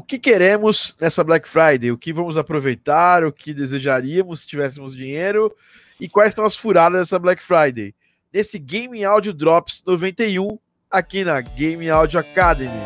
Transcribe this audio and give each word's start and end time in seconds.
o 0.00 0.02
que 0.02 0.18
queremos 0.18 0.96
nessa 0.98 1.22
Black 1.22 1.46
Friday, 1.46 1.92
o 1.92 1.98
que 1.98 2.10
vamos 2.10 2.38
aproveitar, 2.38 3.22
o 3.22 3.30
que 3.30 3.52
desejaríamos 3.52 4.40
se 4.40 4.46
tivéssemos 4.46 4.96
dinheiro 4.96 5.54
e 6.00 6.08
quais 6.08 6.32
são 6.32 6.46
as 6.46 6.56
furadas 6.56 7.00
dessa 7.00 7.18
Black 7.18 7.42
Friday. 7.42 7.94
Nesse 8.32 8.58
Game 8.58 9.04
Audio 9.04 9.34
Drops 9.34 9.82
91, 9.86 10.58
aqui 10.90 11.22
na 11.22 11.42
Game 11.42 11.90
Audio 11.90 12.18
Academy. 12.18 12.80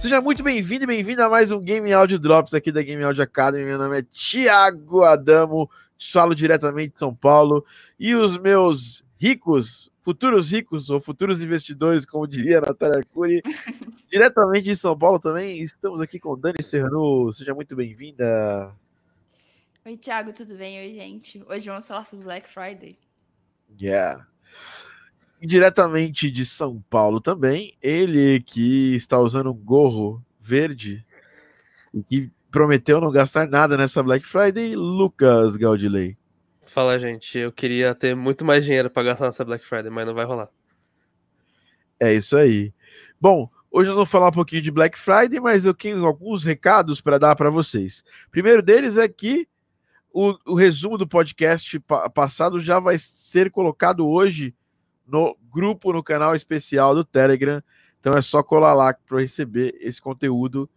Seja 0.00 0.20
muito 0.20 0.42
bem-vindo 0.42 0.82
e 0.82 0.86
bem-vinda 0.88 1.26
a 1.26 1.30
mais 1.30 1.52
um 1.52 1.60
Game 1.60 1.92
Audio 1.92 2.18
Drops 2.18 2.54
aqui 2.54 2.72
da 2.72 2.82
Game 2.82 3.04
Audio 3.04 3.22
Academy. 3.22 3.64
Meu 3.64 3.78
nome 3.78 4.00
é 4.00 4.02
Thiago 4.02 5.04
Adamo, 5.04 5.70
falo 6.12 6.34
diretamente 6.34 6.94
de 6.94 6.98
São 6.98 7.14
Paulo. 7.14 7.64
E 7.98 8.14
os 8.14 8.38
meus 8.38 9.04
ricos, 9.18 9.90
futuros 10.02 10.50
ricos 10.50 10.90
ou 10.90 11.00
futuros 11.00 11.42
investidores, 11.42 12.04
como 12.04 12.26
diria 12.26 12.58
a 12.58 12.62
Natália 12.62 12.98
Arcuri, 12.98 13.42
diretamente 14.10 14.64
de 14.64 14.76
São 14.76 14.96
Paulo 14.96 15.18
também, 15.18 15.62
estamos 15.62 16.00
aqui 16.00 16.18
com 16.18 16.38
Dani 16.38 16.62
Serrano. 16.62 17.32
Seja 17.32 17.54
muito 17.54 17.74
bem-vinda. 17.74 18.74
Oi, 19.84 19.96
Thiago, 19.96 20.32
tudo 20.32 20.56
bem? 20.56 20.78
Oi, 20.80 20.94
gente. 20.94 21.42
Hoje 21.46 21.68
vamos 21.68 21.86
falar 21.86 22.04
sobre 22.04 22.24
Black 22.24 22.48
Friday. 22.48 22.98
Yeah 23.80 24.26
diretamente 25.46 26.30
de 26.30 26.44
São 26.46 26.82
Paulo 26.88 27.20
também, 27.20 27.72
ele 27.82 28.40
que 28.40 28.94
está 28.94 29.18
usando 29.18 29.50
um 29.50 29.54
gorro 29.54 30.24
verde 30.40 31.04
e 31.92 32.02
que 32.02 32.32
prometeu 32.54 33.00
não 33.00 33.10
gastar 33.10 33.48
nada 33.48 33.76
nessa 33.76 34.00
Black 34.00 34.24
Friday, 34.24 34.76
Lucas 34.76 35.56
Gaudilei. 35.56 36.16
Fala, 36.60 36.96
gente. 37.00 37.36
Eu 37.36 37.50
queria 37.50 37.92
ter 37.96 38.14
muito 38.14 38.44
mais 38.44 38.64
dinheiro 38.64 38.88
para 38.88 39.02
gastar 39.02 39.26
nessa 39.26 39.44
Black 39.44 39.66
Friday, 39.66 39.90
mas 39.90 40.06
não 40.06 40.14
vai 40.14 40.24
rolar. 40.24 40.48
É 41.98 42.14
isso 42.14 42.36
aí. 42.36 42.72
Bom, 43.20 43.50
hoje 43.72 43.90
eu 43.90 43.96
vou 43.96 44.06
falar 44.06 44.28
um 44.28 44.32
pouquinho 44.32 44.62
de 44.62 44.70
Black 44.70 44.96
Friday, 44.96 45.40
mas 45.40 45.66
eu 45.66 45.74
tenho 45.74 46.06
alguns 46.06 46.44
recados 46.44 47.00
para 47.00 47.18
dar 47.18 47.34
para 47.34 47.50
vocês. 47.50 48.04
Primeiro 48.30 48.62
deles 48.62 48.98
é 48.98 49.08
que 49.08 49.48
o, 50.12 50.36
o 50.46 50.54
resumo 50.54 50.96
do 50.96 51.08
podcast 51.08 51.80
pa 51.80 52.08
passado 52.08 52.60
já 52.60 52.78
vai 52.78 53.00
ser 53.00 53.50
colocado 53.50 54.06
hoje 54.06 54.54
no 55.04 55.36
grupo, 55.52 55.92
no 55.92 56.04
canal 56.04 56.36
especial 56.36 56.94
do 56.94 57.04
Telegram. 57.04 57.60
Então 57.98 58.12
é 58.12 58.22
só 58.22 58.44
colar 58.44 58.74
lá 58.74 58.94
para 58.94 59.18
receber 59.18 59.74
esse 59.80 60.00
conteúdo 60.00 60.70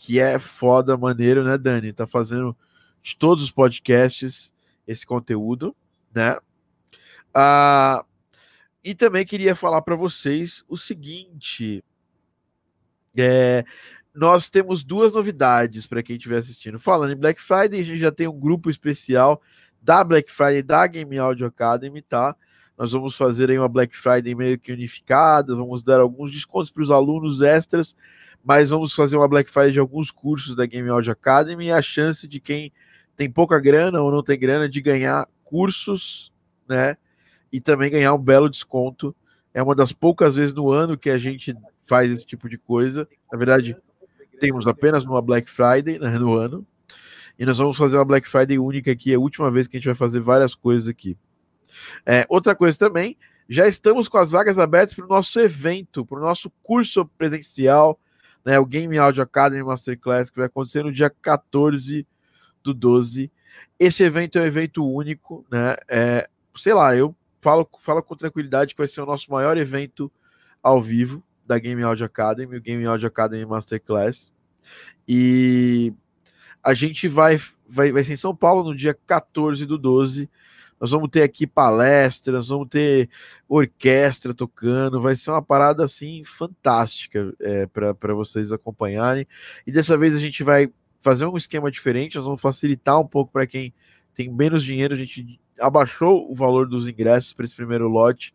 que 0.00 0.18
é 0.18 0.38
foda, 0.38 0.96
maneiro, 0.96 1.44
né, 1.44 1.58
Dani? 1.58 1.92
Tá 1.92 2.06
fazendo 2.06 2.56
de 3.02 3.14
todos 3.14 3.44
os 3.44 3.50
podcasts 3.50 4.50
esse 4.86 5.04
conteúdo, 5.04 5.76
né? 6.14 6.38
Ah, 7.34 8.02
e 8.82 8.94
também 8.94 9.26
queria 9.26 9.54
falar 9.54 9.82
para 9.82 9.94
vocês 9.94 10.64
o 10.66 10.78
seguinte: 10.78 11.84
é, 13.14 13.62
nós 14.14 14.48
temos 14.48 14.82
duas 14.82 15.12
novidades 15.12 15.86
para 15.86 16.02
quem 16.02 16.16
estiver 16.16 16.38
assistindo. 16.38 16.80
Falando 16.80 17.12
em 17.12 17.16
Black 17.16 17.38
Friday, 17.38 17.80
a 17.80 17.84
gente 17.84 17.98
já 17.98 18.10
tem 18.10 18.26
um 18.26 18.40
grupo 18.40 18.70
especial 18.70 19.42
da 19.82 20.02
Black 20.02 20.32
Friday 20.32 20.62
da 20.62 20.86
Game 20.86 21.18
Audio 21.18 21.46
Academy, 21.46 22.00
tá? 22.00 22.34
Nós 22.78 22.92
vamos 22.92 23.14
fazer 23.14 23.50
aí 23.50 23.58
uma 23.58 23.68
Black 23.68 23.94
Friday 23.94 24.34
meio 24.34 24.58
que 24.58 24.72
unificada, 24.72 25.54
vamos 25.54 25.82
dar 25.82 26.00
alguns 26.00 26.32
descontos 26.32 26.70
para 26.70 26.82
os 26.82 26.90
alunos 26.90 27.42
extras, 27.42 27.94
mas 28.44 28.70
vamos 28.70 28.94
fazer 28.94 29.16
uma 29.16 29.28
Black 29.28 29.50
Friday 29.50 29.72
de 29.72 29.78
alguns 29.78 30.10
cursos 30.10 30.56
da 30.56 30.66
Game 30.66 30.88
Audio 30.88 31.12
Academy 31.12 31.66
e 31.66 31.72
a 31.72 31.82
chance 31.82 32.26
de 32.26 32.40
quem 32.40 32.72
tem 33.16 33.30
pouca 33.30 33.58
grana 33.60 34.00
ou 34.00 34.10
não 34.10 34.22
tem 34.22 34.38
grana 34.38 34.68
de 34.68 34.80
ganhar 34.80 35.28
cursos, 35.44 36.32
né? 36.68 36.96
E 37.52 37.60
também 37.60 37.90
ganhar 37.90 38.14
um 38.14 38.18
belo 38.18 38.48
desconto. 38.48 39.14
É 39.52 39.62
uma 39.62 39.74
das 39.74 39.92
poucas 39.92 40.36
vezes 40.36 40.54
no 40.54 40.70
ano 40.70 40.96
que 40.96 41.10
a 41.10 41.18
gente 41.18 41.54
faz 41.82 42.10
esse 42.10 42.24
tipo 42.24 42.48
de 42.48 42.56
coisa. 42.56 43.06
Na 43.30 43.36
verdade, 43.36 43.76
temos 44.38 44.66
apenas 44.66 45.04
uma 45.04 45.20
Black 45.20 45.50
Friday 45.50 45.98
né, 45.98 46.18
no 46.18 46.34
ano. 46.34 46.66
E 47.38 47.44
nós 47.44 47.58
vamos 47.58 47.76
fazer 47.76 47.96
uma 47.96 48.04
Black 48.04 48.28
Friday 48.28 48.58
única 48.58 48.92
aqui, 48.92 49.12
é 49.12 49.16
a 49.16 49.20
última 49.20 49.50
vez 49.50 49.66
que 49.66 49.76
a 49.76 49.80
gente 49.80 49.86
vai 49.86 49.94
fazer 49.94 50.20
várias 50.20 50.54
coisas 50.54 50.88
aqui. 50.88 51.16
É, 52.04 52.26
outra 52.28 52.54
coisa 52.54 52.78
também, 52.78 53.16
já 53.48 53.66
estamos 53.66 54.08
com 54.08 54.18
as 54.18 54.30
vagas 54.30 54.58
abertas 54.58 54.94
para 54.94 55.04
o 55.04 55.08
nosso 55.08 55.40
evento, 55.40 56.04
para 56.04 56.18
o 56.18 56.22
nosso 56.22 56.50
curso 56.62 57.06
presencial, 57.18 57.98
né, 58.44 58.58
o 58.58 58.66
Game 58.66 58.96
Audio 58.98 59.22
Academy 59.22 59.62
Masterclass, 59.62 60.30
que 60.30 60.38
vai 60.38 60.46
acontecer 60.46 60.82
no 60.82 60.92
dia 60.92 61.10
14 61.10 62.06
do 62.62 62.74
12. 62.74 63.30
Esse 63.78 64.02
evento 64.02 64.38
é 64.38 64.42
um 64.42 64.46
evento 64.46 64.86
único, 64.86 65.44
né? 65.50 65.76
É, 65.88 66.28
sei 66.54 66.74
lá, 66.74 66.94
eu 66.94 67.14
falo, 67.40 67.68
falo 67.80 68.02
com 68.02 68.16
tranquilidade 68.16 68.74
que 68.74 68.78
vai 68.78 68.88
ser 68.88 69.00
o 69.00 69.06
nosso 69.06 69.30
maior 69.30 69.56
evento 69.56 70.10
ao 70.62 70.82
vivo 70.82 71.22
da 71.46 71.58
Game 71.58 71.82
Audio 71.82 72.06
Academy, 72.06 72.56
o 72.56 72.60
Game 72.60 72.84
Audio 72.84 73.08
Academy 73.08 73.44
Masterclass. 73.44 74.32
E 75.08 75.92
a 76.62 76.74
gente 76.74 77.08
vai, 77.08 77.40
vai, 77.68 77.90
vai 77.90 78.04
ser 78.04 78.12
em 78.12 78.16
São 78.16 78.36
Paulo 78.36 78.62
no 78.62 78.76
dia 78.76 78.94
14 79.06 79.64
do 79.66 79.78
12 79.78 80.28
nós 80.80 80.90
vamos 80.90 81.10
ter 81.10 81.22
aqui 81.22 81.46
palestras, 81.46 82.48
vamos 82.48 82.68
ter 82.68 83.10
orquestra 83.46 84.32
tocando, 84.32 85.02
vai 85.02 85.14
ser 85.14 85.30
uma 85.30 85.42
parada 85.42 85.84
assim 85.84 86.24
fantástica 86.24 87.34
é, 87.38 87.66
para 87.66 88.14
vocês 88.14 88.50
acompanharem. 88.50 89.26
E 89.66 89.70
dessa 89.70 89.98
vez 89.98 90.14
a 90.14 90.18
gente 90.18 90.42
vai 90.42 90.72
fazer 90.98 91.26
um 91.26 91.36
esquema 91.36 91.70
diferente, 91.70 92.16
nós 92.16 92.24
vamos 92.24 92.40
facilitar 92.40 92.98
um 92.98 93.06
pouco 93.06 93.30
para 93.30 93.46
quem 93.46 93.74
tem 94.14 94.32
menos 94.32 94.62
dinheiro, 94.62 94.94
a 94.94 94.96
gente 94.96 95.38
abaixou 95.58 96.30
o 96.30 96.34
valor 96.34 96.66
dos 96.66 96.88
ingressos 96.88 97.34
para 97.34 97.44
esse 97.44 97.54
primeiro 97.54 97.86
lote 97.86 98.34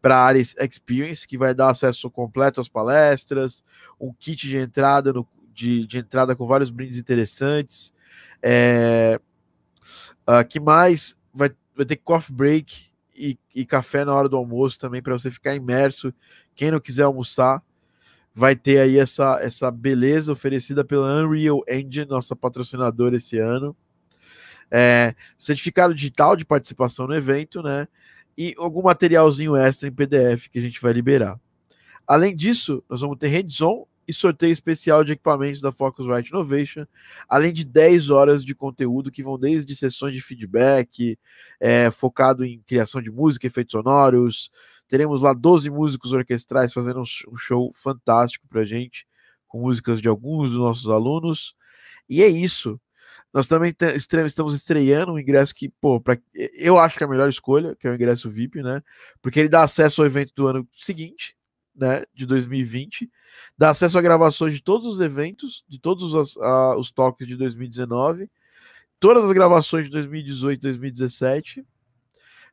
para 0.00 0.16
a 0.16 0.24
área 0.24 0.40
Experience, 0.40 1.28
que 1.28 1.38
vai 1.38 1.54
dar 1.54 1.70
acesso 1.70 2.10
completo 2.10 2.60
às 2.60 2.68
palestras, 2.68 3.62
um 4.00 4.12
kit 4.12 4.48
de 4.48 4.56
entrada, 4.56 5.12
no, 5.12 5.26
de, 5.54 5.86
de 5.86 5.98
entrada 5.98 6.34
com 6.34 6.46
vários 6.46 6.70
brindes 6.70 6.98
interessantes. 6.98 7.94
É, 8.42 9.20
uh, 10.28 10.44
que 10.48 10.58
mais? 10.58 11.14
Vai 11.32 11.50
vai 11.74 11.86
ter 11.86 11.96
coffee 11.96 12.34
break 12.34 12.92
e, 13.16 13.38
e 13.54 13.64
café 13.64 14.04
na 14.04 14.14
hora 14.14 14.28
do 14.28 14.36
almoço 14.36 14.78
também 14.78 15.02
para 15.02 15.12
você 15.12 15.30
ficar 15.30 15.54
imerso. 15.54 16.12
Quem 16.54 16.70
não 16.70 16.80
quiser 16.80 17.04
almoçar, 17.04 17.62
vai 18.34 18.56
ter 18.56 18.78
aí 18.78 18.98
essa, 18.98 19.38
essa 19.40 19.70
beleza 19.70 20.32
oferecida 20.32 20.84
pela 20.84 21.22
Unreal 21.22 21.62
Engine, 21.68 22.06
nossa 22.06 22.34
patrocinadora 22.34 23.16
esse 23.16 23.38
ano. 23.38 23.76
É, 24.70 25.14
certificado 25.38 25.94
digital 25.94 26.34
de 26.34 26.44
participação 26.44 27.06
no 27.06 27.14
evento, 27.14 27.62
né? 27.62 27.86
E 28.36 28.54
algum 28.56 28.82
materialzinho 28.82 29.54
extra 29.54 29.86
em 29.86 29.92
PDF 29.92 30.48
que 30.48 30.58
a 30.58 30.62
gente 30.62 30.80
vai 30.80 30.94
liberar. 30.94 31.38
Além 32.06 32.34
disso, 32.34 32.82
nós 32.88 33.02
vamos 33.02 33.18
ter 33.18 33.28
hands-on 33.28 33.86
e 34.06 34.12
sorteio 34.12 34.52
especial 34.52 35.04
de 35.04 35.12
equipamentos 35.12 35.60
da 35.60 35.72
Focusrite 35.72 36.30
Innovation, 36.30 36.84
além 37.28 37.52
de 37.52 37.64
10 37.64 38.10
horas 38.10 38.44
de 38.44 38.54
conteúdo 38.54 39.10
que 39.10 39.22
vão 39.22 39.38
desde 39.38 39.74
sessões 39.76 40.14
de 40.14 40.20
feedback, 40.20 41.18
é, 41.60 41.90
focado 41.90 42.44
em 42.44 42.60
criação 42.66 43.00
de 43.00 43.10
música, 43.10 43.46
efeitos 43.46 43.72
sonoros. 43.72 44.50
Teremos 44.88 45.22
lá 45.22 45.32
12 45.32 45.70
músicos 45.70 46.12
orquestrais 46.12 46.72
fazendo 46.72 47.00
um 47.00 47.36
show 47.36 47.72
fantástico 47.74 48.46
para 48.48 48.64
gente, 48.64 49.06
com 49.46 49.60
músicas 49.60 50.00
de 50.00 50.08
alguns 50.08 50.50
dos 50.50 50.60
nossos 50.60 50.90
alunos. 50.90 51.54
E 52.08 52.22
é 52.22 52.28
isso. 52.28 52.80
Nós 53.32 53.46
também 53.46 53.74
estamos 54.26 54.54
estreando 54.54 55.12
um 55.12 55.18
ingresso 55.18 55.54
que, 55.54 55.68
pô, 55.68 55.98
pra, 55.98 56.18
eu 56.34 56.78
acho 56.78 56.98
que 56.98 57.04
é 57.04 57.06
a 57.06 57.10
melhor 57.10 57.30
escolha, 57.30 57.74
que 57.76 57.86
é 57.86 57.90
o 57.90 57.94
ingresso 57.94 58.30
VIP, 58.30 58.62
né? 58.62 58.82
Porque 59.22 59.40
ele 59.40 59.48
dá 59.48 59.62
acesso 59.62 60.02
ao 60.02 60.06
evento 60.06 60.32
do 60.36 60.46
ano 60.46 60.68
seguinte, 60.74 61.34
né, 61.74 62.04
de 62.14 62.26
2020, 62.26 63.10
dá 63.56 63.70
acesso 63.70 63.98
a 63.98 64.02
gravações 64.02 64.54
de 64.54 64.62
todos 64.62 64.86
os 64.86 65.00
eventos, 65.00 65.64
de 65.68 65.78
todos 65.78 66.12
os, 66.12 66.36
a, 66.38 66.76
os 66.76 66.90
toques 66.90 67.26
de 67.26 67.36
2019, 67.36 68.30
todas 69.00 69.24
as 69.24 69.32
gravações 69.32 69.86
de 69.86 69.90
2018 69.90 70.58
e 70.58 70.62
2017, 70.62 71.66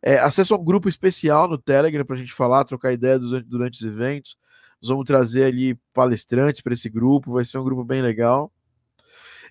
é, 0.02 0.18
acesso 0.18 0.54
a 0.54 0.58
um 0.58 0.64
grupo 0.64 0.88
especial 0.88 1.48
no 1.48 1.58
Telegram 1.58 2.06
para 2.06 2.16
a 2.16 2.20
gente 2.20 2.34
falar, 2.34 2.64
trocar 2.64 2.94
ideia 2.94 3.20
durante, 3.20 3.48
durante 3.48 3.74
os 3.76 3.84
eventos. 3.84 4.38
Nós 4.82 4.90
vamos 4.90 5.06
trazer 5.06 5.44
ali 5.44 5.76
palestrantes 5.94 6.62
para 6.62 6.74
esse 6.74 6.90
grupo, 6.90 7.34
vai 7.34 7.44
ser 7.44 7.58
um 7.58 7.64
grupo 7.64 7.84
bem 7.84 8.02
legal. 8.02 8.52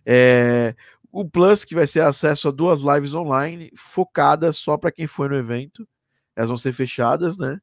É, 0.06 0.74
o 1.12 1.28
Plus, 1.28 1.64
que 1.64 1.74
vai 1.74 1.86
ser 1.86 2.00
acesso 2.00 2.48
a 2.48 2.50
duas 2.50 2.80
lives 2.80 3.14
online, 3.14 3.70
focadas 3.76 4.56
só 4.56 4.78
para 4.78 4.92
quem 4.92 5.06
foi 5.06 5.28
no 5.28 5.36
evento. 5.36 5.86
Elas 6.34 6.48
vão 6.48 6.56
ser 6.56 6.72
fechadas, 6.72 7.36
né? 7.36 7.60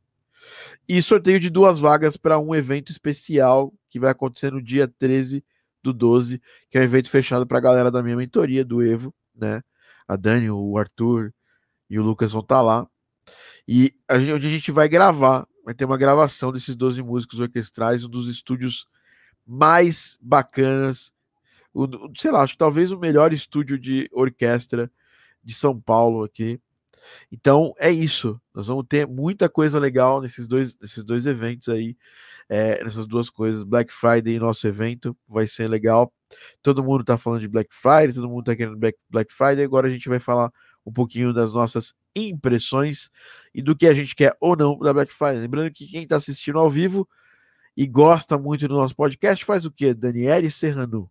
E 0.87 1.01
sorteio 1.01 1.39
de 1.39 1.49
duas 1.49 1.79
vagas 1.79 2.17
para 2.17 2.39
um 2.39 2.53
evento 2.53 2.91
especial 2.91 3.73
que 3.89 3.99
vai 3.99 4.11
acontecer 4.11 4.51
no 4.51 4.61
dia 4.61 4.87
13 4.87 5.43
do 5.81 5.93
12, 5.93 6.41
que 6.69 6.77
é 6.77 6.81
um 6.81 6.83
evento 6.83 7.09
fechado 7.09 7.45
para 7.45 7.57
a 7.57 7.61
galera 7.61 7.91
da 7.91 8.01
minha 8.01 8.15
mentoria, 8.15 8.65
do 8.65 8.83
Evo, 8.83 9.13
né? 9.33 9.61
A 10.07 10.15
Dani, 10.15 10.49
o 10.49 10.77
Arthur 10.77 11.33
e 11.89 11.99
o 11.99 12.03
Lucas 12.03 12.31
vão 12.31 12.41
estar 12.41 12.55
tá 12.55 12.61
lá. 12.61 12.87
E 13.67 13.93
a 14.07 14.19
gente, 14.19 14.33
onde 14.33 14.47
a 14.47 14.49
gente 14.49 14.71
vai 14.71 14.87
gravar, 14.87 15.47
vai 15.63 15.73
ter 15.73 15.85
uma 15.85 15.97
gravação 15.97 16.51
desses 16.51 16.75
12 16.75 17.01
músicos 17.01 17.39
orquestrais, 17.39 18.03
um 18.03 18.09
dos 18.09 18.27
estúdios 18.27 18.87
mais 19.45 20.17
bacanas, 20.21 21.11
o, 21.73 21.87
sei 22.17 22.31
lá, 22.31 22.41
acho 22.41 22.53
que 22.53 22.59
talvez 22.59 22.91
o 22.91 22.97
melhor 22.97 23.33
estúdio 23.33 23.77
de 23.77 24.09
orquestra 24.13 24.89
de 25.43 25.53
São 25.53 25.79
Paulo 25.79 26.23
aqui. 26.23 26.59
Então 27.31 27.73
é 27.79 27.89
isso. 27.91 28.39
Nós 28.53 28.67
vamos 28.67 28.85
ter 28.87 29.07
muita 29.07 29.49
coisa 29.49 29.79
legal 29.79 30.21
nesses 30.21 30.47
dois, 30.47 30.75
nesses 30.79 31.03
dois 31.03 31.25
eventos 31.25 31.69
aí, 31.69 31.95
é, 32.49 32.83
nessas 32.83 33.07
duas 33.07 33.29
coisas. 33.29 33.63
Black 33.63 33.91
Friday, 33.91 34.39
nosso 34.39 34.67
evento, 34.67 35.17
vai 35.27 35.47
ser 35.47 35.67
legal. 35.67 36.11
Todo 36.61 36.83
mundo 36.83 37.01
está 37.01 37.17
falando 37.17 37.41
de 37.41 37.47
Black 37.47 37.69
Friday, 37.73 38.13
todo 38.13 38.29
mundo 38.29 38.41
está 38.41 38.55
querendo 38.55 38.77
Black, 38.77 38.97
Black 39.09 39.33
Friday. 39.33 39.63
Agora 39.63 39.87
a 39.87 39.91
gente 39.91 40.09
vai 40.09 40.19
falar 40.19 40.51
um 40.85 40.91
pouquinho 40.91 41.33
das 41.33 41.53
nossas 41.53 41.93
impressões 42.15 43.09
e 43.53 43.61
do 43.61 43.75
que 43.75 43.87
a 43.87 43.93
gente 43.93 44.15
quer 44.15 44.35
ou 44.39 44.55
não 44.55 44.77
da 44.79 44.93
Black 44.93 45.13
Friday. 45.13 45.41
Lembrando 45.41 45.71
que 45.71 45.87
quem 45.87 46.03
está 46.03 46.15
assistindo 46.15 46.59
ao 46.59 46.69
vivo 46.69 47.07
e 47.75 47.85
gosta 47.85 48.37
muito 48.37 48.67
do 48.67 48.75
nosso 48.75 48.95
podcast 48.95 49.43
faz 49.43 49.65
o 49.65 49.71
quê? 49.71 49.93
Daniele 49.93 50.49
Serrano. 50.49 51.09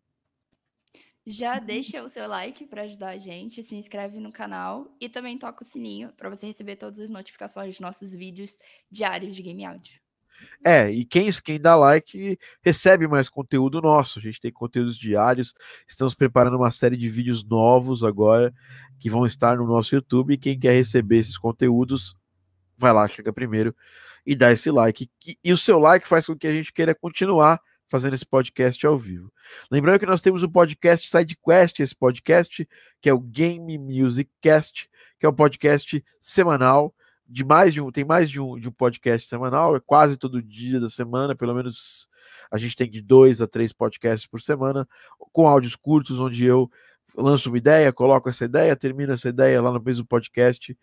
Já 1.27 1.59
deixa 1.59 2.03
o 2.03 2.09
seu 2.09 2.29
like 2.29 2.67
para 2.67 2.83
ajudar 2.83 3.11
a 3.11 3.19
gente, 3.19 3.63
se 3.63 3.75
inscreve 3.75 4.21
no 4.21 4.31
canal 4.31 4.95
e 5.01 5.09
também 5.09 5.39
toca 5.39 5.63
o 5.63 5.67
sininho 5.67 6.13
para 6.19 6.29
você 6.29 6.47
receber 6.47 6.77
todas 6.77 7.01
as 7.01 7.09
notificações 7.09 7.69
dos 7.69 7.81
nossos 7.81 8.13
vídeos 8.13 8.59
diários 8.91 9.35
de 9.35 9.43
Game 9.43 9.65
Audio. 9.65 10.05
É, 10.63 10.91
e 10.91 11.05
quem, 11.05 11.31
quem 11.43 11.59
dá 11.59 11.75
like 11.77 12.39
recebe 12.63 13.07
mais 13.09 13.29
conteúdo 13.31 13.81
nosso. 13.81 14.19
A 14.19 14.23
gente 14.23 14.41
tem 14.41 14.53
conteúdos 14.53 14.99
diários. 14.99 15.55
Estamos 15.89 16.15
preparando 16.15 16.57
uma 16.57 16.71
série 16.71 16.97
de 16.97 17.09
vídeos 17.09 17.43
novos 17.43 18.05
agora 18.05 18.53
que 18.99 19.09
vão 19.09 19.25
estar 19.25 19.57
no 19.57 19.67
nosso 19.67 19.95
YouTube. 19.95 20.35
E 20.35 20.39
quem 20.39 20.59
quer 20.59 20.73
receber 20.73 21.19
esses 21.19 21.39
conteúdos, 21.39 22.15
vai 22.77 22.93
lá, 22.93 23.09
chega 23.09 23.33
primeiro 23.33 23.75
e 24.27 24.35
dá 24.35 24.53
esse 24.53 24.71
like. 24.71 25.09
E 25.43 25.53
o 25.53 25.57
seu 25.57 25.79
like 25.79 26.07
faz 26.07 26.27
com 26.27 26.37
que 26.37 26.47
a 26.47 26.53
gente 26.53 26.73
queira 26.73 26.95
continuar 26.95 27.61
fazendo 27.89 28.15
esse 28.15 28.27
podcast 28.27 28.85
ao 28.87 28.99
vivo. 28.99 29.33
Lembrando 29.71 29.99
que 29.99 30.07
nós 30.07 30.21
temos 30.21 30.43
o 30.43 30.51
podcast 30.51 31.09
SideQuest, 31.09 31.81
esse 31.81 31.95
podcast 31.95 32.69
que 33.01 33.09
é 33.09 33.15
o 33.15 33.21
Game 33.21 33.79
Music 33.79 34.31
Cast, 34.41 34.89
que 35.19 35.27
é 35.27 35.29
um 35.29 35.35
podcast 35.35 36.05
semanal 36.21 36.95
de 37.27 37.45
mais 37.45 37.73
de 37.73 37.81
um, 37.81 37.91
tem 37.91 38.05
mais 38.05 38.29
de 38.31 38.41
um, 38.41 38.59
de 38.59 38.69
um 38.69 38.73
podcast 38.73 39.29
semanal, 39.29 39.75
é 39.75 39.81
quase 39.81 40.17
todo 40.17 40.43
dia 40.43 40.79
da 40.79 40.89
semana, 40.89 41.35
pelo 41.35 41.55
menos 41.55 42.09
a 42.51 42.59
gente 42.59 42.77
tem 42.77 42.91
de 42.91 43.01
dois 43.01 43.41
a 43.41 43.47
três 43.47 43.73
podcasts 43.73 44.27
por 44.27 44.41
semana, 44.41 44.87
com 45.33 45.49
áudios 45.49 45.75
curtos, 45.75 46.21
onde 46.21 46.45
eu 46.45 46.71
lanço 47.17 47.49
uma 47.49 47.59
ideia, 47.59 47.93
coloco 47.93 48.29
essa 48.29 48.45
ideia, 48.45 48.77
termino 48.77 49.13
essa 49.13 49.29
ideia 49.29 49.61
lá 49.63 49.73
no 49.73 49.83
mesmo 49.83 50.05
podcast. 50.05 50.77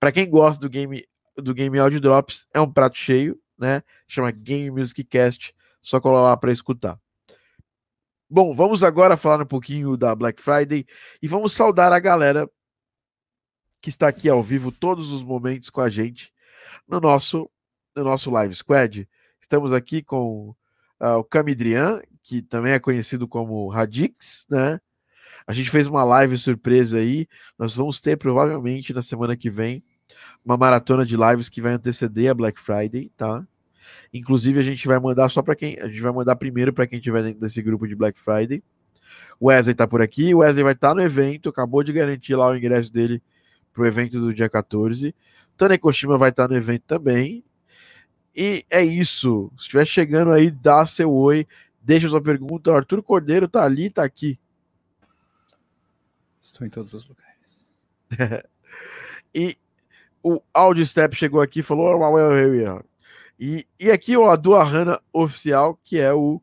Para 0.00 0.12
quem 0.12 0.28
gosta 0.28 0.60
do 0.60 0.68
game 0.68 1.04
do 1.36 1.54
Game 1.54 1.78
Audio 1.78 2.00
Drops, 2.00 2.46
é 2.52 2.60
um 2.60 2.70
prato 2.70 2.98
cheio, 2.98 3.38
né? 3.56 3.82
Chama 4.08 4.30
Game 4.32 4.70
Music 4.70 5.04
Cast, 5.04 5.54
só 5.80 6.00
colar 6.00 6.22
lá 6.22 6.36
para 6.36 6.52
escutar. 6.52 6.98
Bom, 8.30 8.54
vamos 8.54 8.82
agora 8.82 9.16
falar 9.16 9.42
um 9.42 9.46
pouquinho 9.46 9.96
da 9.96 10.14
Black 10.14 10.40
Friday 10.42 10.86
e 11.22 11.26
vamos 11.26 11.52
saudar 11.52 11.92
a 11.92 11.98
galera 11.98 12.48
que 13.80 13.88
está 13.88 14.08
aqui 14.08 14.28
ao 14.28 14.42
vivo 14.42 14.70
todos 14.70 15.10
os 15.12 15.22
momentos 15.22 15.70
com 15.70 15.80
a 15.80 15.88
gente 15.88 16.32
no 16.86 17.00
nosso 17.00 17.50
no 17.96 18.04
nosso 18.04 18.30
Live 18.30 18.54
Squad. 18.54 19.08
Estamos 19.40 19.72
aqui 19.72 20.02
com 20.02 20.54
uh, 21.00 21.16
o 21.18 21.24
Camidrian, 21.24 22.00
que 22.22 22.42
também 22.42 22.72
é 22.72 22.78
conhecido 22.78 23.26
como 23.26 23.68
Radix, 23.68 24.46
né? 24.48 24.78
A 25.46 25.54
gente 25.54 25.70
fez 25.70 25.88
uma 25.88 26.04
live 26.04 26.36
surpresa 26.36 26.98
aí. 26.98 27.26
Nós 27.58 27.74
vamos 27.74 28.00
ter 28.00 28.18
provavelmente 28.18 28.92
na 28.92 29.00
semana 29.00 29.34
que 29.34 29.48
vem 29.48 29.82
uma 30.44 30.58
maratona 30.58 31.06
de 31.06 31.16
lives 31.16 31.48
que 31.48 31.62
vai 31.62 31.72
anteceder 31.72 32.30
a 32.30 32.34
Black 32.34 32.60
Friday, 32.60 33.10
tá? 33.16 33.46
Inclusive 34.12 34.58
a 34.58 34.62
gente 34.62 34.86
vai 34.86 34.98
mandar 34.98 35.28
só 35.28 35.42
para 35.42 35.54
quem, 35.54 35.78
a 35.80 35.88
gente 35.88 36.00
vai 36.00 36.12
mandar 36.12 36.36
primeiro 36.36 36.72
para 36.72 36.86
quem 36.86 37.00
tiver 37.00 37.22
dentro 37.22 37.40
desse 37.40 37.60
grupo 37.62 37.86
de 37.86 37.94
Black 37.94 38.18
Friday. 38.18 38.62
O 39.40 39.46
Wesley 39.46 39.74
tá 39.74 39.86
por 39.86 40.02
aqui, 40.02 40.34
o 40.34 40.38
Wesley 40.38 40.64
vai 40.64 40.72
estar 40.72 40.88
tá 40.88 40.94
no 40.94 41.02
evento, 41.02 41.48
acabou 41.48 41.82
de 41.82 41.92
garantir 41.92 42.34
lá 42.34 42.48
o 42.48 42.56
ingresso 42.56 42.92
dele 42.92 43.22
pro 43.72 43.86
evento 43.86 44.20
do 44.20 44.34
dia 44.34 44.48
14. 44.48 45.14
Tane 45.56 45.78
Koshima 45.78 46.18
vai 46.18 46.30
estar 46.30 46.48
tá 46.48 46.52
no 46.52 46.56
evento 46.58 46.82
também. 46.86 47.44
E 48.34 48.64
é 48.70 48.84
isso. 48.84 49.50
Se 49.56 49.62
estiver 49.62 49.86
chegando 49.86 50.32
aí, 50.32 50.50
dá 50.50 50.84
seu 50.86 51.12
oi, 51.12 51.46
deixa 51.82 52.08
sua 52.08 52.22
pergunta. 52.22 52.70
O 52.70 52.74
Arthur 52.74 53.02
Cordeiro 53.02 53.48
tá 53.48 53.64
ali, 53.64 53.90
tá 53.90 54.04
aqui. 54.04 54.38
Estou 56.40 56.66
em 56.66 56.70
todos 56.70 56.94
os 56.94 57.06
lugares. 57.08 57.28
e 59.34 59.56
o 60.22 60.40
Audio 60.52 60.84
Step 60.84 61.14
chegou 61.16 61.40
aqui 61.40 61.60
e 61.60 61.62
falou: 61.62 61.96
oh, 61.96 62.82
e, 63.38 63.66
e 63.78 63.90
aqui 63.90 64.16
o 64.16 64.28
Adu 64.28 64.54
Hanna 64.54 65.00
oficial, 65.12 65.78
que 65.84 65.98
é 65.98 66.12
o 66.12 66.42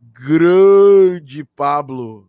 grande 0.00 1.44
Pablo, 1.44 2.28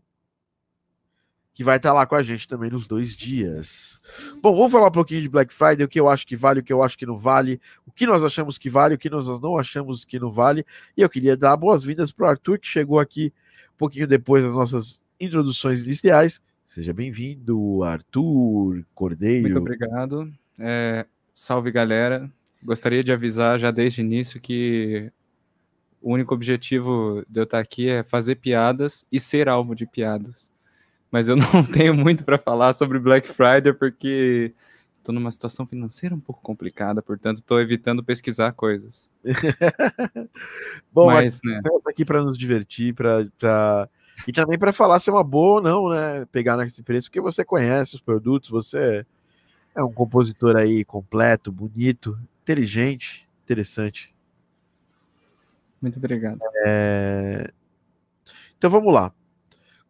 que 1.54 1.64
vai 1.64 1.78
estar 1.78 1.92
lá 1.92 2.06
com 2.06 2.16
a 2.16 2.24
gente 2.24 2.48
também 2.48 2.70
nos 2.70 2.88
dois 2.88 3.16
dias. 3.16 4.00
Bom, 4.42 4.56
vamos 4.56 4.72
falar 4.72 4.88
um 4.88 4.92
pouquinho 4.92 5.22
de 5.22 5.30
Black 5.30 5.54
Friday, 5.54 5.84
o 5.84 5.88
que 5.88 6.00
eu 6.00 6.08
acho 6.08 6.26
que 6.28 6.36
vale, 6.36 6.60
o 6.60 6.64
que 6.64 6.72
eu 6.72 6.84
acho 6.84 6.98
que 6.98 7.06
não 7.06 7.18
vale, 7.18 7.60
o 7.86 7.92
que 7.92 8.06
nós 8.06 8.24
achamos 8.24 8.58
que 8.58 8.70
vale, 8.70 8.96
o 8.96 8.98
que 8.98 9.10
nós 9.10 9.28
não 9.42 9.58
achamos 9.58 10.06
que 10.06 10.20
não 10.20 10.32
vale. 10.32 10.66
E 10.96 11.02
eu 11.02 11.10
queria 11.10 11.36
dar 11.36 11.58
boas-vindas 11.58 12.12
para 12.12 12.28
o 12.28 12.30
Arthur, 12.30 12.60
que 12.60 12.68
chegou 12.68 13.00
aqui 13.00 13.34
um 13.74 13.78
pouquinho 13.78 14.08
depois 14.08 14.44
das 14.44 14.54
nossas 14.54 15.04
introduções 15.20 15.84
iniciais. 15.84 16.42
Seja 16.66 16.94
bem-vindo, 16.94 17.84
Arthur 17.84 18.86
Cordeiro. 18.96 19.42
Muito 19.42 19.60
obrigado. 19.60 20.32
É, 20.58 21.06
salve, 21.34 21.72
galera. 21.72 22.32
Gostaria 22.64 23.04
de 23.04 23.12
avisar 23.12 23.60
já 23.60 23.72
desde 23.72 24.02
o 24.02 24.04
início 24.04 24.40
que 24.40 25.12
o 26.02 26.14
único 26.14 26.34
objetivo 26.34 27.24
de 27.30 27.40
eu 27.40 27.44
estar 27.44 27.60
aqui 27.60 27.90
é 27.90 28.04
fazer 28.04 28.36
piadas 28.36 29.06
e 29.12 29.20
ser 29.20 29.48
alvo 29.48 29.76
de 29.76 29.86
piadas. 29.86 30.52
Mas 31.12 31.28
eu 31.28 31.36
não 31.36 31.64
tenho 31.64 31.94
muito 31.94 32.24
para 32.24 32.38
falar 32.38 32.74
sobre 32.74 33.00
Black 33.00 33.28
Friday 33.28 33.74
porque 33.74 34.54
estou 34.98 35.14
numa 35.14 35.32
situação 35.32 35.66
financeira 35.66 36.16
um 36.16 36.20
pouco 36.20 36.42
complicada, 36.42 37.02
portanto 37.02 37.38
estou 37.38 37.60
evitando 37.60 38.04
pesquisar 38.04 38.54
coisas. 38.54 39.12
Bom, 40.94 41.08
mas 41.08 41.40
né, 41.44 41.60
aqui 41.88 42.06
para 42.06 42.24
nos 42.24 42.38
divertir, 42.38 42.94
para 42.94 43.28
pra 43.38 43.90
e 44.28 44.32
também 44.32 44.58
para 44.58 44.72
falar 44.72 45.00
se 45.00 45.10
é 45.10 45.14
uma 45.14 45.24
boa 45.24 45.56
ou 45.56 45.62
não, 45.62 45.90
né? 45.90 46.26
Pegar 46.32 46.58
nesse 46.58 46.84
preço, 46.84 47.08
porque 47.08 47.22
você 47.22 47.44
conhece 47.44 47.96
os 47.96 48.02
produtos, 48.02 48.50
você 48.50 49.06
é 49.76 49.84
um 49.84 49.92
compositor 49.92 50.56
aí 50.56 50.86
completo, 50.86 51.52
bonito, 51.52 52.18
inteligente, 52.42 53.28
interessante. 53.44 54.14
Muito 55.82 55.98
obrigado. 55.98 56.40
É... 56.66 57.52
Então 58.58 58.70
vamos 58.70 58.94
lá. 58.94 59.12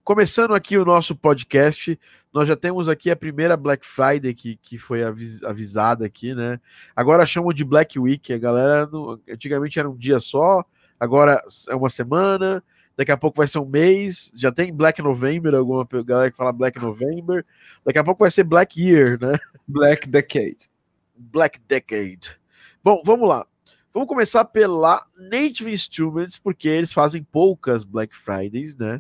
Começando 0.04 0.54
aqui 0.56 0.78
o 0.78 0.86
nosso 0.86 1.16
podcast, 1.16 2.00
nós 2.34 2.48
já 2.48 2.56
temos 2.56 2.90
aqui 2.90 3.12
a 3.12 3.16
primeira 3.16 3.56
Black 3.56 3.86
Friday 3.86 4.34
que, 4.34 4.56
que 4.56 4.78
foi 4.78 5.04
avis, 5.04 5.44
avisada 5.44 6.06
aqui, 6.06 6.34
né? 6.34 6.60
Agora 6.96 7.26
chamam 7.26 7.54
de 7.54 7.64
Black 7.64 8.00
Week, 8.00 8.34
a 8.34 8.38
galera 8.38 8.88
no, 8.88 9.22
antigamente 9.30 9.78
era 9.78 9.90
um 9.90 9.96
dia 9.96 10.20
só, 10.20 10.64
agora 11.00 11.42
é 11.70 11.76
uma 11.76 11.90
semana, 11.90 12.64
daqui 12.98 13.12
a 13.12 13.18
pouco 13.18 13.38
vai 13.38 13.48
ser 13.48 13.60
um 13.60 13.66
mês, 13.66 14.32
já 14.36 14.52
tem 14.52 14.74
Black 14.74 15.02
November, 15.02 15.54
alguma 15.54 15.88
galera 16.04 16.32
que 16.32 16.38
fala 16.38 16.52
Black 16.52 16.82
November, 16.82 17.46
daqui 17.86 18.00
a 18.00 18.04
pouco 18.04 18.24
vai 18.24 18.32
ser 18.32 18.44
Black 18.44 18.82
Year, 18.82 19.20
né? 19.22 19.38
Black 19.68 20.08
Decade. 20.08 20.70
Black 21.16 21.60
Decade. 21.68 22.41
Bom, 22.84 23.04
vamos 23.06 23.30
lá. 23.30 23.46
Vamos 23.94 24.10
começar 24.10 24.44
pela 24.46 25.06
Native 25.16 25.72
Instruments, 25.72 26.40
porque 26.40 26.68
eles 26.68 26.92
fazem 26.92 27.24
poucas 27.24 27.84
Black 27.84 28.16
Fridays, 28.18 28.76
né? 28.76 29.00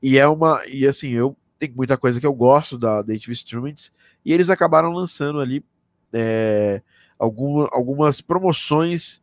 E 0.00 0.16
é 0.16 0.28
uma. 0.28 0.60
E 0.68 0.86
assim, 0.86 1.08
eu 1.08 1.36
tenho 1.58 1.74
muita 1.74 1.96
coisa 1.96 2.20
que 2.20 2.26
eu 2.26 2.32
gosto 2.32 2.78
da 2.78 2.98
Native 2.98 3.32
Instruments, 3.32 3.92
e 4.24 4.32
eles 4.32 4.48
acabaram 4.48 4.92
lançando 4.92 5.40
ali 5.40 5.64
é, 6.12 6.82
alguma, 7.18 7.68
algumas 7.72 8.20
promoções 8.20 9.20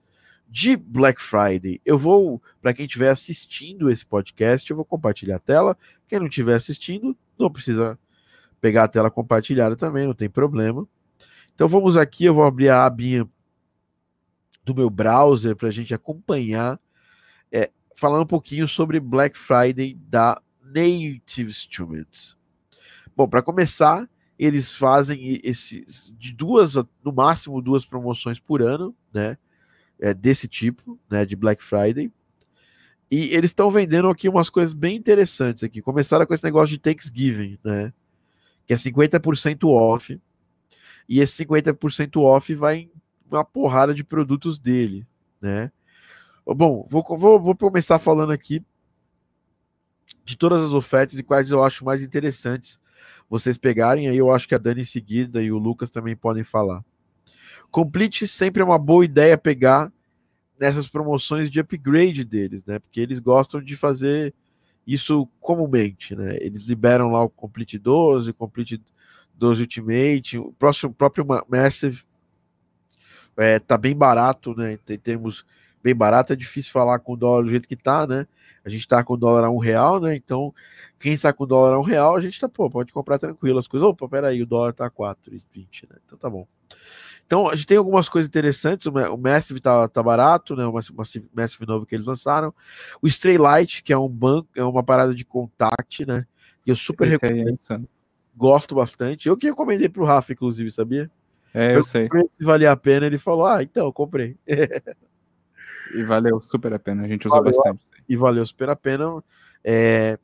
de 0.50 0.75
Black 0.75 1.22
Friday. 1.22 1.79
Eu 1.86 1.98
vou, 1.98 2.41
para 2.62 2.74
quem 2.74 2.86
estiver 2.86 3.10
assistindo 3.10 3.89
esse 3.89 4.06
podcast, 4.06 4.70
eu 4.70 4.75
vou 4.75 4.86
compartilhar 4.86 5.38
a 5.38 5.39
tela. 5.39 5.77
Quem 6.10 6.20
não 6.20 6.27
estiver 6.27 6.56
assistindo, 6.56 7.15
não 7.39 7.50
precisa 7.50 7.98
pegar 8.60 8.84
a 8.84 8.88
tela 8.89 9.10
compartilhada 9.10 9.77
também, 9.77 10.08
não 10.08 10.13
tem 10.13 10.29
problema. 10.29 10.86
Então 11.56 11.70
vamos 11.70 11.96
aqui, 11.96 12.25
eu 12.25 12.34
vou 12.34 12.44
abrir 12.44 12.67
a 12.67 12.86
abinha 12.86 13.25
do 14.67 14.75
meu 14.75 14.89
browser 14.89 15.55
para 15.55 15.69
a 15.69 15.71
gente 15.71 15.93
acompanhar, 15.93 16.77
é, 17.50 17.71
falando 17.95 18.24
um 18.24 18.27
pouquinho 18.27 18.67
sobre 18.67 19.00
Black 19.00 19.38
Friday 19.38 19.95
da 19.95 20.41
Native 20.62 21.50
Instruments. 21.50 22.36
Bom, 23.15 23.27
para 23.27 23.41
começar, 23.41 24.07
eles 24.38 24.75
fazem 24.75 25.39
esses 25.41 26.13
de 26.19 26.33
duas, 26.33 26.75
no 26.75 27.13
máximo 27.13 27.62
duas 27.62 27.86
promoções 27.86 28.39
por 28.39 28.62
ano, 28.62 28.93
né? 29.13 29.38
é, 30.00 30.13
desse 30.13 30.47
tipo, 30.47 31.00
né, 31.09 31.25
de 31.25 31.36
Black 31.36 31.63
Friday. 31.63 32.12
E 33.09 33.33
eles 33.33 33.51
estão 33.51 33.71
vendendo 33.71 34.09
aqui 34.09 34.27
umas 34.27 34.50
coisas 34.50 34.74
bem 34.74 34.97
interessantes 34.97 35.63
aqui. 35.63 35.81
Começaram 35.81 36.25
com 36.25 36.33
esse 36.33 36.43
negócio 36.43 36.75
de 36.75 36.79
Thanksgiving, 36.79 37.57
né? 37.63 37.93
Que 38.65 38.74
é 38.74 38.75
50% 38.75 39.63
off. 39.69 40.19
E 41.07 41.21
esse 41.21 41.45
50% 41.45 42.21
off 42.21 42.53
vai 42.53 42.89
uma 43.29 43.43
porrada 43.43 43.93
de 43.93 44.03
produtos 44.03 44.60
dele, 44.60 45.05
né? 45.41 45.72
Bom, 46.46 46.88
vou, 46.89 47.03
vou, 47.17 47.39
vou 47.39 47.55
começar 47.55 48.00
falando 48.00 48.31
aqui 48.31 48.63
de 50.24 50.38
todas 50.38 50.63
as 50.63 50.72
ofertas 50.72 51.19
e 51.19 51.24
quais 51.24 51.51
eu 51.51 51.63
acho 51.63 51.86
mais 51.86 52.03
interessantes. 52.03 52.79
vocês 53.29 53.57
pegarem, 53.57 54.07
aí 54.07 54.17
eu 54.17 54.31
acho 54.31 54.48
que 54.48 54.55
a 54.55 54.57
Dani 54.57 54.81
em 54.81 54.86
seguida 54.86 55.41
e 55.41 55.51
o 55.51 55.57
Lucas 55.57 55.89
também 55.89 56.15
podem 56.15 56.43
falar. 56.43 56.84
Complete 57.69 58.27
sempre 58.27 58.62
é 58.62 58.65
uma 58.65 58.79
boa 58.79 59.03
ideia 59.03 59.38
pegar 59.38 59.91
nessas 60.60 60.88
promoções 60.88 61.50
de 61.50 61.60
upgrade 61.60 62.24
deles, 62.24 62.63
né? 62.65 62.79
Porque 62.79 63.00
eles 63.00 63.19
gostam 63.19 63.62
de 63.62 63.75
fazer 63.75 64.34
isso 64.86 65.27
comumente, 65.39 66.15
né? 66.15 66.38
Eles 66.39 66.63
liberam 66.63 67.12
lá 67.12 67.24
o 67.24 67.29
Complete 67.29 67.77
12, 67.77 68.31
Complete 68.34 68.81
12 69.36 69.62
Ultimate, 69.62 70.38
o 70.38 70.53
próximo, 70.53 70.93
próprio 70.93 71.25
Massive 71.50 72.07
é, 73.38 73.60
tá 73.60 73.77
bem 73.77 73.96
barato, 73.96 74.56
né? 74.56 74.77
Em 74.89 74.98
termos 74.98 75.46
bem 75.82 75.96
barato, 75.96 76.34
é 76.34 76.36
difícil 76.36 76.72
falar 76.72 77.00
com 77.00 77.13
o 77.13 77.17
dólar 77.17 77.44
do 77.44 77.50
jeito 77.50 77.67
que 77.67 77.75
tá, 77.75 78.06
né? 78.06 78.27
A 78.65 78.70
gente 78.70 78.88
tá 78.88 79.03
com 79.03 79.13
o 79.13 79.17
dólar 79.17 79.46
a 79.46 79.50
um 79.50 79.58
real, 79.58 80.00
né? 80.01 80.15
Então, 80.15 80.53
quem 81.00 81.13
está 81.13 81.32
com 81.32 81.46
o 81.46 81.48
dólar 81.48 81.75
a 81.75 81.79
um 81.79 81.84
real, 81.84 82.17
a 82.17 82.22
gente 82.22 82.39
tá, 82.39 82.50
pô, 82.50 82.70
pode 82.70 82.91
comprar 82.91 83.17
tranquilo 83.17 83.60
as 83.60 83.67
coisas. 83.67 83.88
Opa, 83.88 84.10
peraí, 84.10 84.41
o 84.41 84.46
dólar 84.46 84.74
tá 84.74 84.88
a 84.88 84.91
4,20, 84.91 85.88
né? 85.89 85.98
Então 86.06 86.17
tá 86.17 86.29
bom. 86.29 86.46
Então, 87.25 87.50
a 87.50 87.56
gente 87.56 87.67
tem 87.67 87.77
algumas 87.77 88.08
coisas 88.10 88.27
interessantes. 88.27 88.88
O 88.88 89.17
Massive 89.17 89.60
tá, 89.60 89.88
tá 89.88 90.01
barato, 90.01 90.56
né? 90.56 90.65
O 90.65 90.74
Massive, 90.74 91.29
Massive 91.34 91.65
novo 91.65 91.86
que 91.86 91.94
eles 91.94 92.08
lançaram. 92.08 92.53
O 93.01 93.08
Stray 93.08 93.38
Light, 93.38 93.84
que 93.84 93.94
é 93.94 93.98
um 93.98 94.10
banco, 94.10 94.50
é 94.56 94.63
uma 94.63 94.84
parada 94.84 95.13
de 95.13 95.25
contact, 95.25 96.06
né? 96.06 96.25
E 96.65 96.70
eu 96.70 96.75
super 96.75 97.08
Esse 97.08 97.25
é 97.25 97.27
recomendo. 97.27 97.53
insano. 97.53 97.88
Gosto 98.36 98.75
bastante. 98.75 99.27
Eu 99.27 99.38
que 99.38 99.48
recomendei 99.48 99.89
pro 99.89 100.06
Rafa, 100.06 100.34
inclusive, 100.34 100.72
sabia? 100.72 101.12
É, 101.54 101.75
eu 101.75 101.84
sei. 101.84 102.04
comprei, 102.04 102.30
Se 102.34 102.44
valia 102.44 102.72
a 102.72 102.77
pena, 102.77 103.06
ele 103.06 103.18
falou: 103.18 103.46
Ah, 103.46 103.63
então, 103.63 103.86
eu 103.86 103.94
comprei. 103.94 104.38
E 105.96 106.04
valeu 106.04 106.42
super 106.42 106.74
a 106.74 106.80
pena. 106.80 107.04
A 107.04 107.08
gente 107.08 107.27
usou 107.27 107.39
Valeu. 107.42 107.54
bastante. 107.56 107.82
e 108.10 108.16
valeu 108.18 108.46
super 108.46 108.70
a 108.70 108.75
pena. 108.75 109.24
É, 109.63 110.20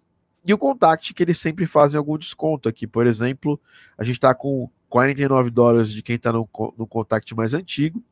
E 0.45 0.53
o 0.53 0.57
Contact, 0.57 1.13
que 1.13 1.23
eles 1.23 1.37
sempre 1.39 1.65
fazem 1.65 1.97
algum 1.97 2.17
desconto 2.17 2.67
aqui. 2.67 2.85
Por 2.85 3.07
exemplo, 3.07 3.59
a 3.97 4.03
gente 4.03 4.15
está 4.17 4.33
com 4.35 4.69
49 4.89 5.49
dólares 5.49 5.89
de 5.89 6.03
quem 6.03 6.17
está 6.17 6.31
no, 6.33 6.47
no 6.77 6.85
Contact 6.85 7.33
mais 7.33 7.53
antigo. 7.53 8.03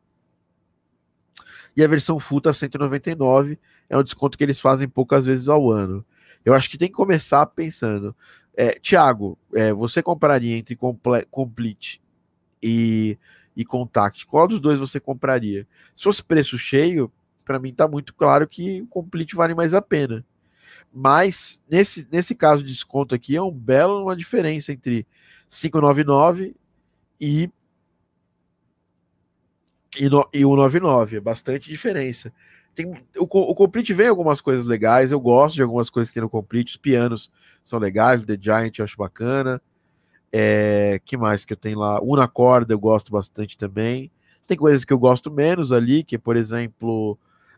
E 1.75 1.83
a 1.83 1.87
versão 1.87 2.19
Full 2.19 2.41
tá 2.41 2.53
199. 2.53 3.59
É 3.89 3.97
um 3.97 4.03
desconto 4.03 4.37
que 4.37 4.43
eles 4.43 4.59
fazem 4.59 4.87
poucas 4.87 5.25
vezes 5.25 5.47
ao 5.49 5.69
ano. 5.69 6.05
Eu 6.43 6.53
acho 6.53 6.69
que 6.69 6.77
tem 6.77 6.87
que 6.87 6.93
começar 6.95 7.45
pensando. 7.47 8.15
É, 8.55 8.71
Tiago, 8.79 9.37
é, 9.53 9.71
você 9.73 10.01
compraria 10.01 10.57
entre 10.57 10.75
comple- 10.75 11.25
Complete 11.29 12.01
e, 12.61 13.17
e 13.55 13.65
Contact? 13.65 14.25
Qual 14.25 14.47
dos 14.47 14.59
dois 14.59 14.79
você 14.79 14.99
compraria? 14.99 15.67
Se 15.93 16.03
fosse 16.03 16.23
preço 16.23 16.57
cheio, 16.57 17.11
para 17.43 17.59
mim 17.59 17.73
tá 17.73 17.87
muito 17.87 18.13
claro 18.13 18.47
que 18.47 18.81
o 18.81 18.87
Complete 18.87 19.35
vale 19.35 19.53
mais 19.53 19.73
a 19.73 19.81
pena. 19.81 20.25
Mas 20.93 21.61
nesse, 21.69 22.07
nesse 22.11 22.35
caso 22.35 22.63
de 22.63 22.73
desconto 22.73 23.15
aqui 23.15 23.35
é 23.35 23.41
um 23.41 23.51
belo 23.51 24.03
uma 24.03 24.15
diferença 24.15 24.71
entre 24.71 25.07
599 25.49 26.55
e 27.19 27.49
e, 29.99 30.07
no, 30.07 30.27
e 30.33 30.39
199, 30.39 31.17
é 31.17 31.19
bastante 31.19 31.69
diferença. 31.69 32.31
Tem, 32.73 32.85
o, 33.17 33.23
o 33.23 33.55
Complete 33.55 33.93
vem 33.93 34.07
algumas 34.07 34.39
coisas 34.39 34.65
legais, 34.65 35.11
eu 35.11 35.19
gosto 35.19 35.55
de 35.55 35.61
algumas 35.61 35.89
coisas 35.89 36.09
que 36.09 36.13
tem 36.13 36.23
no 36.23 36.29
Complete, 36.29 36.69
os 36.69 36.77
pianos 36.77 37.29
são 37.63 37.77
legais, 37.77 38.25
The 38.25 38.37
Giant 38.39 38.79
eu 38.79 38.85
acho 38.85 38.97
bacana. 38.97 39.61
É, 40.31 40.99
que 41.03 41.17
mais 41.17 41.43
que 41.43 41.53
eu 41.53 41.57
tenho 41.57 41.79
lá? 41.79 42.01
Una 42.01 42.27
corda 42.27 42.73
eu 42.73 42.79
gosto 42.79 43.11
bastante 43.11 43.57
também. 43.57 44.11
Tem 44.47 44.57
coisas 44.57 44.85
que 44.85 44.93
eu 44.93 44.99
gosto 44.99 45.31
menos 45.31 45.71
ali, 45.71 46.03
que 46.03 46.17
por 46.17 46.35
exemplo, 46.35 47.17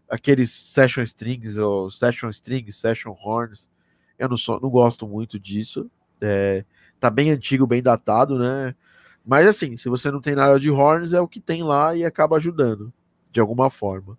aqueles 0.09 0.51
session 0.51 1.03
strings 1.03 1.57
ou 1.57 1.89
session 1.91 2.29
strings, 2.29 2.75
session 2.75 3.15
horns. 3.23 3.69
Eu 4.17 4.29
não 4.29 4.37
sou, 4.37 4.59
não 4.59 4.69
gosto 4.69 5.07
muito 5.07 5.39
disso. 5.39 5.89
É, 6.21 6.63
tá 6.99 7.09
bem 7.09 7.31
antigo, 7.31 7.67
bem 7.67 7.81
datado, 7.81 8.37
né? 8.37 8.75
Mas 9.25 9.47
assim, 9.47 9.77
se 9.77 9.89
você 9.89 10.11
não 10.11 10.19
tem 10.19 10.35
nada 10.35 10.59
de 10.59 10.69
horns, 10.69 11.13
é 11.13 11.21
o 11.21 11.27
que 11.27 11.39
tem 11.39 11.63
lá 11.63 11.95
e 11.95 12.03
acaba 12.03 12.37
ajudando 12.37 12.91
de 13.31 13.39
alguma 13.39 13.69
forma. 13.69 14.17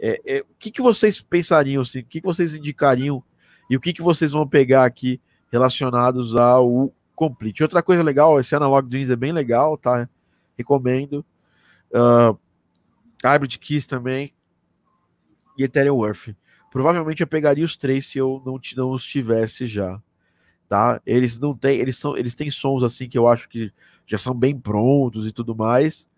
É, 0.00 0.20
é, 0.26 0.40
o 0.40 0.54
que, 0.58 0.70
que 0.70 0.82
vocês 0.82 1.20
pensariam, 1.20 1.82
assim, 1.82 2.00
o 2.00 2.04
que, 2.04 2.20
que 2.20 2.26
vocês 2.26 2.54
indicariam 2.54 3.22
e 3.70 3.76
o 3.76 3.80
que, 3.80 3.92
que 3.92 4.02
vocês 4.02 4.32
vão 4.32 4.46
pegar 4.46 4.84
aqui 4.84 5.20
relacionados 5.50 6.34
ao 6.34 6.92
Complete? 7.14 7.62
Outra 7.62 7.82
coisa 7.82 8.02
legal, 8.02 8.40
esse 8.40 8.54
Analog 8.54 8.88
Dreams 8.88 9.10
é 9.10 9.16
bem 9.16 9.32
legal, 9.32 9.76
tá? 9.76 10.08
Recomendo. 10.56 11.24
Uh, 11.90 12.38
Hybrid 13.22 13.58
Keys 13.58 13.86
também 13.86 14.32
e 15.56 15.64
Ethereum 15.64 15.96
Worth. 15.96 16.34
Provavelmente 16.70 17.20
eu 17.22 17.26
pegaria 17.26 17.64
os 17.64 17.76
três 17.76 18.06
se 18.06 18.18
eu 18.18 18.42
não, 18.44 18.58
não 18.76 18.90
os 18.92 19.04
tivesse 19.04 19.66
já. 19.66 20.00
Tá? 20.68 21.00
Eles 21.04 21.38
não 21.38 21.54
têm, 21.54 21.78
eles 21.78 21.98
são, 21.98 22.16
eles 22.16 22.34
têm 22.34 22.50
sons 22.50 22.82
assim 22.82 23.08
que 23.08 23.18
eu 23.18 23.28
acho 23.28 23.48
que 23.48 23.70
já 24.06 24.16
são 24.16 24.34
bem 24.34 24.58
prontos 24.58 25.26
e 25.26 25.32
tudo 25.32 25.54
mais, 25.54 26.08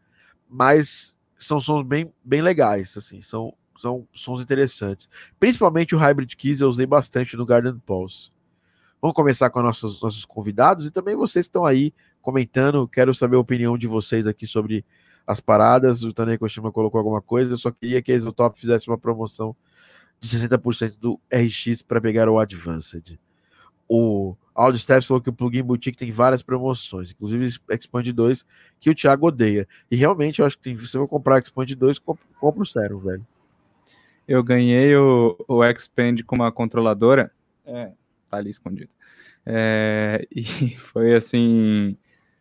mas 0.48 1.16
são 1.36 1.58
sons 1.58 1.84
bem, 1.84 2.12
bem 2.24 2.40
legais, 2.40 2.96
assim, 2.96 3.20
são, 3.20 3.52
são 3.76 4.06
sons 4.12 4.40
interessantes. 4.40 5.08
Principalmente 5.38 5.94
o 5.94 5.98
Hybrid 5.98 6.36
Keys 6.36 6.60
eu 6.60 6.68
usei 6.68 6.86
bastante 6.86 7.36
no 7.36 7.44
Garden 7.44 7.78
Pulse. 7.84 8.30
Vamos 9.04 9.16
começar 9.16 9.50
com 9.50 9.60
nossos, 9.60 10.00
nossos 10.00 10.24
convidados 10.24 10.86
e 10.86 10.90
também 10.90 11.14
vocês 11.14 11.44
estão 11.44 11.66
aí 11.66 11.92
comentando. 12.22 12.88
Quero 12.88 13.12
saber 13.12 13.36
a 13.36 13.38
opinião 13.38 13.76
de 13.76 13.86
vocês 13.86 14.26
aqui 14.26 14.46
sobre 14.46 14.82
as 15.26 15.40
paradas. 15.40 16.02
O 16.04 16.12
Tanei 16.14 16.38
Koshima 16.38 16.72
colocou 16.72 16.96
alguma 16.96 17.20
coisa. 17.20 17.52
Eu 17.52 17.58
só 17.58 17.70
queria 17.70 18.00
que 18.00 18.10
a 18.10 18.14
Isotop 18.14 18.58
fizesse 18.58 18.88
uma 18.88 18.96
promoção 18.96 19.54
de 20.18 20.26
60% 20.26 20.94
do 20.98 21.20
RX 21.30 21.82
para 21.82 22.00
pegar 22.00 22.30
o 22.30 22.38
Advanced. 22.38 23.20
O 23.86 24.34
Audio 24.54 24.80
Steps 24.80 25.06
falou 25.06 25.20
que 25.20 25.28
o 25.28 25.34
plugin 25.34 25.62
boutique 25.62 25.98
tem 25.98 26.10
várias 26.10 26.42
promoções, 26.42 27.10
inclusive 27.10 27.44
Expand 27.68 28.10
2, 28.10 28.46
que 28.80 28.88
o 28.88 28.94
Thiago 28.94 29.26
odeia. 29.26 29.68
E 29.90 29.96
realmente 29.96 30.38
eu 30.40 30.46
acho 30.46 30.56
que 30.56 30.62
tem, 30.62 30.78
se 30.78 30.96
eu 30.96 31.00
vou 31.00 31.08
comprar 31.08 31.42
Expand 31.42 31.66
2, 31.76 31.98
comp- 31.98 32.18
compra 32.40 32.62
o 32.62 32.66
Serum, 32.66 33.00
velho. 33.00 33.26
Eu 34.26 34.42
ganhei 34.42 34.96
o, 34.96 35.36
o 35.46 35.62
Expand 35.62 36.22
com 36.24 36.36
uma 36.36 36.50
controladora. 36.50 37.30
É, 37.66 37.92
tá 38.34 38.40
ali 38.40 38.50
escondido. 38.50 38.90
É, 39.46 40.26
e 40.34 40.44
foi 40.76 41.14
assim. 41.14 41.96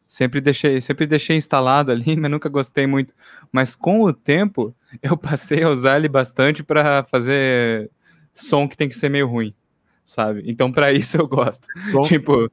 Sempre 0.06 0.40
deixei, 0.42 0.80
sempre 0.80 1.08
deixei 1.08 1.38
instalado 1.38 1.92
ali, 1.92 2.16
mas 2.16 2.30
nunca 2.30 2.48
gostei 2.48 2.86
muito. 2.86 3.16
Mas 3.52 3.74
com 3.76 4.02
o 4.04 4.14
tempo, 4.14 4.76
eu 5.02 5.18
passei 5.18 5.64
a 5.64 5.70
usar 5.70 5.98
ele 5.98 6.08
bastante 6.08 6.64
para 6.64 7.04
fazer 7.06 7.90
som 8.34 8.68
que 8.68 8.78
tem 8.78 8.88
que 8.90 8.96
ser 8.96 9.10
meio 9.10 9.28
ruim, 9.28 9.54
sabe? 10.06 10.44
Então, 10.46 10.72
para 10.72 10.92
isso 10.94 11.18
eu 11.18 11.28
gosto. 11.28 11.68
Bom, 11.92 12.02
Tipo, 12.08 12.52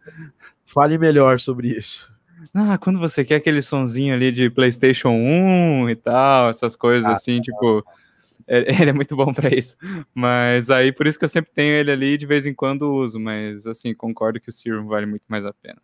fale 0.65 0.97
melhor 0.97 1.39
sobre 1.39 1.69
isso. 1.69 2.11
ah, 2.55 2.79
quando 2.79 2.99
você 2.99 3.25
quer 3.25 3.37
aquele 3.37 3.61
sonzinho 3.61 4.15
ali 4.15 4.33
de 4.33 4.49
PlayStation 4.49 5.11
1 5.11 5.91
e 5.91 5.97
tal, 5.97 6.49
essas 6.51 6.75
coisas 6.77 7.07
Ah, 7.09 7.13
assim, 7.13 7.41
tipo, 7.43 7.81
é- 7.81 7.83
ele 8.81 8.91
é 8.91 8.93
muito 8.93 9.15
bom 9.15 9.33
pra 9.33 9.49
isso. 9.55 9.77
Mas 10.15 10.71
aí 10.71 10.93
por 10.93 11.07
isso 11.07 11.19
que 11.19 11.25
eu 11.25 11.29
sempre 11.29 11.53
tenho 11.55 11.73
ele 11.75 11.91
ali 11.91 12.15
e 12.15 12.19
de 12.19 12.27
vez 12.27 12.47
em 12.47 12.55
quando 12.55 12.93
uso, 12.93 13.19
mas 13.21 13.67
assim, 13.67 13.95
concordo 13.95 14.41
que 14.41 14.49
o 14.49 14.53
Serum 14.53 14.87
vale 14.87 15.07
muito 15.07 15.23
mais 15.29 15.45
a 15.47 15.53
pena. 15.53 15.81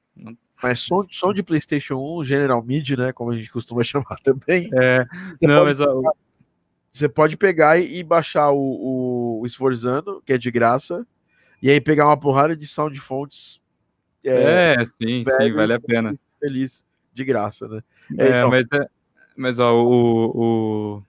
Mas 0.62 0.80
som, 0.80 1.06
som 1.10 1.32
de 1.32 1.42
PlayStation 1.42 1.96
1, 1.96 2.24
General 2.24 2.62
Mid, 2.62 2.90
né? 2.96 3.12
Como 3.12 3.30
a 3.30 3.36
gente 3.36 3.50
costuma 3.50 3.82
chamar 3.84 4.18
também. 4.22 4.68
É, 4.74 5.04
Você 5.36 5.46
não, 5.46 5.64
mas 5.64 5.80
ó, 5.80 6.02
Você 6.90 7.08
pode 7.08 7.36
pegar 7.36 7.78
e, 7.78 7.98
e 7.98 8.02
baixar 8.02 8.50
o, 8.50 8.58
o, 8.58 9.40
o 9.42 9.46
Esforzando, 9.46 10.22
que 10.24 10.32
é 10.32 10.38
de 10.38 10.50
graça, 10.50 11.06
e 11.62 11.70
aí 11.70 11.80
pegar 11.80 12.06
uma 12.06 12.16
porrada 12.16 12.56
de 12.56 12.66
sound 12.66 12.98
fontes 12.98 13.60
é, 14.24 14.74
é, 14.80 14.86
sim, 14.86 15.24
sim, 15.24 15.52
vale 15.52 15.72
a 15.74 15.80
pena. 15.80 16.18
feliz 16.40 16.84
de 17.14 17.24
graça, 17.24 17.68
né? 17.68 17.80
É, 18.18 18.24
É, 18.24 18.28
então. 18.30 18.50
mas, 18.50 18.64
é- 18.72 18.88
mas 19.36 19.58
ó, 19.60 19.72
o, 19.74 20.96
o 20.96 21.02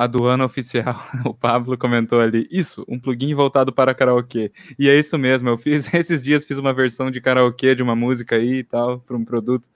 a 0.00 0.06
Duana 0.06 0.46
oficial, 0.46 0.98
o 1.26 1.34
Pablo 1.34 1.76
comentou 1.76 2.20
ali, 2.20 2.48
isso, 2.50 2.86
um 2.88 2.98
plugin 2.98 3.34
voltado 3.34 3.70
para 3.70 3.94
karaokê. 3.94 4.50
E 4.78 4.88
é 4.88 4.98
isso 4.98 5.18
mesmo, 5.18 5.50
eu 5.50 5.58
fiz 5.58 5.86
esses 5.92 6.22
dias 6.22 6.46
fiz 6.46 6.56
uma 6.56 6.72
versão 6.72 7.10
de 7.10 7.20
karaokê 7.20 7.74
de 7.74 7.82
uma 7.82 7.94
música 7.94 8.36
aí 8.36 8.60
e 8.60 8.64
tal, 8.64 9.00
para 9.00 9.14
um 9.14 9.26
produto. 9.26 9.68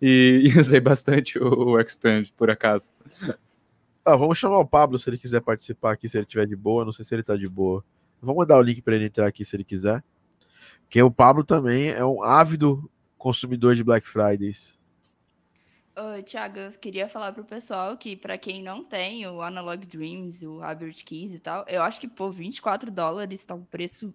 E, 0.00 0.44
e 0.54 0.60
usei 0.60 0.78
bastante 0.78 1.40
o, 1.40 1.70
o 1.70 1.80
Expand, 1.80 2.26
por 2.36 2.50
acaso. 2.50 2.88
Ah, 4.04 4.14
vamos 4.14 4.38
chamar 4.38 4.60
o 4.60 4.66
Pablo 4.66 4.96
se 4.96 5.10
ele 5.10 5.18
quiser 5.18 5.40
participar 5.40 5.94
aqui, 5.94 6.08
se 6.08 6.18
ele 6.18 6.26
tiver 6.26 6.46
de 6.46 6.54
boa. 6.54 6.84
Não 6.84 6.92
sei 6.92 7.04
se 7.04 7.12
ele 7.12 7.24
tá 7.24 7.34
de 7.34 7.48
boa. 7.48 7.84
Vamos 8.22 8.36
mandar 8.36 8.58
o 8.58 8.62
link 8.62 8.80
para 8.80 8.94
ele 8.94 9.06
entrar 9.06 9.26
aqui 9.26 9.44
se 9.44 9.56
ele 9.56 9.64
quiser. 9.64 10.04
Porque 10.82 11.02
o 11.02 11.10
Pablo 11.10 11.42
também 11.42 11.88
é 11.88 12.04
um 12.04 12.22
ávido 12.22 12.88
consumidor 13.18 13.74
de 13.74 13.82
Black 13.82 14.06
Fridays. 14.06 14.78
Ô, 15.96 16.20
Thiago, 16.22 16.58
eu 16.58 16.72
queria 16.72 17.08
falar 17.08 17.32
pro 17.32 17.44
pessoal 17.44 17.96
que, 17.96 18.16
pra 18.16 18.36
quem 18.36 18.62
não 18.62 18.82
tem 18.82 19.26
o 19.28 19.40
Analog 19.40 19.86
Dreams, 19.86 20.44
o 20.44 20.58
Hybrid 20.58 21.04
Keys 21.04 21.34
e 21.34 21.38
tal, 21.38 21.64
eu 21.68 21.82
acho 21.82 22.00
que 22.00 22.08
por 22.08 22.32
24 22.32 22.90
dólares 22.90 23.44
tá 23.44 23.54
um 23.54 23.64
preço 23.64 24.12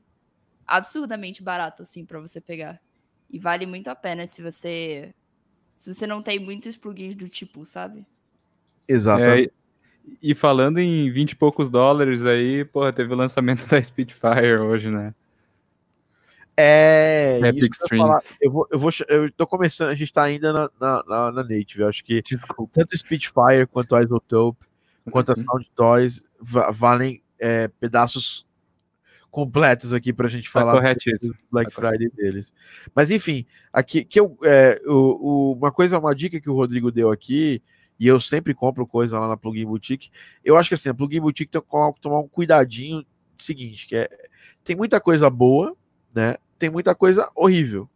absurdamente 0.67 1.41
barato, 1.41 1.81
assim, 1.81 2.05
pra 2.05 2.19
você 2.19 2.41
pegar. 2.41 2.81
E 3.29 3.39
vale 3.39 3.65
muito 3.65 3.87
a 3.87 3.95
pena 3.95 4.27
se 4.27 4.41
você. 4.41 5.13
Se 5.73 5.93
você 5.93 6.05
não 6.05 6.21
tem 6.21 6.37
muitos 6.37 6.75
plugins 6.75 7.15
do 7.15 7.29
tipo, 7.29 7.65
sabe? 7.65 8.05
Exatamente. 8.85 9.47
É, 9.47 9.59
e 10.21 10.35
falando 10.35 10.79
em 10.79 11.09
20 11.09 11.31
e 11.31 11.35
poucos 11.35 11.69
dólares 11.69 12.25
aí, 12.25 12.65
porra, 12.65 12.91
teve 12.91 13.13
o 13.13 13.15
lançamento 13.15 13.65
da 13.69 13.81
Spitfire 13.81 14.57
hoje, 14.57 14.89
né? 14.89 15.13
É, 16.57 17.39
Epic 17.41 17.73
isso 17.73 17.85
eu, 18.41 18.51
vou, 18.51 18.67
eu 18.69 18.79
vou, 18.79 18.91
eu 19.07 19.31
tô 19.31 19.47
começando, 19.47 19.89
a 19.89 19.95
gente 19.95 20.11
tá 20.11 20.23
ainda 20.23 20.51
na, 20.51 20.69
na, 20.79 21.03
na, 21.07 21.31
na 21.31 21.43
Native, 21.43 21.81
eu 21.83 21.87
acho 21.87 22.03
que 22.03 22.21
Desculpa. 22.21 22.71
tanto 22.73 22.97
Spitfire 22.97 23.65
quanto 23.71 23.95
a 23.95 24.03
Isotope, 24.03 24.65
quanto 25.09 25.31
a 25.31 25.35
Uhum. 25.37 25.43
Sound 25.45 25.71
Toys, 25.75 26.23
va- 26.39 26.71
valem 26.71 27.21
é, 27.39 27.69
pedaços 27.69 28.45
completos 29.31 29.93
aqui 29.93 30.11
pra 30.11 30.27
gente 30.27 30.51
Tá 30.51 30.59
falar 30.59 30.73
corretíssimo. 30.73 31.33
do 31.33 31.39
Black 31.51 31.71
Tá 31.73 31.81
Friday 31.81 32.09
deles. 32.09 32.53
Mas 32.93 33.09
enfim, 33.11 33.45
aqui 33.71 34.03
que 34.03 34.19
eu, 34.19 34.37
é, 34.43 34.81
o, 34.85 34.93
o- 34.93 35.53
uma 35.53 35.71
coisa, 35.71 35.97
uma 35.99 36.13
dica 36.15 36.41
que 36.41 36.49
o 36.49 36.55
Rodrigo 36.55 36.91
deu 36.91 37.09
aqui, 37.11 37.61
e 37.97 38.07
eu 38.07 38.19
sempre 38.19 38.53
compro 38.53 38.87
coisa 38.87 39.19
lá 39.19 39.27
na 39.27 39.37
Plugin 39.37 39.65
Boutique. 39.65 40.09
Eu 40.43 40.57
acho 40.57 40.69
que 40.69 40.75
assim, 40.75 40.89
a 40.89 40.93
Plugin 40.93 41.21
Boutique 41.21 41.51
tem 41.51 41.61
que 41.61 42.01
tomar 42.01 42.19
um 42.19 42.27
cuidadinho 42.27 43.05
seguinte, 43.37 43.87
que 43.87 43.95
é 43.95 44.09
tem 44.63 44.75
muita 44.75 44.99
coisa 44.99 45.29
boa, 45.29 45.75
né? 46.13 46.35
Tem 46.57 46.69
muita 46.69 46.93
coisa 46.95 47.29
horrível. 47.35 47.89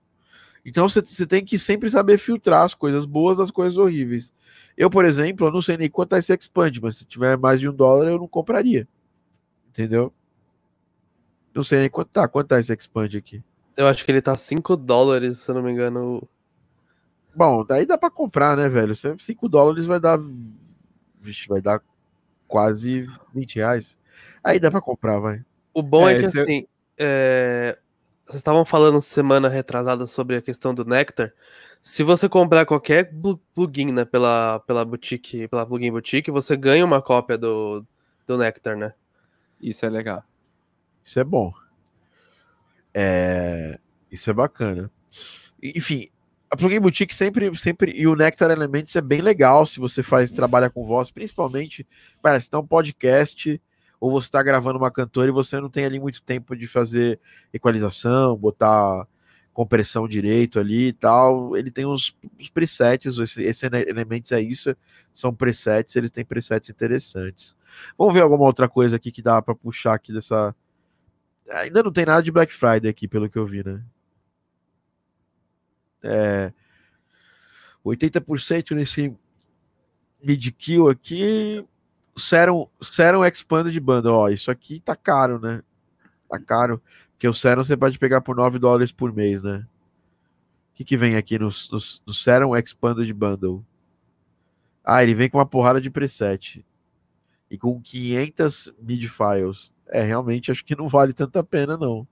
Então 0.66 0.88
você, 0.88 1.02
tem 1.26 1.44
que 1.44 1.60
sempre 1.60 1.90
saber 1.90 2.18
filtrar 2.18 2.64
as 2.64 2.74
coisas 2.74 3.06
boas 3.06 3.38
das 3.38 3.52
coisas 3.52 3.78
horríveis. 3.78 4.32
Eu, 4.78 4.90
por 4.90 5.04
exemplo, 5.06 5.48
eu 5.48 5.52
não 5.52 5.62
sei 5.62 5.78
nem 5.78 5.90
quanto 5.90 6.10
tá 6.10 6.18
esse 6.18 6.34
expand, 6.34 6.72
mas 6.82 6.98
se 6.98 7.06
tiver 7.06 7.38
mais 7.38 7.60
de 7.60 7.68
um 7.68 7.74
dólar, 7.74 8.08
eu 8.08 8.18
não 8.18 8.28
compraria. 8.28 8.88
Entendeu? 9.70 10.14
Não 11.54 11.64
sei 11.64 11.80
nem 11.82 11.90
quanto 11.90 12.10
tá. 12.10 12.28
Quanto 12.28 12.48
tá 12.48 12.60
esse 12.60 12.74
expand 12.74 13.16
aqui? 13.18 13.44
Eu 13.76 13.88
acho 13.88 14.06
que 14.06 14.12
ele 14.12 14.22
tá 14.22 14.36
5 14.38 14.76
dólares, 14.78 15.40
se 15.40 15.52
eu 15.52 15.56
não 15.56 15.62
me 15.64 15.72
engano. 15.72 16.28
Bom, 17.36 17.66
daí 17.66 17.86
dá 17.86 17.98
pra 17.98 18.10
comprar, 18.10 18.56
né, 18.56 18.70
velho? 18.70 18.96
5 18.96 19.50
dólares 19.50 19.86
vai 19.86 20.00
dar. 20.00 20.20
Vixe, 21.20 21.48
vai 21.48 21.62
dar 21.62 21.82
quase 22.48 23.08
20 23.34 23.56
reais. 23.56 23.98
Aí 24.44 24.60
dá 24.60 24.70
pra 24.72 24.82
comprar, 24.82 25.20
vai. 25.20 25.44
O 25.74 25.82
bom 25.82 26.08
é, 26.08 26.14
É, 26.14 26.20
que 26.20 26.26
esse 26.26 26.40
é- 26.40 26.44
assim. 26.44 26.68
é, 26.98 27.80
Vocês 28.26 28.38
estavam 28.38 28.64
falando 28.64 29.02
semana 29.02 29.50
retrasada 29.50 30.08
sobre 30.08 30.38
a 30.38 30.42
questão 30.42 30.74
do 30.74 30.86
Nectar. 30.86 31.34
Se 31.82 32.04
você 32.04 32.30
comprar 32.30 32.66
qualquer 32.66 33.12
plu- 33.14 33.40
plugin 33.54 33.92
né, 33.92 34.06
pela, 34.06 34.60
pela 34.62 34.86
boutique, 34.86 35.48
pela 35.50 35.66
plugin 35.66 35.92
boutique, 35.92 36.32
você 36.32 36.56
ganha 36.56 36.86
uma 36.86 37.02
cópia 37.02 37.38
do, 37.38 37.86
do 38.26 38.38
Nectar, 38.38 38.78
né? 38.78 38.94
Isso 39.62 39.86
é 39.86 39.90
legal. 39.90 40.24
Isso 41.04 41.20
é 41.20 41.24
bom. 41.24 41.54
É, 42.94 43.78
Isso 44.12 44.30
é 44.30 44.34
bacana. 44.34 44.90
Enfim, 45.62 46.10
a 46.52 46.56
Plugin 46.56 46.80
Boutique 46.80 47.16
sempre, 47.16 47.54
sempre. 47.58 47.92
E 47.96 48.06
o 48.06 48.16
Nectar 48.16 48.52
Elements 48.52 48.96
é 48.96 49.02
bem 49.02 49.22
legal 49.22 49.66
se 49.66 49.80
você 49.80 50.04
faz, 50.04 50.32
trabalha 50.32 50.70
com 50.70 50.86
voz, 50.86 51.10
principalmente. 51.10 51.88
Parece 52.22 52.50
tá 52.50 52.60
um 52.60 52.68
podcast, 52.68 53.60
ou 54.04 54.12
você 54.12 54.28
está 54.28 54.44
gravando 54.44 54.78
uma 54.78 54.92
cantora 54.92 55.30
e 55.30 55.32
você 55.32 55.62
não 55.62 55.70
tem 55.70 55.86
ali 55.86 55.98
muito 55.98 56.22
tempo 56.22 56.58
de 56.58 56.68
fazer 56.68 57.22
equalização, 57.54 58.36
botar 58.36 59.08
compressão 59.54 60.10
direito 60.10 60.60
ali 60.60 60.88
e 60.88 60.94
tal. 60.94 61.56
Ele 61.56 61.72
tem 61.72 61.86
uns, 61.86 62.14
uns 62.38 62.50
presets, 62.50 63.18
esse, 63.18 63.42
esse 63.42 63.66
Elements 63.66 64.34
é 64.34 64.42
isso, 64.42 64.76
são 65.10 65.34
presets, 65.34 65.96
ele 65.96 66.10
tem 66.10 66.26
presets 66.26 66.70
interessantes. 66.70 67.56
Vamos 67.98 68.14
ver 68.14 68.20
alguma 68.20 68.44
outra 68.44 68.68
coisa 68.68 68.98
aqui 68.98 69.10
que 69.10 69.22
dá 69.22 69.42
para 69.42 69.56
puxar 69.56 69.94
aqui 69.94 70.12
dessa. 70.12 70.54
Ainda 71.50 71.82
não 71.82 71.92
tem 71.94 72.06
nada 72.06 72.22
de 72.22 72.30
Black 72.30 72.54
Friday 72.54 72.90
aqui, 72.90 73.08
pelo 73.08 73.30
que 73.30 73.38
eu 73.38 73.46
vi, 73.46 73.64
né? 73.66 73.82
É, 76.04 76.52
80% 77.86 78.76
nesse 78.76 79.16
mid-kill 80.22 80.90
aqui. 80.90 81.66
Serum, 82.16 82.68
Serum 82.82 83.26
Expanded 83.26 83.80
Bundle. 83.80 84.14
Ó, 84.14 84.30
isso 84.30 84.52
aqui 84.52 84.80
tá 84.80 84.96
caro, 84.96 85.40
né? 85.40 85.62
Tá 86.30 86.40
caro. 86.40 86.82
Porque 87.12 87.28
o 87.28 87.34
Serum 87.34 87.64
você 87.64 87.78
pode 87.78 87.98
pegar 87.98 88.22
por 88.22 88.36
9 88.36 88.60
dólares 88.60 88.92
por 88.92 89.14
mês, 89.14 89.42
né? 89.42 89.66
O 90.72 90.76
que, 90.76 90.84
que 90.84 90.98
vem 90.98 91.16
aqui 91.16 91.38
no, 91.38 91.48
no, 91.48 91.80
no 92.06 92.14
Serum 92.14 92.56
Expanded 92.56 93.12
Bundle? 93.14 93.64
Ah, 94.84 95.04
ele 95.04 95.14
vem 95.14 95.30
com 95.30 95.38
uma 95.38 95.46
porrada 95.46 95.80
de 95.80 95.90
preset. 95.90 96.66
E 97.50 97.58
com 97.58 97.80
500 97.80 98.74
mid 98.82 99.08
files. 99.08 99.72
É, 99.88 100.02
realmente 100.02 100.52
acho 100.52 100.66
que 100.66 100.76
não 100.76 100.90
vale 100.90 101.14
tanta 101.14 101.44
pena, 101.44 101.78
não. 101.78 102.08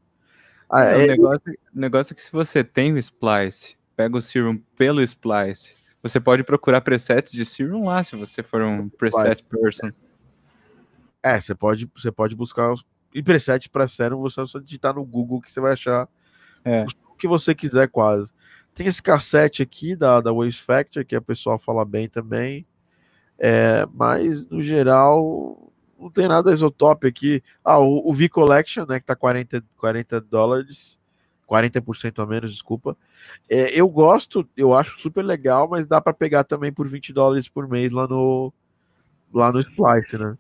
Ah, 0.70 0.86
É, 0.86 1.02
é, 1.02 1.04
o, 1.04 1.08
negócio, 1.08 1.58
o 1.76 1.80
negócio 1.80 2.14
é 2.14 2.16
que 2.16 2.24
se 2.24 2.32
você 2.32 2.64
tem 2.64 2.94
o 2.94 2.98
Splice, 2.98 3.76
pega 3.96 4.16
o 4.16 4.22
Serum 4.22 4.58
pelo 4.78 5.02
Splice, 5.02 5.74
você 6.02 6.20
pode 6.20 6.44
procurar 6.44 6.82
presets 6.82 7.34
de 7.34 7.46
Serum 7.46 7.86
lá, 7.86 8.04
se 8.04 8.16
você 8.16 8.42
for 8.42 8.62
um 8.62 8.90
preset 8.90 9.44
person. 9.44 9.92
É, 11.24 11.40
você 11.40 11.54
pode, 11.54 11.90
você 11.96 12.12
pode 12.12 12.36
buscar 12.36 12.72
os 12.72 12.84
e 13.14 13.22
preset 13.22 13.70
para 13.70 13.88
Serum, 13.88 14.22
você 14.22 14.46
só 14.46 14.60
digitar 14.60 14.96
no 14.96 15.04
Google 15.04 15.42
que 15.42 15.52
você 15.52 15.60
vai 15.60 15.74
achar 15.74 16.08
É. 16.64 16.86
o 17.10 17.16
que 17.16 17.28
você 17.28 17.54
quiser 17.54 17.88
quase. 17.90 18.32
Tem 18.74 18.88
esse 18.88 19.04
cassete 19.04 19.62
aqui 19.62 19.96
da, 19.96 20.22
da 20.22 20.32
Waves 20.32 20.58
Factor, 20.58 21.06
que 21.06 21.16
a 21.16 21.22
pessoa 21.22 21.60
fala 21.60 21.84
bem 21.84 22.08
também. 22.08 22.66
É, 23.38 23.86
mas, 23.94 24.48
no 24.48 24.64
geral, 24.64 25.74
não 26.00 26.10
tem 26.10 26.28
nada 26.28 26.54
isotop 26.54 27.06
aqui. 27.06 27.44
Ah, 27.64 27.80
o, 27.80 28.10
o 28.10 28.14
V 28.14 28.30
Collection, 28.30 28.86
né, 28.88 29.00
que 29.00 29.06
tá 29.06 29.16
40, 29.16 29.62
40 29.76 30.22
dólares, 30.22 31.00
40% 31.52 32.24
a 32.24 32.26
menos, 32.26 32.52
desculpa. 32.52 32.96
É, 33.50 33.78
eu 33.78 33.90
gosto, 33.90 34.48
eu 34.56 34.74
acho 34.74 35.02
super 35.02 35.22
legal, 35.22 35.68
mas 35.68 35.86
dá 35.86 36.00
para 36.00 36.14
pegar 36.14 36.46
também 36.46 36.72
por 36.72 36.88
20 36.88 37.12
dólares 37.12 37.50
por 37.50 37.68
mês 37.68 37.92
lá 37.92 38.08
no, 38.08 38.54
lá 39.34 39.52
no 39.52 39.60
Splice, 39.60 40.18
né? 40.18 40.38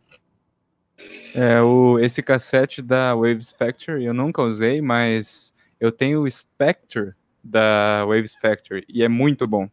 É, 1.33 1.61
o, 1.61 1.99
esse 1.99 2.23
cassete 2.23 2.81
da 2.81 3.13
Waves 3.15 3.51
Factory 3.51 4.05
eu 4.05 4.13
nunca 4.13 4.41
usei, 4.41 4.81
mas 4.81 5.53
eu 5.79 5.91
tenho 5.91 6.21
o 6.21 6.31
Spectre 6.31 7.13
da 7.43 8.05
Waves 8.05 8.35
Factory 8.35 8.85
e 8.87 9.03
é 9.03 9.09
muito 9.09 9.45
bom. 9.45 9.67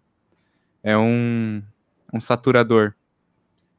É 0.83 0.97
um, 0.97 1.63
um 2.13 2.21
saturador. 2.21 2.95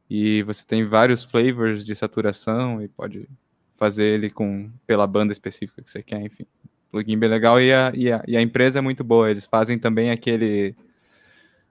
E 0.09 0.43
você 0.43 0.65
tem 0.65 0.85
vários 0.85 1.23
flavors 1.23 1.85
de 1.85 1.93
saturação 1.95 2.81
e 2.81 2.87
pode 2.87 3.27
fazer 3.75 4.05
ele 4.05 4.29
com 4.29 4.71
pela 4.85 5.07
banda 5.07 5.33
específica 5.33 5.81
que 5.81 5.91
você 5.91 6.01
quer, 6.01 6.21
enfim. 6.21 6.45
Plugin 6.91 7.17
bem 7.17 7.29
legal 7.29 7.61
e 7.61 7.71
a, 7.71 7.91
e 7.93 8.11
a, 8.11 8.23
e 8.27 8.35
a 8.35 8.41
empresa 8.41 8.79
é 8.79 8.81
muito 8.81 9.03
boa. 9.03 9.29
Eles 9.29 9.45
fazem 9.45 9.77
também 9.77 10.11
aquele. 10.11 10.75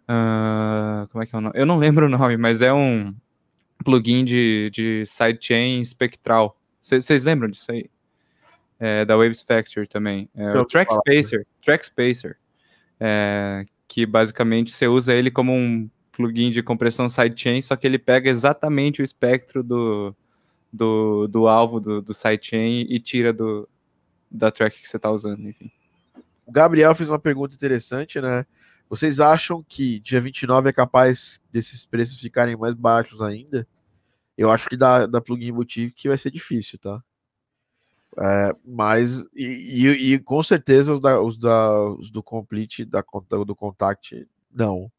ah, 0.07 1.07
como 1.11 1.22
é 1.22 1.26
que 1.26 1.35
é 1.35 1.38
o 1.38 1.40
nome? 1.40 1.59
Eu 1.59 1.66
não 1.66 1.78
lembro 1.78 2.07
o 2.07 2.09
nome, 2.09 2.37
mas 2.37 2.62
é 2.62 2.72
um 2.72 3.14
plugin 3.85 4.24
de, 4.24 4.70
de 4.72 5.04
sidechain 5.07 5.81
espectral. 5.81 6.59
Vocês 6.81 7.24
lembram 7.24 7.50
disso 7.50 7.70
aí? 7.70 7.90
É, 8.78 9.04
da 9.04 9.16
Waves 9.16 9.42
Factory 9.42 9.88
também. 9.88 10.28
É, 10.35 10.57
o 10.57 10.64
Track 10.64 10.92
Spacer. 10.94 11.46
Track 11.64 11.87
Spacer. 11.87 12.38
É, 13.00 13.64
que 13.88 14.07
basicamente 14.07 14.70
você 14.70 14.87
usa 14.87 15.14
ele 15.14 15.31
como 15.31 15.52
um 15.52 15.88
plugin 16.12 16.50
de 16.50 16.62
compressão 16.62 17.09
sidechain, 17.09 17.62
só 17.62 17.76
que 17.76 17.87
ele 17.87 17.98
pega 17.98 18.28
exatamente 18.28 19.00
o 19.00 19.04
espectro 19.04 19.62
do, 19.62 20.14
do, 20.72 21.26
do 21.28 21.48
alvo 21.48 21.81
do, 21.81 22.02
do 22.02 22.12
sidechain 22.12 22.87
e 22.88 23.00
tira 23.00 23.33
do, 23.33 23.68
da 24.30 24.50
track 24.50 24.80
que 24.80 24.88
você 24.88 24.96
está 24.96 25.10
usando, 25.10 25.48
enfim. 25.48 25.70
O 26.46 26.52
Gabriel 26.52 26.94
fez 26.94 27.08
uma 27.08 27.18
pergunta 27.18 27.54
interessante, 27.54 28.20
né? 28.20 28.46
Vocês 28.88 29.20
acham 29.20 29.62
que 29.62 30.00
dia 30.00 30.20
29 30.20 30.70
é 30.70 30.72
capaz 30.72 31.42
desses 31.52 31.84
preços 31.84 32.18
ficarem 32.18 32.56
mais 32.56 32.74
baixos 32.74 33.20
ainda? 33.20 33.66
Eu 34.36 34.50
acho 34.50 34.68
que 34.68 34.76
da, 34.76 35.06
da 35.06 35.20
Plugin 35.20 35.52
Boutique 35.52 36.08
vai 36.08 36.16
ser 36.16 36.30
difícil, 36.30 36.78
tá? 36.78 37.02
É, 38.20 38.56
mas, 38.64 39.20
e, 39.34 39.44
e, 39.44 40.14
e 40.14 40.18
com 40.18 40.42
certeza 40.42 40.92
os, 40.94 41.00
da, 41.00 41.20
os, 41.20 41.36
da, 41.36 41.84
os 41.90 42.10
do 42.10 42.22
Complete, 42.22 42.84
da, 42.84 43.04
do 43.46 43.54
Contact, 43.54 44.26
não. 44.50 44.90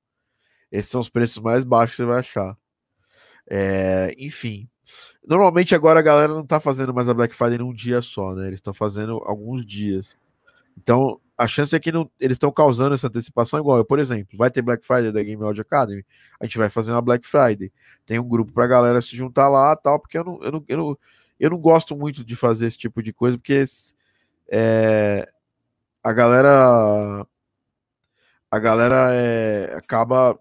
Esses 0.72 0.92
são 0.92 1.02
os 1.02 1.10
preços 1.10 1.40
mais 1.40 1.64
baixos 1.64 1.96
que 1.96 2.04
você 2.04 2.06
vai 2.06 2.20
achar. 2.20 2.58
É, 3.50 4.16
enfim. 4.18 4.70
Normalmente 5.30 5.76
agora 5.76 6.00
a 6.00 6.02
galera 6.02 6.34
não 6.34 6.44
tá 6.44 6.60
fazendo 6.60 6.92
mais 6.92 7.08
a 7.08 7.14
Black 7.14 7.36
Friday 7.36 7.60
num 7.60 7.72
dia 7.72 8.02
só, 8.02 8.34
né? 8.34 8.48
Eles 8.48 8.58
estão 8.58 8.74
fazendo 8.74 9.22
alguns 9.26 9.64
dias. 9.64 10.18
Então, 10.76 11.22
a 11.38 11.48
chance 11.48 11.76
é 11.76 11.80
que 11.80 11.92
não, 11.92 12.10
eles 12.20 12.34
estão 12.34 12.52
causando 12.52 12.96
essa 12.96 13.06
antecipação 13.06 13.60
igual. 13.60 13.78
Eu, 13.78 13.86
por 13.86 14.00
exemplo, 14.00 14.36
vai 14.36 14.50
ter 14.50 14.64
Black 14.64 14.84
Friday 14.84 15.12
da 15.12 15.22
Game 15.22 15.44
Audio 15.44 15.62
Academy, 15.62 16.04
a 16.40 16.46
gente 16.46 16.58
vai 16.58 16.68
fazer 16.72 16.92
uma 16.92 17.02
Black 17.02 17.28
Friday. 17.28 17.72
Tem 18.08 18.18
um 18.18 18.28
grupo 18.28 18.52
pra 18.52 18.66
galera 18.66 19.00
se 19.02 19.16
juntar 19.16 19.50
lá 19.50 19.76
tal, 19.76 20.00
porque 20.00 20.18
eu 20.18 20.24
não, 20.24 20.44
eu 20.44 20.52
não, 20.52 20.66
eu 20.68 20.78
não, 20.78 20.98
eu 21.40 21.50
não 21.52 21.58
gosto 21.60 21.96
muito 21.96 22.26
de 22.26 22.36
fazer 22.36 22.66
esse 22.66 22.78
tipo 22.80 23.04
de 23.04 23.14
coisa, 23.14 23.38
porque 23.38 23.64
é, 24.52 25.30
a 26.04 26.12
galera 26.12 27.24
a 28.50 28.58
galera 28.58 29.14
é, 29.14 29.76
acaba 29.76 30.40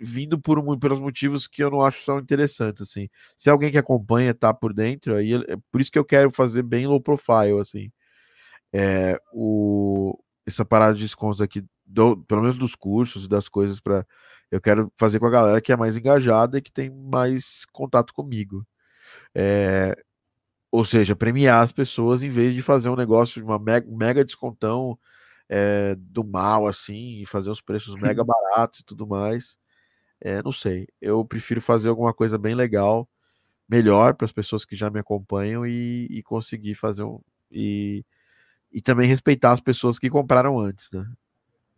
vindo 0.00 0.40
por 0.40 0.62
pelos 0.78 1.00
motivos 1.00 1.46
que 1.46 1.62
eu 1.62 1.70
não 1.70 1.80
acho 1.80 2.04
tão 2.04 2.18
interessantes 2.18 2.82
assim. 2.82 3.08
Se 3.36 3.50
alguém 3.50 3.70
que 3.70 3.78
acompanha 3.78 4.34
tá 4.34 4.52
por 4.54 4.72
dentro, 4.74 5.14
aí 5.16 5.34
é 5.34 5.56
por 5.70 5.80
isso 5.80 5.90
que 5.92 5.98
eu 5.98 6.04
quero 6.04 6.30
fazer 6.30 6.62
bem 6.62 6.86
low 6.86 7.00
profile 7.00 7.60
assim. 7.60 7.90
É, 8.72 9.18
o 9.32 10.18
essa 10.46 10.64
parada 10.64 10.94
de 10.94 11.02
descontos 11.02 11.40
aqui, 11.40 11.64
do, 11.86 12.18
pelo 12.24 12.42
menos 12.42 12.58
dos 12.58 12.74
cursos 12.74 13.24
e 13.26 13.28
das 13.28 13.48
coisas 13.48 13.80
para 13.80 14.06
eu 14.50 14.60
quero 14.60 14.92
fazer 14.96 15.18
com 15.18 15.26
a 15.26 15.30
galera 15.30 15.60
que 15.60 15.72
é 15.72 15.76
mais 15.76 15.96
engajada 15.96 16.58
e 16.58 16.62
que 16.62 16.72
tem 16.72 16.90
mais 16.90 17.64
contato 17.72 18.14
comigo. 18.14 18.66
É, 19.34 19.96
Ou 20.72 20.84
seja, 20.84 21.16
premiar 21.16 21.62
as 21.62 21.72
pessoas 21.72 22.22
em 22.22 22.30
vez 22.30 22.54
de 22.54 22.62
fazer 22.62 22.88
um 22.90 22.96
negócio 22.96 23.40
de 23.40 23.44
uma 23.46 23.58
mega, 23.58 23.86
mega 23.90 24.24
descontão 24.24 24.98
é, 25.48 25.94
do 25.96 26.24
mal, 26.24 26.66
assim, 26.66 27.22
e 27.22 27.26
fazer 27.26 27.50
os 27.50 27.60
preços 27.60 27.96
mega 27.96 28.24
baratos 28.24 28.80
e 28.80 28.84
tudo 28.84 29.06
mais. 29.06 29.58
É, 30.24 30.42
não 30.42 30.52
sei. 30.52 30.88
Eu 31.02 31.22
prefiro 31.22 31.60
fazer 31.60 31.90
alguma 31.90 32.14
coisa 32.14 32.38
bem 32.38 32.54
legal, 32.54 33.06
melhor 33.68 34.14
para 34.14 34.24
as 34.24 34.32
pessoas 34.32 34.64
que 34.64 34.74
já 34.74 34.88
me 34.88 34.98
acompanham 34.98 35.66
e, 35.66 36.06
e 36.10 36.22
conseguir 36.22 36.74
fazer 36.74 37.02
um. 37.02 37.20
E, 37.52 38.02
e 38.72 38.80
também 38.80 39.06
respeitar 39.06 39.52
as 39.52 39.60
pessoas 39.60 39.98
que 39.98 40.08
compraram 40.08 40.58
antes, 40.58 40.90
né? 40.90 41.06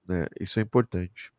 né? 0.06 0.26
Isso 0.40 0.60
é 0.60 0.62
importante. 0.62 1.32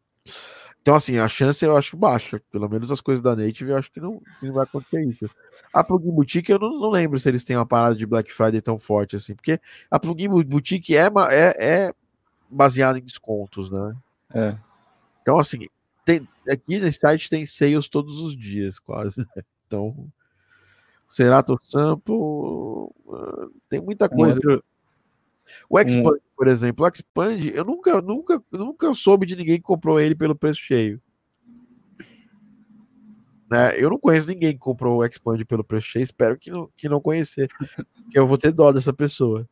Então, 0.81 0.95
assim, 0.95 1.17
a 1.17 1.29
chance 1.29 1.63
eu 1.63 1.77
acho 1.77 1.95
baixa. 1.95 2.41
Pelo 2.51 2.67
menos 2.67 2.91
as 2.91 2.99
coisas 2.99 3.23
da 3.23 3.35
Native 3.35 3.71
eu 3.71 3.77
acho 3.77 3.89
que 3.89 4.01
não, 4.01 4.21
não 4.41 4.53
vai 4.53 4.65
acontecer 4.65 5.01
isso. 5.05 5.29
A 5.73 5.83
Plugin 5.85 6.11
Boutique, 6.11 6.51
eu 6.51 6.59
não, 6.59 6.77
não, 6.77 6.89
lembro 6.89 7.17
se 7.19 7.29
eles 7.29 7.43
têm 7.45 7.55
uma 7.55 7.65
parada 7.65 7.95
de 7.95 8.05
Black 8.05 8.31
Friday 8.33 8.61
tão 8.61 8.77
forte 8.77 9.15
assim, 9.15 9.33
porque 9.33 9.59
a 9.89 9.99
Plugin 9.99 10.27
Boutique 10.43 10.95
é, 10.95 11.07
é, 11.29 11.85
é 11.87 11.93
baseada 12.49 12.99
em 12.99 13.03
descontos, 13.03 13.69
né? 13.69 13.95
É. 14.33 14.57
Então, 15.21 15.39
assim, 15.39 15.59
tem, 16.07 16.25
aqui 16.49 16.79
nesse 16.79 16.99
site 16.99 17.29
tem 17.29 17.45
sales 17.45 17.89
todos 17.89 18.17
os 18.19 18.35
dias, 18.35 18.79
quase. 18.79 19.19
Né? 19.19 19.43
Então, 19.65 20.09
Serato 21.09 21.59
Sample, 21.61 22.15
uh, 22.15 23.51
tem 23.69 23.81
muita 23.81 24.07
coisa. 24.07 24.39
Um 24.45 24.51
outro... 24.51 24.63
O 25.69 25.77
Expand, 25.77 26.15
um... 26.15 26.35
por 26.35 26.47
exemplo, 26.47 26.85
o 26.85 26.87
Expand, 26.87 27.51
eu 27.53 27.65
nunca, 27.65 28.01
nunca, 28.01 28.41
nunca 28.49 28.93
soube 28.93 29.25
de 29.25 29.35
ninguém 29.35 29.57
que 29.57 29.63
comprou 29.63 29.99
ele 29.99 30.15
pelo 30.15 30.33
preço 30.33 30.61
cheio. 30.61 31.01
Né? 33.49 33.77
Eu 33.77 33.89
não 33.89 33.99
conheço 33.99 34.29
ninguém 34.29 34.53
que 34.53 34.59
comprou 34.59 34.97
o 34.97 35.05
Expand 35.05 35.43
pelo 35.43 35.63
preço 35.63 35.87
cheio, 35.87 36.03
espero 36.03 36.37
que 36.37 36.49
não, 36.49 36.69
que 36.77 36.87
não 36.87 37.01
conhecer, 37.01 37.49
que 38.09 38.17
eu 38.17 38.25
vou 38.25 38.37
ter 38.37 38.53
dó 38.53 38.71
dessa 38.71 38.93
pessoa. 38.93 39.45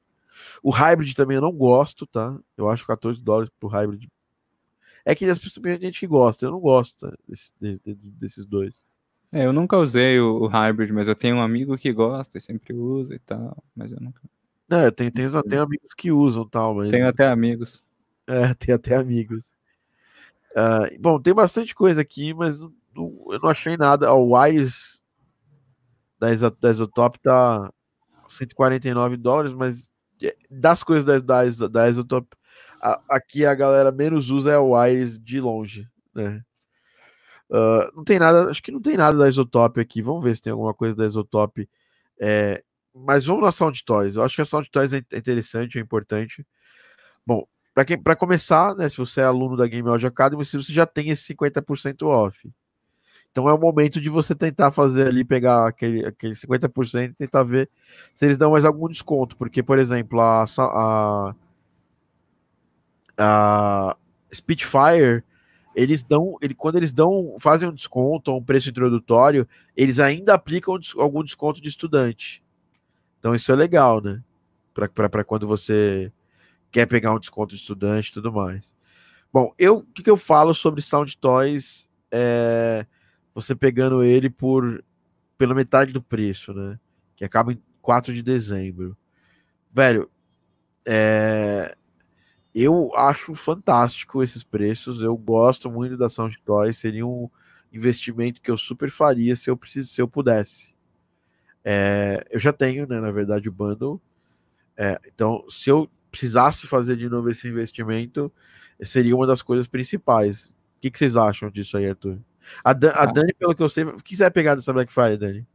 O 0.64 0.70
Hybrid 0.70 1.14
também 1.14 1.36
eu 1.36 1.42
não 1.42 1.52
gosto, 1.52 2.08
tá? 2.08 2.38
Eu 2.58 2.70
acho 2.70 2.88
14 2.88 3.22
dólares 3.22 3.52
pro 3.60 3.68
Hybrid. 3.68 4.08
É 5.06 5.14
que 5.14 5.24
as 5.26 5.38
pessoas, 5.38 5.62
tem 5.62 5.80
gente 5.80 6.00
que 6.00 6.08
gosta, 6.08 6.46
eu 6.46 6.52
não 6.52 6.60
gosto 6.60 6.98
tá? 7.08 7.16
Desse, 7.28 7.52
de, 7.62 7.80
de, 7.86 7.94
desses 7.94 8.46
dois. 8.46 8.84
É, 9.32 9.46
eu 9.46 9.54
nunca 9.54 9.78
usei 9.78 10.20
o, 10.20 10.42
o, 10.42 10.48
Hybrid, 10.48 10.92
mas 10.92 11.08
eu 11.08 11.16
tenho 11.16 11.36
um 11.36 11.42
amigo 11.42 11.78
que 11.78 11.94
gosta 11.94 12.38
e 12.38 12.42
sempre 12.42 12.74
usa 12.74 13.14
e 13.14 13.20
tal, 13.20 13.64
mas 13.76 13.92
eu 13.92 14.00
nunca. 14.02 14.22
É, 14.70 14.90
tem, 14.90 15.12
tem 15.12 15.26
até 15.26 15.60
amigos 15.60 15.94
que 15.94 16.12
usam 16.12 16.48
tal, 16.48 16.74
mas. 16.74 16.90
Tenho 16.90 17.08
até 17.08 17.28
amigos. 17.28 17.84
É, 18.26 18.54
tem 18.56 18.74
até 18.74 18.96
amigos. 18.96 19.54
Uh, 20.52 21.00
bom, 21.00 21.22
tem 21.22 21.34
bastante 21.34 21.76
coisa 21.76 22.02
aqui, 22.02 22.34
mas 22.34 22.62
não, 22.96 23.26
eu 23.30 23.40
não 23.40 23.50
achei 23.50 23.78
nada. 23.78 24.12
O 24.14 24.36
Wires 24.36 25.04
da, 26.18 26.30
da 26.50 26.72
Isotop 26.72 27.20
tá 27.20 27.72
149 28.30 29.18
dólares, 29.18 29.54
mas 29.54 29.92
é, 30.24 30.36
das 30.50 30.82
coisas 30.82 31.06
da, 31.06 31.20
da, 31.20 31.68
da 31.68 31.90
Isotop, 31.90 32.28
a, 32.86 33.02
aqui 33.10 33.44
a 33.46 33.56
galera 33.56 33.92
menos 33.92 34.30
usa 34.30 34.52
é 34.52 34.58
o 34.60 34.78
Wires 34.78 35.20
de 35.20 35.42
longe, 35.42 35.90
né? 36.14 36.44
Uh, 37.50 37.96
não 37.96 38.04
tem 38.04 38.20
nada, 38.20 38.50
acho 38.50 38.62
que 38.62 38.72
não 38.72 38.82
tem 38.82 38.96
nada 38.96 39.18
da 39.18 39.28
Isotop 39.28 39.80
aqui. 39.80 40.02
Vamos 40.02 40.24
ver 40.24 40.36
se 40.36 40.42
tem 40.44 40.52
alguma 40.52 40.74
coisa 40.74 40.96
da 40.96 41.06
Isotop. 41.06 41.68
É, 42.20 42.64
mas 42.94 43.26
vamos 43.26 43.44
na 43.44 43.52
Sound 43.52 43.84
Toys. 43.84 44.16
Eu 44.16 44.24
acho 44.24 44.36
que 44.36 44.42
a 44.42 44.46
Sound 44.46 44.70
Toys 44.70 44.94
é 44.94 44.98
interessante, 44.98 45.78
é 45.80 45.82
importante. 45.82 46.46
Bom, 47.26 47.48
para 48.04 48.16
começar, 48.16 48.76
né, 48.76 48.88
se 48.88 48.98
você 48.98 49.22
é 49.22 49.24
aluno 49.26 49.58
da 49.58 49.68
Game 49.68 49.88
Audio 49.90 50.08
Academy, 50.08 50.46
se 50.46 50.56
você 50.56 50.72
já 50.72 50.86
tem 50.86 51.10
esse 51.10 51.34
50% 51.34 52.08
off. 52.08 52.52
Então 53.32 53.50
é 53.50 53.54
o 53.54 53.60
momento 53.60 54.00
de 54.00 54.10
você 54.10 54.34
tentar 54.34 54.72
fazer 54.72 55.08
ali, 55.08 55.26
pegar 55.26 55.68
aquele, 55.68 56.06
aquele 56.06 56.36
50% 56.36 57.12
e 57.12 57.14
tentar 57.14 57.44
ver 57.44 57.70
se 58.14 58.26
eles 58.26 58.38
dão 58.38 58.52
mais 58.52 58.64
algum 58.64 58.88
desconto. 58.88 59.36
Porque, 59.36 59.62
por 59.62 59.78
exemplo, 59.78 60.22
a, 60.22 60.46
a, 60.58 61.36
a 63.18 63.96
Spitfire, 64.34 65.24
eles 65.76 66.04
dão, 66.04 66.38
ele, 66.42 66.54
quando 66.54 66.78
eles 66.78 66.94
dão, 66.94 67.36
fazem 67.40 67.68
um 67.68 67.74
desconto 67.74 68.36
um 68.36 68.44
preço 68.44 68.70
introdutório, 68.70 69.48
eles 69.76 70.00
ainda 70.00 70.34
aplicam 70.34 70.80
algum 70.98 71.24
desconto 71.24 71.62
de 71.62 71.68
estudante. 71.70 72.42
Então 73.20 73.36
isso 73.36 73.52
é 73.52 73.56
legal, 73.56 74.02
né? 74.02 74.22
Para 74.74 75.24
quando 75.24 75.48
você 75.48 76.12
quer 76.72 76.86
pegar 76.86 77.14
um 77.14 77.20
desconto 77.20 77.56
de 77.56 77.62
estudante 77.62 78.10
e 78.10 78.14
tudo 78.14 78.32
mais. 78.32 78.76
Bom, 79.32 79.54
eu 79.58 79.78
o 79.78 79.84
que, 79.84 80.04
que 80.04 80.10
eu 80.10 80.18
falo 80.18 80.54
sobre 80.54 80.82
Sound 80.82 81.18
Toys 81.18 81.90
é 82.12 82.86
você 83.34 83.54
pegando 83.54 84.04
ele 84.04 84.30
por 84.30 84.84
pela 85.38 85.54
metade 85.54 85.92
do 85.92 86.02
preço, 86.02 86.54
né? 86.54 86.80
Que 87.16 87.26
acaba 87.26 87.52
em 87.52 87.62
4 87.82 88.14
de 88.14 88.22
dezembro. 88.22 88.98
Velho, 89.74 90.10
é, 90.86 91.76
eu 92.64 92.92
acho 92.96 93.36
fantástico 93.36 94.24
esses 94.24 94.44
preços. 94.44 95.02
Eu 95.02 95.18
gosto 95.18 95.70
muito 95.70 95.98
da 95.98 96.08
Sound 96.08 96.40
Toys. 96.46 96.78
Seria 96.78 97.06
um 97.06 97.30
investimento 97.72 98.42
que 98.42 98.50
eu 98.50 98.58
super 98.58 98.90
faria 98.90 99.36
se 99.36 99.50
eu 99.50 99.58
precisasse, 99.58 99.94
se 99.96 100.02
eu 100.02 100.08
pudesse. 100.08 100.74
É, 101.64 102.26
eu 102.30 102.40
já 102.40 102.54
tenho, 102.54 102.88
né, 102.88 103.00
na 103.00 103.12
verdade, 103.12 103.50
o 103.50 103.52
bundle. 103.52 104.00
É, 104.78 105.00
então, 105.06 105.44
se 105.50 105.70
eu 105.70 105.90
precisasse 106.10 106.66
fazer 106.68 106.96
de 106.96 107.10
novo 107.10 107.30
esse 107.30 107.48
investimento, 107.48 108.32
seria 108.84 109.16
uma 109.16 109.28
das 109.28 109.42
coisas 109.42 109.68
principais. 109.68 110.56
O 110.78 110.82
que, 110.82 110.92
que 110.92 110.98
vocês 110.98 111.18
acham 111.18 111.50
disso 111.50 111.76
aí, 111.76 111.90
Arthur? 111.90 112.20
A, 112.64 112.72
Dan, 112.72 112.92
a 112.92 113.04
ah. 113.04 113.06
Dani, 113.06 113.34
pelo 113.34 113.56
que 113.56 113.64
eu 113.64 113.70
sei, 113.70 113.84
o 113.84 113.98
que 113.98 114.16
você 114.16 114.24
vai 114.24 114.32
pegar 114.32 114.56
dessa 114.56 114.72
Black 114.72 114.94
Friday, 114.94 115.18
Dani? 115.18 115.48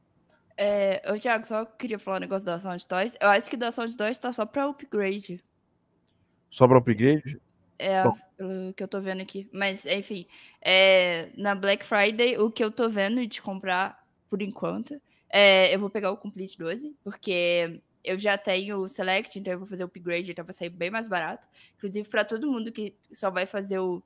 É, 0.56 1.10
eu, 1.10 1.18
Thiago, 1.18 1.46
só 1.46 1.64
queria 1.64 1.98
falar 1.98 2.18
um 2.18 2.20
negócio 2.20 2.44
da 2.44 2.58
Sound 2.58 2.86
Toys. 2.86 3.16
Eu 3.18 3.28
acho 3.28 3.48
que 3.48 3.56
da 3.56 3.72
Sound 3.72 3.96
Toys 3.96 4.18
tá 4.18 4.32
só 4.32 4.44
pra 4.44 4.68
upgrade. 4.68 5.42
Só 6.50 6.66
pra 6.66 6.78
upgrade? 6.78 7.40
É, 7.78 8.04
Bom. 8.04 8.16
pelo 8.36 8.74
que 8.74 8.82
eu 8.82 8.88
tô 8.88 9.00
vendo 9.00 9.22
aqui. 9.22 9.48
Mas, 9.52 9.86
enfim, 9.86 10.26
é, 10.60 11.30
na 11.36 11.54
Black 11.54 11.84
Friday, 11.84 12.36
o 12.38 12.50
que 12.50 12.62
eu 12.62 12.70
tô 12.70 12.88
vendo 12.88 13.26
de 13.26 13.40
comprar, 13.40 13.98
por 14.28 14.42
enquanto, 14.42 15.00
é, 15.32 15.74
eu 15.74 15.78
vou 15.78 15.88
pegar 15.88 16.10
o 16.10 16.16
Complete 16.16 16.58
12, 16.58 16.94
porque 17.02 17.80
eu 18.04 18.18
já 18.18 18.36
tenho 18.36 18.78
o 18.78 18.88
Select, 18.88 19.38
então 19.38 19.52
eu 19.52 19.58
vou 19.58 19.68
fazer 19.68 19.84
o 19.84 19.86
upgrade, 19.86 20.30
então 20.30 20.44
vai 20.44 20.52
sair 20.52 20.70
bem 20.70 20.90
mais 20.90 21.08
barato. 21.08 21.48
Inclusive, 21.76 22.08
para 22.08 22.24
todo 22.24 22.50
mundo 22.50 22.72
que 22.72 22.96
só 23.12 23.30
vai 23.30 23.46
fazer 23.46 23.78
o 23.78 24.02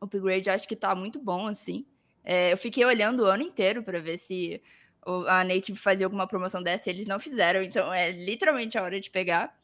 upgrade, 0.00 0.50
acho 0.50 0.68
que 0.68 0.76
tá 0.76 0.94
muito 0.94 1.18
bom, 1.18 1.48
assim. 1.48 1.86
É, 2.22 2.52
eu 2.52 2.58
fiquei 2.58 2.84
olhando 2.84 3.24
o 3.24 3.26
ano 3.26 3.42
inteiro 3.42 3.82
para 3.82 4.00
ver 4.00 4.18
se 4.18 4.62
a 5.26 5.44
Native 5.44 5.78
fazia 5.78 6.06
alguma 6.06 6.26
promoção 6.26 6.62
dessa, 6.62 6.88
e 6.88 6.92
eles 6.92 7.06
não 7.06 7.20
fizeram, 7.20 7.62
então 7.62 7.92
é 7.92 8.10
literalmente 8.10 8.78
a 8.78 8.82
hora 8.82 9.00
de 9.00 9.10
pegar. 9.10 9.54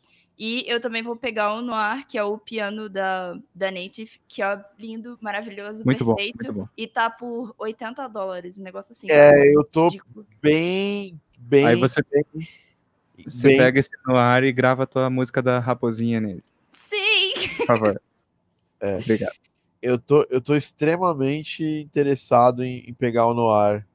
E 0.41 0.65
eu 0.67 0.81
também 0.81 1.03
vou 1.03 1.15
pegar 1.15 1.53
o 1.53 1.61
Noir, 1.61 2.07
que 2.09 2.17
é 2.17 2.25
o 2.25 2.39
piano 2.39 2.89
da, 2.89 3.37
da 3.55 3.71
Native, 3.71 4.19
que 4.27 4.43
é 4.43 4.65
lindo, 4.79 5.19
maravilhoso, 5.21 5.85
muito 5.85 6.03
perfeito. 6.03 6.39
Bom, 6.39 6.45
muito 6.45 6.53
bom. 6.61 6.69
E 6.75 6.87
tá 6.87 7.11
por 7.11 7.55
80 7.59 8.09
dólares, 8.09 8.57
um 8.57 8.63
negócio 8.63 8.93
assim. 8.93 9.11
É, 9.11 9.35
né? 9.35 9.55
eu 9.55 9.63
tô 9.63 9.91
bem, 10.41 11.21
bem. 11.37 11.67
Aí 11.67 11.77
você, 11.77 12.01
bem, 12.11 12.25
você 13.23 13.49
bem... 13.49 13.59
pega 13.59 13.81
esse 13.81 13.91
Noir 14.07 14.45
e 14.45 14.51
grava 14.51 14.85
a 14.85 14.87
tua 14.87 15.11
música 15.11 15.43
da 15.43 15.59
raposinha 15.59 16.23
nele. 16.23 16.43
Sim! 16.73 17.57
Por 17.59 17.67
favor. 17.67 18.01
É. 18.83 18.97
Obrigado. 18.97 19.37
Eu 19.83 19.99
tô, 19.99 20.27
eu 20.31 20.41
tô 20.41 20.57
extremamente 20.57 21.63
interessado 21.63 22.65
em, 22.65 22.79
em 22.89 22.95
pegar 22.95 23.27
o 23.27 23.35
Noir 23.35 23.87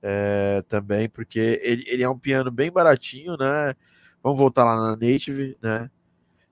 é, 0.00 0.62
também, 0.68 1.08
porque 1.08 1.60
ele, 1.60 1.82
ele 1.88 2.04
é 2.04 2.08
um 2.08 2.16
piano 2.16 2.52
bem 2.52 2.70
baratinho, 2.70 3.36
né? 3.36 3.74
Vamos 4.22 4.38
voltar 4.38 4.64
lá 4.64 4.76
na 4.76 4.90
Native, 4.90 5.56
né? 5.60 5.90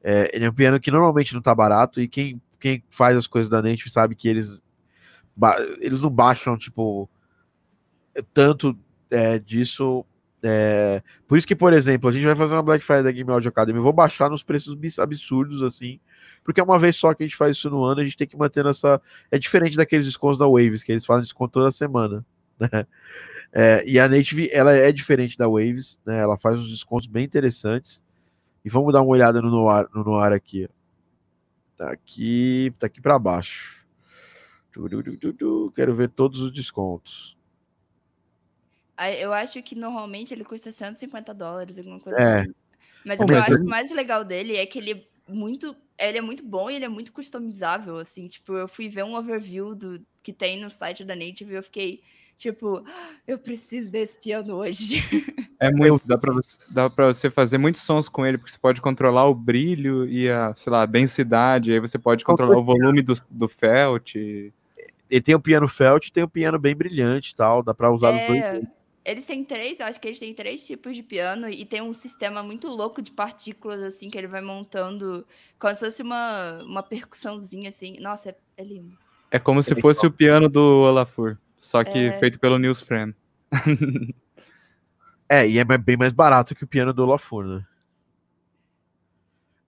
É, 0.02 0.30
ele 0.34 0.46
é 0.46 0.50
um 0.50 0.54
piano 0.54 0.80
que 0.80 0.90
normalmente 0.90 1.34
não 1.34 1.42
tá 1.42 1.54
barato, 1.54 2.00
e 2.00 2.08
quem, 2.08 2.40
quem 2.58 2.82
faz 2.88 3.16
as 3.16 3.26
coisas 3.26 3.50
da 3.50 3.62
Native 3.62 3.90
sabe 3.90 4.14
que 4.14 4.28
eles, 4.28 4.60
eles 5.80 6.00
não 6.00 6.10
baixam, 6.10 6.56
tipo, 6.56 7.08
tanto 8.32 8.76
é, 9.10 9.38
disso. 9.38 10.04
É, 10.42 11.02
por 11.28 11.36
isso 11.36 11.46
que, 11.46 11.54
por 11.54 11.72
exemplo, 11.72 12.08
a 12.08 12.12
gente 12.12 12.24
vai 12.24 12.34
fazer 12.34 12.54
uma 12.54 12.62
Black 12.62 12.82
Friday 12.82 13.04
da 13.04 13.12
Game 13.12 13.30
Audio 13.30 13.50
Academy, 13.50 13.78
eu 13.78 13.82
vou 13.82 13.92
baixar 13.92 14.30
nos 14.30 14.42
preços 14.42 14.74
absurdos, 14.98 15.62
assim, 15.62 16.00
porque 16.42 16.60
é 16.60 16.64
uma 16.64 16.78
vez 16.78 16.96
só 16.96 17.12
que 17.12 17.22
a 17.22 17.26
gente 17.26 17.36
faz 17.36 17.56
isso 17.56 17.68
no 17.68 17.84
ano, 17.84 18.00
a 18.00 18.04
gente 18.04 18.16
tem 18.16 18.26
que 18.26 18.38
manter 18.38 18.64
essa. 18.64 19.00
É 19.30 19.38
diferente 19.38 19.76
daqueles 19.76 20.06
descontos 20.06 20.38
da 20.38 20.48
Waves, 20.48 20.82
que 20.82 20.92
eles 20.92 21.04
fazem 21.04 21.24
desconto 21.24 21.52
toda 21.52 21.70
semana, 21.70 22.24
né? 22.58 22.86
É, 23.52 23.82
e 23.84 23.98
a 23.98 24.08
Native, 24.08 24.48
ela 24.52 24.72
é 24.72 24.92
diferente 24.92 25.36
da 25.36 25.48
Waves, 25.48 26.00
né? 26.06 26.20
Ela 26.20 26.38
faz 26.38 26.58
uns 26.58 26.70
descontos 26.70 27.06
bem 27.08 27.24
interessantes. 27.24 28.02
E 28.64 28.68
vamos 28.68 28.92
dar 28.92 29.02
uma 29.02 29.10
olhada 29.10 29.40
no 29.40 29.50
Noir, 29.50 29.88
no 29.94 30.04
Noir 30.04 30.32
aqui. 30.32 30.68
Tá 31.76 31.90
aqui, 31.90 32.72
tá 32.78 32.86
aqui 32.86 33.00
para 33.00 33.18
baixo. 33.18 33.80
Quero 35.74 35.94
ver 35.94 36.10
todos 36.10 36.40
os 36.40 36.52
descontos. 36.52 37.36
Eu 39.18 39.32
acho 39.32 39.62
que 39.62 39.74
normalmente 39.74 40.34
ele 40.34 40.44
custa 40.44 40.70
150 40.70 41.32
dólares, 41.32 41.78
alguma 41.78 41.98
coisa 41.98 42.18
é. 42.18 42.40
assim. 42.40 42.54
Mas 43.04 43.18
o 43.18 43.26
que 43.26 43.32
eu 43.32 43.38
acho 43.38 43.64
mais 43.64 43.90
legal 43.90 44.24
dele 44.24 44.56
é 44.56 44.66
que 44.66 44.78
ele 44.78 44.92
é 44.92 45.32
muito, 45.32 45.74
ele 45.98 46.18
é 46.18 46.20
muito 46.20 46.44
bom 46.44 46.70
e 46.70 46.74
ele 46.74 46.84
é 46.84 46.88
muito 46.88 47.10
customizável, 47.10 47.96
assim. 47.96 48.28
Tipo, 48.28 48.52
eu 48.54 48.68
fui 48.68 48.90
ver 48.90 49.04
um 49.04 49.14
overview 49.14 49.74
do 49.74 50.04
que 50.22 50.34
tem 50.34 50.60
no 50.60 50.70
site 50.70 51.02
da 51.02 51.16
Native 51.16 51.54
e 51.54 51.56
eu 51.56 51.62
fiquei 51.62 52.02
Tipo, 52.40 52.82
eu 53.28 53.38
preciso 53.38 53.90
desse 53.90 54.18
piano 54.18 54.54
hoje. 54.54 55.04
É 55.60 55.70
muito, 55.70 56.08
dá 56.08 56.16
pra, 56.16 56.32
você, 56.32 56.56
dá 56.70 56.88
pra 56.88 57.08
você 57.08 57.28
fazer 57.30 57.58
muitos 57.58 57.82
sons 57.82 58.08
com 58.08 58.24
ele, 58.24 58.38
porque 58.38 58.50
você 58.50 58.58
pode 58.58 58.80
controlar 58.80 59.26
o 59.26 59.34
brilho 59.34 60.08
e 60.08 60.26
a, 60.30 60.54
sei 60.56 60.72
lá, 60.72 60.80
a 60.80 60.86
densidade, 60.86 61.70
aí 61.70 61.78
você 61.78 61.98
pode 61.98 62.24
controlar 62.24 62.56
o 62.56 62.64
volume 62.64 63.02
do, 63.02 63.12
do 63.28 63.46
felt. 63.46 64.14
E 64.14 65.20
tem 65.22 65.34
o 65.34 65.40
piano 65.40 65.68
felt 65.68 66.06
e 66.06 66.12
tem 66.12 66.24
o 66.24 66.28
piano 66.28 66.58
bem 66.58 66.74
brilhante 66.74 67.32
e 67.32 67.36
tal, 67.36 67.62
dá 67.62 67.74
pra 67.74 67.92
usar 67.92 68.14
os 68.14 68.26
dois. 68.26 68.42
É, 68.42 68.62
eles 69.04 69.26
têm 69.26 69.44
três, 69.44 69.78
eu 69.78 69.84
acho 69.84 70.00
que 70.00 70.08
eles 70.08 70.18
têm 70.18 70.32
três 70.32 70.66
tipos 70.66 70.96
de 70.96 71.02
piano 71.02 71.46
e 71.46 71.66
tem 71.66 71.82
um 71.82 71.92
sistema 71.92 72.42
muito 72.42 72.68
louco 72.68 73.02
de 73.02 73.10
partículas, 73.10 73.82
assim, 73.82 74.08
que 74.08 74.16
ele 74.16 74.28
vai 74.28 74.40
montando 74.40 75.26
como 75.58 75.74
se 75.74 75.80
fosse 75.80 76.02
uma, 76.02 76.62
uma 76.62 76.82
percussãozinha, 76.82 77.68
assim. 77.68 78.00
Nossa, 78.00 78.30
é, 78.30 78.36
é 78.56 78.64
lindo. 78.64 78.96
É 79.30 79.38
como 79.38 79.62
se 79.62 79.78
fosse 79.78 80.06
o 80.06 80.10
piano 80.10 80.48
do 80.48 80.60
Olafur, 80.60 81.36
só 81.60 81.84
que 81.84 81.96
É. 81.96 82.12
feito 82.14 82.40
pelo 82.40 82.58
News 82.58 82.80
Frame. 82.80 83.14
É, 85.32 85.48
e 85.48 85.60
é 85.60 85.64
bem 85.64 85.96
mais 85.96 86.12
barato 86.12 86.56
que 86.56 86.64
o 86.64 86.66
piano 86.66 86.92
do 86.92 87.04
Olafur, 87.04 87.44
né? 87.44 87.64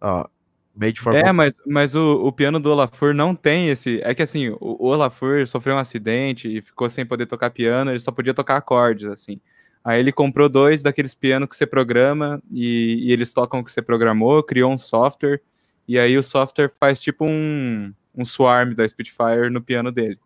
Ó, 0.01 0.27
made 0.75 1.01
for 1.01 1.15
É, 1.15 1.31
mas, 1.31 1.55
mas 1.65 1.95
o, 1.95 2.27
o 2.27 2.33
piano 2.33 2.59
do 2.59 2.73
Olafur 2.73 3.15
não 3.15 3.33
tem 3.33 3.69
esse. 3.69 4.01
É 4.03 4.13
que 4.13 4.23
assim, 4.23 4.49
o, 4.49 4.57
o 4.61 4.87
Olafur 4.87 5.47
sofreu 5.47 5.77
um 5.77 5.79
acidente 5.79 6.49
e 6.49 6.61
ficou 6.61 6.89
sem 6.89 7.07
poder 7.07 7.27
tocar 7.27 7.51
piano, 7.51 7.93
ele 7.93 8.01
só 8.01 8.11
podia 8.11 8.35
tocar 8.35 8.57
acordes, 8.57 9.07
assim. 9.07 9.41
Aí 9.85 10.01
ele 10.01 10.11
comprou 10.11 10.49
dois 10.49 10.83
daqueles 10.83 11.15
pianos 11.15 11.49
que 11.49 11.55
você 11.55 11.65
programa 11.65 12.43
e, 12.51 12.99
e 13.01 13.13
eles 13.13 13.33
tocam 13.33 13.61
o 13.61 13.65
que 13.65 13.71
você 13.71 13.81
programou, 13.81 14.43
criou 14.43 14.73
um 14.73 14.79
software, 14.79 15.41
e 15.87 15.97
aí 15.97 16.19
o 16.19 16.25
software 16.25 16.73
faz 16.81 17.01
tipo 17.01 17.25
um, 17.25 17.95
um 18.13 18.25
swarm 18.25 18.75
da 18.75 18.89
Spitfire 18.89 19.49
no 19.49 19.63
piano 19.63 19.93
dele. 19.93 20.19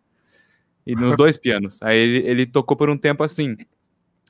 E 0.87 0.95
nos 0.95 1.17
dois 1.17 1.35
pianos. 1.37 1.81
Aí 1.83 1.97
ele, 1.97 2.17
ele 2.27 2.45
tocou 2.45 2.77
por 2.77 2.89
um 2.89 2.97
tempo 2.97 3.21
assim. 3.23 3.57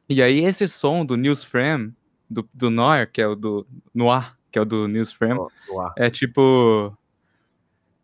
E 0.10 0.22
aí 0.22 0.40
esse 0.44 0.68
som 0.68 1.06
do 1.06 1.16
News 1.16 1.44
Frame, 1.44 1.94
do, 2.28 2.48
do 2.54 2.70
Noir, 2.72 3.12
que 3.12 3.22
é 3.22 3.28
o 3.28 3.36
do 3.36 3.68
Noir, 3.94 4.36
que 4.52 4.58
é 4.58 4.62
o 4.62 4.66
do 4.66 4.88
News 4.88 5.12
Frame, 5.12 5.40
Ó, 5.40 5.50
no 5.70 5.82
ar. 5.82 5.94
é 5.96 6.10
tipo. 6.10 6.98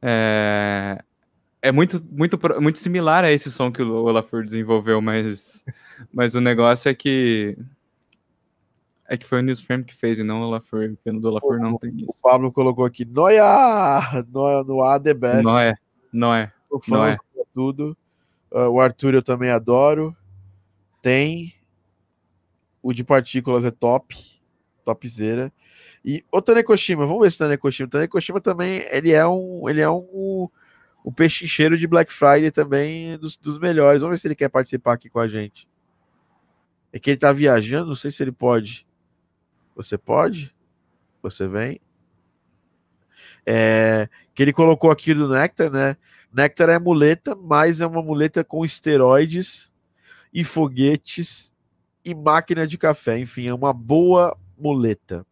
É, 0.01 1.03
é 1.61 1.71
muito, 1.71 2.03
muito, 2.11 2.37
muito 2.61 2.77
similar 2.77 3.23
a 3.23 3.31
esse 3.31 3.49
som 3.49 3.71
que 3.71 3.81
o 3.81 4.03
Olafur 4.03 4.43
desenvolveu, 4.43 5.01
mas, 5.01 5.65
mas 6.13 6.35
o 6.35 6.41
negócio 6.41 6.89
é 6.89 6.93
que. 6.93 7.57
É 9.07 9.17
que 9.17 9.25
foi 9.25 9.39
o 9.39 9.41
Newsframe 9.41 9.83
que 9.83 9.93
fez 9.93 10.19
e 10.19 10.23
não 10.23 10.41
o 10.41 10.45
Olafur. 10.45 10.91
O 10.91 10.97
piano 10.97 11.19
do 11.19 11.27
Olafur 11.29 11.59
não 11.59 11.77
tem 11.77 11.91
O 11.91 12.05
isso. 12.09 12.21
Pablo 12.21 12.51
colocou 12.51 12.85
aqui, 12.85 13.03
Noia! 13.05 14.23
Noia 14.31 14.63
no 14.63 14.81
ar, 14.81 14.99
the 14.99 15.13
best. 15.13 15.43
Não 15.43 15.59
é, 15.59 15.73
não 16.11 16.33
é. 16.33 16.51
Tudo. 17.53 17.95
Ah, 18.53 18.69
o 18.69 18.79
Arthur 18.79 19.15
eu 19.15 19.23
também 19.23 19.49
adoro. 19.49 20.15
Tem. 21.01 21.53
O 22.81 22.93
de 22.93 23.03
partículas 23.03 23.65
é 23.65 23.71
top. 23.71 24.15
Topzera. 24.85 25.51
E 26.05 26.23
o 26.31 26.41
Tanekoshima, 26.41 27.07
vamos 27.07 27.21
ver 27.21 27.31
se 27.31 27.37
o 27.37 27.39
Tanekoshima. 27.39 27.87
O 27.87 27.89
Tanekoshima 27.89 28.41
também, 28.41 28.85
ele 28.91 29.11
é 29.11 29.25
um. 29.25 29.67
Ele 29.69 29.81
é 29.81 29.89
um. 29.89 30.49
O 31.03 31.11
pechincheiro 31.11 31.77
de 31.77 31.85
Black 31.85 32.13
Friday 32.13 32.51
também 32.51 33.17
dos, 33.17 33.35
dos 33.35 33.59
melhores. 33.59 34.01
Vamos 34.01 34.17
ver 34.17 34.21
se 34.21 34.27
ele 34.27 34.35
quer 34.35 34.49
participar 34.49 34.93
aqui 34.93 35.09
com 35.09 35.19
a 35.19 35.27
gente. 35.27 35.67
É 36.93 36.99
que 36.99 37.09
ele 37.09 37.17
tá 37.17 37.33
viajando, 37.33 37.87
não 37.87 37.95
sei 37.95 38.11
se 38.11 38.23
ele 38.23 38.31
pode. 38.31 38.87
Você 39.75 39.97
pode? 39.97 40.55
Você 41.21 41.47
vem? 41.47 41.81
É, 43.45 44.07
que 44.33 44.43
ele 44.43 44.53
colocou 44.53 44.91
aqui 44.91 45.13
do 45.13 45.27
Nectar, 45.27 45.71
né? 45.71 45.97
Nectar 46.33 46.69
é 46.69 46.79
muleta, 46.79 47.35
mas 47.35 47.79
é 47.79 47.85
uma 47.85 48.01
muleta 48.01 48.43
com 48.43 48.65
esteroides 48.65 49.71
e 50.33 50.43
foguetes 50.43 51.53
e 52.03 52.15
máquina 52.15 52.65
de 52.65 52.77
café. 52.77 53.19
Enfim, 53.19 53.47
é 53.47 53.53
uma 53.53 53.71
boa 53.71 54.35
muleta, 54.57 55.25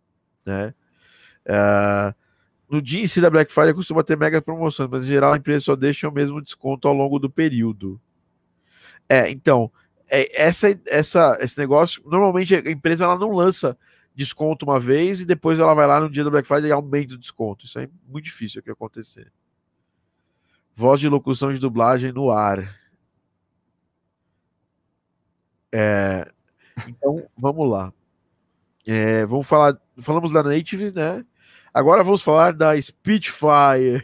né? 0.46 0.74
É, 1.44 2.14
no 2.70 2.82
dia 2.82 3.02
em 3.02 3.08
si 3.08 3.20
da 3.20 3.30
Black 3.30 3.52
Friday 3.52 3.74
costuma 3.74 4.04
ter 4.04 4.16
mega 4.16 4.42
promoções, 4.42 4.90
mas 4.90 5.04
em 5.04 5.08
geral 5.08 5.34
a 5.34 5.38
empresa 5.38 5.66
só 5.66 5.76
deixa 5.76 6.08
o 6.08 6.14
mesmo 6.14 6.42
desconto 6.42 6.88
ao 6.88 6.94
longo 6.94 7.20
do 7.20 7.30
período. 7.30 8.00
É, 9.10 9.30
então, 9.30 9.72
é, 10.10 10.42
essa, 10.42 10.68
essa, 10.88 11.38
esse 11.42 11.58
negócio, 11.58 12.02
normalmente 12.06 12.56
a 12.56 12.72
empresa 12.72 13.06
ela 13.06 13.18
não 13.18 13.32
lança 13.32 13.78
desconto 14.16 14.66
uma 14.66 14.80
vez 14.80 15.20
e 15.20 15.26
depois 15.26 15.60
ela 15.60 15.74
vai 15.74 15.88
lá 15.88 16.00
no 16.00 16.10
dia 16.10 16.24
do 16.24 16.32
Black 16.32 16.48
Friday 16.48 16.70
e 16.70 16.72
aumenta 16.72 17.16
o 17.16 17.18
desconto. 17.18 17.66
Isso 17.66 17.80
é 17.80 17.90
muito 18.08 18.26
difícil 18.26 18.62
que 18.62 18.70
acontecer. 18.70 19.32
Voz 20.82 21.00
de 21.00 21.08
locução 21.08 21.54
de 21.54 21.60
dublagem 21.60 22.12
no 22.12 22.32
ar. 22.32 22.76
É, 25.72 26.28
então, 26.88 27.24
vamos 27.38 27.70
lá. 27.70 27.94
É, 28.88 29.24
vamos 29.28 29.46
falar. 29.46 29.80
Falamos 30.00 30.34
da 30.34 30.42
Natives, 30.42 30.92
né? 30.92 31.24
Agora 31.72 32.04
vamos 32.04 32.24
falar 32.24 32.54
da 32.54 32.82
Spitfire. 32.82 34.04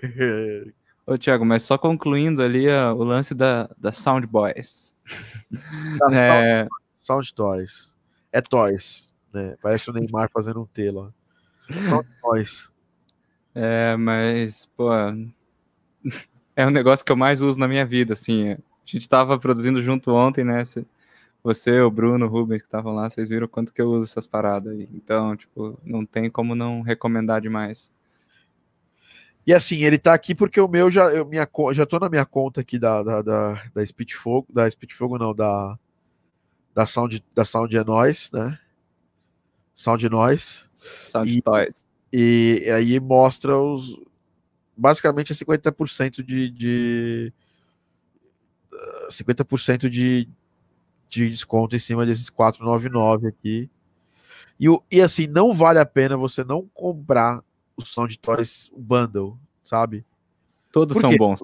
Ô, 1.03 1.17
Thiago, 1.17 1.43
mas 1.43 1.63
só 1.63 1.79
concluindo 1.79 2.43
ali 2.43 2.69
ó, 2.69 2.93
o 2.93 3.03
lance 3.03 3.33
da, 3.33 3.67
da 3.75 3.91
Sound 3.91 4.27
Boys. 4.27 4.95
É, 6.13 6.67
Sound 6.93 7.33
Toys. 7.33 7.91
É 8.31 8.39
Toys, 8.39 9.11
né? 9.33 9.55
Parece 9.63 9.89
o 9.89 9.93
Neymar 9.93 10.29
fazendo 10.31 10.61
um 10.61 10.65
T 10.67 10.91
lá. 10.91 11.11
Sound 11.89 12.07
Toys. 12.21 12.71
É, 13.55 13.95
mas, 13.95 14.67
pô, 14.77 14.91
é 16.57 16.65
um 16.67 16.71
negócio 16.71 17.05
que 17.05 17.11
eu 17.11 17.15
mais 17.15 17.41
uso 17.41 17.57
na 17.59 17.67
minha 17.67 17.85
vida, 17.85 18.13
assim. 18.13 18.51
A 18.51 18.57
gente 18.83 19.07
tava 19.07 19.37
produzindo 19.39 19.81
junto 19.81 20.11
ontem, 20.11 20.43
né? 20.43 20.65
cê- 20.65 20.83
Você, 21.43 21.79
o 21.81 21.91
Bruno, 21.91 22.25
o 22.25 22.29
Rubens 22.29 22.61
que 22.61 22.67
estavam 22.67 22.93
lá, 22.93 23.09
vocês 23.09 23.29
viram 23.29 23.47
quanto 23.47 23.71
que 23.71 23.81
eu 23.81 23.89
uso 23.91 24.07
essas 24.07 24.25
paradas 24.27 24.73
aí. 24.73 24.89
Então, 24.93 25.35
tipo, 25.37 25.79
não 25.85 26.05
tem 26.05 26.29
como 26.29 26.55
não 26.55 26.81
recomendar 26.81 27.39
demais. 27.39 27.91
E 29.45 29.53
assim, 29.53 29.83
ele 29.83 29.97
tá 29.97 30.13
aqui 30.13 30.35
porque 30.35 30.59
o 30.59 30.67
meu 30.67 30.89
já, 30.89 31.05
eu, 31.13 31.25
minha, 31.25 31.47
já 31.73 31.85
tô 31.85 31.99
na 31.99 32.09
minha 32.09 32.25
conta 32.25 32.59
aqui 32.61 32.77
da, 32.77 33.01
da, 33.01 33.21
da, 33.21 33.63
da 33.73 33.85
Speed 33.85 34.13
Fogo, 34.13 34.47
da 34.51 34.69
Speed 34.69 34.91
Fogo 34.91 35.17
não, 35.17 35.33
da, 35.33 35.77
da 36.73 36.85
Sound, 36.85 37.23
da 37.33 37.45
Sound 37.45 37.77
é 37.77 37.83
Nós, 37.83 38.29
né? 38.33 38.59
Sound 39.73 40.05
é 40.05 40.09
Nós. 40.09 40.69
Sound 41.05 41.31
E- 41.31 41.41
Toys. 41.41 41.85
E 42.11 42.69
aí 42.73 42.99
mostra 42.99 43.57
os. 43.57 43.95
Basicamente 44.77 45.31
é 45.31 45.35
50% 45.35 46.23
de. 46.23 46.49
de 46.51 47.33
ah, 48.73 49.07
50% 49.09 49.89
de, 49.89 50.29
de 51.09 51.29
desconto 51.29 51.75
em 51.75 51.79
cima 51.79 52.05
desses 52.05 52.29
499 52.29 53.27
aqui. 53.27 53.69
E, 54.59 54.67
e 54.91 55.01
assim, 55.01 55.27
não 55.27 55.53
vale 55.53 55.79
a 55.79 55.85
pena 55.85 56.17
você 56.17 56.43
não 56.43 56.67
comprar 56.73 57.43
o 57.75 57.85
Sound 57.85 58.17
Toys 58.19 58.71
Bundle, 58.75 59.37
sabe? 59.61 60.05
Todos 60.71 60.97
são 60.97 61.15
bons. 61.15 61.43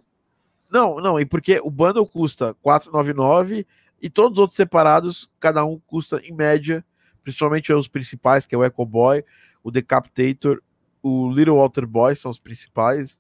Não, 0.69 0.99
não, 0.99 1.19
e 1.19 1.25
porque 1.25 1.59
o 1.63 1.69
bundle 1.69 2.05
custa 2.05 2.55
499 2.55 3.67
e 4.01 4.09
todos 4.09 4.37
os 4.37 4.39
outros 4.39 4.55
separados, 4.55 5.29
cada 5.39 5.63
um 5.63 5.79
custa 5.85 6.19
em 6.25 6.33
média, 6.33 6.83
principalmente 7.23 7.71
os 7.71 7.87
principais, 7.87 8.45
que 8.45 8.55
é 8.55 8.57
o 8.57 8.65
Echo 8.65 8.83
Boy, 8.83 9.23
o 9.63 9.69
Decapitator, 9.69 10.61
o 11.03 11.29
Little 11.29 11.57
Walter 11.57 11.85
Boy 11.85 12.15
são 12.15 12.31
os 12.31 12.39
principais 12.39 13.19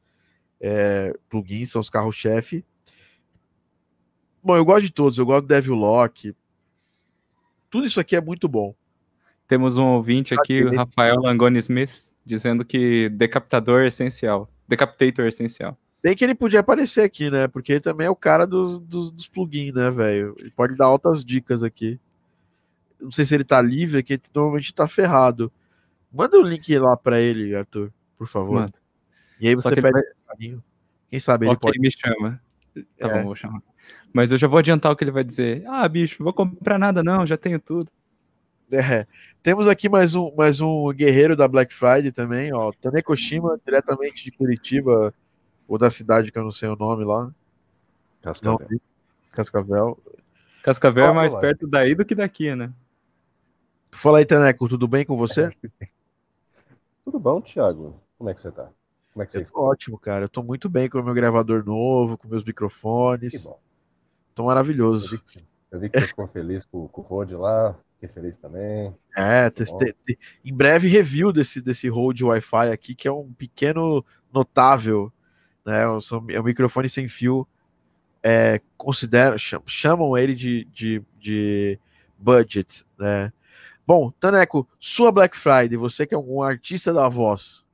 é, 0.59 1.13
plugins, 1.29 1.69
são 1.69 1.81
os 1.81 1.89
carros-chefe. 1.89 2.65
Bom, 4.41 4.55
eu 4.55 4.63
gosto 4.63 4.83
de 4.83 4.91
todos, 4.91 5.19
eu 5.19 5.25
gosto 5.25 5.41
do 5.41 5.47
Devil 5.49 5.75
Lock. 5.75 6.33
Tudo 7.69 7.85
isso 7.85 7.99
aqui 7.99 8.15
é 8.15 8.21
muito 8.21 8.47
bom. 8.47 8.73
Temos 9.47 9.77
um 9.77 9.85
ouvinte 9.85 10.33
aqui, 10.33 10.63
o 10.63 10.73
Rafael 10.73 11.17
Langoni 11.17 11.59
Smith, 11.59 11.91
dizendo 12.25 12.63
que 12.63 13.09
decapitador 13.09 13.81
é 13.81 13.87
essencial. 13.87 14.49
Decapitator 14.67 15.25
é 15.25 15.27
essencial. 15.27 15.77
Bem 16.01 16.15
que 16.15 16.23
ele 16.23 16.35
podia 16.35 16.61
aparecer 16.61 17.01
aqui, 17.01 17.29
né? 17.29 17.47
Porque 17.47 17.73
ele 17.73 17.79
também 17.81 18.07
é 18.07 18.09
o 18.09 18.15
cara 18.15 18.45
dos, 18.45 18.79
dos, 18.79 19.11
dos 19.11 19.27
plugins, 19.27 19.73
né, 19.73 19.89
velho? 19.89 20.35
Ele 20.39 20.51
pode 20.51 20.75
dar 20.75 20.85
altas 20.85 21.23
dicas 21.23 21.63
aqui. 21.63 21.99
Não 22.99 23.11
sei 23.11 23.25
se 23.25 23.35
ele 23.35 23.43
tá 23.43 23.61
livre, 23.61 23.99
aqui 23.99 24.19
normalmente 24.33 24.73
tá 24.73 24.87
ferrado. 24.87 25.51
Manda 26.13 26.37
o 26.37 26.43
link 26.43 26.77
lá 26.77 26.95
pra 26.95 27.19
ele, 27.19 27.55
Arthur, 27.55 27.91
por 28.17 28.27
favor. 28.27 28.53
Manda. 28.61 28.73
E 29.39 29.47
aí 29.47 29.55
Só 29.57 29.63
você 29.69 29.75
que 29.75 29.79
ele 29.87 29.91
pede 29.93 30.07
um 30.07 30.27
carinho. 30.27 30.63
Quem 31.09 31.19
sabe 31.19 31.45
ele 31.47 31.53
Ok, 31.53 31.61
pode. 31.61 31.79
me 31.79 31.89
chama. 31.91 32.39
Tá 32.99 33.07
É. 33.07 33.13
bom, 33.17 33.23
vou 33.23 33.35
chamar. 33.35 33.61
Mas 34.13 34.31
eu 34.31 34.37
já 34.37 34.47
vou 34.47 34.59
adiantar 34.59 34.91
o 34.91 34.95
que 34.95 35.03
ele 35.03 35.11
vai 35.11 35.23
dizer. 35.23 35.63
Ah, 35.67 35.87
bicho, 35.87 36.23
vou 36.23 36.33
comprar 36.33 36.77
nada 36.77 37.03
não, 37.03 37.25
já 37.25 37.35
tenho 37.35 37.59
tudo. 37.59 37.89
É. 38.71 39.05
Temos 39.41 39.67
aqui 39.67 39.89
mais 39.89 40.15
um, 40.15 40.33
mais 40.35 40.61
um 40.61 40.87
guerreiro 40.93 41.35
da 41.35 41.47
Black 41.47 41.73
Friday 41.73 42.11
também, 42.11 42.53
ó. 42.53 42.71
Tanekoshima, 42.79 43.59
diretamente 43.65 44.23
de 44.23 44.31
Curitiba, 44.31 45.13
ou 45.67 45.77
da 45.77 45.89
cidade 45.89 46.31
que 46.31 46.37
eu 46.37 46.43
não 46.43 46.51
sei 46.51 46.69
o 46.69 46.75
nome 46.75 47.03
lá. 47.03 47.25
Não, 47.25 47.33
Cascavel. 48.21 48.81
Cascavel. 49.31 49.99
Cascavel 50.63 51.05
é 51.07 51.13
mais 51.13 51.33
lá. 51.33 51.39
perto 51.41 51.67
daí 51.67 51.93
do 51.93 52.05
que 52.05 52.15
daqui, 52.15 52.55
né? 52.55 52.71
Fala 53.91 54.19
aí, 54.19 54.25
Taneco, 54.25 54.69
tudo 54.69 54.87
bem 54.87 55.05
com 55.05 55.17
você? 55.17 55.51
Tudo 57.03 57.19
bom, 57.19 57.41
Thiago? 57.41 57.99
Como 58.17 58.29
é 58.29 58.33
que 58.33 58.41
você 58.41 58.51
tá? 58.51 58.69
Como 59.13 59.23
é 59.23 59.25
que 59.25 59.31
você 59.31 59.39
Eu 59.39 59.41
está? 59.43 59.59
ótimo, 59.59 59.97
cara. 59.99 60.25
Eu 60.25 60.29
tô 60.29 60.41
muito 60.41 60.69
bem 60.69 60.89
com 60.89 60.99
o 60.99 61.03
meu 61.03 61.13
gravador 61.13 61.63
novo, 61.65 62.17
com 62.17 62.27
meus 62.27 62.43
Que 62.43 62.47
microfones. 62.49 63.43
bom. 63.43 63.59
Tô 64.33 64.45
maravilhoso. 64.45 65.15
Eu 65.15 65.17
vi 65.19 65.23
que- 65.25 65.43
Eu 65.71 65.79
vi 65.79 65.89
que 65.89 65.99
você 65.99 66.07
ficou 66.07 66.27
feliz 66.27 66.65
com, 66.65 66.87
com 66.87 67.01
o 67.01 67.03
Rode 67.03 67.33
lá, 67.35 67.75
fiquei 67.95 68.07
feliz 68.09 68.37
também. 68.37 68.95
É, 69.17 69.49
Tá 69.49 69.51
testei- 69.51 69.93
te- 70.05 70.19
em 70.45 70.53
breve 70.55 70.87
review 70.87 71.31
desse, 71.33 71.59
desse 71.61 71.89
Rode 71.89 72.23
Wi-Fi 72.23 72.71
aqui, 72.71 72.93
que 72.93 73.07
é 73.07 73.11
um 73.11 73.33
pequeno 73.33 74.05
notável, 74.31 75.11
né? 75.65 75.81
É 76.29 76.39
um 76.39 76.43
microfone 76.43 76.87
sem 76.87 77.07
fio. 77.07 77.47
É, 78.21 78.61
considera, 78.77 79.37
cham- 79.37 79.63
chamam 79.65 80.15
ele 80.17 80.33
de, 80.35 80.63
de, 80.65 81.01
de 81.19 81.79
budget, 82.17 82.85
né? 82.97 83.33
Bom, 83.85 84.11
Taneco, 84.11 84.67
sua 84.79 85.11
Black 85.11 85.37
Friday, 85.37 85.77
você 85.77 86.05
que 86.07 86.15
é 86.15 86.17
um 86.17 86.41
artista 86.41 86.93
da 86.93 87.09
voz. 87.09 87.65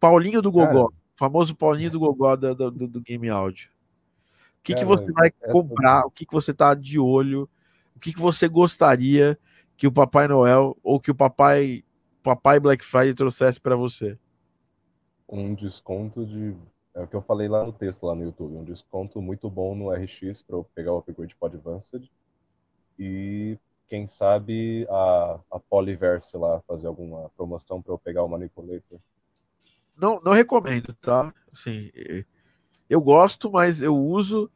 Paulinho 0.00 0.42
do 0.42 0.50
Gogó, 0.50 0.90
famoso 1.16 1.54
Paulinho 1.54 1.90
do 1.90 2.00
Gogó 2.00 2.36
da- 2.36 2.52
do, 2.52 2.70
do, 2.70 2.88
do 2.88 3.00
Game 3.00 3.28
Audio. 3.28 3.68
O 4.58 4.62
que, 4.64 4.74
que 4.74 4.84
Cara, 4.84 4.86
você 4.86 5.12
vai 5.12 5.28
essa- 5.40 5.52
comprar? 5.52 6.06
O 6.06 6.10
que, 6.10 6.26
que 6.26 6.32
você 6.32 6.52
tá 6.52 6.74
de 6.74 6.98
olho? 6.98 7.48
O 7.94 8.00
que, 8.00 8.12
que 8.12 8.20
você 8.20 8.48
gostaria 8.48 9.38
que 9.76 9.86
o 9.86 9.92
Papai 9.92 10.26
Noel 10.26 10.76
ou 10.82 10.98
que 11.00 11.10
o 11.10 11.14
Papai 11.14 11.84
Papai 12.22 12.58
Black 12.58 12.82
Friday 12.84 13.14
trouxesse 13.14 13.60
para 13.60 13.76
você? 13.76 14.18
Um 15.28 15.54
desconto 15.54 16.24
de. 16.26 16.54
É 16.94 17.02
o 17.02 17.06
que 17.06 17.14
eu 17.14 17.22
falei 17.22 17.48
lá 17.48 17.64
no 17.64 17.72
texto, 17.72 18.04
lá 18.06 18.14
no 18.14 18.22
YouTube. 18.24 18.54
Um 18.54 18.64
desconto 18.64 19.20
muito 19.20 19.50
bom 19.50 19.74
no 19.74 19.90
RX 19.90 20.42
para 20.42 20.56
eu 20.56 20.64
pegar 20.74 20.92
o 20.92 20.98
upgrade 20.98 21.34
para 21.34 21.48
Advanced. 21.54 22.10
E 22.98 23.58
quem 23.88 24.06
sabe 24.08 24.86
a, 24.90 25.40
a 25.52 25.60
Polyverse 25.60 26.36
lá 26.36 26.60
fazer 26.66 26.86
alguma 26.86 27.30
promoção 27.30 27.82
para 27.82 27.92
eu 27.92 27.98
pegar 27.98 28.24
o 28.24 28.28
Manipulator. 28.28 28.98
Não, 29.96 30.20
não 30.24 30.32
recomendo, 30.32 30.92
tá? 30.94 31.32
Assim, 31.52 31.90
eu 32.88 33.00
gosto, 33.00 33.50
mas 33.50 33.80
eu 33.82 33.96
uso. 33.96 34.50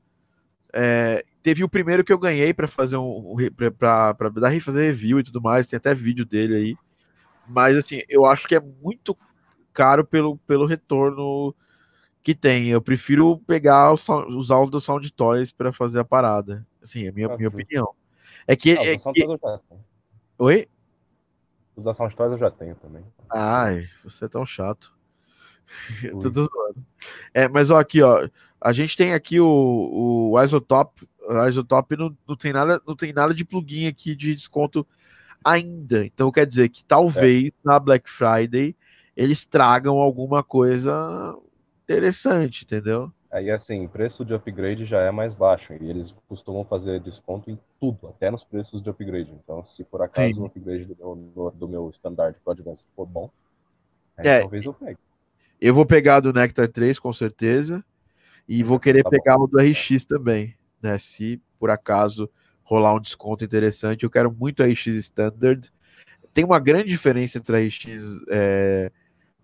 é, 0.75 1.25
teve 1.43 1.65
o 1.65 1.69
primeiro 1.69 2.05
que 2.05 2.13
eu 2.13 2.19
ganhei 2.19 2.55
para 2.55 2.69
fazer 2.69 2.97
um, 2.97 3.35
um 3.35 3.37
pra 3.79 4.15
dar 4.37 4.61
fazer 4.63 4.87
review 4.89 5.21
e 5.21 5.25
tudo 5.25 5.41
mais, 5.43 5.67
tem 5.67 5.77
até 5.79 5.95
vídeo 5.95 6.25
dele 6.27 6.57
aí. 6.57 6.79
Mas 7.47 7.77
assim, 7.79 8.01
eu 8.09 8.27
acho 8.27 8.49
que 8.49 8.55
é 8.57 8.61
muito 8.61 9.17
caro 9.73 10.05
pelo, 10.07 10.39
pelo 10.41 10.67
retorno 10.67 11.55
que 12.23 12.35
tem. 12.35 12.69
Eu 12.71 12.83
prefiro 12.83 13.39
pegar 13.47 13.93
o 13.93 13.97
sou- 13.99 14.29
usar 14.31 14.61
os 14.61 14.71
do 14.71 14.81
Sound 14.81 15.11
Toys 15.13 15.53
para 15.53 15.73
fazer 15.73 16.01
a 16.01 16.05
parada. 16.05 16.67
Assim, 16.83 17.07
é 17.07 17.11
a 17.11 17.13
minha, 17.13 17.29
Ah, 17.29 17.37
minha 17.37 17.49
opinião. 17.51 17.95
É 18.49 18.57
que, 18.57 18.71
Ah, 18.73 18.85
é 18.85 18.97
os 18.97 18.97
que- 18.97 18.99
Soundtoys 19.03 19.29
eu 19.31 19.39
já 19.51 19.59
tenho. 19.59 19.85
Oi? 20.39 20.69
Os 21.77 21.85
da 21.85 21.93
Soundtoys 21.95 22.33
eu 22.33 22.39
já 22.39 22.51
tenho 22.51 22.75
também. 22.77 23.05
Ai, 23.31 23.87
você 24.03 24.25
é 24.25 24.29
tão 24.29 24.47
chato. 24.47 24.93
Tô- 26.23 26.33
tô 26.33 26.45
zoando. 26.45 26.85
É, 27.35 27.47
mas 27.47 27.71
ó, 27.71 27.79
aqui, 27.79 28.01
ó, 28.01 28.27
a 28.59 28.73
gente 28.73 28.97
tem 28.97 29.13
aqui 29.13 29.39
o, 29.39 30.31
o 30.33 30.43
Isotop. 30.43 31.07
O 31.21 31.47
Isotop 31.47 31.95
não, 31.95 32.17
não, 32.27 32.35
tem 32.35 32.55
nada, 32.55 32.81
não 32.87 32.97
tem 32.97 33.13
nada 33.13 33.35
de 33.35 33.45
plugin 33.45 33.87
aqui 33.87 34.17
de 34.17 34.35
desconto 34.35 34.87
ainda. 35.45 36.07
Então 36.07 36.33
quer 36.33 36.47
dizer 36.47 36.71
que 36.71 36.83
talvez 36.83 37.51
na 37.63 37.79
Black 37.79 38.09
Friday 38.11 38.75
eles 39.15 39.45
tragam 39.45 39.99
alguma 39.99 40.43
coisa 40.43 41.37
interessante, 41.85 42.65
entendeu? 42.65 43.13
Aí, 43.31 43.51
assim, 43.51 43.87
preço 43.87 44.25
de 44.25 44.33
upgrade 44.33 44.87
já 44.87 45.01
é 45.01 45.11
mais 45.11 45.35
baixo. 45.35 45.75
E 45.75 45.91
eles 45.91 46.15
costumam 46.29 46.65
fazer 46.65 46.99
desconto 47.01 47.51
em 47.51 47.59
tudo, 47.79 48.09
até 48.09 48.31
nos 48.31 48.43
preços 48.43 48.81
de 48.81 48.89
upgrade. 48.89 49.31
Então, 49.45 49.63
se 49.65 49.85
por 49.85 50.01
acaso 50.01 50.35
Sim. 50.35 50.41
o 50.41 50.47
upgrade 50.47 50.85
do 50.87 50.95
meu, 51.17 51.51
do 51.55 51.69
meu 51.69 51.91
standard 51.91 52.37
pro 52.43 52.53
Advance 52.53 52.87
for 52.97 53.07
bom, 53.07 53.31
aí 54.17 54.27
É. 54.27 54.41
talvez 54.41 54.65
eu 54.65 54.73
pegue. 54.73 54.99
Eu 55.61 55.75
vou 55.75 55.85
pegar 55.85 56.21
do 56.21 56.33
Nectar 56.33 56.69
3 56.69 56.99
com 56.99 57.13
certeza. 57.13 57.85
E 58.49 58.63
vou 58.63 58.81
querer 58.81 59.03
Tá 59.03 59.11
bom. 59.11 59.17
pegar 59.17 59.37
o 59.37 59.47
do 59.47 59.59
RX 59.59 60.07
também, 60.07 60.57
né? 60.81 60.99
Se 60.99 61.39
por 61.59 61.69
acaso 61.69 62.31
rolar 62.63 62.95
um 62.95 63.01
desconto 63.01 63.45
interessante, 63.45 64.05
eu 64.05 64.11
quero 64.11 64.33
muito 64.33 64.63
RX 64.63 64.87
Standard. 64.87 65.71
Tem 66.33 66.45
uma 66.45 66.59
grande 66.59 66.89
diferença 66.89 67.37
entre 67.37 67.55
a 67.57 67.61
RX 67.61 68.23
é, 68.31 68.91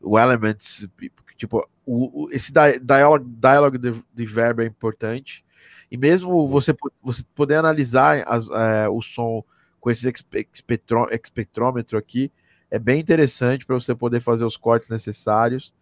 o 0.01 0.19
Elements, 0.19 0.89
tipo, 1.37 1.69
o, 1.87 2.25
o- 2.25 2.31
esse 2.33 2.53
di- 2.53 2.79
dialogue, 2.81 3.25
dialogue 3.29 3.79
de, 3.79 4.05
de 4.15 4.27
verbo 4.27 4.63
é 4.63 4.67
importante. 4.67 5.45
E 5.91 5.97
mesmo 5.97 6.49
você, 6.49 6.75
você 7.03 7.23
poder 7.35 7.57
analisar 7.57 8.25
as- 8.27 8.49
é, 8.51 8.89
o 8.89 9.01
som 9.03 9.45
com 9.81 9.91
esse 9.91 10.09
espectrô- 10.53 11.09
espectrômetro 11.13 11.99
aqui, 11.99 12.33
é 12.71 12.79
bem 12.79 13.01
interessante 13.01 13.67
para 13.67 13.75
você 13.75 13.95
poder 13.95 14.21
fazer 14.21 14.45
os 14.45 14.57
cortes 14.57 14.89
necessários. 14.89 15.75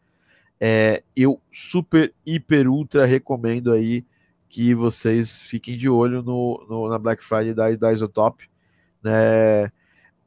É, 0.61 1.03
eu 1.17 1.41
super, 1.53 2.13
hiper, 2.27 2.69
ultra 2.69 3.05
recomendo 3.07 3.73
aí 3.73 4.05
que 4.49 4.75
vocês 4.75 5.45
fiquem 5.45 5.77
de 5.79 5.89
olho 5.89 6.23
no, 6.23 6.67
no- 6.69 6.89
na 6.89 6.99
Black 6.99 7.25
Friday 7.25 7.55
da, 7.55 7.71
da 7.75 7.93
Isotop. 7.93 8.49
Né? 9.03 9.71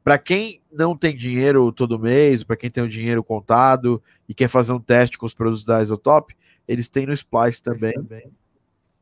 Para 0.06 0.18
quem 0.18 0.62
não 0.70 0.96
tem 0.96 1.16
dinheiro 1.16 1.72
todo 1.72 1.98
mês, 1.98 2.44
para 2.44 2.54
quem 2.54 2.70
tem 2.70 2.84
o 2.84 2.88
dinheiro 2.88 3.24
contado 3.24 4.00
e 4.28 4.32
quer 4.32 4.46
fazer 4.46 4.72
um 4.72 4.78
teste 4.78 5.18
com 5.18 5.26
os 5.26 5.34
produtos 5.34 5.64
da 5.64 5.82
Isotop, 5.82 6.32
eles 6.68 6.88
têm 6.88 7.06
no 7.06 7.12
Splice 7.12 7.60
também. 7.60 7.92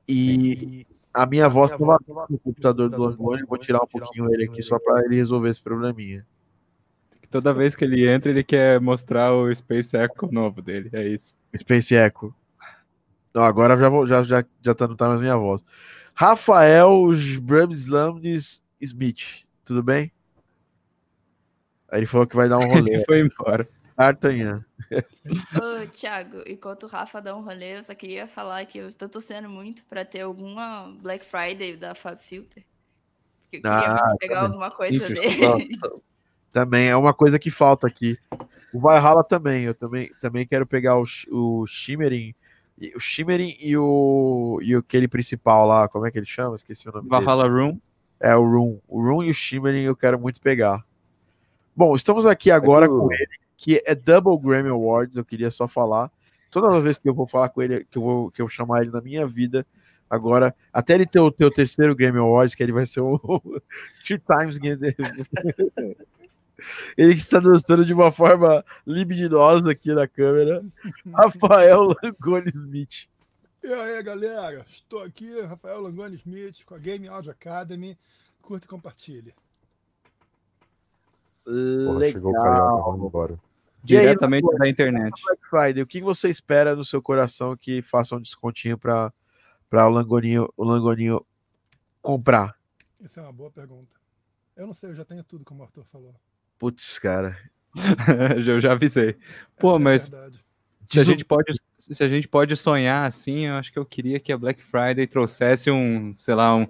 E 0.09 0.87
a 1.13 1.27
minha 1.27 1.47
voz 1.47 1.71
estava 1.71 1.99
no 2.27 2.39
computador 2.39 2.89
do 2.89 3.03
Langoni, 3.03 3.43
eu 3.43 3.47
vou 3.47 3.59
tirar 3.59 3.83
um 3.83 3.87
pouquinho 3.87 4.33
ele 4.33 4.45
aqui 4.45 4.63
só 4.63 4.79
para 4.79 5.05
ele 5.05 5.17
resolver 5.17 5.51
esse 5.51 5.63
probleminha. 5.63 6.27
Toda 7.31 7.53
vez 7.53 7.77
que 7.77 7.85
ele 7.85 8.09
entra, 8.09 8.31
ele 8.31 8.43
quer 8.43 8.81
mostrar 8.81 9.31
o 9.35 9.55
Space 9.55 9.95
Echo 9.95 10.33
novo 10.33 10.63
dele. 10.63 10.89
É 10.91 11.07
isso. 11.07 11.37
Space 11.55 11.95
Echo. 11.95 12.35
Não, 13.35 13.43
agora 13.43 13.77
já, 13.77 13.91
vou, 13.91 14.07
já, 14.07 14.23
já, 14.23 14.43
já 14.63 14.75
tá, 14.75 14.89
não 14.89 14.97
tá 14.97 15.09
mais 15.09 15.21
minha 15.21 15.37
voz. 15.37 15.63
Rafael 16.15 17.11
Bramslamnes 17.43 18.63
Smith, 18.81 19.45
tudo 19.67 19.83
bem? 19.83 20.11
Aí 21.95 22.01
ele 22.01 22.07
falou 22.07 22.27
que 22.27 22.35
vai 22.35 22.49
dar 22.49 22.59
um 22.59 22.67
rolê. 22.67 22.95
Ele 22.95 23.05
foi 23.07 23.21
embora. 23.21 23.69
D'Artagnan. 23.97 24.65
Ô, 25.31 25.87
Thiago, 25.93 26.43
enquanto 26.45 26.83
o 26.83 26.87
Rafa 26.89 27.23
dá 27.23 27.37
um 27.37 27.45
rolê, 27.45 27.77
eu 27.79 27.85
só 27.85 27.95
queria 27.95 28.27
falar 28.27 28.67
que 28.67 28.79
eu 28.79 28.89
estou 28.89 29.09
torcendo 29.09 29.49
muito 29.49 29.85
para 29.85 30.05
ter 30.05 30.23
alguma 30.23 30.89
Black 31.01 31.25
Friday 31.25 31.77
da 31.77 31.95
Fab 31.95 32.21
Filter. 32.21 32.65
Porque 33.45 33.59
eu 33.59 33.63
queria 33.63 33.89
Ah, 33.95 34.07
muito 34.07 34.19
pegar 34.19 34.35
também. 34.35 34.49
alguma 34.49 34.71
coisa 34.73 35.07
Interesting. 35.07 35.39
dele. 35.41 35.69
Nossa, 35.81 36.03
Também 36.53 36.89
é 36.89 36.97
uma 36.97 37.15
coisa 37.15 37.39
que 37.39 37.49
falta 37.53 37.87
aqui. 37.87 38.19
O 38.73 38.81
Valhalla 38.81 39.23
também, 39.23 39.67
eu 39.67 39.75
também, 39.75 40.11
também 40.21 40.45
quero 40.45 40.67
pegar 40.67 40.99
o, 40.99 41.05
o 41.31 41.65
Shimmering, 41.65 42.35
e- 42.77 42.93
o 42.97 42.99
Shimmering 43.01 43.57
e 43.61 43.77
o 43.77 44.59
e 44.61 44.75
aquele 44.75 45.07
principal 45.07 45.65
lá, 45.65 45.89
como 45.89 46.05
é 46.07 46.11
que 46.11 46.19
ele 46.19 46.27
chama? 46.27 46.57
Esqueci 46.57 46.89
o 46.89 46.93
nome 46.93 47.09
dele. 47.09 47.25
Valhalla 47.25 47.49
Room. 47.49 47.79
É 48.19 48.35
o 48.35 48.43
Room. 48.43 48.81
O 48.89 49.01
Room 49.01 49.23
e 49.23 49.31
o 49.31 49.35
Shimmering 49.35 49.85
eu 49.85 49.95
quero 49.95 50.19
muito 50.19 50.41
pegar. 50.41 50.85
Bom, 51.77 51.95
estamos 51.97 52.25
aqui 52.25 52.51
agora 52.51 52.87
É 52.87 52.89
com 52.89 53.13
ele, 53.13 53.29
que 53.57 53.83
é 53.85 53.95
Double 53.95 54.39
Grammy 54.39 54.69
Awards, 54.69 55.17
eu 55.17 55.25
queria 55.25 55.51
só 55.51 55.67
falar. 55.67 56.11
Toda 56.51 56.81
vez 56.81 56.99
que 56.99 57.09
eu 57.09 57.15
vou 57.15 57.27
falar 57.27 57.49
com 57.49 57.63
ele, 57.63 57.85
que 57.85 57.99
eu 57.99 58.03
vou, 58.03 58.31
que 58.31 58.41
eu 58.41 58.49
chamar 58.49 58.83
ele 58.83 58.93
na 58.93 59.01
minha 59.01 59.27
vida, 59.27 59.67
agora, 60.09 60.55
até 60.73 60.95
ele 60.95 61.07
ter 61.07 61.19
o 61.19 61.31
teu 61.31 61.51
terceiro 61.51 61.97
Grammy 61.97 62.19
Awards, 62.19 62.55
que 62.55 62.63
ele 62.63 62.73
vai 62.73 62.87
ser 62.87 63.01
o 63.01 63.19
Two 64.07 64.19
Times 64.19 64.59
Game. 64.59 64.79
Ele 66.97 67.15
que 67.15 67.21
está 67.21 67.41
dançando 67.41 67.85
de 67.85 67.93
uma 67.93 68.13
forma 68.13 68.65
libidinosa 68.87 69.73
aqui 69.73 69.93
na 69.93 70.07
câmera. 70.07 70.65
Rafael 71.13 71.95
Langoni 72.03 72.51
Smith. 72.55 73.09
E 73.63 73.73
aí, 73.73 74.03
galera? 74.03 74.65
Estou 74.69 75.03
aqui, 75.03 75.41
Rafael 75.41 75.81
Langoni 75.81 76.17
Smith, 76.17 76.65
com 76.65 76.75
a 76.75 76.79
Game 76.79 77.09
Audio 77.09 77.33
Academy. 77.33 77.99
Curta 78.41 78.67
e 78.67 78.69
compartilhe. 78.69 79.35
Porra, 81.45 82.11
chegou 82.11 82.33
o 82.33 82.35
carioca, 82.35 82.83
vamos 82.83 83.07
embora. 83.07 83.33
Aí, 83.35 83.39
Diretamente 83.85 84.45
Langoni, 84.45 84.59
da 84.59 84.69
internet. 84.69 85.23
Black 85.23 85.47
Friday, 85.49 85.83
o 85.83 85.87
que 85.87 86.01
você 86.01 86.31
espera 86.31 86.75
no 86.75 86.85
seu 86.85 87.03
coração 87.03 87.57
que 87.57 87.83
faça 87.83 88.17
um 88.17 88.21
descontinho 88.21 88.79
para 88.79 89.13
o 89.71 89.89
Langoninho, 89.89 90.49
o 90.57 90.65
Langoninho 90.65 91.25
comprar? 92.01 92.57
Essa 93.03 93.21
é 93.21 93.23
uma 93.23 93.33
boa 93.33 93.51
pergunta. 93.51 93.95
Eu 94.57 94.67
não 94.67 94.73
sei, 94.73 94.91
eu 94.91 94.95
já 94.95 95.05
tenho 95.05 95.23
tudo, 95.23 95.45
como 95.45 95.61
o 95.61 95.65
Arthur 95.65 95.85
falou. 95.93 96.15
Putz, 96.59 96.99
cara. 96.99 97.37
eu 98.47 98.61
já 98.61 98.73
avisei. 98.73 99.17
Pô, 99.59 99.71
Essa 99.71 99.77
é 99.77 99.83
mas 99.83 100.09
verdade. 100.09 100.45
se 100.87 101.01
a, 101.01 101.05
gente 101.05 101.25
pode, 101.25 101.53
se 101.77 102.03
a 102.03 102.09
gente 102.09 102.29
pode 102.29 102.57
sonhar 102.57 103.07
assim, 103.07 103.47
eu 103.47 103.55
acho 103.55 103.71
que 103.71 103.79
eu 103.79 103.85
queria 103.85 104.19
que 104.19 104.33
a 104.33 104.39
Black 104.39 104.63
Friday 104.63 105.07
trouxesse 105.07 105.71
um, 105.71 106.15
sei 106.17 106.35
lá, 106.35 106.55
um, 106.55 106.67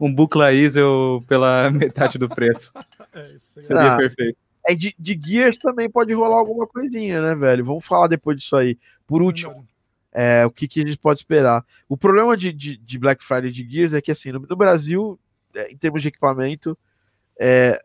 um 0.00 0.12
Bucla 0.12 0.52
Diesel 0.52 1.22
pela 1.26 1.70
metade 1.72 2.18
do 2.18 2.28
preço. 2.28 2.72
É. 3.12 3.36
Seria 3.60 3.92
Ah. 3.94 3.96
perfeito. 3.96 4.36
É 4.66 4.74
de, 4.74 4.94
de 4.98 5.20
Gears 5.22 5.58
também 5.58 5.90
pode 5.90 6.12
rolar 6.14 6.36
alguma 6.38 6.66
coisinha, 6.66 7.20
né, 7.20 7.34
velho? 7.34 7.64
Vamos 7.64 7.84
falar 7.84 8.06
depois 8.08 8.38
disso 8.38 8.56
aí. 8.56 8.78
Por 9.06 9.20
último, 9.20 9.66
é, 10.10 10.46
o 10.46 10.50
que, 10.50 10.66
que 10.66 10.80
a 10.80 10.86
gente 10.86 10.96
pode 10.96 11.20
esperar? 11.20 11.62
O 11.86 11.98
problema 11.98 12.34
de, 12.34 12.50
de, 12.50 12.76
de 12.78 12.98
Black 12.98 13.22
Friday 13.22 13.50
de 13.50 13.68
Gears 13.68 13.92
é 13.92 14.00
que, 14.00 14.10
assim, 14.10 14.32
no, 14.32 14.40
no 14.40 14.56
Brasil, 14.56 15.20
é, 15.54 15.70
em 15.70 15.76
termos 15.76 16.00
de 16.00 16.08
equipamento, 16.08 16.78
é, 17.38 17.78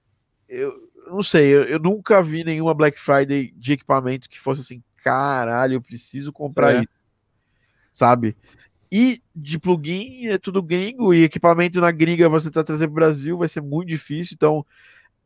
eu 0.47 0.87
não 1.07 1.21
sei, 1.21 1.47
eu, 1.53 1.63
eu 1.65 1.79
nunca 1.79 2.23
vi 2.23 2.45
nenhuma 2.45 2.73
Black 2.73 2.97
Friday 2.97 3.51
de 3.57 3.73
equipamento 3.73 4.29
que 4.29 4.39
fosse 4.39 4.61
assim, 4.61 4.81
caralho, 5.03 5.73
eu 5.73 5.81
preciso 5.81 6.31
comprar 6.31 6.75
É. 6.75 6.79
isso, 6.79 6.89
sabe? 7.91 8.37
E 8.91 9.21
de 9.35 9.59
plugin 9.59 10.27
é 10.27 10.37
tudo 10.37 10.63
gringo, 10.63 11.13
e 11.13 11.23
equipamento 11.23 11.79
na 11.79 11.91
gringa 11.91 12.27
você 12.27 12.49
tá 12.49 12.63
trazendo 12.63 12.91
pro 12.91 12.95
Brasil, 12.95 13.37
vai 13.37 13.47
ser 13.47 13.61
muito 13.61 13.89
difícil. 13.89 14.33
Então, 14.35 14.65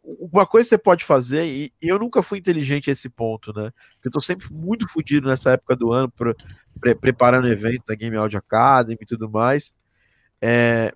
uma 0.04 0.46
coisa 0.46 0.66
que 0.68 0.70
você 0.70 0.78
pode 0.78 1.06
fazer, 1.06 1.46
e 1.46 1.72
eu 1.82 1.98
nunca 1.98 2.22
fui 2.22 2.38
inteligente 2.38 2.90
a 2.90 2.94
esse 2.94 3.08
ponto, 3.10 3.54
né? 3.54 3.72
Eu 4.04 4.12
tô 4.12 4.20
sempre 4.20 4.52
muito 4.52 4.88
fodido 4.88 5.30
nessa 5.30 5.52
época 5.52 5.78
do 5.78 5.94
ano, 5.94 6.12
pra, 6.12 6.36
pre 6.80 6.94
preparando 6.94 7.48
evento 7.48 7.84
da 7.88 7.96
Game 7.96 8.18
Audio 8.18 8.38
Academy 8.38 8.98
e 9.02 9.06
tudo 9.06 9.30
mais. 9.30 9.74
É, 10.42 10.94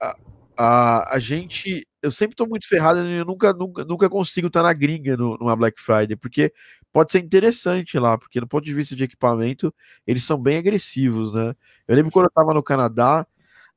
a, 0.00 0.16
a, 0.56 1.14
a 1.14 1.18
gente. 1.20 1.86
Eu 2.02 2.10
sempre 2.10 2.34
tô 2.34 2.46
muito 2.46 2.66
ferrado 2.66 3.00
eu 3.00 3.24
nunca, 3.24 3.52
nunca, 3.52 3.84
nunca 3.84 4.08
consigo 4.08 4.48
estar 4.48 4.62
tá 4.62 4.68
na 4.68 4.72
gringa 4.72 5.16
no, 5.16 5.36
numa 5.36 5.54
Black 5.54 5.80
Friday, 5.80 6.16
porque 6.16 6.52
pode 6.92 7.12
ser 7.12 7.20
interessante 7.20 7.98
lá, 7.98 8.18
porque 8.18 8.40
do 8.40 8.46
ponto 8.46 8.64
de 8.64 8.74
vista 8.74 8.96
de 8.96 9.04
equipamento, 9.04 9.72
eles 10.06 10.24
são 10.24 10.38
bem 10.38 10.58
agressivos, 10.58 11.32
né? 11.32 11.54
Eu 11.86 11.96
lembro 11.96 12.10
quando 12.12 12.26
eu 12.26 12.32
tava 12.32 12.54
no 12.54 12.62
Canadá, 12.62 13.26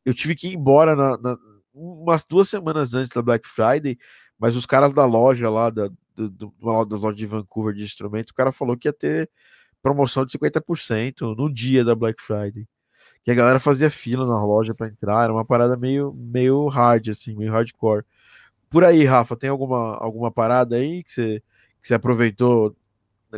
eu 0.05 0.13
tive 0.13 0.35
que 0.35 0.47
ir 0.49 0.55
embora 0.55 0.95
na, 0.95 1.17
na 1.17 1.37
umas 1.73 2.23
duas 2.23 2.49
semanas 2.49 2.93
antes 2.93 3.09
da 3.13 3.21
Black 3.21 3.47
Friday, 3.47 3.97
mas 4.37 4.55
os 4.55 4.65
caras 4.65 4.93
da 4.93 5.05
loja 5.05 5.49
lá, 5.49 5.69
da, 5.69 5.89
do, 6.15 6.29
do, 6.29 6.85
das 6.85 7.01
lojas 7.01 7.17
de 7.17 7.25
Vancouver 7.25 7.73
de 7.73 7.83
instrumento, 7.83 8.29
o 8.29 8.33
cara 8.35 8.51
falou 8.51 8.77
que 8.77 8.87
ia 8.87 8.93
ter 8.93 9.29
promoção 9.81 10.25
de 10.25 10.31
50% 10.31 11.35
no 11.35 11.51
dia 11.51 11.83
da 11.83 11.95
Black 11.95 12.21
Friday. 12.21 12.67
Que 13.23 13.31
a 13.31 13.35
galera 13.35 13.59
fazia 13.59 13.89
fila 13.89 14.25
na 14.27 14.43
loja 14.43 14.75
para 14.75 14.87
entrar, 14.87 15.23
era 15.23 15.33
uma 15.33 15.45
parada 15.45 15.77
meio, 15.77 16.13
meio 16.13 16.67
hard, 16.67 17.09
assim, 17.09 17.35
meio 17.35 17.51
hardcore. 17.51 18.03
Por 18.69 18.83
aí, 18.83 19.05
Rafa, 19.05 19.35
tem 19.35 19.49
alguma, 19.49 19.95
alguma 19.97 20.31
parada 20.31 20.75
aí 20.75 21.03
que 21.03 21.11
você, 21.11 21.43
que 21.81 21.87
você 21.87 21.93
aproveitou 21.93 22.75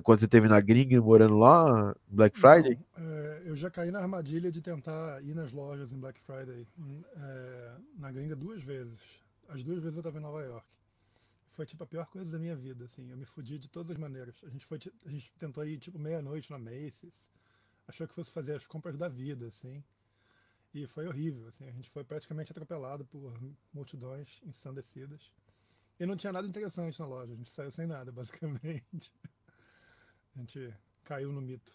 quando 0.01 0.19
você 0.19 0.27
teve 0.27 0.47
na 0.47 0.59
gringa 0.59 0.99
morando 1.01 1.37
lá, 1.37 1.95
Black 2.07 2.37
Friday? 2.37 2.79
Não, 2.97 3.05
é, 3.05 3.41
eu 3.45 3.55
já 3.55 3.69
caí 3.69 3.91
na 3.91 3.99
armadilha 3.99 4.51
de 4.51 4.61
tentar 4.61 5.23
ir 5.23 5.33
nas 5.33 5.51
lojas 5.51 5.91
em 5.91 5.99
Black 5.99 6.19
Friday 6.21 6.67
hum, 6.77 7.01
é, 7.15 7.77
na 7.97 8.11
gringa 8.11 8.35
duas 8.35 8.63
vezes. 8.63 8.99
As 9.47 9.63
duas 9.63 9.79
vezes 9.79 9.95
eu 9.95 10.01
estava 10.01 10.17
em 10.17 10.21
Nova 10.21 10.41
York. 10.41 10.65
Foi 11.51 11.65
tipo 11.65 11.83
a 11.83 11.87
pior 11.87 12.05
coisa 12.07 12.29
da 12.29 12.37
minha 12.37 12.55
vida, 12.55 12.85
assim. 12.85 13.09
Eu 13.09 13.17
me 13.17 13.25
fudi 13.25 13.57
de 13.57 13.69
todas 13.69 13.91
as 13.91 13.97
maneiras. 13.97 14.35
A 14.43 14.49
gente 14.49 14.65
foi, 14.65 14.77
a 15.05 15.09
gente 15.09 15.31
tentou 15.39 15.65
ir 15.65 15.77
tipo 15.77 15.97
meia-noite 15.97 16.51
na 16.51 16.57
Macy's. 16.57 17.13
Achou 17.87 18.07
que 18.07 18.13
fosse 18.13 18.31
fazer 18.31 18.55
as 18.55 18.65
compras 18.65 18.97
da 18.97 19.07
vida, 19.07 19.47
assim. 19.47 19.81
E 20.73 20.85
foi 20.87 21.07
horrível, 21.07 21.47
assim. 21.47 21.65
A 21.69 21.71
gente 21.71 21.89
foi 21.89 22.03
praticamente 22.03 22.51
atropelado 22.51 23.05
por 23.05 23.33
multidões 23.73 24.41
ensandecidas. 24.45 25.31
E 25.97 26.05
não 26.05 26.17
tinha 26.17 26.33
nada 26.33 26.45
interessante 26.45 26.99
na 26.99 27.05
loja. 27.05 27.31
A 27.31 27.35
gente 27.37 27.49
saiu 27.49 27.71
sem 27.71 27.87
nada, 27.87 28.11
basicamente. 28.13 29.13
A 30.35 30.39
gente 30.39 30.73
caiu 31.05 31.31
no 31.31 31.41
mito. 31.41 31.71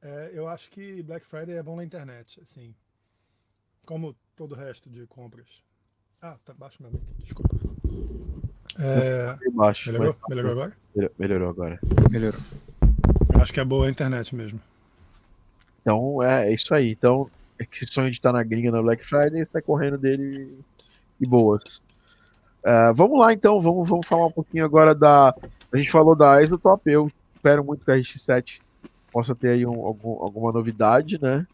É, 0.00 0.30
eu 0.32 0.46
acho 0.46 0.70
que 0.70 1.02
Black 1.02 1.26
Friday 1.26 1.56
é 1.56 1.62
bom 1.62 1.74
na 1.74 1.84
internet, 1.84 2.40
assim. 2.40 2.74
Como 3.84 4.14
todo 4.36 4.52
o 4.52 4.54
resto 4.54 4.88
de 4.88 5.06
compras. 5.06 5.62
Ah, 6.22 6.36
tá 6.44 6.54
baixo 6.54 6.82
meu 6.82 6.92
mic, 6.92 7.04
desculpa. 7.18 7.56
É, 8.78 9.50
baixo, 9.50 9.90
melhorou? 9.90 10.16
mas... 10.20 10.28
melhorou 10.28 10.52
agora? 10.52 10.76
Melhorou 11.18 11.50
agora. 11.50 11.80
Melhorou. 12.10 12.40
Eu 13.34 13.40
acho 13.40 13.52
que 13.52 13.60
é 13.60 13.64
boa 13.64 13.86
a 13.86 13.90
internet 13.90 14.34
mesmo. 14.34 14.60
Então 15.80 16.22
é, 16.22 16.48
é 16.48 16.54
isso 16.54 16.72
aí. 16.74 16.92
Então, 16.92 17.28
é 17.58 17.64
que 17.64 17.76
esse 17.76 17.92
sonho 17.92 18.10
de 18.10 18.16
estar 18.16 18.32
na 18.32 18.42
gringa 18.44 18.70
na 18.70 18.82
Black 18.82 19.04
Friday, 19.04 19.40
está 19.40 19.60
correndo 19.60 19.98
dele 19.98 20.62
e 21.20 21.26
boas. 21.26 21.82
Uh, 22.64 22.94
vamos 22.94 23.18
lá 23.18 23.32
então, 23.32 23.60
vamos, 23.60 23.88
vamos 23.88 24.06
falar 24.06 24.26
um 24.26 24.32
pouquinho 24.32 24.64
agora 24.64 24.94
da. 24.94 25.34
A 25.72 25.76
gente 25.76 25.90
falou 25.90 26.14
da 26.14 26.42
Isotop, 26.42 26.88
eu 26.90 27.10
espero 27.46 27.64
muito 27.64 27.84
que 27.84 27.90
a 27.92 27.94
RX7 27.94 28.60
possa 29.12 29.34
ter 29.34 29.50
aí 29.50 29.66
um, 29.66 29.86
algum, 29.86 30.22
alguma 30.22 30.50
novidade, 30.50 31.20
né? 31.22 31.46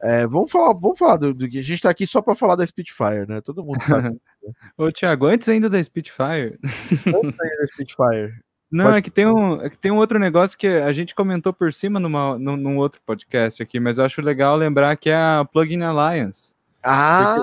É, 0.00 0.26
vamos 0.26 0.50
falar, 0.50 0.72
vamos 0.74 0.98
falar 0.98 1.16
do, 1.16 1.34
do 1.34 1.48
que 1.48 1.58
a 1.58 1.62
gente 1.62 1.82
tá 1.82 1.90
aqui 1.90 2.06
só 2.06 2.22
para 2.22 2.36
falar 2.36 2.54
da 2.54 2.66
Spitfire, 2.66 3.26
né? 3.26 3.40
Todo 3.40 3.64
mundo 3.64 3.82
sabe. 3.82 4.16
Ô, 4.78 4.92
Thiago, 4.92 5.26
antes 5.26 5.48
ainda 5.48 5.68
da 5.68 5.82
Spitfire. 5.82 6.58
Antes 6.62 7.40
ainda 7.40 7.56
da 7.58 7.66
Spitfire. 7.66 8.34
Não, 8.70 8.84
Pode... 8.86 8.98
é 8.98 9.02
que, 9.02 9.10
tem 9.10 9.26
um, 9.26 9.60
é 9.60 9.70
que 9.70 9.78
tem 9.78 9.90
um 9.90 9.96
outro 9.96 10.18
negócio 10.18 10.56
que 10.56 10.66
a 10.66 10.92
gente 10.92 11.14
comentou 11.14 11.52
por 11.52 11.72
cima 11.72 11.98
numa, 11.98 12.38
num, 12.38 12.56
num 12.56 12.76
outro 12.76 13.00
podcast 13.04 13.62
aqui, 13.62 13.80
mas 13.80 13.98
eu 13.98 14.04
acho 14.04 14.20
legal 14.20 14.56
lembrar 14.56 14.96
que 14.96 15.10
é 15.10 15.16
a 15.16 15.46
Plugin 15.50 15.82
Alliance. 15.82 16.54
Ah! 16.84 17.40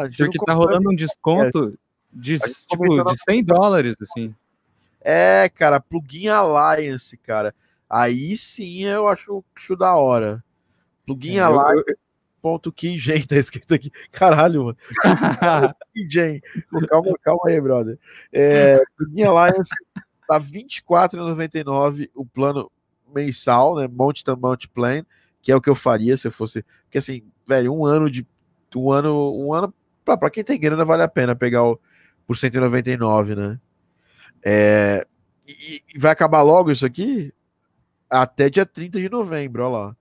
Porque, 0.00 0.24
porque 0.24 0.38
tá 0.46 0.54
rolando 0.54 0.90
um 0.90 0.94
desconto 0.94 1.76
de, 2.12 2.38
tipo, 2.38 3.04
de 3.04 3.22
100 3.24 3.44
dólares, 3.44 3.96
assim. 4.00 4.34
É, 5.00 5.48
cara, 5.48 5.80
Plugin 5.80 6.28
Alliance, 6.28 7.16
cara. 7.16 7.54
Aí 7.88 8.36
sim 8.36 8.84
eu 8.84 9.08
acho, 9.08 9.44
acho 9.56 9.76
da 9.76 9.94
hora. 9.94 10.44
Plugin 11.06 11.38
é, 11.38 11.40
Alliance. 11.40 11.84
Eu, 11.88 11.96
Ponto 12.40 12.72
Kingen, 12.72 13.22
tá 13.26 13.36
escrito 13.36 13.74
aqui. 13.74 13.90
Caralho, 14.10 14.64
mano. 14.64 14.76
Calma, 16.88 17.18
calma 17.22 17.42
aí, 17.46 17.60
brother. 17.60 17.98
É, 18.32 18.80
Plugin 18.96 19.24
Alliance 19.24 19.70
tá 20.26 20.38
R$24,99 20.38 22.10
o 22.14 22.24
plano 22.24 22.70
mensal, 23.14 23.76
né? 23.76 23.88
Monte 23.88 24.22
to 24.22 24.36
Monte 24.36 24.68
Plan, 24.68 25.04
que 25.42 25.50
é 25.50 25.56
o 25.56 25.60
que 25.60 25.68
eu 25.68 25.74
faria 25.74 26.16
se 26.16 26.28
eu 26.28 26.32
fosse. 26.32 26.64
Porque 26.84 26.98
assim, 26.98 27.22
velho, 27.46 27.74
um 27.74 27.84
ano 27.84 28.10
de. 28.10 28.26
Um 28.76 28.92
ano. 28.92 29.36
Um 29.36 29.52
ano. 29.52 29.74
Pra, 30.04 30.16
pra 30.16 30.30
quem 30.30 30.44
tem 30.44 30.58
grana, 30.58 30.84
vale 30.84 31.02
a 31.02 31.08
pena 31.08 31.34
pegar 31.34 31.64
o 31.64 31.78
por 32.26 32.36
199, 32.36 33.34
né? 33.34 33.58
É, 34.50 35.06
e, 35.46 35.82
e, 35.94 35.98
vai 35.98 36.10
acabar 36.10 36.40
logo 36.40 36.72
isso 36.72 36.86
aqui? 36.86 37.34
Até 38.08 38.48
dia 38.48 38.64
30 38.64 38.98
de 38.98 39.10
novembro, 39.10 39.62
olha 39.62 39.72
lá. 39.72 39.96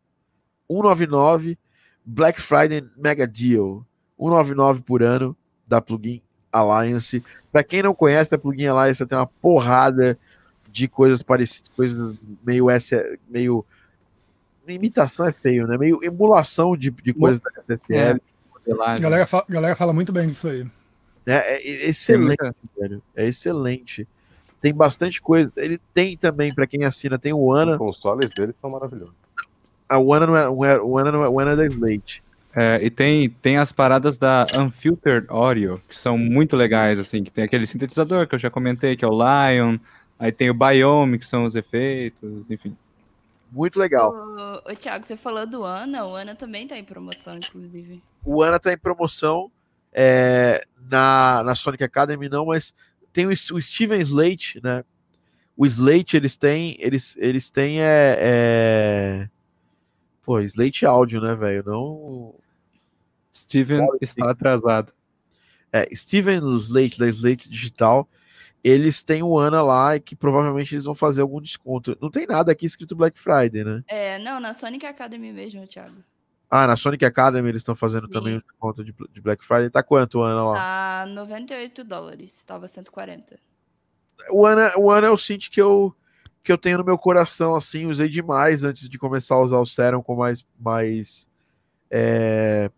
199 0.72 1.58
Black 2.06 2.42
Friday 2.42 2.82
Mega 2.96 3.28
Deal. 3.28 3.86
199 4.18 4.84
por 4.84 5.04
ano 5.04 5.36
da 5.68 5.82
Plugin 5.82 6.22
Alliance. 6.50 7.22
Para 7.52 7.62
quem 7.62 7.84
não 7.84 7.94
conhece 7.94 8.34
a 8.34 8.38
Plugin 8.38 8.68
Alliance, 8.68 9.06
tem 9.06 9.18
uma 9.18 9.28
porrada 9.28 10.18
de 10.72 10.88
coisas 10.88 11.22
parecidas, 11.22 11.70
coisas 11.76 12.16
meio 12.42 12.70
essa, 12.70 13.04
meio 13.28 13.66
imitação 14.66 15.26
é 15.26 15.34
feio, 15.34 15.68
né? 15.68 15.78
Meio 15.78 16.00
emulação 16.02 16.78
de, 16.78 16.90
de 16.90 17.14
coisas 17.14 17.42
da 17.42 17.50
SSL. 17.64 18.22
É. 18.66 19.00
Galera 19.00 19.26
fala, 19.26 19.46
galera 19.50 19.76
fala 19.76 19.92
muito 19.92 20.14
bem 20.14 20.28
disso 20.28 20.48
aí. 20.48 20.66
É, 21.26 21.56
é 21.56 21.90
excelente, 21.90 22.38
velho. 22.78 23.04
É 23.14 23.26
excelente 23.26 24.08
tem 24.62 24.74
bastante 24.74 25.22
coisa. 25.22 25.52
Ele 25.58 25.80
tem 25.94 26.18
também, 26.18 26.54
para 26.54 26.68
quem 26.68 26.84
assina, 26.84 27.18
tem 27.18 27.34
o 27.34 27.52
Ana. 27.52 27.74
Os 27.74 27.78
consoles 27.78 28.32
dele 28.32 28.54
são 28.60 28.70
maravilhosos. 28.70 29.16
A 29.88 30.00
o 30.00 30.14
Ana 30.14 30.28
não 30.28 30.36
é 30.66 30.82
o 30.82 30.98
Ana 30.98 31.12
não 31.12 31.24
é 31.24 31.30
o 31.30 31.40
Ana 31.40 31.52
é 31.52 31.56
da 31.56 31.66
Slate. 31.68 32.24
É, 32.60 32.80
e 32.82 32.90
tem, 32.90 33.30
tem 33.30 33.58
as 33.58 33.72
paradas 33.72 34.18
da 34.18 34.48
Unfiltered 34.58 35.28
Audio, 35.30 35.80
que 35.88 35.96
são 35.96 36.18
muito 36.18 36.56
legais, 36.56 36.98
assim, 36.98 37.24
que 37.24 37.30
tem 37.30 37.44
aquele 37.44 37.68
sintetizador 37.68 38.28
que 38.28 38.34
eu 38.34 38.40
já 38.40 38.50
comentei, 38.50 38.96
que 38.96 39.06
é 39.06 39.08
o 39.08 39.12
Lion, 39.12 39.78
aí 40.18 40.32
tem 40.32 40.50
o 40.50 40.56
Biome, 40.56 41.20
que 41.20 41.26
são 41.26 41.46
os 41.46 41.56
efeitos, 41.56 42.50
enfim. 42.50 42.76
Muito 43.52 43.80
legal. 43.80 44.12
Ô, 44.12 44.72
ô 44.72 44.76
Thiago, 44.76 45.06
você 45.06 45.16
falou 45.16 45.46
do 45.46 45.64
Ana, 45.64 46.06
o 46.06 46.16
Ana 46.16 46.34
também 46.34 46.68
tá 46.68 46.76
em 46.76 46.84
promoção, 46.84 47.38
inclusive. 47.38 48.02
O 48.26 48.42
Ana 48.42 48.60
tá 48.60 48.74
em 48.74 48.78
promoção 48.78 49.52
é, 49.94 50.66
na, 50.90 51.44
na 51.44 51.54
Sonic 51.54 51.84
Academy, 51.84 52.28
não, 52.28 52.48
mas 52.48 52.74
tem 53.18 53.26
o, 53.26 53.32
o 53.32 53.62
Steven 53.62 54.00
Slate, 54.00 54.62
né? 54.64 54.86
O 55.56 55.66
Slate, 55.66 56.16
eles 56.16 56.36
têm, 56.36 56.78
eles, 56.80 57.18
eles 57.18 57.50
têm 57.50 57.82
é, 57.82 58.16
é... 58.20 59.30
Pô, 60.22 60.40
Slate 60.40 60.86
áudio, 60.86 61.20
né, 61.20 61.34
velho? 61.34 61.64
Não. 61.66 62.36
Steven 63.34 63.88
está 64.00 64.30
atrasado. 64.30 64.94
É, 65.74 65.88
Steven 65.96 66.58
Slate, 66.58 67.00
da 67.00 67.08
Slate 67.08 67.50
Digital, 67.50 68.08
eles 68.64 69.02
têm 69.02 69.24
o 69.24 69.40
Ana 69.40 69.64
lá 69.64 69.96
e 69.96 70.00
que 70.00 70.16
provavelmente 70.16 70.76
eles 70.76 70.86
vão 70.86 70.94
fazer 70.94 71.22
algum 71.22 71.42
desconto. 71.42 71.98
Não 72.00 72.12
tem 72.12 72.28
nada 72.28 72.52
aqui 72.52 72.68
escrito 72.68 72.96
Black 72.96 73.20
Friday, 73.20 73.64
né? 73.64 73.84
É, 73.88 74.20
não, 74.20 74.40
na 74.40 74.54
Sonic 74.54 74.86
Academy 74.86 75.34
mesmo, 75.34 75.66
Thiago. 75.66 76.04
Ah, 76.50 76.66
na 76.66 76.78
Sonic 76.78 77.04
Academy 77.04 77.50
eles 77.50 77.62
estão 77.62 77.76
fazendo 77.76 78.08
Sim. 78.08 78.14
também 78.14 78.40
desconto 78.40 78.84
de, 78.84 78.96
de, 79.12 79.22
Black 79.22 79.44
Friday. 79.44 79.70
Tá 79.70 79.84
quanto, 79.84 80.22
Ana, 80.22 80.46
lá? 80.46 80.54
Tá 80.56 81.06
98 81.08 81.84
dólares, 81.84 82.44
tava 82.44 82.68
140. 82.68 83.38
O 84.32 84.46
Ana, 84.46 84.72
o 84.78 84.90
Ana 84.90 85.08
é 85.08 85.10
o 85.10 85.18
Cinti 85.18 85.50
que 85.50 85.62
eu, 85.62 85.94
que 86.42 86.52
eu 86.52 86.58
tenho 86.58 86.78
no 86.78 86.86
meu 86.86 86.98
coração, 86.98 87.54
assim, 87.54 87.86
usei 87.86 88.08
demais 88.08 88.64
antes 88.64 88.88
de 88.88 88.98
começar 88.98 89.36
a 89.36 89.42
usar 89.42 89.60
o 89.60 89.66
Serum 89.66 90.02
com 90.02 90.16
mais... 90.16 90.46
mais 90.58 91.30
é, 91.92 92.72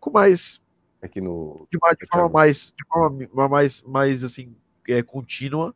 com 0.00 0.10
mais... 0.10 0.60
Aqui 1.02 1.20
no... 1.20 1.68
De, 1.70 1.78
de 1.78 2.06
forma 2.06 2.28
mais... 2.30 2.72
De 2.76 2.84
forma 2.86 3.48
mais, 3.48 3.82
mais 3.82 4.24
assim, 4.24 4.56
é, 4.88 5.02
contínua. 5.02 5.74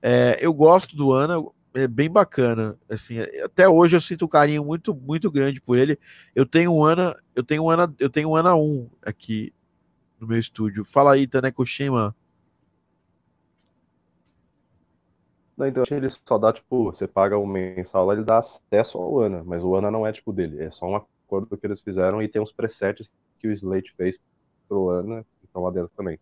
É, 0.00 0.38
eu 0.40 0.54
gosto 0.54 0.96
do 0.96 1.12
Ana, 1.12 1.42
é 1.74 1.86
bem 1.86 2.10
bacana. 2.10 2.78
Assim, 2.88 3.18
até 3.42 3.68
hoje 3.68 3.96
eu 3.96 4.00
sinto 4.00 4.24
um 4.24 4.28
carinho 4.28 4.64
muito, 4.64 4.94
muito 4.94 5.30
grande 5.30 5.60
por 5.60 5.78
ele. 5.78 5.98
Eu 6.34 6.46
tenho 6.46 6.72
um 6.74 6.84
Ana, 6.84 7.16
eu 7.34 7.42
tenho 7.42 7.64
um 7.64 7.70
Ana, 7.70 7.94
eu 7.98 8.10
tenho 8.10 8.30
um 8.30 8.36
Ana 8.36 8.54
1 8.54 8.88
aqui 9.02 9.52
no 10.18 10.26
meu 10.26 10.38
estúdio. 10.38 10.84
Fala 10.84 11.14
aí, 11.14 11.26
Taneko 11.26 11.64
Shima. 11.64 12.14
Não, 15.56 15.66
então 15.66 15.84
ele 15.90 16.08
só 16.08 16.38
dá, 16.38 16.52
tipo, 16.52 16.84
você 16.84 17.06
paga 17.06 17.38
um 17.38 17.46
mensal 17.46 18.06
lá, 18.06 18.14
ele 18.14 18.24
dá 18.24 18.38
acesso 18.38 18.96
ao 18.96 19.20
Ana, 19.20 19.44
mas 19.44 19.62
o 19.62 19.74
Ana 19.76 19.90
não 19.90 20.06
é 20.06 20.12
tipo 20.12 20.32
dele, 20.32 20.62
é 20.62 20.70
só 20.70 20.86
uma 20.86 21.04
acordo 21.30 21.56
que 21.56 21.66
eles 21.66 21.80
fizeram 21.80 22.20
e 22.20 22.28
tem 22.28 22.42
uns 22.42 22.52
presets 22.52 23.08
que 23.38 23.46
o 23.46 23.52
Slate 23.52 23.94
fez 23.96 24.18
pro 24.68 24.88
ano, 24.88 25.24
então 25.48 25.62
lá 25.62 25.70
dentro 25.70 25.90
também. 25.96 26.18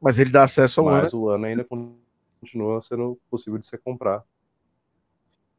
Mas 0.00 0.18
ele 0.18 0.30
dá 0.30 0.44
acesso 0.44 0.80
ao 0.80 0.86
Mas 0.86 1.12
ano. 1.12 1.22
o 1.22 1.28
ano 1.30 1.46
ainda 1.46 1.64
continua 1.64 2.82
sendo 2.82 3.18
possível 3.30 3.58
de 3.58 3.66
você 3.66 3.78
comprar. 3.78 4.22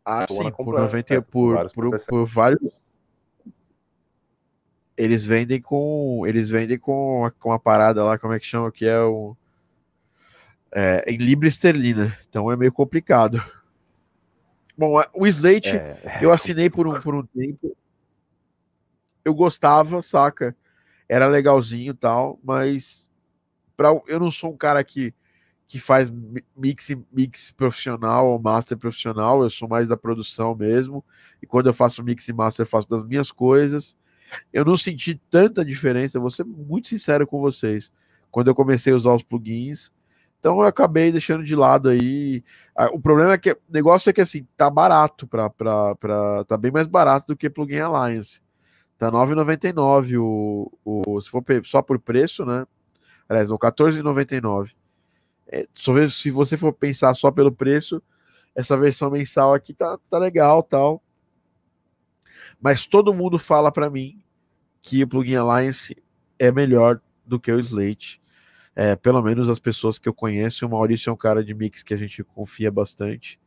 Ah, 0.06 0.26
sim, 0.30 0.36
por 0.44 0.52
completo, 0.52 0.82
90, 0.86 1.14
é, 1.16 1.22
por 1.22 1.32
por, 1.32 1.54
vários 1.90 2.06
por, 2.06 2.26
vários. 2.26 2.62
Eles 4.98 5.26
vendem 5.26 5.62
com. 5.62 6.24
Eles 6.26 6.50
vendem 6.50 6.78
com, 6.78 7.26
a- 7.26 7.32
com 7.32 7.50
uma 7.50 7.60
parada 7.60 8.04
lá, 8.04 8.18
como 8.18 8.34
é 8.34 8.40
que 8.40 8.46
chama? 8.46 8.72
Que 8.72 8.86
é 8.86 9.00
o. 9.02 9.36
É, 10.72 11.04
em 11.12 11.18
Libra 11.18 11.48
esterlina. 11.48 12.18
Então 12.30 12.52
é 12.52 12.56
meio 12.56 12.72
complicado. 12.72 13.44
Bom, 14.78 14.98
a- 15.00 15.10
o 15.14 15.26
Slate. 15.28 15.76
É, 15.76 16.20
Eu 16.22 16.32
assinei 16.32 16.70
por 16.70 16.88
um, 16.88 17.00
por 17.02 17.16
um 17.16 17.26
tempo. 17.26 17.76
Eu 19.24 19.34
gostava, 19.34 20.02
saca? 20.02 20.56
Era 21.10 21.28
legalzinho 21.28 21.92
e 21.92 21.96
tal, 21.96 22.40
mas 22.44 23.10
pra, 23.76 23.90
eu 24.08 24.20
não 24.20 24.30
sou 24.32 24.52
um 24.52 24.58
cara 24.58 24.84
que, 24.84 25.14
que 25.68 25.80
faz 25.80 26.10
mi- 26.10 26.44
mix, 26.56 26.90
mix 27.12 27.52
profissional 27.52 28.28
ou 28.28 28.40
master 28.40 28.78
profissional, 28.78 29.44
eu 29.44 29.50
sou 29.50 29.68
mais 29.68 29.88
da 29.88 29.98
produção 29.98 30.56
mesmo. 30.56 31.04
E 31.42 31.48
quando 31.48 31.68
eu 31.68 31.74
faço 31.74 32.04
mix 32.04 32.28
e 32.28 32.34
master, 32.34 32.66
eu 32.66 32.70
faço 32.70 32.90
das 32.90 33.04
minhas 33.04 33.32
coisas. 33.32 33.98
Eu 34.54 34.66
não 34.66 34.78
senti 34.78 35.20
tanta 35.30 35.64
diferença, 35.66 36.20
vou 36.20 36.32
ser 36.32 36.44
muito 36.46 36.88
sincero 36.88 37.26
com 37.28 37.40
vocês, 37.40 37.92
quando 38.32 38.48
eu 38.48 38.56
comecei 38.56 38.94
a 38.94 38.96
usar 38.96 39.14
os 39.14 39.24
plugins. 39.24 39.92
Então 40.40 40.60
eu 40.60 40.68
acabei 40.68 41.12
deixando 41.12 41.44
de 41.44 41.56
lado 41.56 41.90
aí. 41.90 42.44
O 42.92 43.00
problema 43.00 43.34
é 43.34 43.38
que 43.38 43.52
o 43.52 43.58
negócio 43.70 44.10
é 44.10 44.14
que 44.14 44.22
assim, 44.22 44.48
tá 44.56 44.70
barato 44.70 45.28
para 45.28 45.50
tá 46.48 46.58
bem 46.58 46.72
mais 46.72 46.88
barato 46.88 47.28
do 47.28 47.38
que 47.38 47.50
plugin 47.50 47.80
Alliance. 47.80 48.42
Tá 48.98 49.12
9,99 49.12 50.18
o, 50.20 50.72
o 50.86 51.20
se 51.22 51.30
for 51.30 51.44
só 51.64 51.82
por 51.82 52.00
preço, 52.00 52.46
né? 52.46 52.66
Aliás, 53.28 53.50
o 53.52 53.58
14,99. 53.58 54.72
É, 55.56 55.66
se 55.74 56.30
você 56.30 56.58
for 56.58 56.74
pensar 56.74 57.14
só 57.14 57.32
pelo 57.32 57.52
preço, 57.52 58.04
essa 58.54 58.78
versão 58.78 59.10
mensal 59.10 59.54
aqui 59.54 59.74
tá, 59.74 59.98
tá 60.10 60.18
legal, 60.18 60.62
tal. 60.62 61.02
Mas 62.62 62.86
todo 62.86 63.14
mundo 63.14 63.40
fala 63.40 63.72
para 63.72 63.90
mim 63.90 64.22
que 64.82 65.02
o 65.02 65.08
plugin 65.08 65.36
Alliance 65.36 65.96
é 66.38 66.52
melhor 66.52 67.00
do 67.26 67.40
que 67.40 67.52
o 67.52 67.60
Slate. 67.60 68.22
É, 68.76 68.98
pelo 68.98 69.22
menos 69.22 69.48
as 69.48 69.60
pessoas 69.60 69.98
que 69.98 70.10
eu 70.10 70.14
conheço, 70.14 70.66
o 70.66 70.70
Maurício 70.70 71.10
é 71.10 71.14
um 71.14 71.18
cara 71.18 71.42
de 71.42 71.54
mix 71.54 71.82
que 71.82 71.94
a 71.94 71.98
gente 71.98 72.22
confia 72.22 72.70
bastante. 72.70 73.40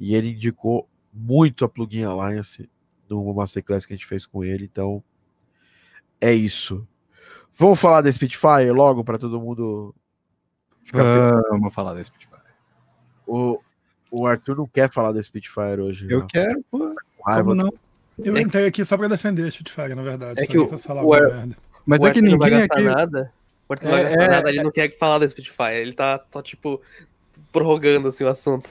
E 0.00 0.16
ele 0.16 0.30
indicou 0.30 0.88
muito 1.12 1.64
a 1.64 1.68
plugin 1.68 2.02
Alliance 2.02 2.68
no 3.08 3.32
Masterclass 3.32 3.86
que 3.86 3.92
a 3.92 3.96
gente 3.96 4.06
fez 4.06 4.26
com 4.26 4.42
ele. 4.42 4.64
Então, 4.64 5.02
é 6.20 6.34
isso. 6.34 6.86
Vamos 7.52 7.78
falar 7.78 8.00
da 8.00 8.10
Spitfire 8.10 8.72
logo 8.72 9.04
para 9.04 9.18
todo 9.18 9.40
mundo. 9.40 9.94
Vamos 10.92 11.74
falar 11.74 11.94
da 11.94 12.04
Spitfire. 12.04 12.34
O, 13.26 13.60
o 14.10 14.26
Arthur 14.26 14.56
não 14.56 14.66
quer 14.66 14.90
falar 14.90 15.12
da 15.12 15.22
Spitfire 15.22 15.80
hoje. 15.80 16.06
Eu 16.10 16.20
né? 16.20 16.26
quero, 16.28 16.64
pô. 16.70 16.94
Raiva. 17.26 17.42
Como 17.50 17.54
não? 17.54 17.72
Eu 18.18 18.38
entrei 18.38 18.66
aqui 18.66 18.84
só 18.84 18.96
pra 18.96 19.08
defender 19.08 19.46
a 19.46 19.50
Spitfire, 19.50 19.94
na 19.94 20.02
verdade. 20.02 20.40
É 20.40 20.46
que 20.46 20.56
o- 20.58 20.68
o 20.68 21.14
Ar- 21.14 21.22
merda. 21.22 21.56
Mas 21.84 22.00
o 22.00 22.06
é 22.06 22.12
que 22.12 22.18
Arthur 22.20 22.30
não 22.30 22.38
vai 22.38 22.50
ninguém 22.50 22.68
gastar 22.68 22.74
aqui. 22.82 22.94
nada. 22.96 23.32
O 23.68 23.72
Arthur 23.72 23.84
não 23.86 23.92
É, 23.92 23.94
vai 23.96 24.04
gastar 24.04 24.22
é, 24.22 24.28
nada, 24.28 24.50
ele 24.50 24.62
não 24.62 24.70
quer 24.70 24.96
falar 24.96 25.18
da 25.18 25.28
Spitfire. 25.28 25.74
Ele 25.74 25.92
tá 25.94 26.20
só, 26.30 26.40
tipo, 26.42 26.80
prorrogando 27.50 28.08
assim, 28.08 28.22
o 28.24 28.28
assunto. 28.28 28.70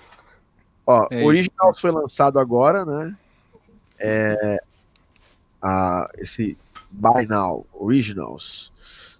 Ó, 0.85 1.07
É 1.11 1.15
o 1.15 1.19
isso. 1.19 1.27
Originals 1.27 1.81
foi 1.81 1.91
lançado 1.91 2.39
agora, 2.39 2.85
né? 2.85 3.15
É, 3.99 4.61
a, 5.61 6.09
esse 6.17 6.57
Buy 6.91 7.25
Now 7.27 7.65
Originals. 7.73 8.71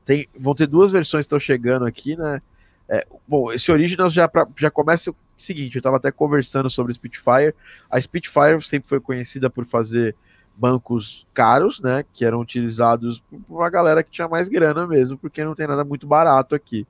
Tem, 0.05 0.27
vão 0.37 0.53
ter 0.55 0.67
duas 0.67 0.91
versões 0.91 1.21
que 1.23 1.27
estão 1.27 1.39
chegando 1.39 1.85
aqui, 1.85 2.15
né? 2.15 2.41
É, 2.89 3.05
bom, 3.27 3.51
esse 3.51 3.71
Originals 3.71 4.13
já, 4.13 4.27
pra- 4.27 4.47
já 4.57 4.69
começa 4.69 5.11
o 5.11 5.15
seguinte: 5.37 5.75
eu 5.75 5.79
estava 5.79 5.97
até 5.97 6.11
conversando 6.11 6.69
sobre 6.69 6.93
Spitfire. 6.93 7.53
A 7.89 7.99
Spitfire 8.01 8.61
sempre 8.61 8.89
foi 8.89 8.99
conhecida 8.99 9.49
por 9.49 9.65
fazer 9.65 10.15
bancos 10.55 11.25
caros, 11.33 11.79
né? 11.79 12.03
Que 12.13 12.25
eram 12.25 12.39
utilizados 12.39 13.19
por 13.19 13.41
uma 13.49 13.69
galera 13.69 14.03
que 14.03 14.11
tinha 14.11 14.27
mais 14.27 14.49
grana 14.49 14.85
mesmo, 14.85 15.17
porque 15.17 15.43
não 15.43 15.55
tem 15.55 15.67
nada 15.67 15.83
muito 15.83 16.05
barato 16.05 16.53
aqui. 16.55 16.85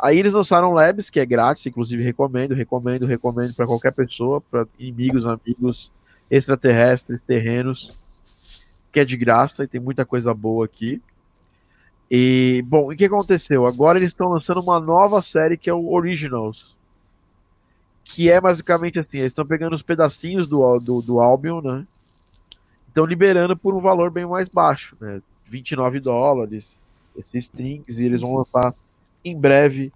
Aí 0.00 0.18
eles 0.18 0.32
lançaram 0.32 0.72
Labs, 0.72 1.08
que 1.10 1.20
é 1.20 1.26
grátis, 1.26 1.64
inclusive 1.66 2.02
recomendo, 2.02 2.54
recomendo, 2.54 3.06
recomendo 3.06 3.54
para 3.54 3.66
qualquer 3.66 3.92
pessoa, 3.92 4.40
para 4.40 4.66
inimigos, 4.78 5.26
amigos, 5.26 5.92
extraterrestres, 6.30 7.20
terrenos, 7.22 8.00
que 8.92 8.98
é 9.00 9.04
de 9.04 9.16
graça 9.16 9.62
e 9.64 9.68
tem 9.68 9.80
muita 9.80 10.04
coisa 10.04 10.34
boa 10.34 10.64
aqui. 10.64 11.00
E, 12.14 12.62
bom, 12.66 12.92
o 12.92 12.94
que 12.94 13.06
aconteceu? 13.06 13.66
Agora 13.66 13.98
eles 13.98 14.10
estão 14.10 14.28
lançando 14.28 14.60
uma 14.60 14.78
nova 14.78 15.22
série 15.22 15.56
que 15.56 15.70
é 15.70 15.72
o 15.72 15.90
Originals, 15.90 16.76
que 18.04 18.30
é 18.30 18.38
basicamente 18.38 18.98
assim: 18.98 19.16
eles 19.16 19.28
estão 19.28 19.46
pegando 19.46 19.74
os 19.74 19.80
pedacinhos 19.80 20.46
do, 20.46 20.76
do, 20.76 21.00
do 21.00 21.20
Albion, 21.22 21.62
né? 21.62 21.86
Estão 22.86 23.06
liberando 23.06 23.56
por 23.56 23.74
um 23.74 23.80
valor 23.80 24.10
bem 24.10 24.26
mais 24.26 24.46
baixo, 24.46 24.94
né? 25.00 25.22
29 25.46 26.00
dólares, 26.00 26.78
esses 27.16 27.44
strings, 27.44 27.98
e 27.98 28.04
eles 28.04 28.20
vão 28.20 28.34
lançar 28.34 28.74
em 29.24 29.34
breve 29.34 29.90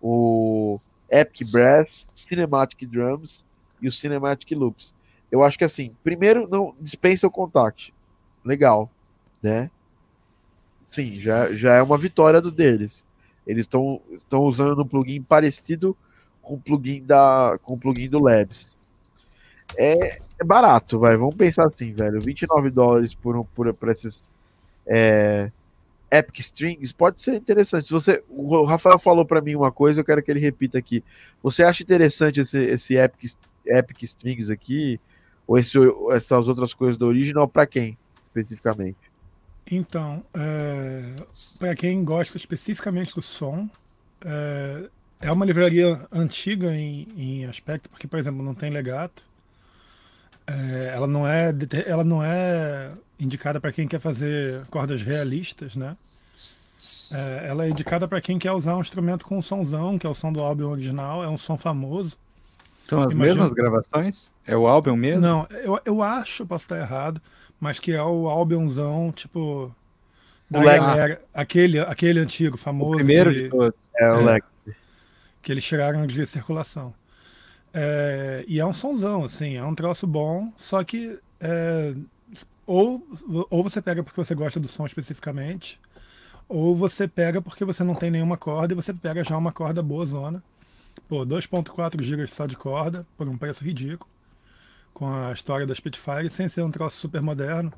o 0.00 0.80
Epic 1.10 1.50
Brass, 1.50 2.08
Cinematic 2.16 2.88
Drums 2.88 3.44
e 3.78 3.88
o 3.88 3.92
Cinematic 3.92 4.56
Loops. 4.56 4.94
Eu 5.30 5.42
acho 5.42 5.58
que 5.58 5.64
assim, 5.64 5.94
primeiro 6.02 6.48
não 6.48 6.74
dispensa 6.80 7.26
o 7.26 7.30
contact. 7.30 7.92
Legal, 8.42 8.90
né? 9.42 9.70
Sim, 10.88 11.20
já, 11.20 11.52
já 11.52 11.74
é 11.74 11.82
uma 11.82 11.98
vitória 11.98 12.40
do 12.40 12.50
deles. 12.50 13.04
Eles 13.46 13.66
estão 13.66 14.00
usando 14.32 14.82
um 14.82 14.88
plugin 14.88 15.22
parecido 15.22 15.94
com 16.42 16.54
o 16.54 16.58
plugin 16.58 17.04
da 17.04 17.58
com 17.62 17.74
o 17.74 17.78
plugin 17.78 18.08
do 18.08 18.22
Labs. 18.22 18.74
É, 19.76 20.18
é 20.40 20.44
barato, 20.44 20.98
vai. 20.98 21.14
Vamos 21.16 21.34
pensar 21.34 21.66
assim, 21.66 21.92
velho. 21.92 22.20
29 22.20 22.70
dólares 22.70 23.14
por, 23.14 23.36
um, 23.36 23.44
por, 23.44 23.72
por 23.74 23.90
esses 23.90 24.32
é, 24.86 25.52
Epic 26.10 26.38
Strings 26.38 26.90
pode 26.90 27.20
ser 27.20 27.34
interessante. 27.34 27.86
Se 27.86 27.92
você, 27.92 28.24
o 28.30 28.64
Rafael 28.64 28.98
falou 28.98 29.26
para 29.26 29.42
mim 29.42 29.54
uma 29.54 29.70
coisa, 29.70 30.00
eu 30.00 30.04
quero 30.04 30.22
que 30.22 30.30
ele 30.30 30.40
repita 30.40 30.78
aqui. 30.78 31.04
Você 31.42 31.62
acha 31.62 31.82
interessante 31.82 32.40
esse, 32.40 32.58
esse 32.58 32.96
Epic, 32.96 33.32
Epic 33.66 34.02
Strings 34.04 34.50
aqui? 34.50 34.98
Ou 35.46 35.58
esse, 35.58 35.76
essas 36.12 36.48
outras 36.48 36.72
coisas 36.72 36.96
do 36.96 37.06
original 37.06 37.46
para 37.46 37.66
quem, 37.66 37.98
especificamente? 38.24 39.07
Então, 39.70 40.24
é, 40.34 41.02
para 41.58 41.74
quem 41.74 42.02
gosta 42.04 42.36
especificamente 42.36 43.14
do 43.14 43.20
som, 43.22 43.68
é, 44.24 44.84
é 45.20 45.32
uma 45.32 45.44
livraria 45.44 46.00
antiga 46.10 46.74
em, 46.74 47.06
em 47.16 47.44
aspecto, 47.44 47.90
porque, 47.90 48.06
por 48.06 48.18
exemplo, 48.18 48.42
não 48.42 48.54
tem 48.54 48.70
legato. 48.70 49.22
É, 50.46 50.92
ela, 50.94 51.06
não 51.06 51.28
é, 51.28 51.54
ela 51.86 52.02
não 52.02 52.22
é 52.24 52.92
indicada 53.20 53.60
para 53.60 53.70
quem 53.70 53.86
quer 53.86 54.00
fazer 54.00 54.64
cordas 54.70 55.02
realistas, 55.02 55.76
né? 55.76 55.96
É, 57.12 57.48
ela 57.48 57.66
é 57.66 57.68
indicada 57.70 58.08
para 58.08 58.20
quem 58.20 58.38
quer 58.38 58.52
usar 58.52 58.76
um 58.76 58.80
instrumento 58.80 59.26
com 59.26 59.36
um 59.38 59.42
somzão, 59.42 59.98
que 59.98 60.06
é 60.06 60.10
o 60.10 60.14
som 60.14 60.32
do 60.32 60.40
álbum 60.40 60.64
original, 60.66 61.22
é 61.22 61.28
um 61.28 61.36
som 61.36 61.58
famoso. 61.58 62.16
São 62.78 63.02
as 63.02 63.12
Imagina- 63.12 63.42
mesmas 63.42 63.52
gravações? 63.52 64.30
É 64.46 64.56
o 64.56 64.66
álbum 64.66 64.96
mesmo? 64.96 65.20
Não, 65.20 65.46
eu, 65.62 65.78
eu 65.84 66.02
acho, 66.02 66.46
posso 66.46 66.64
estar 66.64 66.78
errado, 66.78 67.20
mas 67.60 67.78
que 67.78 67.92
é 67.92 68.02
o 68.02 68.28
álbumzão, 68.28 69.10
tipo, 69.12 69.74
da 70.50 70.60
O 70.60 70.62
Leg- 70.64 70.78
galera, 70.78 71.22
aquele, 71.34 71.78
aquele 71.80 72.20
antigo, 72.20 72.54
o 72.56 72.58
famoso, 72.58 72.96
primeiro 72.96 73.30
que, 73.32 73.42
de 73.44 73.48
todos. 73.48 73.80
É, 73.96 74.12
o 74.12 74.20
É. 74.20 74.24
Lex. 74.34 74.46
que 75.42 75.52
eles 75.52 75.64
tiraram 75.64 76.06
de 76.06 76.26
circulação. 76.26 76.94
É, 77.72 78.44
e 78.48 78.58
é 78.58 78.64
um 78.66 78.72
sonzão, 78.72 79.24
assim, 79.24 79.56
é 79.56 79.64
um 79.64 79.74
troço 79.74 80.06
bom, 80.06 80.52
só 80.56 80.82
que 80.82 81.18
é, 81.40 81.94
ou, 82.66 83.06
ou 83.50 83.62
você 83.62 83.80
pega 83.80 84.02
porque 84.02 84.22
você 84.22 84.34
gosta 84.34 84.58
do 84.58 84.66
som 84.68 84.86
especificamente, 84.86 85.80
ou 86.48 86.74
você 86.74 87.06
pega 87.06 87.40
porque 87.42 87.64
você 87.64 87.84
não 87.84 87.94
tem 87.94 88.10
nenhuma 88.10 88.36
corda 88.36 88.72
e 88.72 88.76
você 88.76 88.92
pega 88.94 89.22
já 89.22 89.36
uma 89.36 89.52
corda 89.52 89.82
boa 89.82 90.04
zona. 90.06 90.42
Pô, 91.08 91.24
2.4 91.24 92.00
GB 92.02 92.26
só 92.26 92.46
de 92.46 92.56
corda, 92.56 93.06
por 93.16 93.28
um 93.28 93.36
preço 93.38 93.62
ridículo, 93.62 94.10
com 94.98 95.06
a 95.12 95.32
história 95.32 95.64
da 95.66 95.74
Spitfire, 95.74 96.28
sem 96.28 96.48
ser 96.48 96.62
um 96.62 96.70
troço 96.70 96.96
super 96.96 97.22
moderno, 97.22 97.72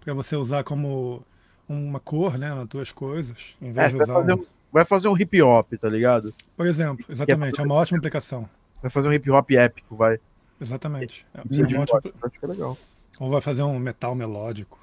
para 0.00 0.12
você 0.12 0.36
usar 0.36 0.62
como 0.64 1.22
uma 1.68 1.98
cor, 2.00 2.36
né, 2.38 2.54
nas 2.54 2.68
tuas 2.68 2.92
coisas, 2.92 3.56
em 3.60 3.70
É, 3.70 3.72
vez 3.72 3.90
de 3.90 3.96
vai, 3.96 4.04
usar 4.04 4.12
fazer 4.14 4.34
um... 4.34 4.46
vai 4.72 4.84
fazer 4.84 5.08
um 5.08 5.16
hip 5.16 5.40
hop, 5.42 5.72
tá 5.80 5.88
ligado? 5.88 6.34
Por 6.56 6.66
exemplo, 6.66 7.04
exatamente, 7.08 7.60
é 7.60 7.64
uma 7.64 7.74
ótima 7.74 7.98
aplicação. 7.98 8.48
Vai 8.82 8.90
fazer 8.90 9.08
um 9.08 9.12
hip 9.12 9.30
hop 9.30 9.50
épico, 9.52 9.96
vai. 9.96 10.18
Exatamente. 10.60 11.26
É 11.34 11.40
Isso 11.50 11.66
de 11.66 11.74
uma 11.74 11.82
ótima- 11.84 12.00
acho 12.22 12.38
que 12.38 12.44
é 12.44 12.48
legal. 12.48 12.76
Ou 13.18 13.30
vai 13.30 13.40
fazer 13.40 13.62
um 13.62 13.78
metal 13.78 14.14
melódico. 14.14 14.78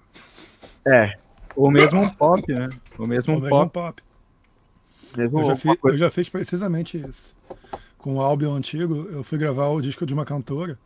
É, 0.86 1.18
Ou 1.56 1.72
mesmo 1.72 2.02
um 2.02 2.10
pop, 2.10 2.52
né? 2.54 2.70
Ou 2.98 3.08
mesmo 3.08 3.34
Ou 3.34 3.40
um 3.40 3.42
mesmo 3.42 3.70
pop. 3.70 3.72
pop. 3.72 4.04
mesmo 5.18 5.40
Eu 5.40 5.46
já, 5.46 5.56
fiz, 5.56 5.76
eu 5.84 5.98
já 5.98 6.12
fiz 6.12 6.30
precisamente 6.30 6.98
isso. 6.98 7.36
Com 7.98 8.16
o 8.16 8.22
álbum 8.22 8.54
antigo, 8.54 9.08
eu 9.12 9.24
fui 9.24 9.38
gravar 9.38 9.70
o 9.70 9.82
disco 9.82 10.06
de 10.06 10.14
uma 10.14 10.26
cantora. 10.26 10.78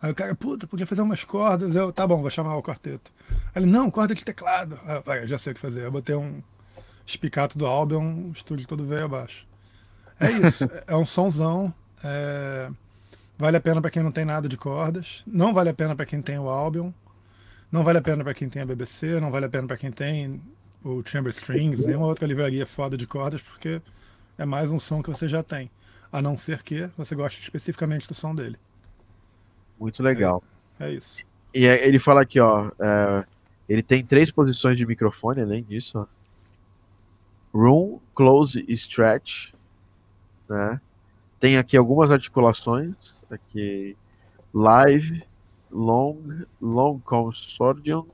Aí 0.00 0.10
o 0.10 0.14
cara, 0.14 0.34
puta, 0.34 0.66
podia 0.66 0.86
fazer 0.86 1.02
umas 1.02 1.24
cordas. 1.24 1.74
Eu, 1.74 1.92
tá 1.92 2.06
bom, 2.06 2.20
vou 2.20 2.30
chamar 2.30 2.56
o 2.56 2.62
quarteto. 2.62 3.10
Aí 3.54 3.62
ele, 3.62 3.66
não, 3.66 3.90
corda 3.90 4.14
de 4.14 4.24
teclado. 4.24 4.78
Ah, 4.86 5.02
vai, 5.04 5.26
já 5.26 5.38
sei 5.38 5.52
o 5.52 5.54
que 5.54 5.60
fazer. 5.60 5.84
Eu 5.84 5.90
botei 5.92 6.14
um 6.14 6.42
espicato 7.06 7.56
do 7.56 7.66
Albion, 7.66 8.02
um 8.02 8.32
estúdio 8.32 8.66
todo 8.66 8.86
veio 8.86 9.04
abaixo. 9.04 9.46
É 10.20 10.30
isso, 10.30 10.68
é 10.86 10.96
um 10.96 11.04
sonzão. 11.04 11.72
é, 12.02 12.70
Vale 13.36 13.56
a 13.56 13.60
pena 13.60 13.80
para 13.80 13.90
quem 13.90 14.02
não 14.02 14.12
tem 14.12 14.24
nada 14.24 14.48
de 14.48 14.56
cordas. 14.56 15.22
Não 15.26 15.52
vale 15.52 15.68
a 15.70 15.74
pena 15.74 15.96
para 15.96 16.06
quem 16.06 16.22
tem 16.22 16.38
o 16.38 16.48
Albion. 16.48 16.92
Não 17.70 17.82
vale 17.82 17.98
a 17.98 18.02
pena 18.02 18.22
para 18.22 18.34
quem 18.34 18.48
tem 18.48 18.62
a 18.62 18.66
BBC. 18.66 19.18
Não 19.20 19.30
vale 19.30 19.46
a 19.46 19.48
pena 19.48 19.66
para 19.66 19.76
quem 19.76 19.90
tem 19.90 20.40
o 20.84 21.02
Chamber 21.04 21.30
Strings, 21.30 21.84
nenhuma 21.84 22.06
outra 22.06 22.26
livraria 22.26 22.66
foda 22.66 22.96
de 22.96 23.06
cordas, 23.06 23.40
porque 23.40 23.80
é 24.38 24.44
mais 24.44 24.70
um 24.70 24.78
som 24.78 25.02
que 25.02 25.10
você 25.10 25.26
já 25.26 25.42
tem. 25.42 25.70
A 26.12 26.22
não 26.22 26.36
ser 26.36 26.62
que 26.62 26.88
você 26.96 27.14
goste 27.14 27.40
especificamente 27.40 28.06
do 28.06 28.14
som 28.14 28.34
dele. 28.34 28.56
Muito 29.78 30.02
legal. 30.02 30.42
É 30.78 30.90
isso. 30.90 31.24
E 31.52 31.66
é- 31.66 31.86
ele 31.86 31.98
fala 31.98 32.22
aqui, 32.22 32.40
ó. 32.40 32.70
é, 32.78 33.24
ele 33.68 33.82
tem 33.82 34.04
três 34.04 34.30
posições 34.30 34.76
de 34.76 34.86
microfone, 34.86 35.40
além 35.40 35.62
disso, 35.62 35.98
ó. 35.98 36.06
Room, 37.56 38.00
close 38.14 38.64
e 38.66 38.72
stretch. 38.72 39.52
Né? 40.48 40.80
Tem 41.38 41.56
aqui 41.56 41.76
algumas 41.76 42.10
articulações. 42.10 43.20
Aqui. 43.30 43.96
Live, 44.52 45.24
long, 45.70 46.44
long 46.60 47.00
consortium, 47.00 48.06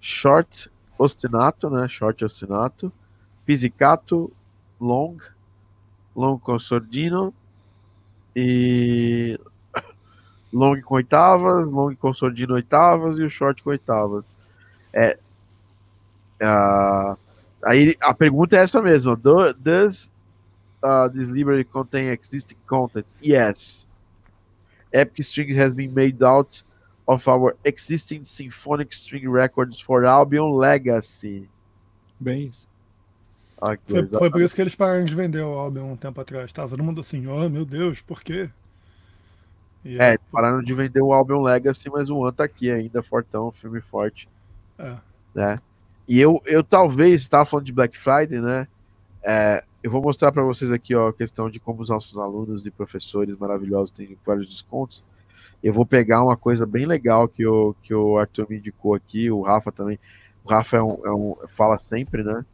short 0.00 0.70
ostinato, 0.96 1.68
né? 1.68 1.88
Short 1.88 2.24
ostinato, 2.24 2.92
pizzicato, 3.44 4.32
long, 4.80 5.16
long 6.14 6.38
consordino 6.38 7.34
e 8.34 9.38
long 10.52 10.80
com 10.80 10.94
oitavas, 10.94 11.66
long 11.66 11.94
com 11.94 12.14
sordino 12.14 12.54
oitavas 12.54 13.18
e 13.18 13.22
o 13.22 13.30
short 13.30 13.62
com 13.62 13.70
oitavas. 13.70 14.24
É, 14.92 15.18
ah, 16.40 17.16
aí 17.64 17.96
a 18.00 18.14
pergunta 18.14 18.56
é 18.56 18.60
essa 18.60 18.80
mesmo. 18.82 19.16
Do, 19.16 19.52
does 19.54 20.10
uh, 20.82 21.08
this 21.10 21.28
library 21.28 21.64
contain 21.64 22.08
existing 22.08 22.56
content? 22.66 23.06
Yes. 23.22 23.88
Epic 24.92 25.20
String 25.20 25.58
has 25.58 25.72
been 25.72 25.92
made 25.92 26.22
out 26.22 26.62
of 27.06 27.28
our 27.28 27.56
existing 27.64 28.24
symphonic 28.24 28.94
string 28.94 29.28
records 29.28 29.80
for 29.80 30.04
Albion 30.04 30.56
Legacy. 30.56 31.48
Bem 32.18 32.48
isso. 32.48 32.66
Aqui, 33.60 33.90
Foi, 33.90 34.06
foi 34.06 34.30
por 34.30 34.40
isso 34.42 34.54
que 34.54 34.60
eles 34.60 34.74
pararam 34.74 35.04
de 35.04 35.14
vender 35.14 35.40
o 35.40 35.54
álbum 35.54 35.92
um 35.92 35.96
tempo 35.96 36.20
atrás. 36.20 36.52
Tava 36.52 36.68
todo 36.68 36.82
mundo 36.82 37.00
assim, 37.00 37.26
oh 37.26 37.48
meu 37.48 37.64
Deus, 37.64 38.02
por 38.02 38.22
quê? 38.22 38.50
É, 39.98 40.18
pararam 40.32 40.62
de 40.62 40.74
vender 40.74 41.00
o 41.00 41.12
Albion 41.12 41.42
Legacy, 41.42 41.88
mas 41.90 42.10
o 42.10 42.16
One 42.18 42.32
tá 42.32 42.44
aqui 42.44 42.70
ainda, 42.70 43.02
fortão, 43.02 43.52
filme 43.52 43.80
forte. 43.80 44.28
É. 44.78 44.96
Né? 45.34 45.60
E 46.08 46.18
eu, 46.20 46.42
eu 46.46 46.62
talvez, 46.64 47.22
estava 47.22 47.44
falando 47.44 47.66
de 47.66 47.72
Black 47.72 47.96
Friday, 47.96 48.40
né? 48.40 48.66
É, 49.24 49.62
eu 49.82 49.90
vou 49.90 50.02
mostrar 50.02 50.32
para 50.32 50.42
vocês 50.42 50.70
aqui 50.70 50.94
ó, 50.94 51.08
a 51.08 51.12
questão 51.12 51.50
de 51.50 51.60
como 51.60 51.82
os 51.82 51.88
nossos 51.88 52.16
alunos 52.18 52.64
e 52.66 52.70
professores 52.70 53.36
maravilhosos 53.36 53.90
têm 53.90 54.16
vários 54.24 54.48
descontos. 54.48 55.02
Eu 55.62 55.72
vou 55.72 55.86
pegar 55.86 56.22
uma 56.22 56.36
coisa 56.36 56.66
bem 56.66 56.86
legal 56.86 57.26
que 57.28 57.46
o, 57.46 57.74
que 57.82 57.94
o 57.94 58.18
Arthur 58.18 58.46
me 58.48 58.58
indicou 58.58 58.94
aqui, 58.94 59.30
o 59.30 59.42
Rafa 59.42 59.72
também. 59.72 59.98
O 60.44 60.48
Rafa 60.50 60.76
é 60.76 60.82
um, 60.82 61.06
é 61.06 61.10
um- 61.12 61.36
fala 61.48 61.78
sempre, 61.78 62.22
né? 62.22 62.44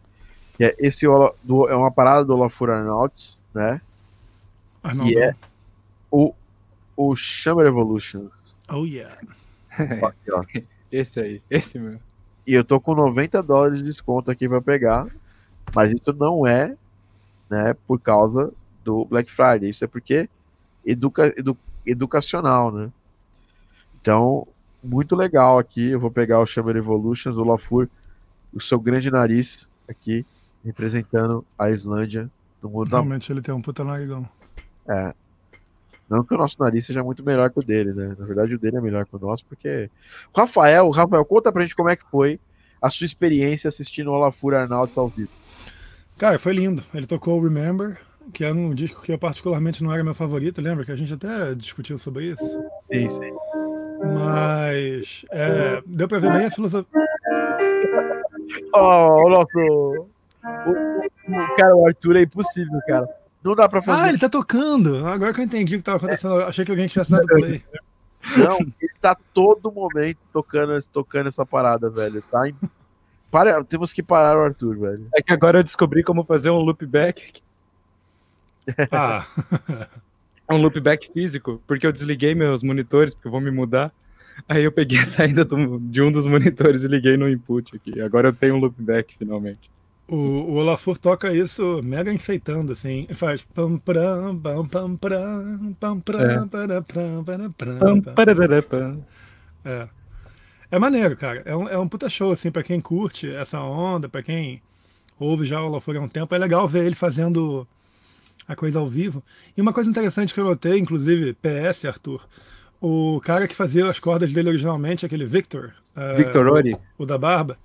Que 0.57 0.65
é, 0.65 0.77
esse 0.79 1.07
do- 1.43 1.69
é 1.69 1.77
uma 1.77 1.91
parada 1.91 2.25
do 2.25 2.35
Olafur 2.35 2.71
Arnauts, 2.71 3.39
né? 3.53 3.81
Arnaldo. 4.83 5.13
E 5.13 5.19
é 5.19 5.35
o, 6.11 6.35
o 6.97 7.15
Chamber 7.17 7.67
Evolutions. 7.67 8.55
Oh 8.71 8.85
yeah. 8.85 9.17
Aqui, 9.71 10.33
ó. 10.33 10.45
Esse 10.91 11.21
aí, 11.21 11.43
esse 11.49 11.79
mesmo. 11.79 12.01
E 12.47 12.53
eu 12.53 12.63
tô 12.63 12.79
com 12.81 12.95
90 12.95 13.43
dólares 13.43 13.79
de 13.79 13.85
desconto 13.85 14.31
aqui 14.31 14.49
para 14.49 14.61
pegar. 14.61 15.07
Mas 15.75 15.93
isso 15.93 16.13
não 16.13 16.47
é, 16.47 16.77
né, 17.49 17.75
por 17.87 17.99
causa 17.99 18.53
do 18.85 19.05
Black 19.05 19.31
Friday. 19.31 19.71
Isso 19.71 19.85
é 19.85 19.87
porque 19.87 20.29
educa, 20.85 21.33
edu, 21.37 21.57
educacional, 21.87 22.71
né? 22.71 22.91
Então, 24.01 24.47
muito 24.83 25.15
legal 25.15 25.59
aqui. 25.59 25.91
Eu 25.91 26.01
vou 26.01 26.11
pegar 26.11 26.41
o 26.41 26.47
Chamber 26.47 26.77
Evolutions, 26.77 27.37
o 27.37 27.45
Lafur, 27.45 27.89
o 28.53 28.61
seu 28.61 28.79
grande 28.79 29.11
nariz 29.11 29.71
aqui, 29.89 30.27
representando 30.65 31.45
a 31.59 31.71
Islândia 31.71 32.29
no 32.63 32.69
mundo 32.69 32.91
da 32.91 32.99
Realmente 32.99 33.33
ele 33.33 33.41
tem 33.41 33.55
um 33.55 33.63
puta 33.63 33.85
narigão. 33.85 34.29
é. 34.89 35.15
Não 36.13 36.23
que 36.25 36.35
o 36.35 36.39
nosso 36.39 36.57
nariz 36.61 36.85
seja 36.87 37.03
muito 37.03 37.25
melhor 37.25 37.51
que 37.51 37.59
o 37.59 37.63
dele, 37.63 37.93
né? 37.93 38.15
Na 38.19 38.27
verdade, 38.27 38.55
o 38.55 38.59
dele 38.59 38.77
é 38.77 38.81
melhor 38.81 39.07
que 39.07 39.17
o 39.17 39.19
nosso, 39.19 39.45
porque. 39.47 39.89
Rafael, 40.37 40.91
Rafael, 40.91 41.25
conta 41.25 41.51
pra 41.51 41.63
gente 41.63 41.75
como 41.75 41.89
é 41.89 41.97
que 41.97 42.05
foi 42.11 42.39
a 42.81 42.91
sua 42.91 43.05
experiência 43.07 43.69
assistindo 43.69 44.09
o 44.11 44.15
Olafur 44.15 44.55
Arnaldo 44.55 44.93
ao 45.01 45.09
vivo. 45.09 45.31
Cara, 46.19 46.39
foi 46.39 46.53
lindo. 46.53 46.83
Ele 46.95 47.07
tocou 47.07 47.39
o 47.39 47.43
Remember, 47.43 47.99
que 48.33 48.45
era 48.45 48.55
um 48.55 48.75
disco 48.75 49.01
que 49.03 49.13
eu 49.13 49.19
particularmente 49.19 49.83
não 49.83 49.93
era 49.93 50.05
meu 50.05 50.15
favorito, 50.15 50.61
lembra 50.61 50.85
que 50.85 50.93
a 50.93 50.97
gente 50.97 51.15
até 51.15 51.55
discutiu 51.55 51.97
sobre 51.99 52.27
isso? 52.33 52.45
Sim, 52.83 53.09
sim. 53.09 53.33
Mas 54.15 55.25
é, 55.31 55.83
deu 55.87 56.09
pra 56.09 56.19
ver 56.19 56.33
bem 56.33 56.45
a 56.47 56.51
filosofia. 56.51 57.01
Oh, 58.75 59.27
o 59.27 59.29
nosso. 59.31 59.59
O- 59.59 60.07
o- 60.73 61.57
cara, 61.57 61.75
o 61.77 61.87
Arthur 61.87 62.17
é 62.17 62.23
impossível, 62.23 62.81
cara. 62.87 63.09
Não 63.43 63.55
dá 63.55 63.69
pra 63.69 63.81
Ah, 63.81 63.83
fazer. 63.83 64.09
ele 64.11 64.19
tá 64.19 64.29
tocando! 64.29 65.05
Agora 65.07 65.33
que 65.35 65.41
eu 65.41 65.45
entendi 65.45 65.75
o 65.75 65.79
que 65.79 65.85
tava 65.85 65.97
acontecendo, 65.99 66.35
eu 66.35 66.47
achei 66.47 66.65
que 66.65 66.71
alguém 66.71 66.87
tivesse 66.87 67.11
dado 67.11 67.27
play. 67.27 67.65
Não, 68.37 68.59
ele 68.61 68.93
tá 69.01 69.17
todo 69.35 69.73
momento 69.73 70.19
tocando, 70.33 70.79
tocando 70.93 71.29
essa 71.29 71.45
parada, 71.45 71.91
velho. 71.91 72.23
Tá 72.31 72.49
em... 72.49 72.55
Para, 73.31 73.65
temos 73.65 73.93
que 73.93 74.03
parar 74.03 74.39
o 74.39 74.43
Arthur, 74.45 74.79
velho. 74.79 75.07
É 75.15 75.21
que 75.23 75.33
agora 75.33 75.59
eu 75.59 75.63
descobri 75.65 76.05
como 76.05 76.23
fazer 76.23 76.51
um 76.51 76.59
loopback. 76.59 77.43
Ah, 78.91 79.27
Um 80.51 80.57
loopback 80.59 81.11
físico, 81.13 81.63
porque 81.67 81.87
eu 81.87 81.93
desliguei 81.93 82.35
meus 82.35 82.63
monitores, 82.63 83.15
porque 83.15 83.27
eu 83.27 83.33
vou 83.33 83.41
me 83.41 83.51
mudar. 83.51 83.91
Aí 84.49 84.65
eu 84.65 84.73
peguei 84.73 84.99
a 84.99 85.05
saída 85.07 85.45
do- 85.45 85.79
de 85.81 86.03
um 86.03 86.11
dos 86.13 86.27
monitores 86.27 86.83
e 86.83 86.89
liguei 86.89 87.17
no 87.17 87.29
input 87.29 87.75
aqui. 87.75 88.01
Agora 88.03 88.29
eu 88.29 88.33
tenho 88.33 88.57
um 88.57 88.59
loopback 88.59 89.17
finalmente. 89.17 89.71
O, 90.13 90.17
o 90.17 90.55
Olafur 90.57 90.99
toca 90.99 91.33
isso 91.33 91.81
mega 91.83 92.13
enfeitando, 92.13 92.73
assim. 92.73 93.07
Faz 93.13 93.43
pam 93.43 93.79
pram, 93.79 94.39
pam 94.39 94.67
pam 94.67 94.97
pram, 94.97 95.77
pam 95.81 96.01
pram, 96.01 96.49
para, 96.49 96.83
pram, 96.83 97.25
para, 97.25 97.51
pram, 97.51 98.63
Pam. 98.63 99.01
É. 99.65 99.89
É 100.71 100.79
maneiro, 100.79 101.17
cara. 101.17 101.43
É 101.47 101.57
um, 101.57 101.69
é 101.69 101.79
um 101.79 101.89
puta 101.89 102.11
show, 102.11 102.31
assim, 102.31 102.51
pra 102.51 102.63
quem 102.63 102.79
curte 102.79 103.31
essa 103.35 103.61
onda, 103.61 104.07
pra 104.07 104.23
quem 104.23 104.61
ouve 105.19 105.47
já 105.47 105.63
o 105.63 105.67
Olafur 105.67 105.97
há 105.97 106.01
um 106.01 106.09
tempo. 106.09 106.35
É 106.35 106.39
legal 106.39 106.69
ver 106.69 106.85
ele 106.85 106.95
fazendo 106.95 107.67
a 108.47 108.55
coisa 108.55 108.79
ao 108.81 108.87
vivo. 108.87 109.23
E 109.57 109.63
uma 109.63 109.73
coisa 109.73 109.89
interessante 109.89 110.35
que 110.35 110.41
eu 110.41 110.45
notei, 110.45 110.79
inclusive, 110.79 111.35
PS, 111.35 111.87
Arthur, 111.87 112.27
o 112.81 113.19
cara 113.25 113.49
que 113.49 113.55
fazia 113.55 113.87
as 113.89 113.99
cordas 113.99 114.31
dele 114.31 114.51
originalmente, 114.51 115.07
aquele 115.07 115.25
Victor, 115.25 115.73
é, 115.97 116.17
Victor 116.17 116.47
Ori? 116.49 116.77
o 116.99 117.07
da 117.07 117.17
barba, 117.17 117.57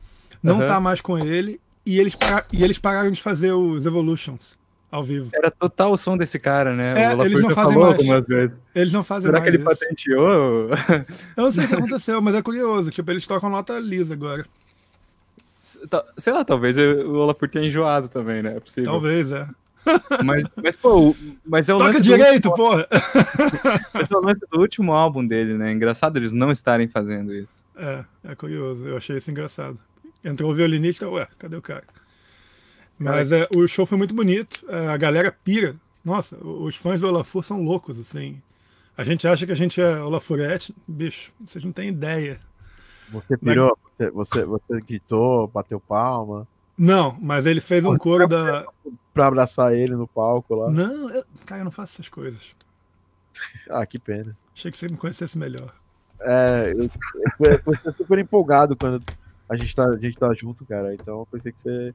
não 0.42 0.60
Aham. 0.60 0.68
tá 0.68 0.80
mais 0.80 1.02
com 1.02 1.18
ele. 1.18 1.60
E 1.88 2.00
eles, 2.00 2.16
para- 2.16 2.46
e 2.52 2.64
eles 2.64 2.78
pararam 2.78 3.10
de 3.10 3.22
fazer 3.22 3.54
os 3.54 3.86
Evolutions 3.86 4.56
ao 4.92 5.04
vivo. 5.04 5.30
Era 5.34 5.50
total 5.50 5.94
o 5.94 5.98
som 5.98 6.18
desse 6.18 6.38
cara, 6.38 6.76
né? 6.76 7.02
É, 7.04 7.16
o 7.16 7.24
eles 7.24 7.42
não 7.42 7.50
fazem 7.52 7.74
falou 7.74 7.88
mais. 7.90 8.00
algumas 8.00 8.26
vezes. 8.28 8.60
Eles 8.76 8.92
não 8.92 9.04
fazem 9.04 9.28
Será 9.30 9.40
que 9.42 9.44
mais 9.50 9.54
ele 9.54 9.64
isso. 9.64 9.80
patenteou? 9.80 10.70
Eu 11.38 11.44
não 11.44 11.52
sei 11.52 11.64
o 11.66 11.68
que 11.70 11.74
aconteceu, 11.76 12.22
mas 12.22 12.36
é 12.36 12.42
curioso. 12.42 12.92
Tipo, 12.92 13.12
eles 13.12 13.26
tocam 13.26 13.50
nota 13.50 13.80
lisa 13.80 14.14
agora. 14.14 14.46
Sei 16.18 16.32
lá, 16.34 16.46
talvez 16.46 16.78
o 16.78 17.14
Olafur 17.14 17.50
tenha 17.50 17.66
enjoado 17.68 18.08
também, 18.08 18.42
né? 18.42 18.56
É 18.56 18.60
possível. 18.60 18.92
Talvez, 18.92 19.32
é. 19.32 19.48
Mas, 20.26 20.44
mas, 20.62 20.76
pô, 20.76 21.16
mas 21.46 21.70
é 21.70 21.74
o 21.74 21.78
Toca 21.78 21.94
do 21.94 22.02
direito, 22.02 22.52
porra! 22.54 22.86
mas 23.94 24.12
é 24.12 24.16
o 24.16 24.20
lance 24.22 24.42
do 24.52 24.60
último 24.60 24.92
álbum 24.92 25.26
dele, 25.26 25.54
né? 25.58 25.72
Engraçado 25.72 26.18
eles 26.18 26.34
não 26.34 26.52
estarem 26.52 26.88
fazendo 26.90 27.34
isso. 27.34 27.64
É, 27.78 28.04
é 28.26 28.36
curioso. 28.36 28.86
Eu 28.86 28.98
achei 28.98 29.16
isso 29.16 29.32
engraçado. 29.32 29.78
Entrou 30.24 30.52
o 30.52 30.56
violinista, 30.56 31.10
ué, 31.10 31.28
cadê 31.38 31.56
o 31.56 31.62
cara? 31.62 31.84
Mas 32.98 33.32
é, 33.32 33.48
o 33.56 33.68
show 33.68 33.86
foi 33.86 33.98
muito 33.98 34.14
bonito. 34.14 34.66
é, 34.68 34.88
a 34.88 34.98
galera 34.98 35.32
pira. 35.44 35.76
Nossa, 36.04 36.38
os 36.38 36.76
fãs 36.76 37.02
do 37.02 37.08
Olafur 37.08 37.44
são 37.44 37.62
loucos, 37.62 38.00
assim. 38.00 38.42
A 38.98 39.04
gente 39.04 39.28
acha 39.28 39.46
que 39.46 39.52
a 39.52 39.56
gente 39.56 39.80
é 39.80 40.02
Olafurete. 40.02 40.74
Bicho, 40.88 41.32
vocês 41.46 41.64
não 41.64 41.72
têm 41.72 41.90
ideia. 41.90 42.40
Você 43.12 43.38
pirou, 43.38 43.78
você, 43.90 44.10
você, 44.10 44.44
você 44.44 44.82
gritou, 44.82 45.48
bateu 45.48 45.80
palma 45.80 46.46
Não, 46.78 47.18
mas 47.22 47.46
ele 47.46 47.62
fez 47.62 47.86
um 47.86 47.98
coro 47.98 48.28
da. 48.28 48.66
pra 49.14 49.28
abraçar 49.28 49.74
ele 49.74 49.96
no 49.96 50.08
palco 50.08 50.56
lá. 50.56 50.70
Não, 50.70 51.10
eu... 51.10 51.24
cara, 51.46 51.62
eu 51.62 51.66
não 51.66 51.72
faço 51.72 51.94
essas 51.94 52.10
coisas. 52.10 52.56
Ah, 53.70 53.86
que 53.86 54.00
pena. 54.00 54.36
Achei 54.54 54.72
que 54.72 54.78
você 54.78 54.88
me 54.88 54.98
conhecesse 54.98 55.38
melhor. 55.38 55.74
É, 56.20 56.74
eu, 56.76 56.86
eu, 56.86 57.62
eu 57.64 57.64
fui 57.64 57.94
super 57.94 58.18
empolgado 58.18 58.76
quando 58.76 59.04
a 59.50 59.56
gente, 59.56 59.76
tá, 59.76 59.86
a 59.90 59.98
gente 59.98 60.18
tá 60.18 60.34
junto, 60.34 60.66
cara. 60.66 60.94
Então 60.94 61.20
eu 61.20 61.28
pensei 61.32 61.52
que 61.52 61.62
você 61.62 61.94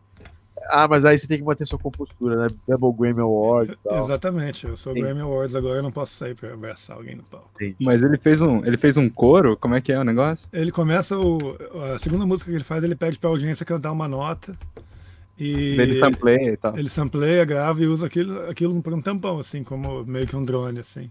Ah, 0.71 0.87
mas 0.89 1.05
aí 1.05 1.19
você 1.19 1.27
tem 1.27 1.39
que 1.39 1.45
manter 1.45 1.67
sua 1.67 1.79
compostura, 1.79 2.37
né? 2.37 2.47
Double 2.69 2.93
Grammy 2.93 3.21
Award 3.21 3.73
e 3.73 3.77
tal. 3.89 3.99
Exatamente, 4.05 4.67
eu 4.67 4.77
sou 4.77 4.93
Sim. 4.95 5.01
Grammy 5.01 5.21
Awards 5.21 5.57
agora, 5.57 5.79
eu 5.79 5.83
não 5.83 5.91
posso 5.91 6.15
sair 6.15 6.35
pra 6.35 6.53
abraçar 6.53 6.97
alguém 6.97 7.17
no 7.17 7.23
palco. 7.25 7.51
Entendi. 7.57 7.77
Mas 7.81 8.03
ele 8.03 8.17
fez 8.19 8.41
um, 8.41 8.65
ele 8.65 8.77
fez 8.77 8.97
um 8.97 9.09
coro? 9.09 9.57
Como 9.57 9.75
é 9.75 9.81
que 9.81 9.93
é 9.93 9.99
o 9.99 10.05
negócio? 10.05 10.49
Ele 10.53 10.71
começa 10.71 11.19
o. 11.19 11.57
A 11.95 11.99
segunda 11.99 12.25
música 12.27 12.51
que 12.51 12.57
ele 12.57 12.65
faz, 12.65 12.83
ele 12.85 12.95
pede 12.95 13.19
pra 13.19 13.31
audiência 13.31 13.67
cantar 13.67 13.91
uma 13.93 14.07
nota. 14.07 14.57
E 15.39 15.81
Ele 15.81 15.99
sampleia 15.99 16.53
e 16.53 16.57
tal. 16.57 16.77
ele 16.79 16.89
sampleia, 16.91 17.45
grava 17.45 17.83
e 17.83 17.87
usa 17.87 18.07
aquilo, 18.07 18.49
aquilo 18.49 18.81
por 18.83 18.93
um 18.93 19.01
tempão, 19.01 19.39
assim, 19.41 19.65
como 19.65 20.05
meio 20.05 20.27
que 20.27 20.37
um 20.37 20.45
drone, 20.45 20.79
assim. 20.79 21.11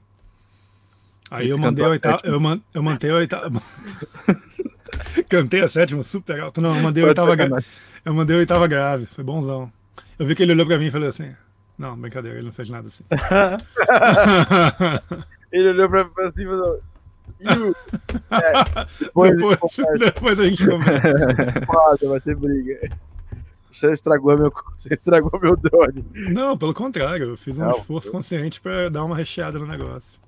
Aí 1.30 1.46
Esse 1.46 1.54
eu 1.54 1.58
mandei 1.58 1.84
a 1.84 1.90
oitava. 1.90 2.18
sétimo. 2.18 2.34
Eu, 2.36 2.40
man, 2.40 2.62
eu 2.74 2.84
mantei 2.84 3.10
a 3.10 3.16
oitava. 3.16 3.62
Cantei 5.30 5.62
a 5.62 5.68
sétima 5.70 6.04
super 6.04 6.40
alto. 6.40 6.62
Não, 6.62 6.76
eu 6.76 6.82
mandei 6.82 7.04
a 7.04 7.08
oitava 7.08 7.36
gra... 7.36 7.44
sacanagem. 7.46 7.70
Eu 8.06 8.14
mandei 8.14 8.36
a 8.36 8.40
oitava 8.40 8.68
grave, 8.68 9.06
foi 9.06 9.24
bonzão. 9.24 9.72
Eu 10.18 10.26
vi 10.26 10.36
que 10.36 10.44
ele 10.44 10.54
olhou 10.54 10.66
pra 10.66 10.78
mim 10.78 10.86
e 10.88 10.92
falou 10.92 11.10
assim. 11.10 11.34
Não, 11.78 11.98
brincadeira, 11.98 12.38
ele 12.38 12.46
não 12.46 12.52
fez 12.54 12.70
nada 12.70 12.88
assim. 12.88 13.04
Ele 15.52 15.70
olhou 15.70 15.90
pra, 15.90 16.06
pra 16.06 16.32
cima 16.32 16.54
e 16.54 16.58
falou. 16.58 16.80
"Ih, 17.42 17.44
é, 18.32 18.86
depois, 19.00 19.36
depois, 19.38 20.00
depois 20.00 20.40
a 20.40 20.46
gente 20.46 20.66
conversa. 20.66 21.66
porrada, 21.66 22.08
vai 22.10 22.22
ter 22.22 22.36
briga. 22.36 22.90
Você 23.72 23.92
estragou 23.92 24.38
meu, 24.38 24.54
você 24.78 24.94
estragou 24.94 25.40
meu 25.42 25.56
drone. 25.58 26.06
Não, 26.14 26.58
pelo 26.58 26.74
contrário, 26.74 27.30
eu 27.32 27.38
fiz 27.38 27.58
um 27.58 27.64
Não, 27.64 27.72
esforço 27.72 28.08
eu- 28.10 28.12
consciente 28.14 28.62
pra 28.62 28.88
dar 28.90 29.04
uma 29.04 29.16
recheada 29.16 29.58
no 29.60 29.66
negócio. 29.66 30.20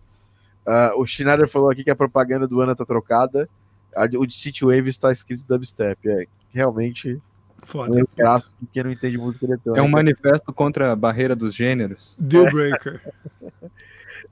Ah, 0.65 0.93
o 0.95 1.05
Schneider 1.05 1.47
falou 1.47 1.69
aqui 1.69 1.83
que 1.83 1.91
a 1.91 1.95
propaganda 1.95 2.47
do 2.47 2.59
Ana 2.61 2.75
tá 2.75 2.85
trocada. 2.85 3.47
A 3.95 4.03
o 4.17 4.25
de 4.25 4.35
City 4.35 4.63
Wave 4.65 4.89
está 4.89 5.11
escrito 5.11 5.45
dubstep. 5.47 6.09
É 6.09 6.25
realmente 6.51 7.13
um 7.15 7.65
Foda. 7.65 8.05
crasso 8.15 8.51
de 8.61 8.67
quem 8.67 8.83
não 8.83 8.91
entende 8.91 9.17
música 9.17 9.45
eletrônica. 9.45 9.79
É 9.81 9.87
um 9.87 9.89
manifesto 9.89 10.51
contra 10.51 10.91
a 10.91 10.95
barreira 10.95 11.35
dos 11.35 11.53
gêneros. 11.55 12.15
Deal 12.19 12.51
breaker. 12.51 13.01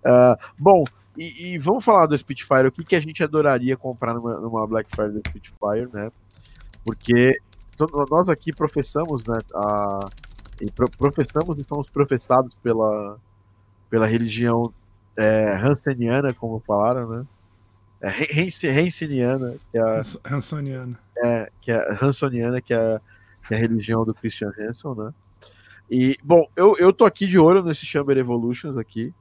Ah, 0.03 0.37
bom, 0.57 0.83
e, 1.17 1.53
e 1.53 1.57
vamos 1.59 1.83
falar 1.85 2.07
do 2.07 2.17
Spitfire. 2.17 2.67
O 2.67 2.71
que, 2.71 2.83
que 2.83 2.95
a 2.95 2.99
gente 2.99 3.23
adoraria 3.23 3.77
comprar 3.77 4.13
numa, 4.15 4.39
numa 4.39 4.65
Black 4.65 4.89
Friday 4.95 5.21
do 5.21 5.29
Spitfire, 5.29 5.87
né? 5.93 6.11
Porque 6.83 7.33
nós 8.09 8.29
aqui 8.29 8.51
professamos, 8.51 9.25
né? 9.25 9.37
A, 9.53 10.05
e 10.59 10.71
pro- 10.71 10.89
professamos 10.89 11.59
e 11.59 11.63
somos 11.63 11.89
professados 11.89 12.55
pela, 12.63 13.17
pela 13.89 14.07
religião 14.07 14.73
é, 15.15 15.55
Hanseniana, 15.55 16.33
como 16.33 16.59
falaram, 16.65 17.07
né? 17.07 17.25
É, 18.01 18.07
Hans- 18.41 18.63
Hanseniana, 18.63 19.55
que 19.71 19.77
é 19.77 19.81
a, 19.81 19.99
Hans- 19.99 20.17
Hansoniano. 20.25 20.97
é, 21.23 21.51
que 21.61 21.71
é 21.71 21.97
Hansoniana, 22.01 22.59
que 22.61 22.73
é, 22.73 22.99
que 23.47 23.53
é 23.53 23.57
a 23.57 23.59
religião 23.59 24.03
do 24.03 24.13
Christian 24.13 24.51
Hanson, 24.59 24.95
né? 24.95 25.13
E, 25.89 26.17
bom, 26.23 26.47
eu, 26.55 26.75
eu 26.79 26.91
tô 26.93 27.05
aqui 27.05 27.27
de 27.27 27.37
olho 27.37 27.61
nesse 27.63 27.85
Chamber 27.85 28.17
Evolutions 28.17 28.77
aqui. 28.77 29.13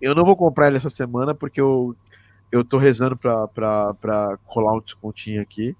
Eu 0.00 0.14
não 0.14 0.24
vou 0.24 0.36
comprar 0.36 0.68
ele 0.68 0.76
essa 0.76 0.90
semana 0.90 1.34
porque 1.34 1.60
eu, 1.60 1.96
eu 2.52 2.62
tô 2.64 2.78
rezando 2.78 3.16
pra, 3.16 3.48
pra, 3.48 3.94
pra 3.94 4.38
rolar 4.44 4.74
um 4.74 4.80
descontinho 4.80 5.40
aqui, 5.42 5.74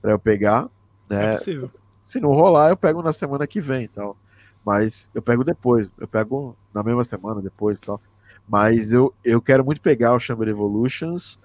pra 0.00 0.12
eu 0.12 0.18
pegar, 0.18 0.68
É 1.10 1.14
né? 1.16 1.32
possível. 1.36 1.70
Se 2.04 2.18
não 2.20 2.30
rolar, 2.30 2.70
eu 2.70 2.76
pego 2.76 3.02
na 3.02 3.12
semana 3.12 3.46
que 3.46 3.60
vem 3.60 3.84
e 3.84 3.88
tal. 3.88 4.16
Mas 4.64 5.10
eu 5.14 5.20
pego 5.20 5.44
depois, 5.44 5.88
eu 5.98 6.08
pego 6.08 6.56
na 6.72 6.82
mesma 6.82 7.04
semana 7.04 7.42
depois 7.42 7.78
e 7.78 7.82
tal. 7.82 8.00
Mas 8.48 8.92
eu, 8.92 9.12
eu 9.24 9.40
quero 9.42 9.64
muito 9.64 9.80
pegar 9.80 10.14
o 10.14 10.20
Chamber 10.20 10.48
Evolutions. 10.48 11.38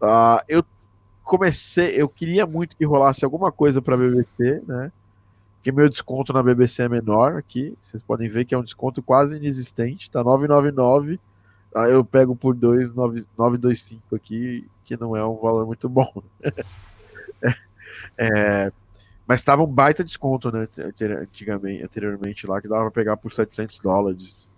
Ah, 0.00 0.44
eu 0.48 0.64
comecei, 1.24 2.00
eu 2.00 2.08
queria 2.08 2.46
muito 2.46 2.76
que 2.76 2.84
rolasse 2.84 3.24
alguma 3.24 3.50
coisa 3.50 3.80
para 3.80 3.96
BBC, 3.96 4.62
né? 4.66 4.92
Que 5.62 5.72
meu 5.72 5.88
desconto 5.88 6.32
na 6.32 6.42
BBC 6.42 6.82
é 6.82 6.88
menor 6.88 7.36
aqui. 7.36 7.76
Vocês 7.80 8.02
podem 8.02 8.28
ver 8.28 8.44
que 8.44 8.54
é 8.54 8.58
um 8.58 8.64
desconto 8.64 9.02
quase 9.02 9.36
inexistente, 9.36 10.10
tá 10.10 10.22
999. 10.22 11.18
Aí 11.74 11.92
eu 11.92 12.04
pego 12.04 12.34
por 12.34 12.54
2,925 12.54 14.16
aqui, 14.16 14.66
que 14.84 14.96
não 14.96 15.16
é 15.16 15.24
um 15.24 15.36
valor 15.36 15.66
muito 15.66 15.88
bom. 15.88 16.10
É, 18.16 18.70
mas 19.26 19.42
tava 19.42 19.62
um 19.62 19.66
baita 19.66 20.04
desconto, 20.04 20.50
né? 20.52 20.68
Antigamente, 21.22 21.82
anteriormente 21.82 22.46
lá, 22.46 22.60
que 22.60 22.68
dava 22.68 22.82
pra 22.82 22.90
pegar 22.90 23.16
por 23.16 23.32
700 23.32 23.78
dólares. 23.78 24.49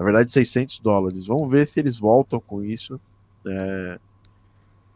Na 0.00 0.04
verdade, 0.06 0.32
600 0.32 0.78
dólares. 0.80 1.26
Vamos 1.26 1.50
ver 1.50 1.66
se 1.66 1.78
eles 1.78 1.98
voltam 1.98 2.40
com 2.40 2.64
isso. 2.64 2.98
É, 3.46 3.98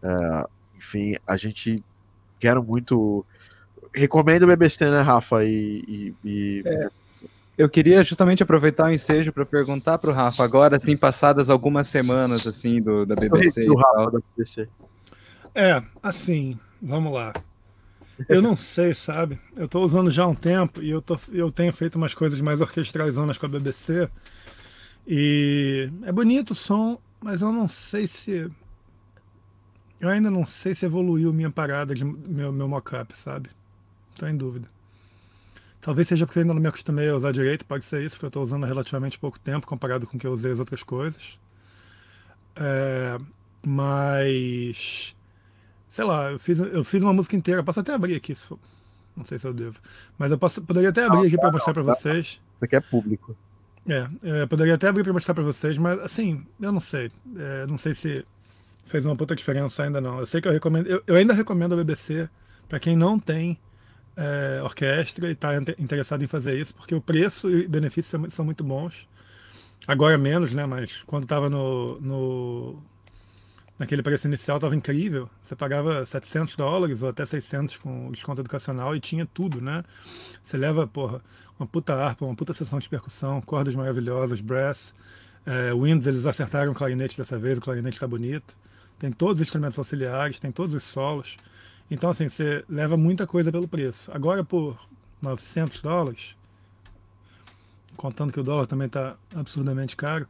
é, 0.03 0.47
enfim, 0.79 1.15
a 1.27 1.37
gente 1.37 1.85
quero 2.41 2.65
muito. 2.65 3.23
Recomendo 3.95 4.45
o 4.45 4.47
BBC, 4.47 4.91
né, 4.91 5.03
Rafa? 5.03 5.45
E. 5.45 5.85
e- 5.87 6.15
e- 6.25 6.89
Eu 7.59 7.69
queria 7.69 8.03
justamente 8.03 8.43
aproveitar 8.43 8.87
o 8.87 8.93
ensejo 8.95 9.31
para 9.31 9.45
perguntar 9.45 9.99
pro 9.99 10.11
Rafa, 10.11 10.43
agora, 10.43 10.79
assim, 10.79 10.97
passadas 10.97 11.51
algumas 11.51 11.87
semanas, 11.87 12.47
assim, 12.47 12.81
do, 12.81 13.05
da 13.05 13.13
o 13.15 13.17
BBC 13.19 13.61
review, 13.61 13.77
Rafa 13.77 14.11
da 14.11 14.19
BBC. 14.37 14.69
É, 15.55 15.83
assim, 16.03 16.59
vamos 16.81 17.13
lá. 17.13 17.35
Eu 18.27 18.41
não 18.41 18.57
sei, 18.57 18.95
sabe? 18.95 19.39
Eu 19.55 19.69
tô 19.69 19.81
usando 19.85 20.11
já 20.11 20.25
há 20.25 20.29
um 20.29 20.35
tempo 20.35 20.83
e 20.83 20.89
eu, 20.89 21.03
tô, 21.03 21.19
eu 21.31 21.53
tenho 21.53 21.73
feito 21.75 21.97
umas 21.97 22.15
coisas 22.15 22.41
mais 22.41 22.61
orquestrais 22.63 23.17
com 23.17 23.47
a 23.47 23.49
BBC. 23.51 24.09
E 25.07 25.91
é 26.03 26.13
bonito 26.13 26.53
o 26.53 26.55
som, 26.55 26.99
mas 27.21 27.41
eu 27.41 27.53
não 27.53 27.69
sei 27.69 28.07
se. 28.07 28.51
Eu 30.01 30.09
ainda 30.09 30.31
não 30.31 30.45
sei 30.45 30.75
se 30.75 30.85
evoluiu 30.85 31.33
minha 31.33 31.51
parada 31.51 31.95
de 31.95 32.05
meu, 32.05 32.53
meu 32.53 32.69
mockup, 32.69 33.17
sabe? 33.17 33.51
Tô 34.17 34.27
em 34.27 34.37
dúvida. 34.37 34.69
Talvez 35.81 36.09
seja 36.09 36.27
porque 36.27 36.39
eu 36.39 36.43
ainda 36.43 36.55
não 36.55 36.61
me 36.61 36.69
acostumei 36.69 37.09
a 37.09 37.15
usar 37.15 37.33
direito, 37.33 37.65
pode 37.65 37.85
ser 37.85 38.03
isso, 38.03 38.17
porque 38.17 38.27
eu 38.27 38.31
tô 38.31 38.43
usando 38.43 38.65
há 38.65 38.67
relativamente 38.67 39.19
pouco 39.19 39.39
tempo 39.39 39.67
comparado 39.67 40.07
com 40.07 40.17
o 40.17 40.21
que 40.21 40.27
eu 40.27 40.33
usei 40.33 40.53
as 40.53 40.59
outras 40.59 40.83
coisas. 40.83 41.39
É, 42.57 43.19
mas 43.63 45.15
sei 45.95 46.05
lá, 46.05 46.33
eu 46.33 46.39
fiz, 46.41 46.59
eu 46.59 46.83
fiz 46.83 47.03
uma 47.05 47.13
música 47.13 47.37
inteira, 47.37 47.63
posso 47.63 47.79
até 47.79 47.95
abrir 47.95 48.17
aqui, 48.17 48.35
se 48.35 48.45
for. 48.45 48.59
não 49.17 49.25
sei 49.25 49.39
se 49.39 49.47
eu 49.47 49.55
devo, 49.55 49.79
mas 50.19 50.33
eu 50.33 50.39
posso, 50.39 50.61
poderia 50.61 50.89
até 50.89 51.05
abrir 51.05 51.29
aqui 51.29 51.37
para 51.37 51.53
mostrar 51.53 51.73
para 51.73 51.85
vocês. 51.85 52.27
Isso 52.27 52.65
aqui 52.65 52.75
é 52.75 52.81
público. 52.81 53.37
É, 53.87 54.09
é, 54.43 54.47
poderia 54.47 54.75
até 54.75 54.89
abrir 54.89 55.05
para 55.05 55.13
mostrar 55.13 55.35
para 55.35 55.45
vocês, 55.45 55.77
mas 55.77 55.99
assim, 56.01 56.47
eu 56.61 56.73
não 56.73 56.81
sei, 56.81 57.11
É, 57.37 57.67
não 57.67 57.77
sei 57.77 57.93
se 57.93 58.25
fez 58.87 59.05
uma 59.07 59.17
puta 59.17 59.35
diferença 59.37 59.83
ainda 59.85 60.01
não. 60.01 60.21
Eu 60.21 60.27
sei 60.27 60.41
que 60.41 60.49
eu 60.49 60.53
recomendo, 60.53 60.87
eu, 60.89 61.03
eu 61.07 61.17
ainda 61.17 61.35
recomendo 61.35 61.75
a 61.75 61.77
BBC 61.77 62.29
para 62.69 62.81
quem 62.81 62.97
não 62.97 63.19
tem 63.19 63.59
é, 64.17 64.63
orquestra 64.63 65.29
e 65.29 65.33
está 65.33 65.57
interessado 65.79 66.25
em 66.25 66.29
fazer 66.29 66.59
isso, 66.61 66.75
porque 66.75 66.95
o 66.95 67.01
preço 67.01 67.51
e 67.51 67.69
muito- 68.21 68.35
são 68.35 68.45
muito 68.45 68.65
bons. 68.65 69.09
Agora 69.87 70.19
menos, 70.19 70.53
né? 70.55 70.67
Mas 70.67 71.03
quando 71.07 71.25
estava 71.25 71.51
no, 71.51 72.01
no 72.01 72.83
naquele 73.79 74.03
preço 74.03 74.27
inicial 74.27 74.57
estava 74.57 74.75
incrível. 74.75 75.29
Você 75.43 75.57
pagava 75.57 76.05
700 76.05 76.57
dólares 76.57 77.03
ou 77.03 77.09
até 77.09 77.25
600 77.25 77.79
com 77.79 78.11
desconto 78.11 78.41
educacional 78.41 78.95
e 78.95 79.01
tinha 79.01 79.27
tudo, 79.27 79.61
né? 79.61 79.85
Você 80.43 80.57
leva, 80.57 80.87
porra, 80.87 81.21
uma 81.59 81.67
puta 81.67 81.95
harpa, 81.95 82.25
uma 82.25 82.35
puta 82.35 82.53
sessão 82.53 82.79
de 82.79 82.89
percussão, 82.89 83.41
cordas 83.41 83.75
maravilhosas, 83.75 84.41
brass, 84.41 84.95
é, 85.47 85.73
winds, 85.75 86.07
eles 86.07 86.25
acertaram 86.27 86.73
o 86.73 86.75
clarinete 86.75 87.17
dessa 87.19 87.39
vez, 87.39 87.59
o 87.59 87.61
clarinete 87.61 87.97
está 87.97 88.07
bonito. 88.07 88.57
Tem 88.99 89.11
todos 89.11 89.41
os 89.41 89.47
instrumentos 89.47 89.79
auxiliares, 89.79 90.39
tem 90.39 90.53
todos 90.53 90.75
os 90.75 90.85
solos. 90.85 91.37
Então, 91.91 92.11
assim, 92.11 92.29
você 92.29 92.65
leva 92.69 92.97
muita 92.97 93.27
coisa 93.27 93.53
pelo 93.53 93.69
preço. 93.69 94.11
Agora, 94.13 94.43
por 94.43 94.79
900 95.21 95.83
dólares, 95.83 96.37
contando 97.97 98.33
que 98.33 98.41
o 98.41 98.43
dólar 98.43 98.67
também 98.67 98.87
está 98.87 99.17
absurdamente 99.35 99.97
caro, 99.97 100.27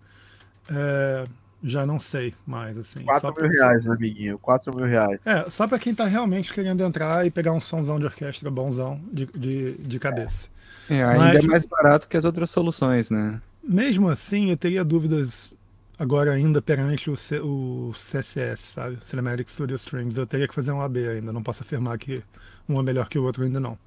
é, 0.69 1.27
já 1.67 1.87
não 1.87 1.99
sei 1.99 2.35
mais, 2.47 2.77
assim. 2.77 3.03
4 3.05 3.21
Só 3.23 3.29
mil 3.29 3.37
pra- 3.37 3.49
reais, 3.67 3.83
meu 3.83 3.95
amiguinho. 3.95 4.39
4 4.39 4.77
mil 4.77 4.85
reais. 4.85 5.19
É, 5.25 5.49
só 5.49 5.67
para 5.67 5.79
quem 5.79 5.95
tá 5.95 6.05
realmente 6.05 6.53
querendo 6.53 6.83
entrar 6.85 7.27
e 7.27 7.31
pegar 7.31 7.53
um 7.53 7.61
somzão 7.61 7.99
de 7.99 8.05
orquestra 8.05 8.51
bonzão 8.51 9.01
de, 9.11 9.25
de, 9.27 9.73
de 9.79 9.99
cabeça. 9.99 10.49
É, 10.91 11.03
ainda 11.03 11.19
Mas- 11.19 11.45
é 11.45 11.47
mais 11.49 11.65
barato 11.65 12.07
que 12.07 12.17
as 12.17 12.25
outras 12.27 12.51
soluções, 12.51 13.09
né? 13.09 13.41
Mesmo 13.67 14.09
assim, 14.09 14.51
eu 14.51 14.57
teria 14.59 14.85
dúvidas 14.85 15.51
agora 15.99 16.33
ainda 16.33 16.61
perante 16.61 17.11
o, 17.11 17.17
C- 17.17 17.41
o 17.41 17.93
CSS, 17.95 18.61
sabe? 18.75 18.99
Cinematic 19.03 19.49
Studio 19.49 19.75
Strings. 19.77 20.19
Eu 20.19 20.27
teria 20.27 20.47
que 20.47 20.55
fazer 20.55 20.71
um 20.73 20.83
AB 20.83 21.09
ainda. 21.09 21.33
Não 21.33 21.43
posso 21.43 21.63
afirmar 21.63 21.97
que 21.97 22.23
um 22.69 22.79
é 22.79 22.83
melhor 22.83 23.09
que 23.09 23.19
o 23.19 23.23
outro 23.25 23.43
ainda 23.45 23.59
não. 23.59 23.79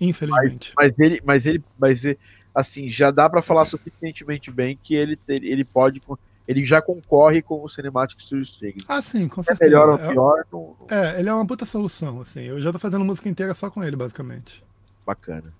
Infelizmente. 0.00 0.72
Mas 0.76 0.92
ele, 0.98 1.20
mas 1.24 1.46
ele, 1.46 1.62
mas 1.78 2.04
ele- 2.04 2.18
assim, 2.54 2.90
já 2.90 3.10
dá 3.10 3.30
pra 3.30 3.40
falar 3.40 3.64
suficientemente 3.66 4.50
bem 4.50 4.76
que 4.82 4.94
ele, 4.94 5.14
ter- 5.16 5.44
ele 5.44 5.64
pode, 5.64 6.00
ele 6.46 6.64
já 6.64 6.80
concorre 6.82 7.40
com 7.42 7.62
o 7.62 7.68
Cinematic 7.68 8.20
Studio 8.20 8.42
Strings. 8.44 8.84
Ah, 8.88 9.00
sim, 9.02 9.28
com 9.28 9.40
É 9.40 9.44
certeza. 9.44 9.70
melhor 9.70 9.88
ou 9.90 9.94
É- 9.96 10.10
pior, 10.12 10.44
não, 10.52 10.76
não- 10.80 10.96
É, 10.96 11.18
ele 11.20 11.28
é 11.28 11.34
uma 11.34 11.46
puta 11.46 11.64
solução, 11.64 12.20
assim. 12.20 12.42
Eu 12.42 12.60
já 12.60 12.72
tô 12.72 12.78
fazendo 12.78 13.04
música 13.04 13.28
inteira 13.28 13.54
só 13.54 13.70
com 13.70 13.82
ele, 13.82 13.96
basicamente. 13.96 14.62
bacana. 15.06 15.52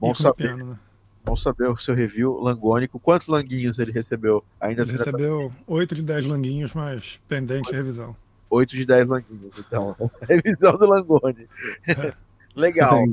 Bom 0.00 0.14
saber, 0.14 0.34
piano, 0.54 0.64
né? 0.72 0.78
bom 1.24 1.36
saber 1.36 1.68
o 1.68 1.76
seu 1.76 1.94
review 1.94 2.32
langônico. 2.40 2.98
Quantos 2.98 3.28
languinhos 3.28 3.78
ele 3.78 3.92
recebeu? 3.92 4.42
Ainda 4.60 4.82
Ele 4.82 4.90
assim, 4.90 4.98
recebeu 4.98 5.52
8 5.66 5.94
de 5.94 6.02
10 6.02 6.24
languinhos, 6.24 6.72
mas 6.72 7.20
pendente 7.28 7.68
de 7.70 7.76
revisão. 7.76 8.16
8 8.48 8.70
de 8.70 8.86
10 8.86 9.06
languinhos, 9.06 9.52
então. 9.58 9.94
Revisão 10.28 10.76
do 10.78 10.86
Langoni. 10.86 11.46
Legal. 12.56 13.04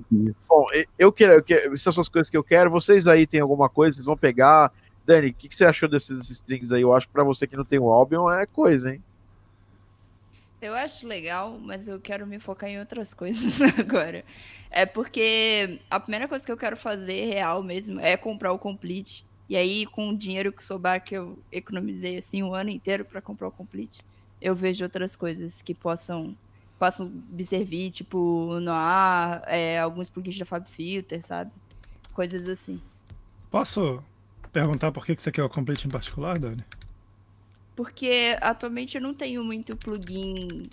Bom, 0.49 0.65
eu 0.97 1.11
quero, 1.11 1.33
eu 1.33 1.43
quero. 1.43 1.73
Essas 1.73 1.93
são 1.93 2.01
as 2.01 2.09
coisas 2.09 2.29
que 2.29 2.37
eu 2.37 2.43
quero. 2.43 2.71
Vocês 2.71 3.05
aí 3.07 3.27
tem 3.27 3.41
alguma 3.41 3.67
coisa? 3.69 3.95
Vocês 3.95 4.05
vão 4.05 4.17
pegar? 4.17 4.71
Dani, 5.05 5.29
o 5.29 5.33
que, 5.33 5.47
que 5.47 5.55
você 5.55 5.65
achou 5.65 5.87
desses 5.87 6.29
strings 6.29 6.71
aí? 6.71 6.81
Eu 6.81 6.93
acho 6.93 7.07
que 7.07 7.13
pra 7.13 7.23
você 7.23 7.45
que 7.45 7.55
não 7.55 7.63
tem 7.63 7.77
o 7.77 7.89
Albion 7.89 8.29
é 8.29 8.45
coisa, 8.45 8.93
hein? 8.93 9.03
Eu 10.61 10.73
acho 10.73 11.07
legal, 11.07 11.59
mas 11.59 11.87
eu 11.87 11.99
quero 11.99 12.25
me 12.25 12.39
focar 12.39 12.69
em 12.69 12.79
outras 12.79 13.13
coisas 13.13 13.61
agora. 13.77 14.25
É 14.71 14.83
porque 14.83 15.79
a 15.89 15.99
primeira 15.99 16.27
coisa 16.27 16.43
que 16.43 16.51
eu 16.51 16.57
quero 16.57 16.75
fazer 16.75 17.25
real 17.25 17.61
mesmo 17.61 17.99
é 17.99 18.17
comprar 18.17 18.51
o 18.51 18.57
Complete. 18.57 19.23
E 19.47 19.55
aí, 19.55 19.85
com 19.85 20.09
o 20.09 20.17
dinheiro 20.17 20.51
que 20.51 20.63
sobrar, 20.63 21.03
que 21.03 21.15
eu 21.15 21.37
economizei 21.51 22.17
assim 22.17 22.41
um 22.41 22.55
ano 22.55 22.71
inteiro 22.71 23.05
para 23.05 23.21
comprar 23.21 23.47
o 23.47 23.51
Complete, 23.51 23.99
eu 24.41 24.55
vejo 24.55 24.83
outras 24.83 25.15
coisas 25.15 25.61
que 25.61 25.75
possam, 25.75 26.35
possam 26.79 27.11
me 27.29 27.45
servir, 27.45 27.91
tipo 27.91 28.17
o 28.17 28.59
Noir, 28.59 29.43
é, 29.45 29.79
alguns 29.79 30.09
plugins 30.09 30.39
da 30.39 30.45
Fab 30.45 30.67
Filter, 30.67 31.23
sabe? 31.23 31.51
Coisas 32.11 32.49
assim. 32.49 32.81
Posso 33.51 34.03
perguntar 34.55 34.89
por 34.93 35.05
que 35.05 35.13
que 35.13 35.21
você 35.21 35.33
quer 35.33 35.43
o 35.43 35.49
Complete 35.49 35.85
em 35.85 35.91
particular, 35.91 36.39
Dani? 36.39 36.63
Porque 37.75 38.37
atualmente 38.39 38.95
eu 38.95 39.01
não 39.01 39.13
tenho 39.13 39.43
muito 39.43 39.75
plugin. 39.75 40.63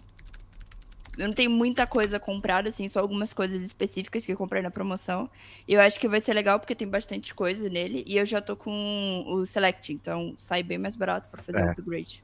Eu 1.19 1.27
não 1.27 1.35
tenho 1.35 1.51
muita 1.51 1.85
coisa 1.85 2.21
comprada, 2.21 2.69
assim, 2.69 2.89
só 2.89 3.01
algumas 3.01 3.33
coisas 3.33 3.61
específicas 3.61 4.25
que 4.25 4.33
eu 4.33 4.37
comprei 4.37 4.63
na 4.63 4.71
promoção. 4.71 5.29
E 5.67 5.75
eu 5.75 5.81
acho 5.81 5.99
que 5.99 6.09
vai 6.09 6.21
ser 6.21 6.33
legal 6.33 6.61
porque 6.61 6.77
tem 6.77 6.87
bastante 6.87 7.35
coisa 7.35 7.69
nele. 7.69 8.05
E 8.07 8.17
eu 8.17 8.25
já 8.25 8.41
tô 8.41 8.55
com 8.55 9.25
o 9.27 9.45
Select, 9.45 9.93
então 9.93 10.33
sai 10.39 10.63
bem 10.63 10.79
mais 10.79 10.95
barato 10.95 11.29
pra 11.29 11.43
fazer 11.43 11.59
É. 11.59 11.67
o 11.67 11.71
upgrade. 11.73 12.23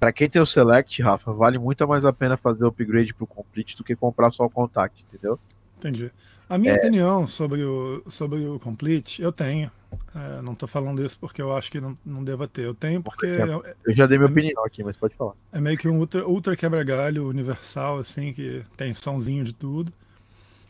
Pra 0.00 0.12
quem 0.12 0.28
tem 0.28 0.42
o 0.42 0.46
Select, 0.46 1.00
Rafa, 1.00 1.32
vale 1.32 1.58
muito 1.58 1.86
mais 1.86 2.04
a 2.04 2.12
pena 2.12 2.36
fazer 2.36 2.64
o 2.64 2.68
upgrade 2.68 3.14
pro 3.14 3.26
Complete 3.26 3.76
do 3.76 3.84
que 3.84 3.94
comprar 3.94 4.32
só 4.32 4.44
o 4.44 4.50
Contact, 4.50 5.04
entendeu? 5.08 5.38
Entendi. 5.78 6.10
A 6.48 6.58
minha 6.58 6.74
opinião 6.74 7.24
sobre 7.26 7.62
o, 7.62 8.02
sobre 8.10 8.44
o 8.46 8.58
Complete, 8.58 9.22
eu 9.22 9.30
tenho. 9.30 9.70
É, 10.14 10.42
não 10.42 10.54
tô 10.54 10.66
falando 10.66 11.04
isso 11.04 11.16
porque 11.18 11.40
eu 11.40 11.56
acho 11.56 11.70
que 11.70 11.80
não, 11.80 11.96
não 12.04 12.22
deva 12.24 12.46
ter. 12.48 12.64
Eu 12.64 12.74
tenho 12.74 13.02
porque 13.02 13.28
Certo. 13.30 13.64
é, 13.66 13.74
Eu 13.84 13.94
já 13.96 14.06
dei 14.06 14.18
minha 14.18 14.28
Hum. 14.28 14.32
opinião 14.32 14.64
aqui, 14.64 14.82
mas 14.82 14.96
pode 14.96 15.14
falar. 15.14 15.32
é 15.52 15.60
meio 15.60 15.78
que 15.78 15.88
um 15.88 15.98
ultra, 15.98 16.26
ultra 16.26 16.56
quebra-galho 16.56 17.26
universal, 17.28 17.98
assim, 17.98 18.32
que 18.32 18.64
tem 18.76 18.92
sonzinho 18.94 19.44
de 19.44 19.54
tudo. 19.54 19.92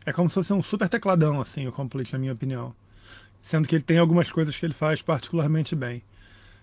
É 0.07 0.13
como 0.13 0.29
se 0.29 0.35
fosse 0.35 0.53
um 0.53 0.63
super 0.63 0.89
tecladão, 0.89 1.41
assim, 1.41 1.67
o 1.67 1.73
Complete, 1.73 2.13
na 2.13 2.19
minha 2.19 2.33
opinião. 2.33 2.75
Sendo 3.43 3.67
que 3.69 3.75
ele 3.75 3.83
tem 3.83 3.99
algumas 3.99 4.31
coisas 4.31 4.57
que 4.57 4.65
ele 4.67 4.75
faz 4.75 5.03
particularmente 5.03 5.75
bem. 5.77 6.03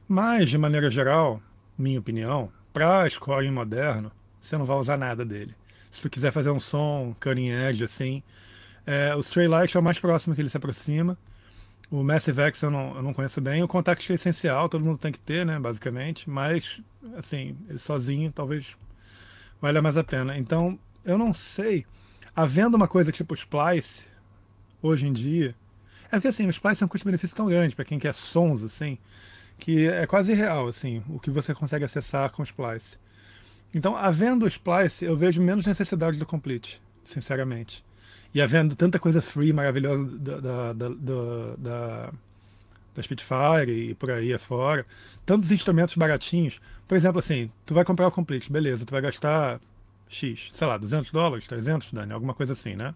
Mas, 0.07 0.49
de 0.49 0.57
maneira 0.57 0.89
geral, 0.89 1.41
minha 1.77 1.99
opinião, 1.99 2.49
para 2.73 3.09
scoring 3.09 3.51
moderno, 3.51 4.11
você 4.39 4.57
não 4.57 4.65
vai 4.65 4.77
usar 4.77 4.97
nada 4.97 5.23
dele. 5.25 5.53
Se 5.91 6.01
tu 6.01 6.09
quiser 6.09 6.31
fazer 6.31 6.51
um 6.51 6.59
som 6.59 7.15
cutting 7.19 7.49
edge, 7.49 7.83
assim, 7.83 8.21
é, 8.85 9.15
o 9.15 9.19
Stray 9.21 9.47
Light 9.47 9.75
é 9.75 9.79
o 9.79 9.83
mais 9.83 9.99
próximo 9.99 10.35
que 10.35 10.41
ele 10.41 10.49
se 10.49 10.57
aproxima. 10.57 11.17
O 11.91 12.03
Massive 12.03 12.41
X 12.41 12.61
eu 12.61 12.71
não, 12.71 12.95
eu 12.95 13.01
não 13.03 13.13
conheço 13.13 13.39
bem. 13.39 13.63
O 13.63 13.67
Contact 13.67 14.11
é 14.11 14.15
essencial, 14.15 14.67
todo 14.67 14.83
mundo 14.83 14.97
tem 14.97 15.11
que 15.11 15.19
ter, 15.19 15.45
né, 15.45 15.59
basicamente. 15.59 16.29
Mas, 16.29 16.81
assim, 17.15 17.55
ele 17.69 17.79
sozinho 17.79 18.31
talvez 18.31 18.75
valha 19.61 19.81
mais 19.81 19.97
a 19.97 20.03
pena. 20.03 20.37
Então, 20.37 20.79
eu 21.03 21.17
não 21.17 21.33
sei. 21.33 21.85
Havendo 22.35 22.75
uma 22.75 22.87
coisa 22.87 23.11
tipo 23.11 23.33
Splice, 23.33 24.05
hoje 24.81 25.07
em 25.07 25.13
dia. 25.13 25.55
É 26.07 26.17
porque, 26.17 26.27
assim, 26.27 26.47
o 26.47 26.49
Splice 26.49 26.83
é 26.83 26.85
um 26.85 26.89
custo-benefício 26.89 27.35
tão 27.35 27.47
grande 27.47 27.75
para 27.75 27.85
quem 27.85 27.99
quer 27.99 28.13
sons, 28.13 28.63
assim, 28.63 28.97
que 29.57 29.87
é 29.87 30.05
quase 30.05 30.31
irreal, 30.31 30.67
assim, 30.67 31.03
o 31.09 31.19
que 31.19 31.29
você 31.29 31.53
consegue 31.53 31.85
acessar 31.85 32.29
com 32.31 32.41
o 32.41 32.45
Splice. 32.45 32.97
Então, 33.73 33.95
havendo 33.95 34.45
o 34.45 34.47
Splice, 34.47 35.05
eu 35.05 35.17
vejo 35.17 35.41
menos 35.41 35.65
necessidade 35.65 36.17
do 36.17 36.25
Complete, 36.25 36.81
sinceramente. 37.03 37.83
E 38.35 38.41
havendo 38.41 38.75
tanta 38.75 38.99
coisa 38.99 39.21
free, 39.21 39.53
maravilhosa 39.53 40.03
da, 40.03 40.39
da, 40.41 40.73
da, 40.73 40.89
da, 40.89 41.55
da, 41.57 42.13
da 42.93 43.01
Spitfire 43.01 43.71
e 43.71 43.95
por 43.95 44.11
aí 44.11 44.33
afora, 44.33 44.85
tantos 45.25 45.53
instrumentos 45.53 45.95
baratinhos. 45.95 46.59
Por 46.85 46.97
exemplo, 46.97 47.19
assim, 47.19 47.49
tu 47.65 47.73
vai 47.73 47.85
comprar 47.85 48.05
o 48.05 48.11
Complete, 48.11 48.51
beleza, 48.51 48.85
tu 48.85 48.91
vai 48.91 48.99
gastar 48.99 49.61
X, 50.09 50.49
sei 50.51 50.67
lá, 50.67 50.77
200 50.77 51.11
dólares, 51.11 51.47
300, 51.47 51.93
Dani, 51.93 52.11
alguma 52.11 52.33
coisa 52.33 52.51
assim, 52.51 52.75
né? 52.75 52.93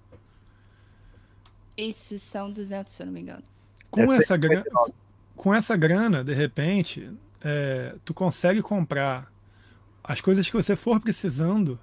Isso 1.78 2.20
são 2.20 2.52
200, 2.52 2.92
se 2.92 3.02
eu 3.02 3.06
não 3.06 3.14
me 3.14 3.22
engano. 3.22 3.44
Com 3.90 4.02
Deve 4.02 4.22
essa, 4.22 4.36
grana, 4.36 4.64
59. 4.64 4.94
com 5.38 5.54
essa 5.54 5.78
grana, 5.78 6.22
de 6.22 6.34
repente, 6.34 7.10
é, 7.42 7.96
tu 8.04 8.14
consegue 8.14 8.62
comprar 8.62 9.32
as 10.04 10.20
coisas 10.20 10.46
que 10.46 10.54
você 10.54 10.76
for 10.76 11.00
precisando 11.00 11.80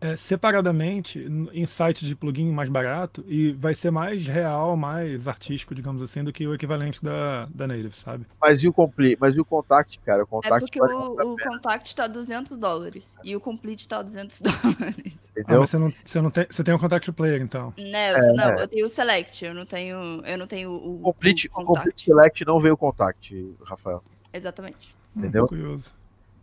é, 0.00 0.16
separadamente 0.16 1.26
em 1.52 1.66
site 1.66 2.04
de 2.04 2.14
plugin 2.14 2.50
mais 2.50 2.68
barato 2.68 3.24
e 3.26 3.52
vai 3.52 3.74
ser 3.74 3.90
mais 3.90 4.26
real, 4.26 4.76
mais 4.76 5.26
artístico, 5.26 5.74
digamos 5.74 6.02
assim, 6.02 6.22
do 6.22 6.32
que 6.32 6.46
o 6.46 6.54
equivalente 6.54 7.02
da, 7.02 7.46
da 7.46 7.66
Native, 7.66 7.94
sabe? 7.94 8.26
Mas 8.40 8.62
e 8.62 8.68
o 8.68 8.72
Complete? 8.72 9.18
Mas 9.20 9.36
e 9.36 9.40
o 9.40 9.44
Contact, 9.44 9.98
cara? 10.00 10.22
O 10.22 10.24
É 10.24 10.26
Contact 10.26 10.60
porque 10.60 10.80
muito 10.80 11.20
a 11.20 11.24
o, 11.24 11.32
o 11.32 11.36
Contact 11.36 11.94
tá 11.94 12.06
200 12.06 12.56
dólares 12.56 13.16
e 13.24 13.34
o 13.34 13.40
Complete 13.40 13.88
tá 13.88 14.02
200 14.02 14.40
dólares. 14.42 15.16
Ah, 15.38 15.40
entendeu? 15.40 15.60
mas 15.60 15.70
você 15.70 15.78
não, 15.78 15.92
você 16.04 16.20
não 16.20 16.30
tem, 16.30 16.46
você 16.48 16.64
tem 16.64 16.74
um 16.74 16.78
contact 16.78 17.12
player, 17.12 17.42
então. 17.42 17.72
Né, 17.78 18.12
eu, 18.12 18.34
não, 18.34 18.58
eu 18.58 18.68
tenho 18.68 18.86
o 18.86 18.88
Select, 18.88 19.44
eu 19.44 19.54
não 19.54 19.66
tenho, 19.66 20.22
eu 20.24 20.38
não 20.38 20.46
tenho 20.46 20.70
o, 20.70 21.00
O 21.00 21.02
Complete, 21.12 21.50
o 21.54 21.60
o 21.60 21.64
Complete 21.64 22.04
Select 22.04 22.44
não 22.44 22.60
veio 22.60 22.74
o 22.74 22.76
Contact, 22.76 23.54
Rafael. 23.64 24.02
Exatamente. 24.32 24.94
Hum, 25.14 25.20
Entendeu? 25.20 25.46
Curioso. 25.46 25.92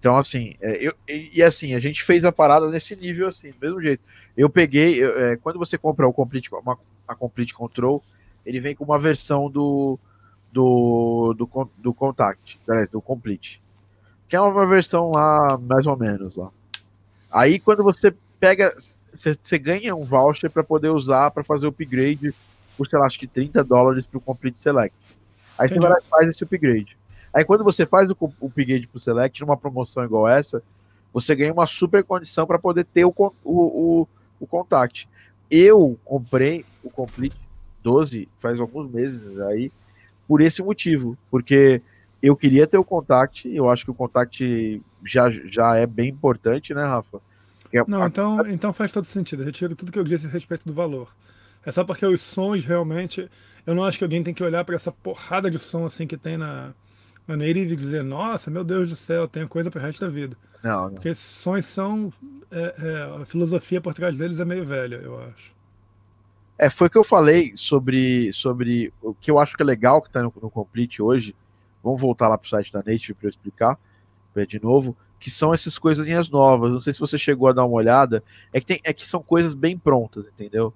Então, 0.03 0.17
assim, 0.17 0.55
é, 0.59 0.85
eu, 0.85 0.93
e, 1.07 1.41
assim, 1.41 1.75
a 1.75 1.79
gente 1.79 2.03
fez 2.03 2.25
a 2.25 2.31
parada 2.31 2.67
nesse 2.67 2.93
nível, 2.93 3.25
assim, 3.25 3.51
do 3.51 3.57
mesmo 3.61 3.81
jeito. 3.81 4.03
Eu 4.35 4.49
peguei, 4.49 5.01
eu, 5.01 5.17
é, 5.17 5.37
quando 5.37 5.57
você 5.57 5.77
compra 5.77 6.05
o 6.05 6.11
Complete, 6.11 6.53
uma, 6.53 6.77
a 7.07 7.15
Complete 7.15 7.53
Control, 7.53 8.03
ele 8.45 8.59
vem 8.59 8.75
com 8.75 8.83
uma 8.83 8.99
versão 8.99 9.49
do 9.49 9.97
do, 10.51 11.33
do, 11.37 11.69
do 11.77 11.93
Contact, 11.93 12.59
do 12.91 13.01
Complete. 13.01 13.61
Que 14.27 14.35
é 14.35 14.41
uma 14.41 14.67
versão 14.67 15.09
lá, 15.09 15.57
mais 15.57 15.87
ou 15.87 15.95
menos, 15.95 16.35
lá. 16.35 16.51
Aí, 17.31 17.57
quando 17.57 17.81
você 17.81 18.13
pega, 18.41 18.75
você 19.13 19.57
ganha 19.57 19.95
um 19.95 20.03
voucher 20.03 20.49
para 20.49 20.65
poder 20.65 20.89
usar 20.89 21.31
para 21.31 21.45
fazer 21.45 21.65
o 21.65 21.69
upgrade 21.69 22.35
por, 22.75 22.89
sei 22.89 22.99
lá, 22.99 23.05
acho 23.05 23.17
que 23.17 23.25
30 23.25 23.63
dólares 23.63 24.05
para 24.05 24.17
o 24.17 24.21
Complete 24.21 24.61
Select. 24.61 24.93
Aí 25.57 25.69
você 25.69 25.79
vai 25.79 25.91
lá 25.91 25.97
e 25.97 26.09
faz 26.09 26.27
esse 26.27 26.43
upgrade. 26.43 26.97
Aí 27.34 27.43
quando 27.43 27.63
você 27.63 27.86
faz 27.86 28.09
o 28.09 28.17
o 28.39 28.47
upgrade 28.47 28.88
pro 28.88 28.99
Select 28.99 29.41
numa 29.41 29.57
promoção 29.57 30.03
igual 30.03 30.27
essa, 30.27 30.61
você 31.11 31.36
ganha 31.36 31.53
uma 31.53 31.67
super 31.67 32.03
condição 32.03 32.45
para 32.45 32.59
poder 32.59 32.86
ter 32.86 33.05
o, 33.05 33.13
o, 33.17 33.31
o, 33.43 34.07
o 34.39 34.47
Contact. 34.47 35.07
Eu 35.49 35.97
comprei 36.03 36.65
o 36.84 36.89
Complete 36.89 37.36
12 37.84 38.27
faz 38.39 38.59
alguns 38.59 38.89
meses 38.89 39.39
aí 39.41 39.71
por 40.27 40.41
esse 40.41 40.63
motivo, 40.63 41.17
porque 41.29 41.81
eu 42.21 42.36
queria 42.36 42.65
ter 42.65 42.77
o 42.77 42.84
Contact, 42.84 43.47
eu 43.53 43.69
acho 43.69 43.84
que 43.84 43.91
o 43.91 43.95
Contact 43.95 44.81
já, 45.05 45.29
já 45.29 45.75
é 45.75 45.86
bem 45.86 46.09
importante, 46.09 46.73
né, 46.73 46.84
Rafa? 46.84 47.19
Não, 47.86 48.03
a- 48.03 48.07
então, 48.07 48.47
então 48.47 48.73
faz 48.73 48.91
todo 48.91 49.05
sentido. 49.05 49.41
Eu 49.41 49.45
retiro 49.47 49.75
tudo 49.75 49.91
que 49.91 49.99
eu 49.99 50.03
disse 50.03 50.25
a 50.27 50.29
respeito 50.29 50.65
do 50.65 50.73
valor. 50.73 51.09
É 51.65 51.71
só 51.71 51.84
porque 51.84 52.05
os 52.05 52.21
sons 52.21 52.65
realmente. 52.65 53.29
Eu 53.65 53.73
não 53.75 53.84
acho 53.84 53.97
que 53.97 54.03
alguém 54.03 54.23
tem 54.23 54.34
que 54.34 54.43
olhar 54.43 54.63
para 54.65 54.75
essa 54.75 54.91
porrada 54.91 55.49
de 55.49 55.57
som 55.59 55.86
assim 55.86 56.05
que 56.07 56.17
tem 56.17 56.38
na, 56.38 56.73
Native 57.28 57.74
e 57.74 57.76
dizer, 57.76 58.03
nossa, 58.03 58.51
meu 58.51 58.63
Deus 58.63 58.89
do 58.89 58.95
céu, 58.95 59.28
tem 59.28 59.47
coisa 59.47 59.71
para 59.71 59.80
o 59.80 59.82
resto 59.82 60.01
da 60.01 60.09
vida. 60.09 60.38
Não, 60.63 60.86
não. 60.86 60.93
Porque 60.93 61.09
esses 61.09 61.24
sons 61.24 61.65
são. 61.65 62.11
é, 62.51 62.76
é, 62.78 63.21
a 63.21 63.26
filosofia 63.26 63.82
por 63.82 63.93
trás 63.93 64.17
deles 64.17 64.39
é 64.39 64.45
meio 64.45 64.65
velha, 64.65 64.95
eu 64.95 65.19
acho. 65.21 65.53
É, 66.57 66.69
foi 66.69 66.88
o 66.88 66.89
que 66.89 66.97
eu 66.97 67.03
falei 67.03 67.53
sobre, 67.55 68.32
sobre 68.32 68.93
o 69.01 69.13
que 69.13 69.32
eu 69.32 69.39
acho 69.39 69.55
que 69.55 69.63
é 69.63 69.65
legal 69.65 70.01
que 70.01 70.07
está 70.07 70.21
no, 70.21 70.34
no 70.41 70.49
Complete 70.49 71.01
hoje. 71.01 71.36
Vamos 71.84 71.99
voltar 71.99 72.30
lá 72.30 72.38
para 72.38 72.45
o 72.45 72.49
site 72.49 72.71
da 72.71 72.80
Native 72.80 73.13
para 73.13 73.26
eu 73.26 73.30
explicar 73.30 73.78
de 74.47 74.61
novo. 74.61 74.95
Que 75.19 75.30
são 75.30 75.53
essas 75.53 75.78
coisinhas 75.78 76.30
novas. 76.30 76.71
Não 76.71 76.82
sei 76.82 76.93
se 76.93 76.99
você 76.99 77.17
chegou 77.17 77.47
a 77.47 77.53
dar 77.53 77.65
uma 77.65 77.76
olhada. 77.76 78.24
É 78.51 78.59
que, 78.59 78.65
tem, 78.65 78.82
é 78.84 78.91
que 78.91 79.07
são 79.07 79.21
coisas 79.21 79.53
bem 79.53 79.78
prontas, 79.78 80.28
entendeu? 80.28 80.74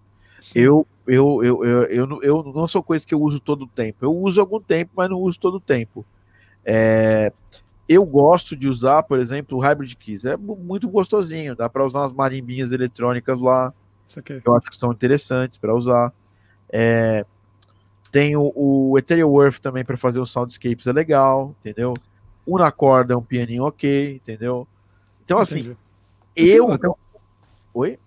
Eu, 0.56 0.88
eu, 1.06 1.44
eu, 1.44 1.64
eu, 1.66 1.84
eu, 1.84 2.22
eu 2.22 2.54
não 2.56 2.68
sou 2.68 2.82
coisa 2.82 3.06
que 3.06 3.14
eu 3.14 3.22
uso 3.22 3.40
todo 3.40 3.64
o 3.64 3.68
tempo. 3.68 4.06
Eu 4.06 4.16
uso 4.16 4.40
algum 4.40 4.60
tempo, 4.62 4.92
mas 4.96 5.10
não 5.10 5.20
uso 5.20 5.38
todo 5.40 5.56
o 5.56 5.60
tempo. 5.60 6.06
É, 6.70 7.32
eu 7.88 8.06
gosto 8.06 8.54
de 8.58 8.68
usar, 8.68 9.02
por 9.04 9.18
exemplo, 9.20 9.58
o 9.58 9.62
Hybrid 9.62 9.96
Keys. 9.96 10.26
É 10.26 10.36
mu- 10.36 10.58
muito 10.58 10.90
gostosinho. 10.90 11.56
Dá 11.56 11.70
para 11.70 11.86
usar 11.86 12.02
umas 12.02 12.12
marimbinhas 12.12 12.74
eletrônicas 12.74 13.40
lá 13.40 13.74
Isso 14.10 14.20
aqui. 14.20 14.42
eu 14.46 14.56
acho 14.56 14.70
que 14.70 14.78
são 14.78 14.92
interessantes 14.92 15.58
para 15.58 15.74
usar. 15.74 16.12
É, 16.70 17.26
tem 18.12 18.36
o, 18.36 18.52
o 18.54 18.98
Ethereal 19.00 19.32
Worth 19.32 19.60
também 19.60 19.86
para 19.86 19.96
fazer 19.96 20.20
os 20.20 20.30
soundscapes, 20.30 20.86
é 20.88 20.92
legal, 20.92 21.56
entendeu? 21.62 21.94
O 22.46 22.58
na 22.58 22.72
corda 22.72 23.14
é 23.14 23.18
um 23.18 23.22
pianinho 23.22 23.64
ok, 23.64 24.16
entendeu? 24.16 24.68
Então, 25.24 25.38
assim, 25.40 25.60
Entendi. 25.60 25.78
eu. 26.36 26.70
Eu 26.70 26.78
tenho- 26.78 26.96
Oi? 27.74 27.98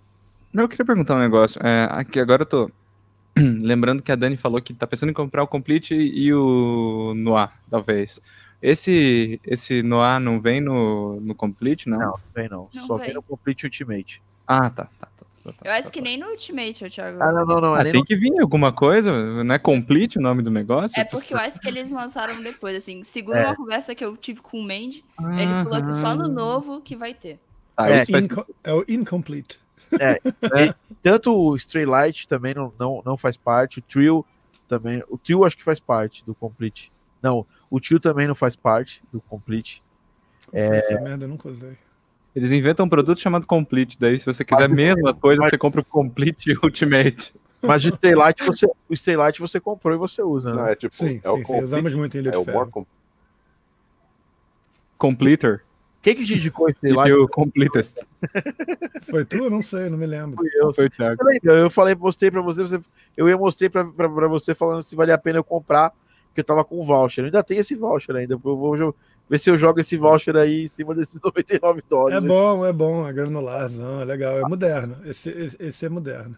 Não, 0.52 0.64
eu 0.64 0.68
queria 0.68 0.84
perguntar 0.84 1.14
um 1.16 1.20
negócio. 1.20 1.58
É, 1.64 1.88
aqui 1.90 2.18
agora 2.20 2.42
eu 2.42 2.46
tô 2.46 2.70
lembrando 3.38 4.02
que 4.02 4.10
a 4.12 4.16
Dani 4.16 4.36
falou 4.36 4.60
que 4.60 4.74
tá 4.74 4.86
pensando 4.86 5.10
em 5.10 5.14
comprar 5.14 5.42
o 5.42 5.46
Complete 5.48 5.94
e 5.94 6.34
o 6.34 7.14
Noir, 7.14 7.50
talvez. 7.70 8.20
Esse 8.62 9.40
esse 9.44 9.82
Noir 9.82 10.20
não 10.20 10.40
vem 10.40 10.60
no, 10.60 11.20
no 11.20 11.34
Complete, 11.34 11.88
não? 11.88 11.98
Não, 11.98 12.14
vem 12.34 12.48
não. 12.48 12.68
Não 12.74 12.86
Só 12.86 12.96
vem. 12.96 13.06
vem 13.06 13.14
no 13.14 13.22
Complete 13.22 13.64
Ultimate. 13.64 14.22
Ah, 14.46 14.68
tá, 14.68 14.84
tá, 15.00 15.08
tá. 15.16 15.54
Eu 15.64 15.72
acho 15.72 15.90
que 15.90 16.02
nem 16.02 16.18
no 16.18 16.26
Ultimate, 16.28 16.88
Thiago. 16.90 17.16
Ah, 17.22 17.32
não, 17.32 17.46
não, 17.46 17.60
não. 17.60 17.74
Ah, 17.74 17.80
é 17.80 17.84
nem 17.84 17.92
tem 17.92 18.00
no- 18.02 18.06
que 18.06 18.14
vir 18.14 18.38
alguma 18.40 18.72
coisa, 18.72 19.42
não 19.42 19.54
é 19.54 19.58
complete 19.58 20.18
o 20.18 20.20
nome 20.22 20.42
do 20.42 20.50
negócio? 20.50 21.00
É 21.00 21.04
porque 21.04 21.32
eu 21.32 21.38
acho 21.38 21.58
que 21.58 21.66
eles 21.66 21.90
lançaram 21.90 22.42
depois, 22.42 22.76
assim. 22.76 23.02
Segundo 23.04 23.36
É. 23.36 23.46
uma 23.46 23.56
conversa 23.56 23.94
que 23.94 24.04
eu 24.04 24.14
tive 24.16 24.42
com 24.42 24.58
o 24.58 24.62
Mandy, 24.62 25.02
ele 25.18 25.64
falou 25.64 25.82
que 25.86 25.92
só 25.94 26.14
no 26.14 26.28
novo 26.28 26.80
que 26.82 26.94
vai 26.94 27.14
ter. 27.14 27.38
Ah, 27.74 27.88
É, 27.90 28.04
faz- 28.04 28.26
é 28.62 28.72
o 28.74 28.84
incomplete. 28.86 29.58
Tanto 31.02 31.32
o 31.34 31.56
Stray 31.56 31.86
Light 31.86 32.28
também 32.28 32.54
não, 32.54 32.72
não, 32.78 33.02
não 33.04 33.16
faz 33.16 33.36
parte, 33.36 33.78
o 33.78 33.82
Trio 33.82 34.24
também. 34.68 35.02
O 35.08 35.16
Trio 35.18 35.44
acho 35.44 35.56
que 35.56 35.64
faz 35.64 35.80
parte 35.80 36.24
do 36.24 36.34
Complete. 36.34 36.92
Não, 37.22 37.46
o 37.70 37.80
Trio 37.80 38.00
também 38.00 38.26
não 38.26 38.34
faz 38.34 38.56
parte 38.56 39.02
do 39.12 39.20
Complete. 39.20 39.82
É... 40.52 40.78
Essa 40.78 41.00
merda 41.00 41.24
eu 41.24 41.28
nunca 41.28 41.48
usei. 41.48 41.76
Eles 42.34 42.52
inventam 42.52 42.86
um 42.86 42.88
produto 42.88 43.18
chamado 43.20 43.46
Complete, 43.46 43.98
daí 43.98 44.18
se 44.20 44.26
você 44.26 44.44
quiser 44.44 44.68
mesmo 44.68 45.08
as 45.08 45.16
coisas, 45.16 45.40
mas- 45.40 45.50
você 45.50 45.58
compra 45.58 45.80
o 45.80 45.84
Complete 45.84 46.52
Ultimate. 46.62 47.34
Mas 47.62 47.84
o 47.84 47.88
Stray 47.90 48.14
Light 48.14 48.42
você, 48.42 48.66
o 48.66 48.94
Stray 48.94 49.16
Light 49.16 49.38
você 49.38 49.60
comprou 49.60 49.94
e 49.94 49.98
você 49.98 50.22
usa, 50.22 50.54
Não, 50.54 50.64
né? 50.64 50.72
é 50.72 50.76
tipo, 50.76 50.94
Sim, 50.96 51.20
é 51.22 51.28
o 51.28 51.32
sim, 51.36 51.38
sim. 51.38 51.42
complete- 51.44 51.64
Usamos 51.64 51.94
muito 51.94 52.14
em 52.14 52.18
é 52.18 52.20
Elite 52.22 52.36
o 52.38 52.44
more 52.52 52.70
com- 52.70 52.86
Completer. 54.98 55.62
Quem 56.02 56.14
que 56.16 56.24
te 56.24 56.34
indicou 56.34 56.66
o 56.66 56.70
Stray 56.70 56.92
E 56.92 56.96
Light? 56.96 57.12
o 57.12 57.28
Completest. 57.28 58.02
Foi 59.10 59.24
tu? 59.24 59.36
Eu 59.36 59.50
Não 59.50 59.60
sei, 59.60 59.90
não 59.90 59.98
me 59.98 60.06
lembro. 60.06 60.36
Fui 60.36 60.48
eu. 60.54 60.72
Foi 60.72 60.86
o 60.86 60.90
Thiago. 60.90 61.20
Eu 61.44 61.70
falei, 61.70 61.94
mostrei 61.94 62.30
pra 62.30 62.40
você, 62.40 62.62
você 62.62 62.80
eu 63.16 63.28
ia 63.28 63.36
mostrei 63.36 63.68
pra, 63.68 63.84
pra, 63.84 64.08
pra 64.08 64.26
você 64.28 64.54
falando 64.54 64.82
se 64.82 64.96
valia 64.96 65.14
a 65.14 65.18
pena 65.18 65.38
eu 65.38 65.44
comprar, 65.44 65.92
porque 66.30 66.40
eu 66.40 66.44
tava 66.44 66.64
com 66.64 66.80
o 66.80 66.84
voucher. 66.84 67.22
Eu 67.22 67.26
ainda 67.26 67.42
tem 67.44 67.58
esse 67.58 67.74
voucher 67.74 68.16
ainda. 68.16 68.34
Eu 68.34 68.38
vou 68.38 68.94
ver 69.28 69.38
se 69.38 69.50
eu 69.50 69.58
jogo 69.58 69.80
esse 69.80 69.96
voucher 69.96 70.36
aí 70.36 70.64
em 70.64 70.68
cima 70.68 70.94
desses 70.94 71.20
99 71.22 71.78
É 71.78 71.82
dólares. 71.88 72.26
bom, 72.28 72.64
é 72.64 72.72
bom, 72.72 73.06
é 73.06 73.12
granularzão, 73.12 74.00
é 74.00 74.04
legal, 74.04 74.38
é 74.38 74.42
moderno. 74.42 74.94
Esse, 75.04 75.28
esse, 75.30 75.56
esse 75.60 75.86
é 75.86 75.88
moderno. 75.88 76.36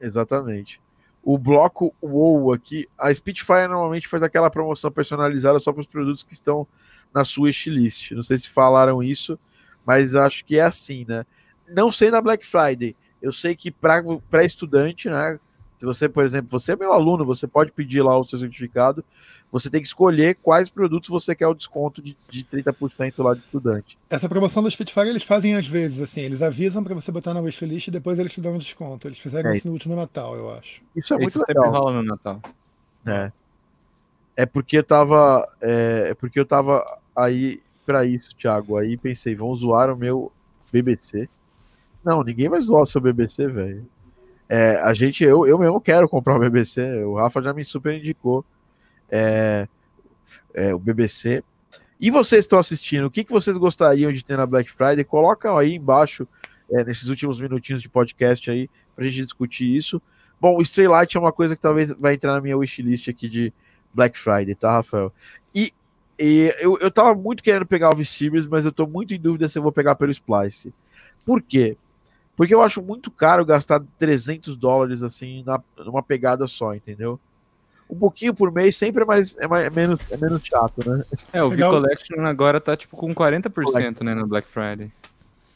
Exatamente. 0.00 0.80
O 1.22 1.38
bloco 1.38 1.94
WoW 2.02 2.52
aqui, 2.52 2.86
a 2.98 3.12
Spitfire 3.14 3.68
normalmente 3.68 4.06
faz 4.08 4.22
aquela 4.22 4.50
promoção 4.50 4.90
personalizada 4.90 5.58
só 5.58 5.72
para 5.72 5.80
os 5.80 5.86
produtos 5.86 6.22
que 6.22 6.34
estão 6.34 6.66
na 7.14 7.24
sua 7.24 7.44
wishlist. 7.44 8.10
Não 8.12 8.22
sei 8.22 8.36
se 8.36 8.50
falaram 8.50 9.02
isso, 9.02 9.38
mas 9.86 10.14
acho 10.14 10.44
que 10.44 10.58
é 10.58 10.62
assim, 10.62 11.06
né? 11.08 11.24
Não 11.68 11.90
sei 11.90 12.10
na 12.10 12.20
Black 12.20 12.44
Friday. 12.44 12.94
Eu 13.22 13.32
sei 13.32 13.56
que 13.56 13.70
para 13.70 14.44
estudante, 14.44 15.08
né? 15.08 15.38
Se 15.76 15.84
você, 15.84 16.08
por 16.08 16.24
exemplo, 16.24 16.48
você 16.50 16.72
é 16.72 16.76
meu 16.76 16.92
aluno, 16.92 17.24
você 17.24 17.46
pode 17.46 17.72
pedir 17.72 18.02
lá 18.02 18.16
o 18.18 18.24
seu 18.24 18.38
certificado. 18.38 19.04
Você 19.50 19.70
tem 19.70 19.80
que 19.80 19.86
escolher 19.86 20.36
quais 20.42 20.68
produtos 20.68 21.08
você 21.08 21.34
quer 21.34 21.46
o 21.46 21.54
desconto 21.54 22.02
de, 22.02 22.16
de 22.28 22.44
30% 22.44 23.22
lá 23.22 23.34
de 23.34 23.40
estudante. 23.40 23.96
Essa 24.10 24.28
promoção 24.28 24.62
do 24.62 24.70
Spitfire 24.70 25.08
eles 25.08 25.22
fazem 25.22 25.54
às 25.54 25.66
vezes, 25.66 26.00
assim, 26.00 26.22
eles 26.22 26.42
avisam 26.42 26.82
pra 26.82 26.94
você 26.94 27.12
botar 27.12 27.32
na 27.32 27.40
wishlist 27.40 27.86
e 27.86 27.90
depois 27.92 28.18
eles 28.18 28.32
te 28.32 28.40
dão 28.40 28.54
um 28.54 28.58
desconto. 28.58 29.06
Eles 29.06 29.18
fizeram 29.18 29.50
É 29.50 29.56
isso 29.56 29.68
no 29.68 29.74
último 29.74 29.94
Natal, 29.94 30.34
eu 30.34 30.52
acho. 30.54 30.82
Isso 30.96 31.14
é 31.14 31.18
muito 31.18 31.28
Isso 31.28 31.38
sempre 31.38 31.54
legal. 31.54 31.70
rola 31.70 31.92
no 31.92 32.02
Natal. 32.02 32.40
É. 33.06 33.30
É 34.36 34.46
porque 34.46 34.78
eu 34.78 34.84
tava. 34.84 35.46
É, 35.60 36.08
é 36.10 36.14
porque 36.14 36.40
eu 36.40 36.46
tava 36.46 36.84
aí 37.14 37.62
pra 37.86 38.04
isso, 38.04 38.34
Thiago. 38.34 38.76
Aí 38.76 38.96
pensei, 38.96 39.36
vão 39.36 39.54
zoar 39.54 39.88
o 39.92 39.96
meu 39.96 40.32
BBC. 40.72 41.28
Não, 42.04 42.22
ninguém 42.22 42.48
vai 42.48 42.60
zoar 42.60 42.82
o 42.82 42.86
seu 42.86 43.00
BBC, 43.00 43.46
velho. 43.46 43.86
É, 44.56 44.76
a 44.76 44.94
gente, 44.94 45.24
eu, 45.24 45.44
eu 45.48 45.58
mesmo 45.58 45.80
quero 45.80 46.08
comprar 46.08 46.36
o 46.36 46.38
BBC. 46.38 47.02
O 47.02 47.16
Rafa 47.16 47.42
já 47.42 47.52
me 47.52 47.64
super 47.64 47.98
indicou 47.98 48.44
é, 49.10 49.66
é, 50.54 50.72
o 50.72 50.78
BBC. 50.78 51.42
E 52.00 52.08
vocês 52.08 52.44
estão 52.44 52.60
assistindo? 52.60 53.06
O 53.06 53.10
que, 53.10 53.24
que 53.24 53.32
vocês 53.32 53.56
gostariam 53.56 54.12
de 54.12 54.24
ter 54.24 54.36
na 54.36 54.46
Black 54.46 54.70
Friday? 54.70 55.02
Colocam 55.02 55.58
aí 55.58 55.74
embaixo, 55.74 56.28
é, 56.70 56.84
nesses 56.84 57.08
últimos 57.08 57.40
minutinhos 57.40 57.82
de 57.82 57.88
podcast 57.88 58.48
aí, 58.48 58.70
pra 58.94 59.04
gente 59.04 59.24
discutir 59.24 59.74
isso. 59.74 60.00
Bom, 60.40 60.56
o 60.56 60.62
Stray 60.62 60.86
Light 60.86 61.16
é 61.16 61.20
uma 61.20 61.32
coisa 61.32 61.56
que 61.56 61.62
talvez 61.62 61.90
vai 61.98 62.14
entrar 62.14 62.34
na 62.34 62.40
minha 62.40 62.56
wishlist 62.56 63.08
aqui 63.08 63.28
de 63.28 63.52
Black 63.92 64.16
Friday, 64.16 64.54
tá, 64.54 64.70
Rafael? 64.70 65.12
E, 65.52 65.72
e 66.16 66.54
eu, 66.60 66.78
eu 66.80 66.92
tava 66.92 67.12
muito 67.12 67.42
querendo 67.42 67.66
pegar 67.66 67.92
o 67.92 67.96
V-Series, 67.96 68.46
mas 68.46 68.64
eu 68.64 68.70
tô 68.70 68.86
muito 68.86 69.14
em 69.14 69.20
dúvida 69.20 69.48
se 69.48 69.58
eu 69.58 69.62
vou 69.64 69.72
pegar 69.72 69.96
pelo 69.96 70.12
Splice. 70.12 70.72
Por 71.26 71.42
quê? 71.42 71.76
Porque 72.36 72.54
eu 72.54 72.62
acho 72.62 72.82
muito 72.82 73.10
caro 73.10 73.44
gastar 73.44 73.80
300 73.98 74.56
dólares 74.56 75.02
assim 75.02 75.42
na, 75.46 75.60
numa 75.78 76.02
pegada 76.02 76.46
só, 76.48 76.74
entendeu? 76.74 77.18
Um 77.88 77.96
pouquinho 77.96 78.34
por 78.34 78.50
mês 78.50 78.76
sempre 78.76 79.02
é, 79.02 79.06
mais, 79.06 79.36
é, 79.36 79.46
mais, 79.46 79.66
é 79.66 79.70
menos, 79.70 80.00
é 80.10 80.16
menos 80.16 80.42
chato, 80.44 80.88
né? 80.88 81.04
É, 81.32 81.42
o 81.42 81.48
Legal. 81.48 81.70
V-Collection 81.70 82.26
agora 82.26 82.60
tá 82.60 82.76
tipo 82.76 82.96
com 82.96 83.14
40%, 83.14 84.02
né, 84.02 84.14
no 84.14 84.26
Black 84.26 84.48
Friday. 84.48 84.90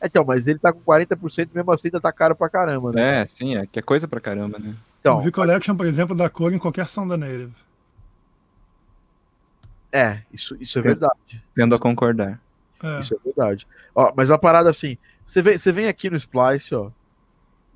Então, 0.01 0.25
mas 0.25 0.47
ele 0.47 0.61
tá 0.61 0.73
com 0.73 0.79
40%, 0.81 1.49
mesmo 1.53 1.73
assim 1.73 1.89
ainda 1.89 2.01
tá 2.01 2.13
caro 2.13 2.37
pra 2.37 2.49
caramba, 2.49 2.93
né? 2.93 3.23
É, 3.23 3.27
sim, 3.27 3.57
é 3.57 3.67
que 3.67 3.79
é 3.81 3.83
coisa 3.83 4.07
pra 4.07 4.21
caramba, 4.21 4.59
né? 4.59 4.75
Então, 5.01 5.19
o 5.19 5.21
V-Collection, 5.23 5.75
por 5.75 5.87
exemplo, 5.87 6.15
dá 6.15 6.29
cor 6.29 6.53
em 6.53 6.59
qualquer 6.59 6.87
som 6.87 7.09
da 7.09 7.17
Native. 7.17 7.53
é, 9.91 10.21
isso, 10.33 10.57
isso 10.61 10.79
é 10.79 10.81
É. 10.81 10.85
verdade. 10.85 11.43
Tendo 11.55 11.75
a 11.75 11.79
concordar. 11.79 12.39
É. 12.83 13.01
Isso 13.01 13.15
é 13.15 13.19
verdade. 13.25 13.67
Ó, 13.95 14.13
mas 14.15 14.31
a 14.31 14.39
parada 14.39 14.69
assim, 14.71 14.97
você 15.29 15.43
vem, 15.43 15.59
você 15.59 15.71
vem 15.71 15.87
aqui 15.89 16.09
no 16.09 16.17
Splice, 16.17 16.75
ó, 16.75 16.91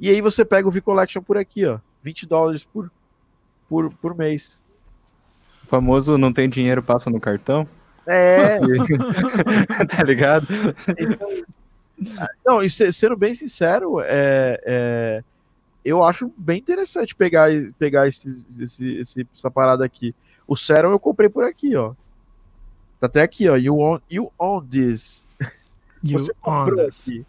e 0.01 0.09
aí 0.09 0.21
você 0.23 0.45
pega 0.45 0.67
o 0.67 0.71
V-Collection 0.71 1.23
por 1.23 1.37
aqui, 1.37 1.67
ó, 1.67 1.79
20 2.03 2.27
dólares 2.27 2.65
por, 2.65 2.91
por, 3.69 3.93
por 3.95 4.17
mês. 4.17 4.63
O 5.63 5.67
famoso 5.67 6.17
não 6.17 6.33
tem 6.33 6.49
dinheiro, 6.49 6.83
passa 6.83 7.11
no 7.11 7.21
cartão. 7.21 7.69
É, 8.07 8.59
tá 9.87 10.03
ligado? 10.03 10.47
não, 12.45 12.63
e 12.63 12.69
se- 12.71 12.93
sendo 12.93 13.17
bem 13.17 13.35
sincero, 13.35 14.01
é, 14.01 14.61
é, 14.65 15.25
eu 15.85 16.03
acho 16.03 16.33
bem 16.37 16.59
interessante 16.59 17.15
pegar, 17.15 17.49
pegar 17.79 18.09
esse, 18.09 18.29
esse, 18.61 18.95
esse- 18.97 19.29
essa 19.35 19.51
parada 19.51 19.85
aqui. 19.85 20.15
O 20.49 20.57
Serum 20.57 20.91
eu 20.91 20.99
comprei 20.99 21.29
por 21.29 21.45
aqui, 21.45 21.77
ó. 21.77 21.95
Tá 22.99 23.07
até 23.07 23.23
aqui, 23.23 23.49
ó. 23.49 23.57
You 23.57 23.79
own, 23.79 24.01
you 24.11 24.33
own 24.39 24.65
this. 24.67 25.27
You 26.03 26.19
Você 26.19 26.33
comprou 26.41 26.85
this. 26.87 27.01
aqui. 27.01 27.27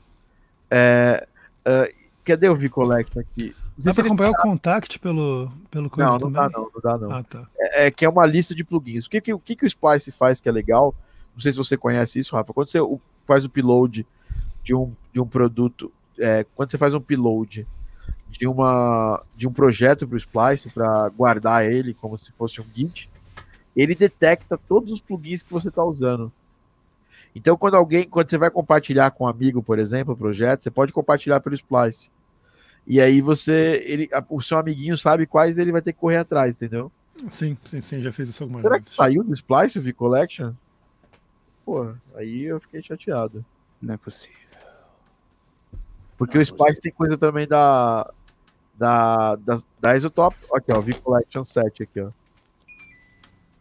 É, 0.76 1.28
é, 1.66 1.94
cadê 2.26 2.50
o 2.50 2.56
V-Collection 2.56 3.20
aqui? 3.22 3.56
Não 3.78 3.86
Dá 3.86 3.94
pra 3.94 4.02
eles- 4.02 4.10
comprar 4.12 4.30
o 4.30 4.36
Contact 4.36 5.00
pelo, 5.00 5.52
pelo 5.70 5.90
coisa 5.90 6.12
Não, 6.12 6.18
não 6.18 6.32
também? 6.32 6.50
dá 6.50 6.50
não, 6.50 6.70
não 6.74 6.82
dá 6.82 6.98
não. 6.98 7.12
Ah, 7.12 7.24
tá. 7.24 7.48
é, 7.60 7.92
que 7.92 8.06
é 8.06 8.10
uma 8.10 8.26
lista 8.26 8.54
de 8.56 8.64
plugins. 8.64 9.06
O 9.06 9.10
que, 9.10 9.22
que, 9.22 9.34
o 9.34 9.40
que, 9.40 9.56
que 9.56 9.66
o 9.66 9.70
Spice 9.70 10.12
faz 10.12 10.40
que 10.42 10.50
é 10.50 10.52
legal? 10.52 10.96
Não 11.34 11.42
sei 11.42 11.52
se 11.52 11.58
você 11.58 11.76
conhece 11.78 12.20
isso, 12.20 12.36
Rafa. 12.36 12.54
Quando 12.54 12.70
você 12.70 12.80
faz 13.26 13.44
o 13.44 13.48
upload 13.48 14.06
de 14.64 14.76
um, 14.76 14.94
de 15.12 15.20
um 15.22 15.28
produto, 15.28 15.92
é, 16.20 16.46
quando 16.56 16.70
você 16.72 16.78
faz 16.78 16.94
um 16.94 16.98
upload 16.98 17.68
de, 18.30 18.48
uma, 18.48 19.22
de 19.36 19.48
um 19.48 19.54
projeto 19.54 20.08
para 20.08 20.16
o 20.16 20.18
Splice, 20.18 20.70
para 20.70 21.10
guardar 21.10 21.66
ele 21.66 21.94
como 21.94 22.18
se 22.18 22.32
fosse 22.34 22.62
um 22.62 22.66
Git, 22.76 23.10
ele 23.76 23.96
detecta 23.96 24.58
todos 24.58 24.92
os 24.92 25.02
plugins 25.02 25.42
que 25.42 25.52
você 25.52 25.70
está 25.70 25.84
usando. 25.84 26.32
Então, 27.36 27.58
quando 27.58 27.76
alguém, 27.76 28.08
quando 28.08 28.30
você 28.30 28.38
vai 28.38 28.52
compartilhar 28.52 29.12
com 29.12 29.24
um 29.24 29.28
amigo, 29.28 29.64
por 29.64 29.80
exemplo, 29.80 30.14
o 30.14 30.18
projeto, 30.18 30.64
você 30.64 30.72
pode 30.72 30.94
compartilhar 30.94 31.40
pelo 31.40 31.56
Splice. 31.56 32.10
E 32.86 33.00
aí 33.02 33.22
você, 33.22 33.82
ele, 33.86 34.10
o 34.30 34.42
seu 34.42 34.58
amiguinho 34.58 34.98
sabe 34.98 35.26
quais 35.26 35.58
ele 35.58 35.72
vai 35.72 35.82
ter 35.82 35.94
que 35.94 36.00
correr 36.00 36.18
atrás, 36.18 36.54
entendeu? 36.54 36.92
Sim, 37.30 37.58
sim, 37.64 37.80
sim, 37.82 38.02
já 38.02 38.12
fiz 38.12 38.30
isso 38.30 38.44
algumas 38.44 38.62
Será 38.62 38.76
que 38.78 38.84
vezes. 38.84 38.96
saiu 38.96 39.24
do 39.24 39.34
Splice 39.34 39.80
o 39.80 39.82
V-Collection? 39.82 40.52
Pô, 41.66 41.94
aí 42.16 42.44
eu 42.44 42.60
fiquei 42.60 42.84
chateado. 42.84 43.44
Não 43.82 43.94
é 43.94 43.98
possível. 43.98 44.38
Porque 46.18 46.38
o 46.38 46.42
Splice 46.42 46.82
tem 46.82 46.92
coisa 46.92 47.18
também 47.18 47.48
da. 47.48 48.12
Da, 48.76 49.36
da, 49.38 49.60
da 49.80 49.96
Isotop. 49.96 50.36
Aqui, 50.54 50.72
ó, 50.74 50.82
V-Collection 50.82 51.46
7 51.46 51.84
aqui, 51.84 52.02
ó. 52.02 52.10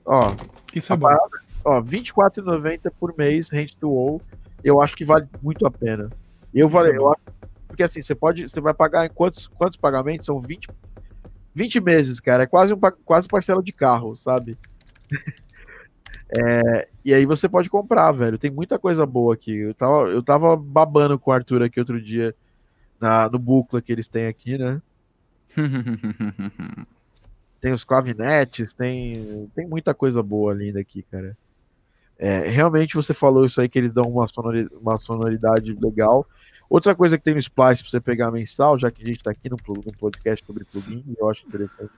Ó, 0.05 0.35
Isso 0.75 0.93
é 0.93 0.97
bom. 0.97 1.07
parada, 1.07 1.41
ó, 1.65 1.81
R$24,90 1.81 2.93
por 2.99 3.17
mês, 3.17 3.49
rent 3.51 3.75
to 3.81 3.89
all. 3.89 4.21
Eu 4.63 4.81
acho 4.81 4.95
que 4.97 5.05
vale 5.05 5.29
muito 5.43 5.67
a 5.67 5.71
pena. 5.71 6.09
Eu 6.55 6.69
Isso 6.69 6.77
é 6.77 6.81
falei, 6.81 6.97
eu 6.97 7.09
acho, 7.11 7.21
porque 7.67 7.83
assim, 7.83 8.03
você 8.03 8.15
pode, 8.15 8.49
você 8.49 8.61
vai 8.61 8.75
pagar 8.75 9.07
em 9.07 9.11
quantos, 9.11 9.47
quantos 9.47 9.77
pagamentos? 9.79 10.27
São 10.27 10.41
20, 10.41 10.69
20 11.55 11.81
meses, 11.81 12.21
cara. 12.21 12.45
É 12.45 12.47
quase 12.47 12.73
um 12.75 12.81
quase 13.05 13.27
parcela 13.29 13.63
de 13.63 13.73
carro, 13.73 14.17
sabe? 14.17 14.57
É, 16.35 16.89
e 17.05 17.13
aí 17.13 17.27
você 17.27 17.47
pode 17.47 17.69
comprar, 17.69 18.11
velho. 18.11 18.39
Tem 18.39 18.51
muita 18.51 18.79
coisa 18.79 19.05
boa 19.05 19.35
aqui. 19.35 19.55
Eu 19.55 19.75
tava, 19.75 20.09
eu 20.09 20.23
tava 20.23 20.57
babando 20.57 21.19
com 21.19 21.31
o 21.31 21.35
Arthur 21.35 21.63
aqui 21.63 21.79
outro 21.79 22.01
dia 22.01 22.35
na, 22.99 23.29
no 23.29 23.39
bucla 23.39 23.83
que 23.83 23.93
eles 23.93 24.09
têm 24.09 24.27
aqui, 24.27 24.57
né? 24.57 24.81
Tem 27.61 27.73
os 27.73 27.85
clavinetes, 27.85 28.75
tem, 28.75 29.49
tem 29.55 29.69
muita 29.69 29.95
coisa 29.95 30.21
boa 30.21 30.53
linda 30.53 30.81
aqui, 30.81 31.05
cara. 31.05 31.39
É, 32.25 32.47
realmente 32.49 32.95
você 32.95 33.12
falou 33.12 33.45
isso 33.45 33.61
aí 33.61 33.68
que 33.68 33.77
eles 33.77 33.91
dão 33.91 34.05
uma, 34.05 34.29
sonori- 34.29 34.68
uma 34.81 34.97
sonoridade 34.97 35.73
legal. 35.75 36.25
Outra 36.70 36.95
coisa 36.95 37.18
que 37.18 37.25
tem 37.25 37.35
no 37.35 37.41
Splice 37.41 37.83
pra 37.83 37.91
você 37.91 38.01
pegar 38.01 38.31
mensal, 38.31 38.79
já 38.79 38.93
que 38.93 39.03
a 39.03 39.07
gente 39.07 39.25
tá 39.25 39.33
aqui 39.33 39.51
no, 39.51 39.57
podcast 39.99 40.47
sobre 40.47 40.64
plugin, 40.64 41.05
eu 41.18 41.29
acho 41.29 41.45
interessante 41.45 41.91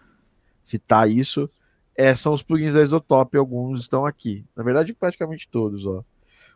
citar 0.62 1.11
isso, 1.11 1.49
é, 1.95 2.14
são 2.14 2.33
os 2.33 2.43
plugins 2.43 2.72
da 2.72 2.83
Isotop, 2.83 3.37
alguns 3.37 3.83
estão 3.83 4.07
aqui. 4.07 4.47
Na 4.57 4.62
verdade, 4.64 4.95
praticamente 4.95 5.47
todos, 5.47 5.85
ó. 5.85 6.03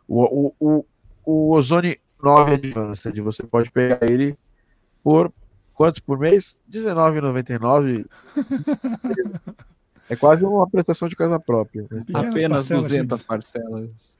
O, 0.07 0.47
o, 0.47 0.55
o, 0.59 0.85
o 1.23 1.51
Ozone 1.55 1.99
9 2.23 2.53
Advanced, 2.53 3.21
você 3.21 3.43
pode 3.43 3.69
pegar 3.69 4.03
ele 4.09 4.35
por 5.03 5.31
quantos 5.75 5.99
por 5.99 6.17
mês? 6.17 6.59
R$19,99. 6.73 8.07
é 10.09 10.15
quase 10.15 10.43
uma 10.43 10.67
prestação 10.67 11.07
de 11.07 11.15
casa 11.15 11.39
própria. 11.39 11.83
Pequenas 11.83 12.09
Apenas 12.13 12.67
parcelas, 12.67 12.83
200 12.83 13.23
parcelas. 13.23 14.17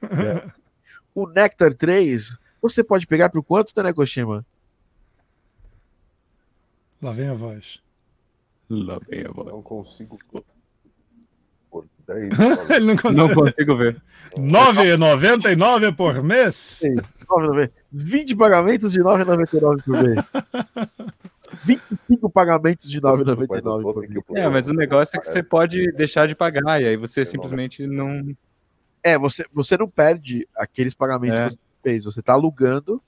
O 1.14 1.26
Nectar 1.26 1.74
3, 1.74 2.38
você 2.62 2.84
pode 2.84 3.06
pegar 3.06 3.28
por 3.28 3.42
quanto, 3.42 3.74
Tanekoshima? 3.74 4.46
Lá 7.02 7.12
vem 7.12 7.28
a 7.28 7.34
voz. 7.34 7.80
Lá 8.68 9.00
vem 9.08 9.26
a 9.26 9.30
voz. 9.32 9.48
Não 9.48 9.62
consigo. 9.62 10.18
Por 11.70 11.86
10 12.06 12.32
Ele 12.70 12.86
não 12.86 12.96
consegue. 12.96 13.16
Não 13.16 13.34
consigo 13.34 13.76
ver. 13.76 14.00
9,99 14.36 15.96
por 15.96 16.22
mês? 16.22 16.80
9,90. 17.26 17.72
20 17.90 18.36
pagamentos 18.36 18.92
de 18.92 19.00
9,99 19.00 19.82
por 19.82 20.02
mês. 20.02 20.24
25 21.64 22.30
pagamentos 22.30 22.88
de 22.88 23.00
9,99 23.00 23.82
por 23.92 24.00
mês. 24.00 24.22
É, 24.34 24.48
mas 24.48 24.68
o 24.68 24.74
negócio 24.74 25.16
é 25.16 25.20
que 25.20 25.26
você 25.26 25.42
pode 25.42 25.92
deixar 25.92 26.26
de 26.26 26.34
pagar, 26.34 26.80
e 26.80 26.86
aí 26.86 26.96
você 26.96 27.24
simplesmente 27.24 27.86
não. 27.86 28.34
É, 29.02 29.18
você, 29.18 29.44
você 29.52 29.76
não 29.76 29.88
perde 29.88 30.46
aqueles 30.56 30.94
pagamentos 30.94 31.38
É. 31.38 31.48
que 31.48 31.54
você 31.54 31.58
fez, 31.82 32.04
você 32.04 32.22
tá 32.22 32.34
alugando. 32.34 33.02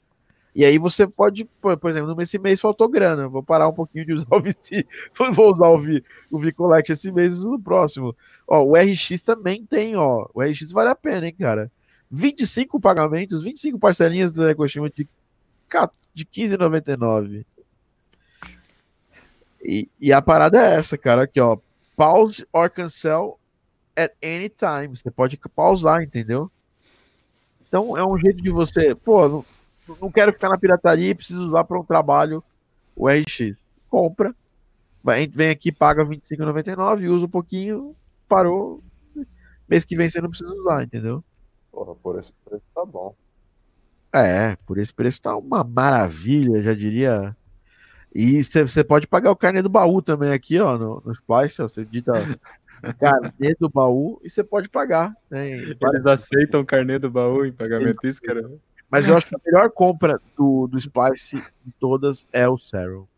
E 0.55 0.67
aí 0.67 0.77
você 0.77 1.07
pode, 1.07 1.47
por, 1.61 1.79
por 1.79 1.91
exemplo, 1.91 2.15
nesse 2.15 2.39
mês 2.39 2.61
faltou 2.61 2.87
grana, 2.87 3.27
vou 3.27 3.43
parar 3.43 3.69
um 3.69 3.73
pouquinho 3.73 4.05
de 4.05 4.13
usar 4.13 4.29
o 4.31 4.41
VC, 4.41 4.87
vou 5.35 5.51
usar 5.51 5.69
o, 5.69 5.79
v, 5.81 6.05
o 6.31 6.39
V-Collect 6.39 6.93
esse 6.93 7.11
mês 7.11 7.39
e 7.39 7.47
no 7.47 7.59
próximo. 7.59 8.15
Ó, 8.47 8.63
o 8.63 8.75
RX 8.77 9.23
também 9.23 9.65
tem, 9.65 9.97
ó, 9.97 10.29
o 10.35 10.43
RX 10.43 10.71
vale 10.73 10.91
a 10.91 10.95
pena, 10.95 11.27
hein, 11.27 11.35
cara. 11.39 11.73
25 12.11 12.79
pagamentos, 12.79 13.43
25 13.43 13.79
parcelinhas 13.79 14.31
do 14.31 14.47
Ecoshima 14.47 14.91
de, 14.91 15.09
de 16.15 16.27
15,99. 16.27 17.47
E, 19.63 19.89
e 20.01 20.13
a 20.13 20.21
parada 20.21 20.61
é 20.61 20.75
essa, 20.75 20.99
cara, 20.99 21.23
aqui, 21.23 21.41
ó, 21.41 21.57
pause 21.97 22.47
or 22.53 22.71
cancel 22.71 23.39
at 23.97 24.13
any 24.23 24.49
time. 24.49 24.97
Você 24.97 25.11
pode 25.11 25.39
pausar, 25.55 26.03
entendeu? 26.03 26.51
Então 27.69 27.97
é 27.97 28.05
um 28.05 28.19
jeito 28.19 28.43
de 28.43 28.51
você, 28.51 28.95
pô, 28.95 29.29
não, 29.29 29.45
não 30.01 30.11
quero 30.11 30.33
ficar 30.33 30.49
na 30.49 30.59
pirataria 30.59 31.11
e 31.11 31.15
preciso 31.15 31.49
usar 31.49 31.65
para 31.65 31.81
um 31.81 31.85
trabalho 31.85 32.43
o 32.95 33.09
RX. 33.09 33.57
Compra, 33.89 34.35
vai, 35.03 35.27
vem 35.27 35.51
aqui, 35.51 35.73
paga 35.73 36.05
R$ 36.05 36.17
25,99, 36.17 37.09
usa 37.09 37.27
um 37.27 37.29
pouquinho, 37.29 37.97
parou. 38.29 38.83
Mês 39.69 39.85
que 39.85 39.97
vem 39.97 40.11
você 40.11 40.21
não 40.21 40.29
precisa 40.29 40.53
usar, 40.53 40.83
entendeu? 40.83 41.25
Porra, 41.71 41.95
por 41.95 42.19
esse 42.19 42.33
preço 42.45 42.65
tá 42.75 42.85
bom. 42.85 43.15
É, 44.13 44.57
por 44.67 44.77
esse 44.77 44.93
preço 44.93 45.23
tá 45.23 45.35
uma 45.35 45.65
maravilha, 45.65 46.63
já 46.63 46.75
diria. 46.75 47.35
E 48.15 48.43
você 48.45 48.85
pode 48.85 49.07
pagar 49.07 49.31
o 49.31 49.37
carnê 49.37 49.63
do 49.63 49.69
baú 49.69 50.03
também 50.03 50.33
aqui, 50.33 50.59
ó, 50.59 50.77
no, 50.77 51.03
no 51.05 51.13
Splice, 51.13 51.63
ó, 51.63 51.69
você 51.69 51.85
dita 51.85 52.13
carnê 53.01 53.55
do 53.59 53.69
baú 53.69 54.21
e 54.23 54.29
você 54.29 54.45
pode 54.45 54.69
pagar. 54.69 55.15
Né? 55.31 55.53
Eles 55.53 56.07
aceitam 56.07 56.61
o 56.61 56.67
carnê 56.67 56.99
do 56.99 57.11
baú 57.11 57.45
em 57.47 57.53
pagamento, 57.53 58.07
isso, 58.07 58.21
cara. 58.21 58.51
Mas 58.91 59.09
eu 59.09 59.17
acho 59.17 59.27
que 59.27 59.35
a 59.35 59.41
melhor 59.47 59.71
compra 59.71 60.21
do, 60.37 60.67
do 60.67 60.77
Splice 60.79 61.43
de 61.65 61.73
todas 61.81 62.27
é 62.31 62.47
o 62.47 62.59
Cero. 62.59 63.09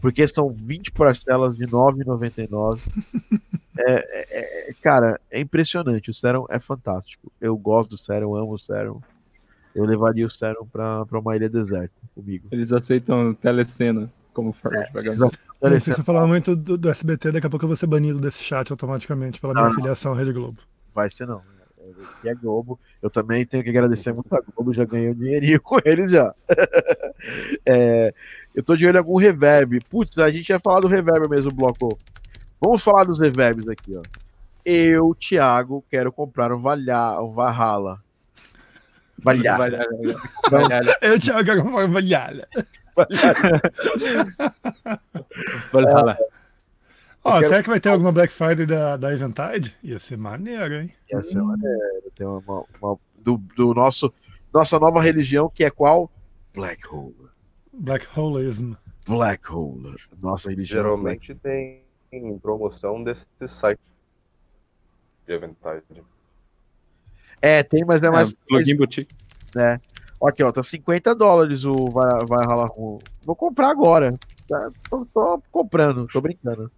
Porque 0.00 0.26
são 0.26 0.50
20 0.50 0.90
parcelas 0.90 1.56
de 1.56 1.64
R$ 1.64 1.70
9,99. 1.70 2.80
É, 3.78 3.92
é- 3.94 4.70
é- 4.70 4.74
cara, 4.82 5.20
é 5.30 5.40
impressionante. 5.40 6.10
O 6.10 6.14
Serum 6.14 6.44
é 6.50 6.58
fantástico. 6.58 7.30
Eu 7.40 7.56
gosto 7.56 7.90
do 7.90 7.98
Serum, 7.98 8.34
amo 8.34 8.54
o 8.54 8.58
Serum. 8.58 9.00
Eu 9.74 9.84
levaria 9.84 10.26
o 10.26 10.30
Serum 10.30 10.66
pra, 10.66 11.04
pra 11.06 11.18
uma 11.18 11.34
ilha 11.36 11.48
deserta 11.48 11.94
comigo. 12.14 12.48
Eles 12.50 12.72
aceitam 12.72 13.32
telecena 13.34 14.12
como 14.32 14.52
forma 14.52 14.84
de 14.84 14.92
pagamento. 14.92 15.32
Se 15.80 15.90
eu 15.90 16.04
falar 16.04 16.26
muito 16.26 16.54
do, 16.56 16.76
do 16.76 16.88
SBT, 16.90 17.32
daqui 17.32 17.46
a 17.46 17.50
pouco 17.50 17.64
eu 17.64 17.68
vou 17.68 17.76
ser 17.76 17.86
banido 17.86 18.18
desse 18.18 18.42
chat 18.42 18.70
automaticamente 18.70 19.40
pela 19.40 19.52
minha 19.54 19.64
Não, 19.64 19.70
não. 19.70 19.76
filiação 19.76 20.12
à 20.12 20.16
Rede 20.16 20.32
Globo. 20.32 20.58
Vai 20.94 21.08
ser 21.08 21.26
não. 21.26 21.40
Aqui 22.18 22.28
é 22.28 22.34
Globo. 22.34 22.78
Eu 23.00 23.10
também 23.10 23.44
tenho 23.44 23.62
que 23.62 23.70
agradecer 23.70 24.12
muito 24.12 24.32
a 24.34 24.40
Globo, 24.40 24.72
já 24.72 24.84
ganhei 24.84 25.10
um 25.10 25.14
dinheirinho 25.14 25.60
com 25.62 25.78
eles 25.84 26.10
já. 26.10 26.34
É, 27.64 28.12
eu 28.52 28.64
tô 28.64 28.76
de 28.76 28.84
olho 28.84 28.96
em 28.96 28.98
algum 28.98 29.16
reverb. 29.16 29.78
Putz, 29.88 30.18
a 30.18 30.28
gente 30.28 30.48
ia 30.48 30.58
falar 30.58 30.80
do 30.80 30.88
reverb 30.88 31.28
mesmo, 31.28 31.52
bloco. 31.52 31.96
Vamos 32.60 32.82
falar 32.82 33.04
dos 33.04 33.20
reverbs 33.20 33.68
aqui, 33.68 33.96
ó. 33.96 34.02
Eu, 34.64 35.14
Thiago, 35.14 35.84
quero 35.88 36.10
comprar 36.10 36.52
um, 36.52 36.58
Valha, 36.60 37.20
um 37.20 37.32
Valhalla. 37.32 38.02
Valhalla. 39.18 39.68
Valhalla, 39.68 40.20
Valhalla. 40.50 40.96
Eu, 41.00 41.18
Thiago, 41.20 41.44
quero 41.44 41.62
uma 41.62 41.86
valhalla. 41.86 42.46
Valhalla. 45.72 46.18
Ó, 47.24 47.34
quero- 47.38 47.48
será 47.48 47.62
que 47.62 47.68
vai 47.68 47.80
ter 47.80 47.88
alguma 47.90 48.10
Black 48.12 48.32
Friday 48.32 48.66
da, 48.66 48.96
da 48.96 49.12
Eventide? 49.12 49.76
Ia 49.82 49.98
ser 49.98 50.16
maneiro, 50.18 50.74
hein? 50.74 50.92
Essa 51.10 51.38
é 51.38 51.42
maneiro. 51.42 52.10
Tem 52.14 52.26
uma, 52.26 52.38
uma- 52.40 52.64
uma- 52.80 52.98
do, 53.18 53.36
do 53.56 53.72
nosso 53.74 54.12
nossa 54.52 54.78
nova 54.78 55.00
religião, 55.00 55.48
que 55.48 55.64
é 55.64 55.70
qual? 55.70 56.10
Black 56.52 56.86
Hole. 56.86 57.14
Black 57.72 58.06
Holeism. 58.18 58.72
Black 59.06 59.50
Hole. 59.50 59.96
Nossa 60.20 60.50
religião. 60.50 60.82
Black 61.00 61.26
Geralmente 61.26 61.34
tem 61.36 61.82
em 62.12 62.38
promoção 62.38 63.02
desse 63.02 63.24
site 63.48 63.80
de 65.26 65.32
Eventide. 65.32 66.02
É, 67.42 67.62
tem, 67.64 67.84
mas 67.84 68.00
é 68.02 68.10
mais. 68.10 68.30
É, 68.30 68.34
plugin 68.48 68.76
boutique. 68.76 69.12
né? 69.54 69.80
Aqui, 70.24 70.40
ó, 70.44 70.52
tá 70.52 70.62
50 70.62 71.16
dólares 71.16 71.64
o 71.64 71.74
vai, 71.92 72.24
vai 72.28 72.46
ralar 72.46 72.68
com. 72.68 73.00
Vou 73.24 73.34
comprar 73.34 73.70
agora. 73.70 74.14
Tá, 74.48 74.70
tô, 74.88 75.04
tô 75.06 75.42
comprando, 75.50 76.06
tô 76.06 76.20
brincando. 76.20 76.70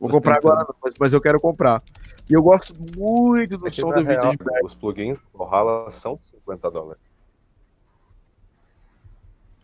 Vou 0.00 0.10
comprar 0.10 0.38
Ostentando. 0.38 0.60
agora, 0.60 0.74
mas, 0.82 0.94
mas 0.98 1.12
eu 1.12 1.20
quero 1.20 1.40
comprar. 1.40 1.80
E 2.28 2.32
eu 2.32 2.42
gosto 2.42 2.74
muito 2.96 3.56
do 3.56 3.68
É 3.68 3.70
som 3.70 3.86
do 3.88 4.02
real, 4.02 4.32
vídeo 4.32 4.44
de 4.44 4.66
Os 4.66 4.74
plugins 4.74 5.16
do 5.32 5.38
Valhalla 5.38 5.90
são 5.92 6.16
50 6.16 6.70
dólares. 6.70 7.00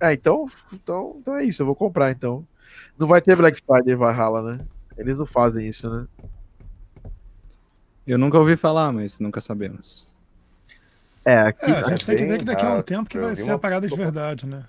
É, 0.00 0.12
então, 0.12 0.48
então, 0.72 1.16
então 1.20 1.36
é 1.36 1.44
isso, 1.44 1.62
eu 1.62 1.66
vou 1.66 1.74
comprar 1.74 2.10
então. 2.12 2.46
Não 2.96 3.06
vai 3.08 3.20
ter 3.20 3.36
Black 3.36 3.60
Friday 3.60 3.94
Valhalla, 3.96 4.42
né? 4.42 4.66
Eles 4.96 5.18
não 5.18 5.26
fazem 5.26 5.66
isso, 5.66 5.90
né? 5.90 6.06
Eu 8.06 8.18
nunca 8.18 8.38
ouvi 8.38 8.56
falar, 8.56 8.92
mas 8.92 9.18
nunca 9.18 9.40
sabemos. 9.40 10.06
É, 11.24 11.38
aqui. 11.38 11.64
É, 11.70 11.78
a 11.80 11.88
gente 11.88 12.04
tem 12.06 12.16
que 12.16 12.26
ver 12.26 12.38
que 12.38 12.44
daqui 12.44 12.64
a 12.64 12.74
um 12.74 12.82
tempo 12.82 13.08
que 13.08 13.18
vai 13.18 13.34
ser 13.34 13.50
a 13.50 13.58
parada 13.58 13.86
de 13.86 13.96
verdade, 13.96 14.46
né? 14.46 14.64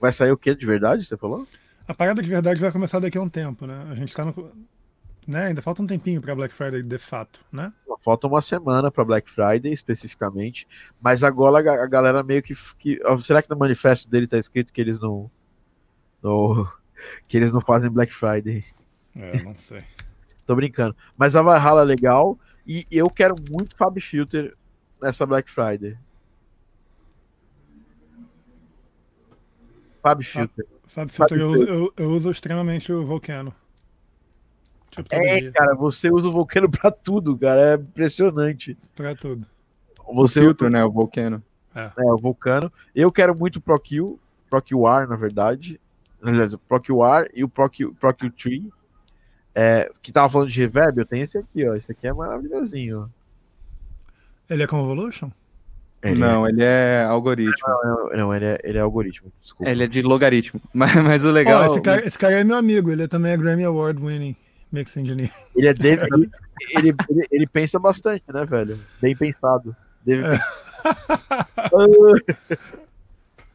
Vai 0.00 0.12
sair 0.12 0.30
o 0.32 0.36
que 0.36 0.54
de 0.54 0.66
verdade? 0.66 1.04
Você 1.04 1.16
falou? 1.16 1.46
A 1.86 1.94
parada 1.94 2.22
de 2.22 2.28
verdade 2.28 2.60
vai 2.60 2.72
começar 2.72 2.98
daqui 2.98 3.18
a 3.18 3.22
um 3.22 3.28
tempo, 3.28 3.66
né? 3.66 3.86
A 3.90 3.94
gente 3.94 4.14
tá 4.14 4.24
no. 4.24 4.50
Né? 5.26 5.46
Ainda 5.46 5.62
falta 5.62 5.82
um 5.82 5.86
tempinho 5.86 6.20
pra 6.20 6.34
Black 6.34 6.52
Friday 6.54 6.82
de 6.82 6.98
fato, 6.98 7.40
né? 7.50 7.72
Falta 8.02 8.26
uma 8.26 8.42
semana 8.42 8.90
para 8.90 9.04
Black 9.04 9.30
Friday, 9.30 9.72
especificamente. 9.72 10.68
Mas 11.00 11.22
agora 11.22 11.58
a 11.58 11.62
ga- 11.62 11.82
a 11.82 11.86
galera 11.86 12.22
meio 12.22 12.42
que. 12.42 12.54
que- 12.78 13.00
será 13.22 13.40
que 13.40 13.48
no 13.48 13.56
manifesto 13.56 14.08
dele 14.10 14.26
tá 14.26 14.36
escrito 14.38 14.72
que 14.72 14.80
eles 14.80 15.00
não. 15.00 15.30
não- 16.22 16.68
que 17.28 17.36
eles 17.36 17.52
não 17.52 17.60
fazem 17.62 17.90
Black 17.90 18.12
Friday? 18.12 18.64
É, 19.16 19.42
não 19.42 19.54
sei. 19.54 19.80
Tô 20.46 20.54
brincando. 20.54 20.94
Mas 21.16 21.34
a 21.34 21.40
Valhalla 21.40 21.80
é 21.80 21.84
legal. 21.86 22.38
E 22.66 22.86
eu 22.90 23.08
quero 23.10 23.34
muito 23.50 23.76
Fab 23.76 23.98
Filter 24.00 24.54
nessa 25.00 25.26
Black 25.26 25.50
Friday. 25.50 25.96
Fab 30.02 30.22
Filter. 30.22 30.66
Sabe, 30.88 31.10
Filter, 31.10 31.38
eu, 31.40 31.50
uso- 31.50 31.64
eu, 31.64 31.92
eu 31.96 32.10
uso 32.10 32.30
extremamente 32.30 32.92
o 32.92 33.04
Volcano. 33.04 33.54
Tipo, 34.90 35.08
É, 35.10 35.40
dia, 35.40 35.52
cara, 35.52 35.74
você 35.74 36.10
usa 36.10 36.28
o 36.28 36.32
Vulcano 36.32 36.68
pra 36.70 36.90
tudo, 36.90 37.36
cara. 37.36 37.72
É 37.72 37.74
impressionante. 37.74 38.76
pra 38.94 39.14
tudo. 39.14 39.46
Você 40.14 40.40
Filtro, 40.40 40.68
né? 40.68 40.84
O 40.84 40.90
Volcano. 40.92 41.42
É, 41.74 41.90
o 42.12 42.16
Vulcano. 42.18 42.70
Eu 42.94 43.10
quero 43.10 43.36
muito 43.36 43.56
o 43.56 43.60
ProQ, 43.60 44.18
ProQR, 44.48 45.08
na 45.08 45.16
verdade. 45.16 45.80
Aliás, 46.22 46.52
o 46.54 46.58
ProQR 46.58 47.30
e 47.34 47.42
o 47.42 47.48
ProQ, 47.48 47.92
ProQ 47.98 48.30
Tree. 48.30 48.70
É, 49.54 49.90
que 50.02 50.10
tava 50.12 50.28
falando 50.28 50.48
de 50.50 50.60
reverb, 50.60 50.98
eu 50.98 51.06
tenho 51.06 51.22
esse 51.24 51.38
aqui, 51.38 51.66
ó. 51.68 51.74
Esse 51.74 51.90
aqui 51.92 52.06
é 52.06 52.12
maravilhosinho. 52.12 53.08
Ele 54.50 54.62
é 54.62 54.66
Convolution? 54.66 55.30
Ele 56.02 56.20
não, 56.20 56.46
ele 56.46 56.62
é 56.62 57.02
algoritmo. 57.08 57.66
é- 58.12 58.16
não, 58.16 58.34
ele 58.34 58.44
é, 58.44 58.58
ele 58.62 58.76
é 58.76 58.80
algoritmo. 58.82 59.32
Desculpa. 59.40 59.70
Ele 59.70 59.84
é 59.84 59.86
de 59.86 60.02
logaritmo. 60.02 60.60
Mas, 60.74 60.94
mas 60.96 61.24
o 61.24 61.30
legal. 61.30 61.62
Ó, 61.62 61.66
esse, 61.72 61.80
cara, 61.80 62.06
esse 62.06 62.18
cara 62.18 62.34
é 62.40 62.44
meu 62.44 62.56
amigo, 62.56 62.90
ele 62.90 63.08
também 63.08 63.32
é 63.32 63.36
Grammy 63.38 63.64
Award 63.64 64.02
winning 64.04 64.36
Mix 64.70 64.94
Engineer. 64.98 65.32
Ele 65.56 65.68
é 65.68 65.72
Dave, 65.72 66.02
ele, 66.12 66.30
ele, 66.76 66.94
ele- 67.08 67.26
ele 67.30 67.46
pensa 67.46 67.78
bastante, 67.78 68.22
né, 68.30 68.44
velho? 68.44 68.78
Bem 69.00 69.16
pensado. 69.16 69.74
Dave, 70.04 70.24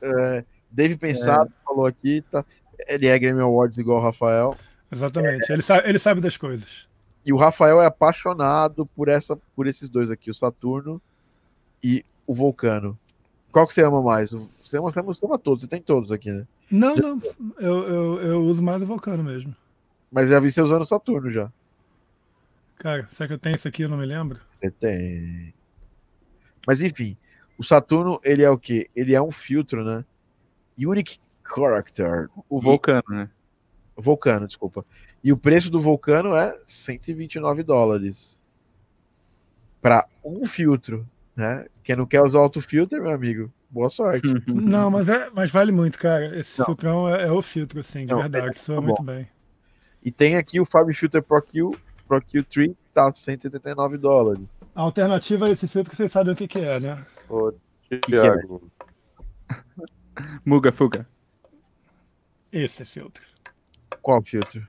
É, 0.02 0.44
Dave 0.72 0.98
pensado 0.98 1.52
falou 1.64 1.86
aqui, 1.86 2.24
tá? 2.32 2.44
Ele 2.88 3.08
é 3.08 3.20
Grammy 3.20 3.42
Awards 3.42 3.78
igual 3.78 4.00
o 4.00 4.04
Rafael. 4.04 4.56
Exatamente, 4.92 5.52
ele, 5.52 5.62
sabe, 5.62 5.88
ele 5.88 6.00
sabe 6.00 6.22
das 6.22 6.38
coisas. 6.38 6.88
E 7.26 7.32
o 7.34 7.38
Rafael 7.38 7.82
é 7.82 7.86
apaixonado 7.86 8.86
por 8.88 9.08
essa, 9.08 9.36
por 9.56 9.68
esses 9.68 9.88
dois 9.90 10.10
aqui, 10.10 10.32
o 10.32 10.34
Saturno 10.34 11.02
e 11.84 12.04
o 12.26 12.34
Vulcano. 12.34 12.98
Qual 13.52 13.68
que 13.68 13.74
você 13.74 13.84
ama 13.84 14.02
mais? 14.02 14.32
O- 14.32 14.50
Você 14.64 14.78
ama, 14.78 14.92
você 14.92 15.26
ama, 15.26 15.38
todos, 15.40 15.64
você 15.64 15.68
tem 15.68 15.82
todos 15.82 16.12
aqui, 16.12 16.32
né? 16.32 16.46
Não, 16.72 16.96
não. 16.96 17.22
Eu, 17.60 17.88
eu, 17.88 18.22
eu 18.22 18.42
uso 18.44 18.62
mais 18.64 18.82
o 18.82 18.86
Vulcano 18.86 19.24
mesmo. 19.24 19.56
Mas 20.12 20.30
já 20.30 20.40
vi 20.40 20.52
você 20.52 20.62
usando 20.62 20.82
o 20.84 20.88
Saturno 20.88 21.32
já. 21.32 21.52
Cara, 22.78 23.06
será 23.10 23.28
que 23.28 23.34
eu 23.34 23.40
tenho 23.40 23.56
isso 23.56 23.68
aqui? 23.68 23.84
Eu 23.84 23.90
não 23.90 23.98
me 23.98 24.06
lembro. 24.06 24.40
Você 24.60 24.70
tem. 24.72 25.54
Mas 26.66 26.82
enfim, 26.82 27.18
o 27.58 27.64
Saturno, 27.64 28.20
ele 28.24 28.44
é 28.44 28.50
o 28.50 28.58
quê? 28.58 28.90
Ele 28.96 29.14
é 29.16 29.22
um 29.22 29.32
filtro, 29.32 29.84
né? 29.84 30.06
Unique 30.78 31.18
Character. 31.46 32.30
O 32.48 32.62
Vulcano, 32.62 33.04
né? 33.10 33.30
Vulcano, 34.02 34.48
desculpa. 34.48 34.86
E 35.24 35.32
o 35.32 35.38
preço 35.38 35.70
do 35.70 35.82
Vulcano 35.82 36.36
é 36.36 36.58
129 36.66 37.64
dólares. 37.64 38.40
Para 39.82 40.06
um 40.24 40.46
filtro, 40.46 41.08
né? 41.36 41.66
Quem 41.84 41.96
não 41.96 42.06
quer 42.06 42.22
usar 42.24 42.40
autofilter, 42.40 43.02
meu 43.02 43.12
amigo, 43.12 43.52
boa 43.70 43.90
sorte. 43.90 44.28
Não, 44.48 44.92
mas, 44.92 45.08
é, 45.10 45.30
mas 45.34 45.50
vale 45.50 45.72
muito, 45.72 45.98
cara. 45.98 46.38
Esse 46.38 46.60
Não. 46.60 46.66
filtrão 46.66 47.08
é, 47.08 47.28
é 47.28 47.32
o 47.32 47.42
filtro, 47.42 47.80
assim, 47.80 48.06
de 48.06 48.12
Não, 48.14 48.22
verdade. 48.22 48.50
é- 48.50 48.52
Soa 48.54 48.76
tá 48.76 48.82
muito 48.82 49.04
bem. 49.04 49.28
E 50.04 50.12
tem 50.12 50.36
aqui 50.38 50.60
o 50.60 50.66
Fab 50.66 50.92
Filter 50.94 51.22
Pro 51.24 51.42
Q, 51.42 51.78
Pro 52.08 52.22
Q3, 52.22 52.76
tá 52.94 53.12
179 53.12 53.98
dólares. 53.98 54.50
A 54.76 54.82
alternativa 54.82 55.46
a 55.48 55.50
esse 55.50 55.68
filtro, 55.68 55.96
vocês 55.96 56.12
sabem 56.12 56.34
o 56.34 56.36
que, 56.36 56.48
que 56.48 56.60
é, 56.60 56.80
né? 56.80 57.06
Ô, 57.30 57.52
que 57.90 57.96
é? 57.96 58.00
Thiago, 58.00 58.70
Muga, 60.46 60.72
fuga. 60.72 61.08
Esse 62.52 62.84
filtro. 62.86 63.24
Qual 64.02 64.22
filtro? 64.24 64.66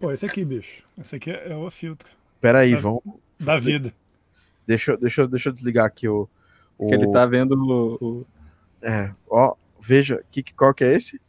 Pô, 0.00 0.10
esse 0.12 0.26
aqui, 0.26 0.44
bicho. 0.44 0.82
Esse 0.98 1.16
aqui 1.16 1.30
é, 1.30 1.52
é 1.52 1.56
o 1.56 1.70
filtro 1.70 2.08
Pera 2.40 2.60
aí, 2.60 2.74
Tá. 2.74 2.80
vamos. 2.80 3.02
da 3.40 3.56
vida. 3.58 3.92
Deixa, 4.66 4.92
eu- 4.92 4.96
deixa, 4.98 5.26
deixa 5.28 5.48
eu 5.48 5.52
desligar 5.52 5.86
aqui 5.86 6.08
o. 6.08 6.28
o 6.78 6.88
Que 6.88 6.94
ele 6.94 7.10
tá 7.12 7.24
vendo 7.26 7.52
o. 7.52 7.98
o- 8.20 8.26
É, 8.82 9.12
ó, 9.30 9.54
veja, 9.80 10.22
que, 10.30 10.42
qual 10.54 10.74
que 10.74 10.84
é 10.84 10.94
esse? 10.94 11.20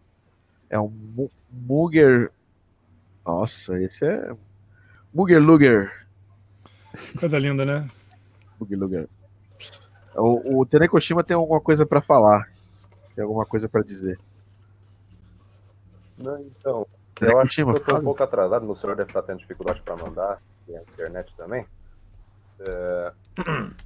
É 0.69 0.79
um 0.79 0.89
Mu- 0.89 1.31
Muger. 1.51 2.31
Nossa, 3.25 3.79
esse 3.81 4.05
é. 4.05 4.35
Muger 5.13 5.41
Luger. 5.41 6.05
Coisa 7.19 7.37
linda, 7.39 7.63
né? 7.65 7.87
Muger 8.59 8.77
Luger. 8.79 9.09
O, 10.15 10.59
o 10.61 10.65
Tenekoshima 10.65 11.23
tem 11.23 11.35
alguma 11.35 11.59
coisa 11.61 11.85
pra 11.85 12.01
falar. 12.01 12.49
Tem 13.15 13.23
alguma 13.23 13.45
coisa 13.45 13.67
pra 13.69 13.81
dizer. 13.81 14.17
não, 16.17 16.39
então, 16.41 16.87
eu 17.21 17.39
acho 17.39 17.55
que 17.55 17.61
eu 17.61 17.79
tô 17.79 17.97
um 17.97 18.03
pouco 18.03 18.23
atrasado, 18.23 18.65
meu 18.65 18.75
celular 18.75 18.97
deve 18.97 19.09
estar 19.09 19.21
tendo 19.23 19.39
dificuldade 19.39 19.81
para 19.81 19.95
mandar, 19.95 20.41
e 20.67 20.75
a 20.75 20.81
internet 20.81 21.33
também. 21.35 21.65
É, 22.59 23.13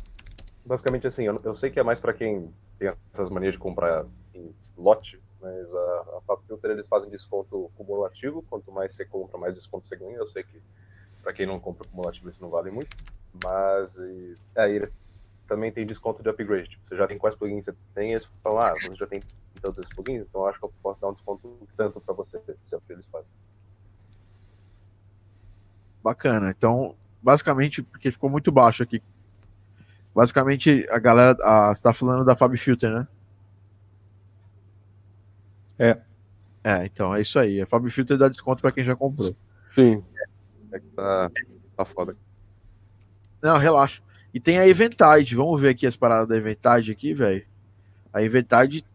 Basicamente 0.66 1.08
assim, 1.08 1.24
eu, 1.24 1.42
eu 1.44 1.58
sei 1.58 1.72
que 1.72 1.80
é 1.80 1.84
mais 1.84 2.00
para 2.00 2.14
quem 2.14 2.54
tem 2.78 2.94
essas 3.12 3.30
manias 3.30 3.54
de 3.54 3.60
comprar 3.60 4.06
em 4.36 4.54
lote, 4.78 5.20
mas 5.42 5.74
a, 5.74 6.06
a 6.18 6.22
Fab 6.28 6.42
Filter 6.46 6.72
eles 6.72 6.88
fazem 6.88 7.10
desconto 7.10 7.72
cumulativo, 7.76 8.44
quanto 8.50 8.72
mais 8.72 8.96
você 8.96 9.04
compra, 9.06 9.40
mais 9.40 9.56
desconto 9.56 9.88
você 9.88 9.96
ganha. 9.96 10.18
Eu 10.18 10.28
sei 10.28 10.44
que 10.44 10.62
para 11.24 11.34
quem 11.34 11.48
não 11.48 11.60
compra 11.60 11.88
cumulativo 11.90 12.30
isso 12.30 12.42
não 12.42 12.50
vale 12.50 12.70
muito, 12.70 12.96
mas 13.44 13.98
aí 14.56 14.76
eles 14.76 14.94
também 15.50 15.72
tem 15.72 15.86
desconto 15.86 16.24
de 16.24 16.30
upgrade. 16.30 16.70
Tipo, 16.70 16.88
você 16.88 16.96
já 16.96 17.08
tem 17.08 17.18
quais 17.18 17.36
plugins 17.36 17.66
você 17.66 17.76
tem, 17.94 18.14
eles 18.14 18.26
falam, 18.44 18.60
ah, 18.60 18.74
você 18.74 18.96
já 18.96 19.08
tem 19.08 19.20
tantos 19.62 19.78
desses 19.78 19.94
plugins, 19.94 20.22
então 20.22 20.42
eu 20.42 20.48
acho 20.48 20.60
que 20.60 20.66
eu 20.66 20.74
posso 20.82 21.02
dar 21.02 21.10
um 21.10 21.14
desconto 21.14 21.68
tanto 21.76 22.00
para 22.00 22.14
você, 22.14 22.40
se 22.64 22.76
é 22.76 22.78
o 22.78 22.82
que 22.82 22.94
eles 22.94 23.08
fazem. 23.10 23.32
Bacana. 26.02 26.52
Então, 26.52 26.96
basicamente, 27.22 27.82
porque 27.82 28.12
ficou 28.12 28.30
muito 28.30 28.52
baixo 28.52 28.84
aqui. 28.84 29.02
Basicamente, 30.16 30.88
a 30.90 31.00
galera. 31.00 31.38
A, 31.42 31.76
você 31.76 31.82
tá 31.82 31.94
falando 31.94 32.24
da 32.24 32.36
Fab 32.36 32.56
Filter, 32.56 32.92
né? 32.92 33.08
É. 35.78 36.02
É, 36.64 36.86
então 36.86 37.16
é 37.16 37.22
isso 37.22 37.38
aí. 37.40 37.62
A 37.62 37.66
Fab 37.66 37.90
Filter 37.90 38.18
dá 38.18 38.30
desconto 38.30 38.62
pra 38.62 38.72
quem 38.72 38.84
já 38.84 38.96
comprou. 38.96 39.36
Sim. 39.76 40.04
É 40.72 40.80
que 40.80 40.88
tá, 40.88 41.32
tá 41.76 41.86
foda. 41.86 42.16
Não, 43.42 43.58
relaxa. 43.58 44.02
E 44.34 44.40
tem 44.40 44.60
a 44.60 44.68
Eventide. 44.68 45.36
Vamos 45.36 45.60
ver 45.60 45.70
aqui 45.70 45.88
as 45.88 45.96
paradas 45.96 46.28
da 46.28 46.38
Eventide 46.38 46.92
aqui, 46.92 47.14
velho. 47.14 47.44
A 48.14 48.22
Eventide. 48.22 48.86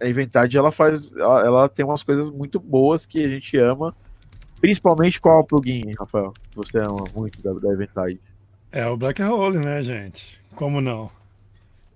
A 0.00 0.06
Eventide, 0.06 0.56
ela 0.56 0.72
faz. 0.72 1.12
Ela, 1.12 1.46
ela 1.46 1.68
tem 1.68 1.84
umas 1.84 2.02
coisas 2.02 2.30
muito 2.30 2.58
boas 2.58 3.06
que 3.06 3.24
a 3.24 3.28
gente 3.28 3.56
ama. 3.56 3.94
Principalmente 4.60 5.20
qual 5.20 5.44
plugin, 5.44 5.92
Rafael? 5.98 6.32
que 6.32 6.56
Você 6.56 6.78
ama 6.78 7.04
muito 7.16 7.42
da, 7.42 7.52
da 7.52 7.72
Eventide. 7.72 8.20
É 8.72 8.86
o 8.86 8.96
Black 8.96 9.22
Hole, 9.22 9.58
né, 9.58 9.82
gente? 9.82 10.40
Como 10.54 10.80
não? 10.80 11.10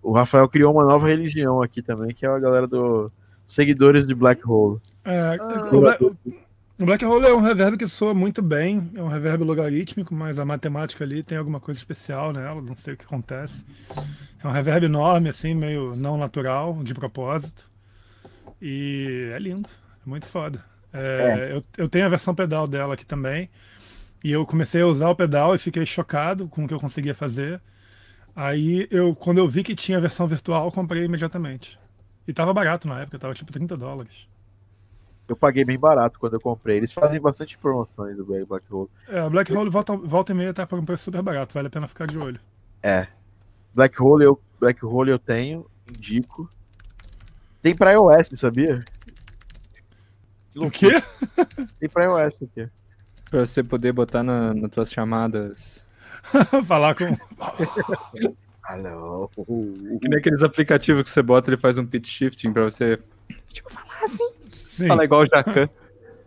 O 0.03 0.13
Rafael 0.13 0.49
criou 0.49 0.73
uma 0.73 0.85
nova 0.85 1.07
religião 1.07 1.63
aqui 1.63 1.81
também, 1.81 2.13
que 2.15 2.27
é 2.27 2.29
a 2.29 2.39
galera 2.39 2.67
do 2.67 3.11
seguidores 3.47 4.07
de 4.07 4.15
Black 4.15 4.43
Hole. 4.45 4.81
É, 5.05 5.37
o, 5.73 5.81
Black, 5.81 6.05
o 6.79 6.85
Black 6.85 7.05
Hole 7.05 7.27
é 7.27 7.35
um 7.35 7.41
reverb 7.41 7.77
que 7.77 7.87
soa 7.87 8.13
muito 8.13 8.43
bem, 8.43 8.91
é 8.95 9.03
um 9.03 9.09
reverb 9.09 9.45
logarítmico, 9.45 10.15
mas 10.15 10.39
a 10.39 10.45
matemática 10.45 11.05
ali 11.05 11.23
tem 11.23 11.39
alguma 11.39 11.61
coisa 11.61 11.79
especial 11.79 12.33
nela, 12.33 12.61
não 12.61 12.77
sei 12.77 12.95
o 12.95 12.97
que 12.97 13.05
acontece. 13.05 13.65
É 14.43 14.47
um 14.47 14.51
reverb 14.51 14.85
enorme, 14.85 15.29
assim, 15.29 15.55
meio 15.55 15.95
não 15.97 16.17
natural, 16.17 16.83
de 16.83 16.93
propósito. 16.93 17.71
E 18.61 19.31
é 19.35 19.39
lindo, 19.39 19.69
é 20.05 20.09
muito 20.09 20.27
foda. 20.27 20.65
É, 20.93 21.51
Eu, 21.53 21.65
eu 21.77 21.89
tenho 21.89 22.07
a 22.07 22.09
versão 22.09 22.35
pedal 22.35 22.67
dela 22.67 22.95
aqui 22.95 23.07
também. 23.07 23.49
E 24.23 24.33
eu 24.33 24.45
comecei 24.47 24.81
a 24.81 24.87
usar 24.87 25.11
o 25.11 25.17
pedal 25.17 25.55
e 25.55 25.59
fiquei 25.59 25.85
chocado 25.85 26.49
com 26.49 26.65
o 26.65 26.69
que 26.69 26.75
eu 26.75 26.81
conseguia 26.81 27.15
fazer. 27.15 27.61
Aí 28.35 28.89
eu, 28.91 29.15
quando 29.15 29.39
eu 29.39 29.49
vi 29.49 29.63
que 29.63 29.75
tinha 29.75 29.99
a 29.99 30.01
versão 30.01 30.27
virtual, 30.27 30.67
eu 30.67 30.73
comprei 30.73 31.05
imediatamente. 31.05 31.79
E 32.27 32.33
tava 32.33 32.53
barato 32.55 32.89
na 32.89 33.01
época, 33.03 33.19
tava 33.19 33.35
tipo 33.35 33.53
30 33.53 33.77
dólares. 33.77 34.27
Eu 35.27 35.37
paguei 35.37 35.65
bem 35.65 35.79
barato 35.79 36.19
quando 36.19 36.35
eu 36.35 36.41
comprei. 36.41 36.77
Eles 36.77 36.93
fazem 36.93 37.21
bastante 37.21 37.57
promoções 37.57 38.17
do 38.17 38.25
Black 38.25 38.67
Hole. 38.71 38.91
É, 39.09 39.23
o 39.25 39.31
Black 39.31 39.53
Hole 39.53 39.71
volta, 39.71 39.97
volta 39.97 40.33
e 40.33 40.35
meia 40.35 40.53
tá 40.53 40.67
por 40.67 40.79
um 40.79 40.85
preço 40.85 41.05
super 41.05 41.23
barato, 41.23 41.55
vale 41.55 41.69
a 41.69 41.71
pena 41.71 41.89
ficar 41.89 42.07
de 42.07 42.19
olho. 42.19 42.39
É. 42.83 43.07
Black 43.75 44.01
Hole 44.03 44.25
eu, 44.25 44.41
Black 44.61 44.85
Hole 44.85 45.11
eu 45.11 45.19
tenho, 45.19 45.67
indico. 45.89 46.49
Tem 47.63 47.75
pra 47.75 47.93
iOS, 47.93 48.29
sabia? 48.35 48.81
Que 50.53 50.59
O 50.59 50.71
quê? 50.71 51.03
Tem 51.81 51.89
pra 51.89 52.05
iOS 52.05 52.43
aqui. 52.43 52.69
Pra 53.31 53.47
você 53.47 53.63
poder 53.63 53.93
botar 53.93 54.23
na, 54.23 54.53
nas 54.53 54.71
tuas 54.71 54.93
chamadas. 54.93 55.87
Falar 56.67 56.95
com. 56.95 57.05
Alô. 58.63 59.29
Que 60.01 60.09
nem 60.09 60.19
aqueles 60.19 60.43
aplicativos 60.43 61.03
que 61.03 61.11
você 61.11 61.23
bota, 61.23 61.51
ele 61.51 61.57
faz 61.57 61.79
um 61.79 61.87
pitch 61.87 62.09
shifting 62.09 62.53
pra 62.53 62.65
você 62.65 62.99
Sim. 64.75 64.89
falar 64.89 65.05
igual 65.05 65.23
o 65.23 65.27
Jacan. 65.27 65.69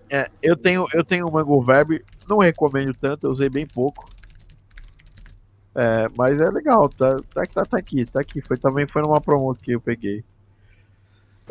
É, 0.10 0.26
eu 0.42 0.56
tenho, 0.56 0.88
eu 0.94 1.04
tenho 1.04 1.28
o 1.28 1.34
Mango 1.34 1.62
Verb, 1.62 2.02
não 2.30 2.38
recomendo 2.38 2.94
tanto, 2.94 3.28
eu 3.28 3.30
usei 3.30 3.50
bem 3.50 3.68
pouco. 3.68 4.06
É, 5.76 6.08
mas 6.18 6.40
é 6.40 6.50
legal, 6.50 6.88
tá, 6.88 7.18
tá, 7.34 7.44
tá, 7.44 7.64
tá 7.64 7.78
aqui, 7.78 8.06
tá 8.06 8.22
aqui. 8.22 8.42
Foi, 8.42 8.56
também 8.56 8.88
foi 8.88 9.02
numa 9.02 9.20
promo 9.20 9.54
que 9.54 9.74
eu 9.74 9.82
peguei. 9.82 10.24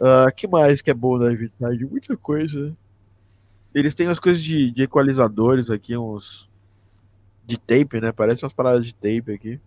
Ah, 0.01 0.31
que 0.31 0.47
mais 0.47 0.83
que 0.83 0.91
é 0.91 0.95
bom 0.95 1.19
da 1.19 1.33
Evitide? 1.33 1.85
Muita 1.85 2.17
coisa. 2.17 2.77
Eles 3.75 3.95
têm 3.95 4.09
umas 4.09 4.19
coisas 4.19 4.43
de, 4.43 4.71
de 4.71 4.83
equalizadores 4.83 5.71
aqui, 5.71 5.97
uns. 5.97 6.49
De 7.45 7.59
tape, 7.59 8.01
né? 8.01 8.11
Parece 8.11 8.43
umas 8.43 8.53
paradas 8.53 8.87
de 8.87 8.95
tape 8.95 9.33
aqui. 9.33 9.61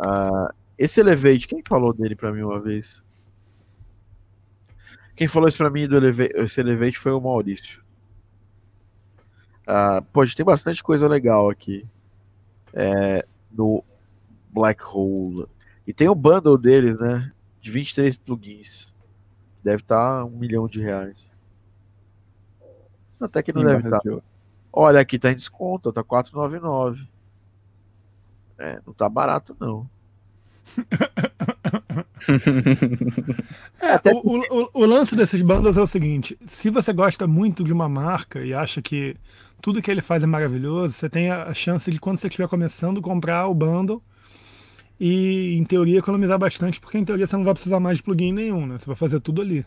Ah, 0.00 0.52
esse 0.76 1.00
Elevate, 1.00 1.46
quem 1.46 1.62
falou 1.66 1.92
dele 1.92 2.16
pra 2.16 2.32
mim 2.32 2.42
uma 2.42 2.60
vez? 2.60 3.02
Quem 5.16 5.28
falou 5.28 5.48
isso 5.48 5.58
pra 5.58 5.70
mim 5.70 5.86
do 5.86 5.96
Elevate, 5.96 6.32
esse 6.36 6.60
Elevate 6.60 6.98
foi 6.98 7.12
o 7.12 7.20
Maurício. 7.20 7.82
Ah, 9.66 10.02
gente 10.24 10.36
tem 10.36 10.44
bastante 10.44 10.82
coisa 10.82 11.08
legal 11.08 11.48
aqui. 11.48 11.86
É, 12.72 13.24
no 13.50 13.84
Black 14.50 14.82
Hole. 14.84 15.46
E 15.86 15.92
tem 15.92 16.08
o 16.08 16.14
bundle 16.14 16.58
deles, 16.58 16.98
né? 16.98 17.32
De 17.60 17.70
23 17.70 18.16
plugins. 18.18 18.94
Deve 19.62 19.82
estar 19.82 20.24
um 20.24 20.30
milhão 20.30 20.66
de 20.66 20.80
reais. 20.80 21.32
Até 23.20 23.42
que 23.42 23.52
não 23.52 23.64
deve 23.64 23.84
estar. 23.84 24.00
Olha, 24.72 25.00
aqui 25.00 25.18
tá 25.18 25.30
em 25.30 25.36
desconto, 25.36 25.92
tá 25.92 26.02
4,99. 26.02 27.08
É, 28.58 28.80
não 28.86 28.92
tá 28.92 29.08
barato 29.08 29.56
não. 29.58 29.88
É, 33.80 34.12
o, 34.12 34.62
o, 34.62 34.70
o 34.72 34.84
lance 34.86 35.14
desses 35.14 35.42
bandas 35.42 35.76
é 35.76 35.80
o 35.80 35.86
seguinte: 35.86 36.38
se 36.46 36.70
você 36.70 36.92
gosta 36.92 37.26
muito 37.26 37.62
de 37.62 37.72
uma 37.72 37.88
marca 37.88 38.40
e 38.40 38.54
acha 38.54 38.80
que 38.80 39.16
tudo 39.60 39.82
que 39.82 39.90
ele 39.90 40.02
faz 40.02 40.22
é 40.22 40.26
maravilhoso, 40.26 40.94
você 40.94 41.08
tem 41.08 41.30
a 41.30 41.52
chance 41.54 41.90
de, 41.90 41.98
quando 42.00 42.18
você 42.18 42.28
estiver 42.28 42.48
começando, 42.48 43.00
comprar 43.00 43.46
o 43.48 43.54
bundle 43.54 44.02
e, 44.98 45.56
em 45.56 45.64
teoria, 45.64 45.98
economizar 45.98 46.38
bastante, 46.38 46.80
porque 46.80 46.98
em 46.98 47.04
teoria 47.04 47.26
você 47.26 47.36
não 47.36 47.44
vai 47.44 47.54
precisar 47.54 47.80
mais 47.80 47.98
de 47.98 48.02
plugin 48.02 48.32
nenhum, 48.32 48.66
né? 48.66 48.78
Você 48.78 48.86
vai 48.86 48.96
fazer 48.96 49.20
tudo 49.20 49.40
ali. 49.40 49.64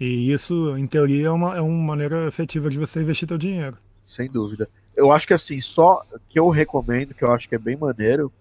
E 0.00 0.30
isso, 0.30 0.76
em 0.76 0.86
teoria, 0.86 1.28
é 1.28 1.30
uma, 1.30 1.56
é 1.56 1.60
uma 1.60 1.82
maneira 1.82 2.26
efetiva 2.26 2.68
de 2.68 2.78
você 2.78 3.00
investir 3.00 3.28
seu 3.28 3.38
dinheiro. 3.38 3.78
Sem 4.04 4.30
dúvida. 4.30 4.68
Eu 4.94 5.10
acho 5.10 5.26
que 5.26 5.34
assim, 5.34 5.60
só 5.60 6.02
que 6.28 6.38
eu 6.38 6.48
recomendo, 6.48 7.14
que 7.14 7.24
eu 7.24 7.32
acho 7.32 7.48
que 7.48 7.54
é 7.54 7.58
bem 7.58 7.76
maneiro, 7.76 8.32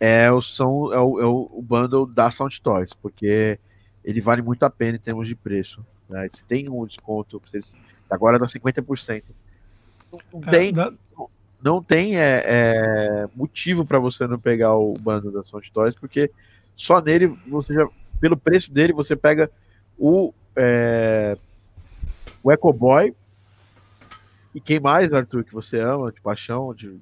é 0.00 0.30
o, 0.30 0.40
são, 0.40 0.92
é 0.92 0.98
o, 1.00 1.20
é 1.20 1.24
o 1.26 1.62
bundle 1.62 2.06
da 2.06 2.30
Sound 2.30 2.60
Toys, 2.60 2.92
porque 2.92 3.58
ele 4.04 4.20
vale 4.20 4.42
muito 4.42 4.62
a 4.62 4.70
pena 4.70 4.96
em 4.96 5.00
termos 5.00 5.26
de 5.28 5.34
preço. 5.34 5.84
Né? 6.08 6.28
Se 6.32 6.44
tem 6.44 6.68
um 6.68 6.86
desconto, 6.86 7.40
vocês, 7.44 7.74
agora 8.08 8.38
dá 8.38 8.46
50%. 8.46 9.22
Não, 10.12 10.20
não 10.32 10.48
É, 10.48 10.50
tem, 10.50 10.72
dá- 10.72 10.92
não 11.62 11.82
tem 11.82 12.16
é, 12.18 12.44
é, 12.46 13.28
motivo 13.34 13.84
para 13.84 13.98
você 13.98 14.26
não 14.26 14.38
pegar 14.38 14.74
o 14.76 14.94
bundle 14.94 15.32
da 15.32 15.42
Sound 15.42 15.70
Toys, 15.72 15.94
porque 15.94 16.30
só 16.76 17.00
nele 17.00 17.26
você 17.48 17.74
já, 17.74 17.88
pelo 18.20 18.36
preço 18.36 18.72
dele, 18.72 18.92
você 18.92 19.16
pega 19.16 19.50
o, 19.98 20.32
é, 20.54 21.36
o 22.42 22.52
Echo 22.52 22.72
Boy 22.72 23.12
e 24.54 24.60
quem 24.60 24.80
mais, 24.80 25.12
Arthur, 25.12 25.44
que 25.44 25.52
você 25.52 25.78
ama, 25.80 26.10
de 26.12 26.20
paixão, 26.20 26.72
de, 26.72 26.98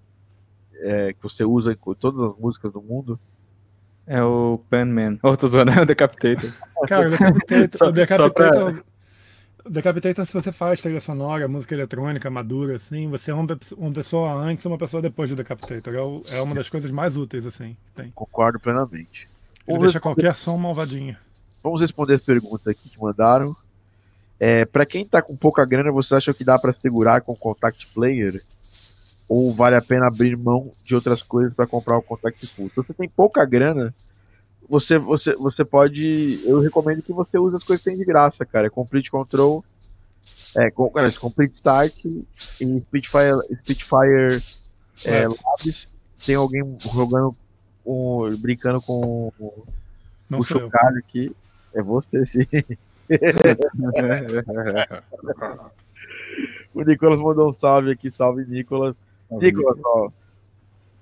é, 0.81 1.13
que 1.13 1.23
você 1.23 1.45
usa 1.45 1.73
em 1.73 1.95
todas 1.95 2.21
as 2.33 2.39
músicas 2.39 2.73
do 2.73 2.81
mundo. 2.83 3.19
É 4.07 4.23
o 4.23 4.61
Panman. 4.71 5.19
Oh, 5.23 5.37
tô 5.37 5.49
zoando, 5.49 5.71
é 5.79 5.81
o 5.83 5.87
Decapitator. 5.87 6.51
Cara, 6.87 7.09
o 7.09 7.11
Decapitator, 7.11 7.69
Só- 7.79 7.89
o 7.89 7.93
Decapitator, 7.93 8.73
pra- 8.75 8.85
o 9.65 9.71
Decapitator, 9.71 10.25
se 10.27 10.33
você 10.33 10.53
faz 10.53 10.81
trilha 10.81 11.01
sonora, 11.01 11.49
música 11.49 11.75
eletrônica, 11.75 12.31
madura, 12.31 12.77
assim, 12.77 13.09
você 13.11 13.33
é 13.33 13.35
uma, 13.35 13.47
uma 13.77 13.93
pessoa 13.93 14.33
antes 14.33 14.65
e 14.65 14.69
uma 14.69 14.79
pessoa 14.79 15.03
depois 15.03 15.29
do 15.29 15.35
Decapitator. 15.35 15.93
É, 15.95 16.01
o- 16.01 16.23
é 16.33 16.41
uma 16.41 16.55
das 16.55 16.69
coisas 16.69 16.91
mais 16.93 17.17
úteis, 17.17 17.47
assim, 17.47 17.77
que 17.87 17.93
tem. 17.93 18.11
Concordo 18.13 18.61
plenamente. 18.61 19.23
Ele 19.67 19.75
Vamos 19.77 19.81
deixa 19.83 19.99
responder- 19.99 20.23
qualquer 20.23 20.37
som 20.37 20.57
malvadinho. 20.57 21.17
Vamos 21.65 21.81
responder 21.81 22.15
as 22.15 22.23
perguntas 22.25 22.65
aqui 22.69 22.89
que 22.89 23.03
mandaram. 23.03 23.57
É, 24.39 24.65
para 24.67 24.87
quem 24.87 25.05
tá 25.05 25.21
com 25.21 25.35
pouca 25.35 25.65
grana, 25.65 25.91
você 25.91 26.15
acha 26.15 26.33
que 26.33 26.45
dá 26.45 26.57
para 26.59 26.73
segurar 26.73 27.23
com 27.23 27.33
o 27.33 27.37
Contact 27.37 27.93
Player? 27.93 28.41
Ou 29.29 29.53
vale 29.53 29.75
a 29.75 29.83
pena 29.83 30.07
abrir 30.07 30.37
mão 30.37 30.71
de 30.85 30.95
outras 30.95 31.23
coisas 31.23 31.53
para 31.53 31.67
comprar 31.67 31.99
o 31.99 32.03
Contact 32.03 32.47
Full? 32.47 32.69
Se 32.69 32.77
você 32.77 32.95
tem 32.95 33.09
pouca 33.09 33.45
grana, 33.45 33.93
você, 34.69 34.99
você, 34.99 35.35
você 35.35 35.65
pode. 35.65 36.41
Eu 36.45 36.61
recomendo 36.61 37.03
que 37.03 37.13
você 37.13 37.39
use 37.39 37.57
as 37.57 37.65
coisas 37.65 37.85
que 37.85 37.91
tem 37.91 37.99
de 37.99 38.05
graça, 38.05 38.45
cara. 38.45 38.71
Complete 38.71 39.11
Control, 39.11 39.65
é, 40.57 40.71
com, 40.71 40.89
cara, 40.91 41.11
Complete 41.13 41.55
Start 41.55 42.05
e 42.05 42.79
Spitfire, 42.81 43.41
Spitfire 43.63 44.29
é, 45.07 45.27
Labs. 45.27 45.95
Tem 46.25 46.37
alguém 46.37 46.63
jogando, 46.95 47.33
um, 47.85 48.21
brincando 48.41 48.81
com 48.81 49.33
Não 50.31 50.39
o 50.39 50.45
chocalho 50.45 50.99
aqui. 50.99 51.35
É 51.75 51.83
você, 51.83 52.25
sim. 52.25 52.47
O 56.77 56.83
Nicolas 56.83 57.19
mandou 57.19 57.49
um 57.49 57.53
salve 57.53 57.91
aqui, 57.91 58.11
salve 58.11 58.45
Nicolas. 58.45 58.95
Nicolas, 59.31 59.79
ó, 59.85 60.11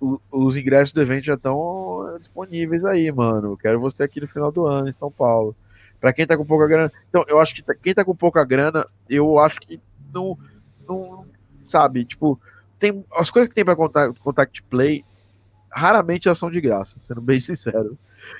o- 0.00 0.20
os 0.30 0.56
ingressos 0.56 0.92
do 0.92 1.00
evento 1.02 1.24
já 1.24 1.34
estão 1.34 2.16
disponíveis 2.18 2.84
aí, 2.84 3.10
mano. 3.12 3.56
Quero 3.56 3.80
você 3.80 4.02
aqui 4.02 4.20
no 4.20 4.28
final 4.28 4.50
do 4.52 4.66
ano 4.66 4.88
em 4.88 4.94
São 4.94 5.10
Paulo. 5.10 5.54
Pra 6.00 6.12
quem 6.12 6.26
tá 6.26 6.36
com 6.36 6.44
pouca 6.44 6.66
grana. 6.66 6.92
Então, 7.08 7.24
eu 7.28 7.40
acho 7.40 7.54
que 7.54 7.62
tá- 7.62 7.74
quem 7.74 7.94
tá 7.94 8.04
com 8.04 8.14
pouca 8.14 8.44
grana, 8.44 8.86
eu 9.08 9.38
acho 9.38 9.60
que 9.60 9.80
não. 10.12 10.38
não 10.86 11.24
sabe, 11.66 12.04
tipo, 12.04 12.38
tem 12.78 13.02
as 13.16 13.30
coisas 13.30 13.48
que 13.48 13.54
tem 13.54 13.64
pra 13.64 13.74
contact, 13.74 14.20
contact 14.20 14.62
play, 14.64 15.02
raramente 15.70 16.28
elas 16.28 16.38
são 16.38 16.50
de 16.50 16.60
graça, 16.60 16.96
sendo 17.00 17.22
bem 17.22 17.40
sincero. 17.40 17.96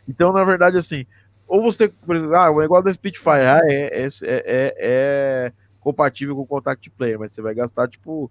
Então, 0.07 0.31
na 0.31 0.45
verdade, 0.45 0.77
assim, 0.77 1.07
ou 1.49 1.63
você, 1.63 1.89
por 1.89 2.17
exemplo, 2.17 2.37
ah, 2.37 2.51
o 2.51 2.61
negócio 2.61 2.85
da 2.85 2.93
Spitfire 2.93 3.47
ah, 3.47 3.61
é, 3.65 4.05
é, 4.05 4.09
é, 4.23 4.75
é 4.79 5.53
compatível 5.81 6.37
com 6.37 6.43
o 6.43 6.47
Contact 6.47 6.91
Player, 6.91 7.19
mas 7.19 7.33
você 7.33 7.41
vai 7.41 7.55
gastar, 7.55 7.89
tipo, 7.89 8.31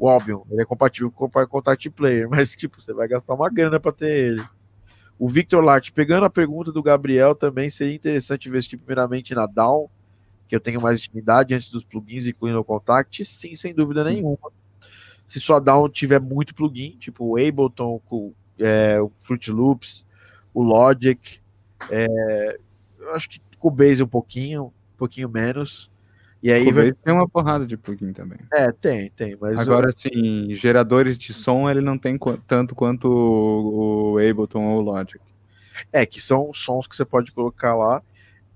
o 0.00 0.08
Albion, 0.08 0.40
ele 0.50 0.62
é 0.62 0.64
compatível 0.64 1.10
com 1.10 1.26
o 1.26 1.46
Contact 1.46 1.90
Player, 1.90 2.26
mas, 2.30 2.56
tipo, 2.56 2.80
você 2.80 2.94
vai 2.94 3.06
gastar 3.06 3.34
uma 3.34 3.50
grana 3.50 3.78
para 3.78 3.92
ter 3.92 4.10
ele. 4.10 4.44
O 5.18 5.28
Victor 5.28 5.62
Lart, 5.62 5.90
pegando 5.90 6.24
a 6.24 6.30
pergunta 6.30 6.72
do 6.72 6.82
Gabriel, 6.82 7.34
também 7.34 7.68
seria 7.68 7.94
interessante 7.94 8.48
investir 8.48 8.78
primeiramente 8.78 9.34
na 9.34 9.44
Down, 9.44 9.90
que 10.48 10.56
eu 10.56 10.60
tenho 10.60 10.80
mais 10.80 10.98
intimidade 10.98 11.54
antes 11.54 11.68
dos 11.68 11.84
plugins, 11.84 12.26
incluindo 12.26 12.58
o 12.58 12.64
Contact, 12.64 13.22
sim, 13.26 13.54
sem 13.54 13.74
dúvida 13.74 14.02
nenhuma. 14.02 14.50
Se 15.26 15.38
sua 15.38 15.60
Down 15.60 15.90
tiver 15.90 16.18
muito 16.18 16.54
plugin, 16.54 16.96
tipo 16.98 17.24
o 17.24 17.36
Ableton, 17.36 18.00
o, 18.10 18.32
é, 18.58 18.98
o 18.98 19.12
Fruit 19.18 19.52
Loops, 19.52 20.06
o 20.54 20.62
Logic, 20.62 21.40
é, 21.90 22.58
eu 22.98 23.14
acho 23.14 23.28
que 23.28 23.40
Cubase 23.58 24.02
um 24.02 24.08
pouquinho, 24.08 24.64
um 24.64 24.96
pouquinho 24.96 25.28
menos. 25.28 25.89
E 26.42 26.50
aí 26.52 26.72
vai, 26.72 26.92
tem 26.92 27.12
uma 27.12 27.28
porrada 27.28 27.66
de 27.66 27.76
plugin 27.76 28.12
também. 28.12 28.38
é, 28.52 28.72
tem, 28.72 29.10
tem, 29.10 29.36
mas 29.40 29.58
Agora, 29.58 29.88
assim, 29.88 30.54
geradores 30.54 31.18
de 31.18 31.32
som 31.34 31.68
ele 31.70 31.80
não 31.80 31.98
tem 31.98 32.18
tanto 32.46 32.74
quanto 32.74 33.06
o, 33.08 34.12
o 34.14 34.18
Ableton 34.18 34.64
ou 34.64 34.78
o 34.78 34.80
Logic. 34.80 35.20
é 35.92 36.04
que 36.06 36.20
são 36.20 36.52
sons 36.54 36.86
que 36.86 36.96
você 36.96 37.04
pode 37.04 37.32
colocar 37.32 37.74
lá. 37.74 38.02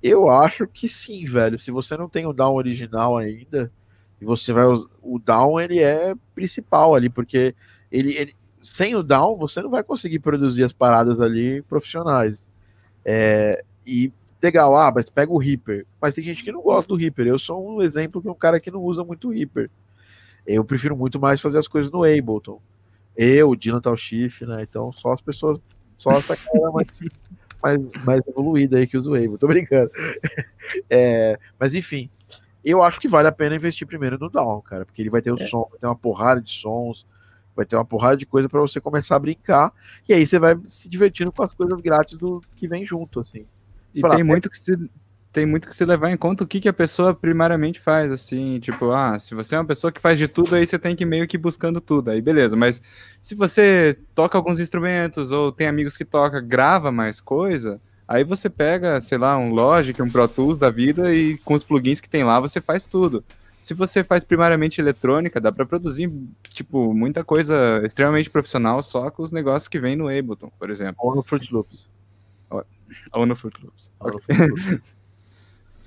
Eu 0.02 0.28
acho 0.30 0.66
que 0.66 0.88
sim, 0.88 1.24
velho. 1.24 1.58
Se 1.58 1.70
você 1.70 1.96
não 1.96 2.08
tem 2.08 2.26
o 2.26 2.32
down 2.32 2.54
original 2.54 3.16
ainda, 3.16 3.72
e 4.20 4.24
você 4.24 4.52
vai 4.52 4.64
o 4.66 5.18
down 5.18 5.60
ele 5.60 5.80
é 5.80 6.14
principal 6.34 6.94
ali, 6.94 7.10
porque 7.10 7.54
ele, 7.90 8.16
ele- 8.16 8.36
sem 8.62 8.94
o 8.94 9.02
down 9.02 9.36
você 9.36 9.62
não 9.62 9.70
vai 9.70 9.82
conseguir 9.84 10.20
produzir 10.20 10.64
as 10.64 10.72
paradas 10.72 11.20
ali 11.20 11.62
profissionais. 11.62 12.46
É, 13.04 13.64
e 13.86 14.12
legal, 14.44 14.76
ah, 14.76 14.92
mas 14.94 15.08
pega 15.08 15.32
o 15.32 15.38
Reaper. 15.38 15.86
Mas 16.00 16.14
tem 16.14 16.24
gente 16.24 16.44
que 16.44 16.52
não 16.52 16.62
gosta 16.62 16.88
do 16.88 16.96
Reaper. 16.96 17.26
Eu 17.26 17.38
sou 17.38 17.76
um 17.76 17.82
exemplo 17.82 18.20
de 18.22 18.28
um 18.28 18.34
cara 18.34 18.60
que 18.60 18.70
não 18.70 18.82
usa 18.82 19.02
muito 19.02 19.28
o 19.28 19.32
Reaper. 19.32 19.70
Eu 20.46 20.64
prefiro 20.64 20.96
muito 20.96 21.18
mais 21.18 21.40
fazer 21.40 21.58
as 21.58 21.66
coisas 21.66 21.90
no 21.90 22.04
Ableton. 22.04 22.60
Eu, 23.16 23.50
o 23.50 23.56
Dylan 23.56 23.80
Tauschiff, 23.80 24.44
né? 24.44 24.62
Então 24.62 24.92
só 24.92 25.12
as 25.12 25.22
pessoas, 25.22 25.58
só 25.96 26.12
essa 26.12 26.36
cara 26.36 26.70
mais, 26.70 27.00
mais, 27.62 28.04
mais 28.04 28.20
evoluída 28.26 28.76
aí 28.76 28.86
que 28.86 28.98
usa 28.98 29.10
o 29.10 29.14
Ableton. 29.14 29.38
Tô 29.38 29.46
brincando. 29.46 29.90
É, 30.88 31.38
mas 31.60 31.74
enfim, 31.74 32.08
eu 32.64 32.82
acho 32.82 32.98
que 32.98 33.06
vale 33.06 33.28
a 33.28 33.32
pena 33.32 33.54
investir 33.54 33.86
primeiro 33.86 34.18
no 34.18 34.30
Down, 34.30 34.62
cara, 34.62 34.86
porque 34.86 35.02
ele 35.02 35.10
vai 35.10 35.20
ter 35.20 35.30
o 35.30 35.36
som, 35.36 35.68
vai 35.70 35.78
ter 35.78 35.86
uma 35.86 35.94
porrada 35.94 36.40
de 36.40 36.50
sons, 36.50 37.06
vai 37.54 37.66
ter 37.66 37.76
uma 37.76 37.84
porrada 37.84 38.16
de 38.16 38.24
coisa 38.24 38.48
para 38.48 38.60
você 38.60 38.80
começar 38.80 39.16
a 39.16 39.18
brincar, 39.18 39.72
e 40.08 40.14
aí 40.14 40.26
você 40.26 40.38
vai 40.38 40.58
se 40.70 40.88
divertindo 40.88 41.30
com 41.30 41.42
as 41.42 41.54
coisas 41.54 41.78
grátis 41.82 42.18
do 42.18 42.40
que 42.56 42.66
vem 42.66 42.86
junto, 42.86 43.20
assim. 43.20 43.46
E 43.94 44.00
Fala, 44.00 44.16
tem 44.16 44.24
muito 44.24 44.50
que 44.50 44.58
se 44.58 44.76
tem 45.34 45.44
muito 45.44 45.66
que 45.68 45.74
se 45.74 45.84
levar 45.84 46.12
em 46.12 46.16
conta 46.16 46.44
o 46.44 46.46
que, 46.46 46.60
que 46.60 46.68
a 46.68 46.72
pessoa 46.72 47.12
primariamente 47.12 47.80
faz, 47.80 48.10
assim, 48.12 48.60
tipo, 48.60 48.92
ah, 48.92 49.18
se 49.18 49.34
você 49.34 49.56
é 49.56 49.58
uma 49.58 49.64
pessoa 49.64 49.90
que 49.90 50.00
faz 50.00 50.16
de 50.16 50.28
tudo, 50.28 50.54
aí 50.54 50.64
você 50.64 50.78
tem 50.78 50.94
que 50.94 51.04
meio 51.04 51.26
que 51.26 51.36
buscando 51.36 51.80
tudo, 51.80 52.12
aí 52.12 52.22
beleza, 52.22 52.54
mas 52.54 52.80
se 53.20 53.34
você 53.34 53.98
toca 54.14 54.38
alguns 54.38 54.60
instrumentos, 54.60 55.32
ou 55.32 55.50
tem 55.50 55.66
amigos 55.66 55.96
que 55.96 56.04
toca, 56.04 56.40
grava 56.40 56.92
mais 56.92 57.20
coisa, 57.20 57.80
aí 58.06 58.22
você 58.22 58.48
pega, 58.48 59.00
sei 59.00 59.18
lá, 59.18 59.36
um 59.36 59.50
Logic, 59.52 60.00
um 60.00 60.08
Pro 60.08 60.28
Tools 60.28 60.56
da 60.56 60.70
vida, 60.70 61.12
e 61.12 61.36
com 61.38 61.54
os 61.54 61.64
plugins 61.64 62.00
que 62.00 62.08
tem 62.08 62.22
lá, 62.22 62.38
você 62.38 62.60
faz 62.60 62.86
tudo. 62.86 63.24
Se 63.60 63.74
você 63.74 64.04
faz 64.04 64.22
primariamente 64.22 64.80
eletrônica, 64.80 65.40
dá 65.40 65.50
pra 65.50 65.66
produzir, 65.66 66.12
tipo, 66.50 66.94
muita 66.94 67.24
coisa 67.24 67.82
extremamente 67.84 68.30
profissional 68.30 68.84
só 68.84 69.10
com 69.10 69.24
os 69.24 69.32
negócios 69.32 69.66
que 69.66 69.80
vem 69.80 69.96
no 69.96 70.06
Ableton, 70.06 70.52
por 70.60 70.70
exemplo, 70.70 70.94
Ou 70.98 71.16
no 71.16 71.24
Fruit 71.24 71.52
Loops. 71.52 71.92
Ou 73.12 73.26
no 73.26 73.34
Fruit 73.36 73.56
Loops. 73.62 73.90
No 74.00 74.18
Fruit 74.20 74.40
Loops. 74.50 74.80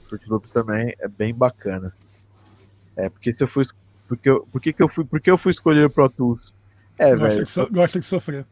Fruit 0.08 0.30
Loops 0.30 0.52
também 0.52 0.94
é 1.00 1.08
bem 1.08 1.34
bacana. 1.34 1.94
É, 2.96 3.10
porque 3.10 3.34
se 3.34 3.44
eu 3.44 3.48
fui. 3.48 3.66
Porque 4.08 4.30
eu, 4.30 4.48
por 4.52 4.62
que, 4.62 4.74
eu 4.78 4.88
fui. 4.88 5.04
Por 5.06 5.20
que 5.20 5.30
eu 5.30 5.38
fui 5.38 5.52
escolher 5.52 5.86
o 5.86 5.90
Pro 5.90 6.10
Tools? 6.10 6.54
É, 6.98 7.12
gosta, 7.12 7.28
velho. 7.30 7.44
de 7.44 7.50
so- 7.52 7.68
gosta 7.72 8.00
de 8.00 8.06
sofrer. 8.06 8.46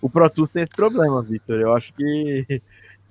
O 0.00 0.08
Pro 0.10 0.28
Tools 0.30 0.50
tem 0.50 0.62
esse 0.62 0.74
problema, 0.74 1.22
Victor. 1.22 1.60
Eu 1.60 1.74
acho 1.74 1.92
que, 1.94 2.60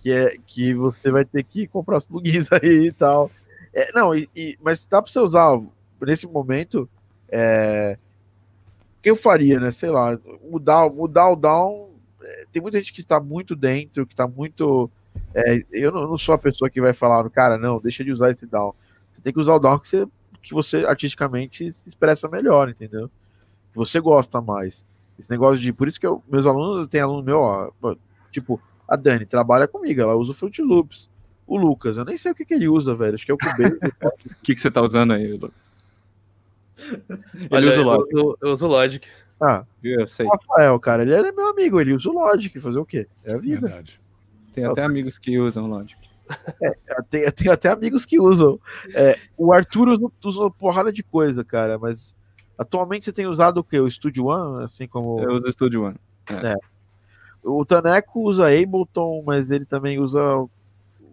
que, 0.02 0.12
é, 0.12 0.36
que 0.46 0.74
você 0.74 1.12
vai 1.12 1.24
ter 1.26 1.44
que 1.44 1.68
comprar 1.68 1.98
os 1.98 2.06
plugins 2.06 2.50
aí 2.52 2.88
e 2.88 2.92
tal. 2.92 3.32
É, 3.74 3.92
não, 3.94 4.14
e, 4.16 4.30
e- 4.36 4.58
mas 4.62 4.86
dá 4.86 5.02
para 5.02 5.12
você 5.12 5.20
usar 5.20 5.60
nesse 6.02 6.28
momento. 6.28 6.90
É, 7.30 7.98
o 9.00 9.02
que 9.04 9.10
eu 9.10 9.16
faria, 9.16 9.60
né? 9.60 9.72
Sei 9.72 9.90
lá, 9.90 10.20
mudar, 10.50 10.90
mudar 10.90 11.30
o 11.30 11.36
down. 11.36 11.90
Tem 12.52 12.62
muita 12.62 12.78
gente 12.78 12.94
que 12.94 13.00
está 13.00 13.20
muito 13.20 13.56
dentro, 13.56 14.06
que 14.06 14.14
está 14.14 14.28
muito. 14.28 14.90
é, 15.34 15.64
eu 15.72 15.92
não, 15.92 16.08
não 16.08 16.18
sou 16.18 16.34
a 16.36 16.38
pessoa 16.38 16.70
que 16.70 16.82
vai 16.82 16.94
falar, 16.94 17.28
cara, 17.30 17.58
não, 17.58 17.80
deixa 17.80 18.04
de 18.04 18.12
usar 18.12 18.32
esse 18.32 18.46
down. 18.46 18.74
Você 19.12 19.22
tem 19.22 19.32
que 19.34 19.40
usar 19.40 19.56
o 19.56 19.60
down 19.60 19.80
que 19.80 19.88
você, 19.88 20.08
que 20.42 20.54
você 20.54 20.86
artisticamente 20.86 21.72
se 21.72 21.88
expressa 21.90 22.28
melhor, 22.28 22.70
entendeu? 22.70 23.10
Que 23.72 23.78
você 23.78 24.00
gosta 24.00 24.42
mais. 24.42 24.86
Esse 25.20 25.30
negócio 25.30 25.60
de. 25.62 25.72
Por 25.72 25.88
isso 25.88 26.00
que 26.00 26.08
eu, 26.08 26.24
meus 26.28 26.46
alunos, 26.46 26.88
tem 26.88 27.02
aluno 27.02 27.22
meu, 27.24 27.40
ó, 27.40 27.72
tipo, 28.32 28.60
a 28.88 28.96
Dani 28.96 29.26
trabalha 29.26 29.68
comigo, 29.68 30.02
ela 30.02 30.16
usa 30.16 30.32
o 30.32 30.36
Fruit 30.36 30.62
Loops. 30.62 31.10
O 31.46 31.58
Lucas, 31.58 31.98
eu 31.98 32.06
nem 32.06 32.16
sei 32.18 32.32
o 32.32 32.36
que, 32.36 32.46
que 32.46 32.54
ele 32.54 32.68
usa, 32.70 32.96
velho. 32.96 33.16
Acho 33.16 33.26
que 33.26 33.32
é 33.32 33.36
o 33.36 33.38
Cubase. 33.38 33.78
O 34.40 34.44
que, 34.44 34.56
que 34.56 34.62
você 34.62 34.72
tá 34.72 34.82
usando 34.82 35.12
aí, 35.14 35.32
Lucas? 35.34 35.52
Ele 36.78 37.48
Olha, 37.52 37.68
usa 37.70 37.78
o 37.78 37.82
eu, 37.82 37.86
Logic, 37.86 38.16
uso- 38.16 38.38
eu 38.42 38.52
uso 38.52 38.66
o 38.66 38.70
Logic. 38.70 39.08
Ah, 39.44 39.66
eu 39.84 40.08
sei. 40.08 40.26
o 40.26 40.30
Rafael, 40.30 40.80
cara, 40.80 41.04
ele 41.04 41.14
é 41.14 41.32
meu 41.32 41.50
amigo, 41.50 41.80
ele 41.80 41.94
usa 41.94 42.10
o 42.10 42.14
Logic, 42.14 42.58
fazer 42.60 42.80
o 42.80 42.86
quê? 42.86 43.08
É 43.24 43.34
a 43.34 43.38
vida. 43.38 43.68
Verdade. 43.68 44.02
Tem 44.54 44.66
até 44.66 44.84
amigos 44.84 45.18
que 45.18 45.38
usam 45.40 45.68
Logic. 45.68 45.98
Tem, 47.10 47.30
tem 47.32 47.52
até 47.52 47.70
amigos 47.70 48.06
que 48.06 48.20
usam. 48.20 48.60
É, 48.94 49.18
o 49.38 49.52
Arthur 49.52 49.90
usa, 49.90 50.12
usa 50.24 50.40
uma 50.42 50.52
porrada 50.52 50.92
de 50.92 51.04
coisa, 51.04 51.44
cara, 51.44 51.78
mas 51.78 52.16
atualmente 52.58 53.04
você 53.06 53.12
tem 53.12 53.28
usado 53.28 53.58
o 53.58 53.64
quê? 53.64 53.80
O 53.80 53.90
Studio 53.90 54.28
One, 54.28 54.64
assim 54.64 54.88
como. 54.88 55.20
Eu 55.20 55.34
uso 55.34 55.48
o 55.48 55.52
Studio 55.52 55.84
One. 55.84 55.98
O 57.44 57.66
Taneco 57.66 58.22
usa 58.22 58.46
Ableton, 58.48 59.22
mas 59.26 59.50
ele 59.52 59.66
também 59.66 60.00
usa. 60.00 60.22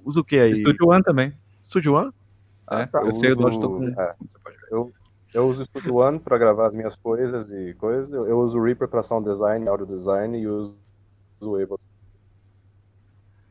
Usa 0.04 0.20
o 0.20 0.24
que 0.24 0.38
aí? 0.38 0.54
Studio 0.54 0.88
One 0.88 1.02
também. 1.02 1.34
Studio 1.64 1.94
One? 1.94 2.12
É, 2.70 2.86
tá. 2.86 3.00
eu 3.04 3.12
sei 3.12 3.30
o 3.30 3.32
uso- 3.32 3.42
Dodge 3.42 3.60
tô 3.60 3.68
com. 3.70 3.88
é. 3.88 4.14
Você 4.20 4.38
pode 4.38 4.56
ver. 4.56 4.68
Eu, 4.70 4.92
eu 5.32 5.48
uso 5.48 5.62
o 5.62 5.66
Studio 5.66 5.96
One 5.96 6.18
para 6.18 6.38
gravar 6.38 6.66
as 6.68 6.74
minhas 6.74 6.94
coisas 6.96 7.50
e 7.50 7.74
coisas. 7.74 8.12
Eu, 8.12 8.26
eu 8.26 8.38
uso 8.38 8.58
o 8.58 8.62
Reaper 8.62 8.88
para 8.88 9.02
sound 9.02 9.28
design, 9.28 9.68
audio 9.68 9.86
design 9.86 10.38
e 10.38 10.46
uso 10.46 10.74
o 11.40 11.54
Ableton. 11.54 11.78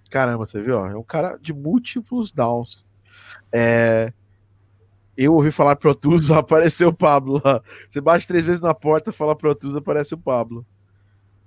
Caramba, 0.09 0.45
você 0.45 0.61
viu? 0.61 0.77
ó, 0.77 0.87
É 0.87 0.95
um 0.95 1.03
cara 1.03 1.37
de 1.37 1.53
múltiplos 1.53 2.31
downs. 2.31 2.85
É, 3.51 4.11
Eu 5.15 5.33
ouvi 5.35 5.51
falar 5.51 5.75
Pro 5.75 5.93
Tools, 5.95 6.29
apareceu 6.31 6.89
o 6.89 6.93
Pablo 6.93 7.41
lá. 7.43 7.61
Você 7.89 8.01
bate 8.01 8.27
três 8.27 8.43
vezes 8.43 8.61
na 8.61 8.73
porta, 8.73 9.11
fala 9.11 9.35
Pro 9.35 9.53
Tools, 9.55 9.75
aparece 9.75 10.13
o 10.13 10.17
Pablo. 10.17 10.65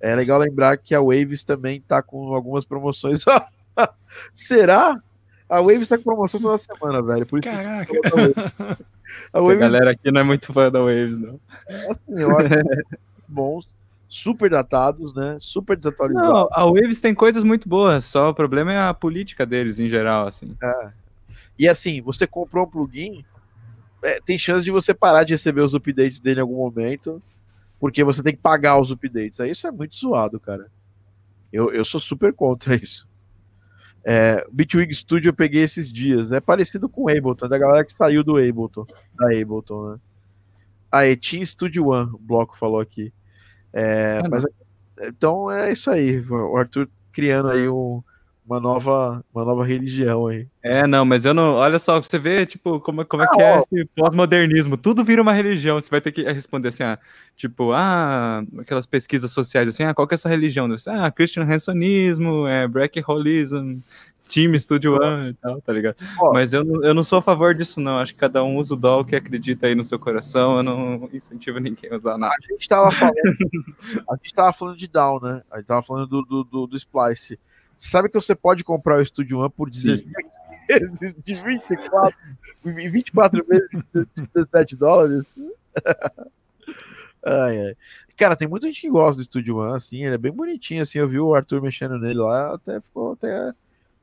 É 0.01 0.15
legal 0.17 0.39
lembrar 0.39 0.77
que 0.79 0.95
a 0.95 1.01
Waves 1.01 1.45
também 1.45 1.81
tá 1.81 2.03
com 2.03 2.35
algumas 2.35 2.65
promoções. 2.65 3.25
Será? 4.35 5.01
A 5.49 5.61
Waves 5.61 5.89
tá 5.89 5.97
com 5.97 6.05
promoção 6.05 6.41
toda 6.41 6.59
semana, 6.59 7.01
velho. 7.03 7.25
Por 7.27 7.39
isso 7.39 7.49
que 7.49 7.55
Caraca. 7.55 7.93
a 9.33 9.39
A 9.39 9.43
Waves 9.43 9.59
galera 9.59 9.91
aqui 9.91 10.11
não 10.11 10.21
é 10.21 10.25
muito 10.25 10.53
fã 10.53 10.71
da 10.71 10.81
Waves, 10.81 11.19
não. 11.19 11.41
assim, 11.69 12.21
eu 12.21 12.37
acho 12.39 12.49
bons, 13.29 13.69
super 14.09 14.51
datados, 14.51 15.15
né? 15.15 15.39
Super 15.41 15.77
desatualizados. 15.77 16.29
Não, 16.29 16.49
a 16.51 16.65
Waves 16.67 17.01
tem 17.01 17.15
coisas 17.15 17.45
muito 17.45 17.69
boas, 17.69 18.05
só 18.05 18.31
o 18.31 18.35
problema 18.35 18.73
é 18.73 18.79
a 18.79 18.95
política 18.95 19.47
deles 19.47 19.79
em 19.79 19.89
geral, 19.89 20.27
assim. 20.27 20.57
E 21.59 21.69
assim, 21.69 22.01
você 22.01 22.27
comprou 22.27 22.65
um 22.67 22.71
plugin, 22.71 23.25
é, 24.03 24.21
tem 24.21 24.37
chance 24.37 24.65
de 24.65 24.71
você 24.71 24.93
parar 24.93 25.25
de 25.25 25.35
receber 25.35 25.61
os 25.61 25.75
updates 25.75 26.21
dele 26.21 26.41
em 26.41 26.43
algum 26.43 26.57
momento, 26.57 27.23
porque 27.79 28.03
você 28.05 28.23
tem 28.23 28.35
que 28.35 28.41
pagar 28.41 28.81
os 28.81 28.91
updates. 28.91 29.41
Aí 29.41 29.51
isso 29.51 29.67
é 29.67 29.71
muito 29.71 29.97
zoado, 29.97 30.41
cara. 30.41 30.67
Eu, 31.53 31.73
eu 31.73 31.85
sou 31.85 32.01
super 32.01 32.33
contra 32.33 32.75
isso. 32.81 33.09
É, 34.05 34.45
Bitwig 34.51 34.93
Studio 34.95 35.29
eu 35.31 35.35
peguei 35.35 35.63
esses 35.63 35.93
dias, 35.93 36.33
é 36.33 36.41
parecido 36.41 36.89
com 36.89 37.03
o 37.05 37.09
Ableton, 37.09 37.47
da 37.49 37.57
galera 37.59 37.85
que 37.85 37.93
saiu 37.93 38.25
do 38.25 38.37
Ableton, 38.37 38.85
da 39.17 39.27
Ableton, 39.27 39.93
né? 39.93 39.99
Aí, 40.91 41.17
Team 41.17 41.45
Studio 41.45 41.87
One, 41.89 42.11
o 42.13 42.19
bloco 42.19 42.59
falou 42.59 42.81
aqui. 42.81 43.13
É, 43.73 44.21
Ah, 44.25 44.29
mas, 44.29 44.45
então 45.03 45.51
é 45.51 45.73
isso 45.73 45.91
aí, 45.91 46.19
o 46.29 46.57
Arthur 46.57 46.89
criando 47.13 47.49
aí 47.49 47.69
um- 47.69 48.03
uma, 48.47 48.61
nova, 48.61 49.25
uma 49.33 49.45
nova 49.45 49.65
religião 49.65 50.27
aí. 50.27 50.47
É, 50.63 50.87
não, 50.87 51.05
mas 51.05 51.25
eu 51.25 51.33
não. 51.33 51.55
Olha 51.55 51.79
só, 51.79 52.01
você 52.01 52.19
vê, 52.19 52.45
tipo, 52.45 52.81
como, 52.81 53.05
como 53.05 53.23
é 53.23 53.27
que 53.29 53.41
Ah, 53.41 53.45
é 53.45 53.57
ó. 53.57 53.59
esse 53.61 53.85
pós-modernismo. 53.97 54.77
Tudo 54.77 55.05
vira 55.05 55.23
uma 55.23 55.33
religião. 55.33 55.81
Você 55.81 55.91
vai 55.91 56.01
ter 56.01 56.13
que 56.13 56.23
responder 56.25 56.69
assim, 56.69 56.83
ah, 56.83 56.99
tipo, 57.37 57.73
ah, 57.73 58.45
aquelas 58.59 58.87
pesquisas 58.87 59.31
sociais 59.31 59.69
assim, 59.69 59.85
ah, 59.85 59.95
qual 59.95 60.07
que 60.07 60.15
é 60.15 60.17
a 60.17 60.19
sua 60.19 60.31
religião? 60.31 60.69
Você, 60.69 60.91
ah, 60.91 61.11
Christian 61.11 61.45
Hansonismo, 61.45 62.47
é, 62.47 62.67
Black 62.67 63.03
Holism, 63.07 63.79
Team 64.29 64.59
Studio 64.59 64.95
One 65.01 65.31
e 65.31 65.35
tal, 65.35 65.61
tá 65.61 65.73
ligado? 65.73 65.97
Ó. 66.21 66.33
Mas 66.33 66.53
eu 66.53 66.65
não, 66.65 66.85
eu 66.85 66.95
não 66.95 67.05
sou 67.05 67.19
a 67.19 67.23
favor 67.23 67.55
disso, 67.55 67.81
não. 67.81 67.99
Acho 67.99 68.13
que 68.15 68.21
cada 68.21 68.43
um 68.43 68.57
usa 68.57 68.75
o 68.75 68.77
dó 68.77 69.05
que 69.05 69.15
acredita 69.17 69.67
aí 69.67 69.75
no 69.75 69.83
seu 69.85 69.99
coração. 69.99 70.57
Eu 70.57 70.63
não 70.63 71.09
incentivo 71.13 71.59
ninguém 71.59 71.93
a 71.93 71.97
usar 71.97 72.17
nada. 72.17 72.35
A 72.35 72.53
gente 72.53 72.69
tava 72.69 72.91
falando, 72.91 73.15
a 74.11 74.17
gente 74.17 74.35
tava 74.35 74.53
falando 74.53 74.77
de 74.77 74.89
Down, 74.89 75.21
né? 75.21 75.43
A 75.51 75.59
gente 75.59 75.67
tava 75.67 75.83
falando 75.83 76.07
do, 76.07 76.23
do, 76.23 76.45
do, 76.45 76.67
do 76.67 76.77
Splice. 76.77 77.39
Sabe 77.85 78.09
que 78.09 78.15
você 78.15 78.33
pode 78.33 78.63
comprar 78.63 79.01
o 79.01 79.05
Studio 79.05 79.41
One 79.41 79.51
por 79.51 79.69
16 79.69 80.07
vezes 80.69 81.15
de 81.25 81.35
24, 81.35 82.17
24 82.65 83.45
vezes 83.45 83.69
de 84.15 84.29
17 84.33 84.77
dólares? 84.77 85.25
ai, 87.27 87.67
ai. 87.67 87.77
Cara, 88.17 88.37
tem 88.37 88.47
muita 88.47 88.69
gente 88.69 88.83
que 88.83 88.89
gosta 88.89 89.17
do 89.17 89.25
Studio 89.25 89.57
One, 89.57 89.77
assim, 89.77 90.05
ele 90.05 90.15
é 90.15 90.19
bem 90.19 90.31
bonitinho, 90.31 90.81
assim, 90.81 91.01
eu 91.01 91.09
vi 91.09 91.19
o 91.19 91.35
Arthur 91.35 91.61
mexendo 91.61 91.99
nele 91.99 92.21
lá, 92.21 92.55
até 92.55 92.81
ficou 92.81 93.15
até... 93.15 93.53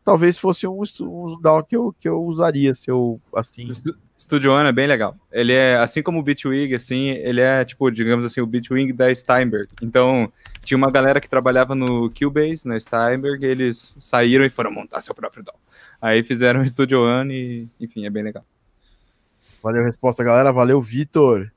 Talvez 0.09 0.39
fosse 0.39 0.65
um, 0.65 0.81
um 1.01 1.61
que 1.61 1.75
eu, 1.75 1.95
que 1.99 2.09
eu 2.09 2.19
usaria 2.23 2.73
se 2.73 2.89
eu, 2.89 3.21
assim... 3.31 3.71
Studio 4.17 4.51
One 4.51 4.67
é 4.67 4.71
bem 4.71 4.87
legal. 4.87 5.15
Ele 5.31 5.53
é, 5.53 5.77
assim 5.77 6.01
como 6.01 6.17
o 6.17 6.23
Bitwig, 6.23 6.73
assim, 6.73 7.09
ele 7.09 7.41
é, 7.41 7.63
tipo, 7.63 7.91
digamos 7.91 8.25
assim, 8.25 8.41
o 8.41 8.45
Bitwig 8.47 8.91
da 8.91 9.13
Steinberg. 9.13 9.67
Então, 9.83 10.33
tinha 10.65 10.79
uma 10.79 10.89
galera 10.89 11.21
que 11.21 11.29
trabalhava 11.29 11.75
no 11.75 12.09
Cubase, 12.09 12.67
na 12.67 12.79
Steinberg, 12.79 13.45
e 13.45 13.49
eles 13.49 13.95
saíram 13.99 14.43
e 14.43 14.49
foram 14.49 14.71
montar 14.71 14.99
seu 15.01 15.13
próprio 15.13 15.43
DAW. 15.43 15.53
Aí 16.01 16.23
fizeram 16.23 16.61
o 16.63 16.67
Studio 16.67 17.03
One 17.03 17.31
e, 17.31 17.69
enfim, 17.79 18.07
é 18.07 18.09
bem 18.09 18.23
legal. 18.23 18.43
Valeu 19.61 19.83
a 19.83 19.85
resposta, 19.85 20.23
galera. 20.23 20.51
Valeu, 20.51 20.81
Vitor. 20.81 21.51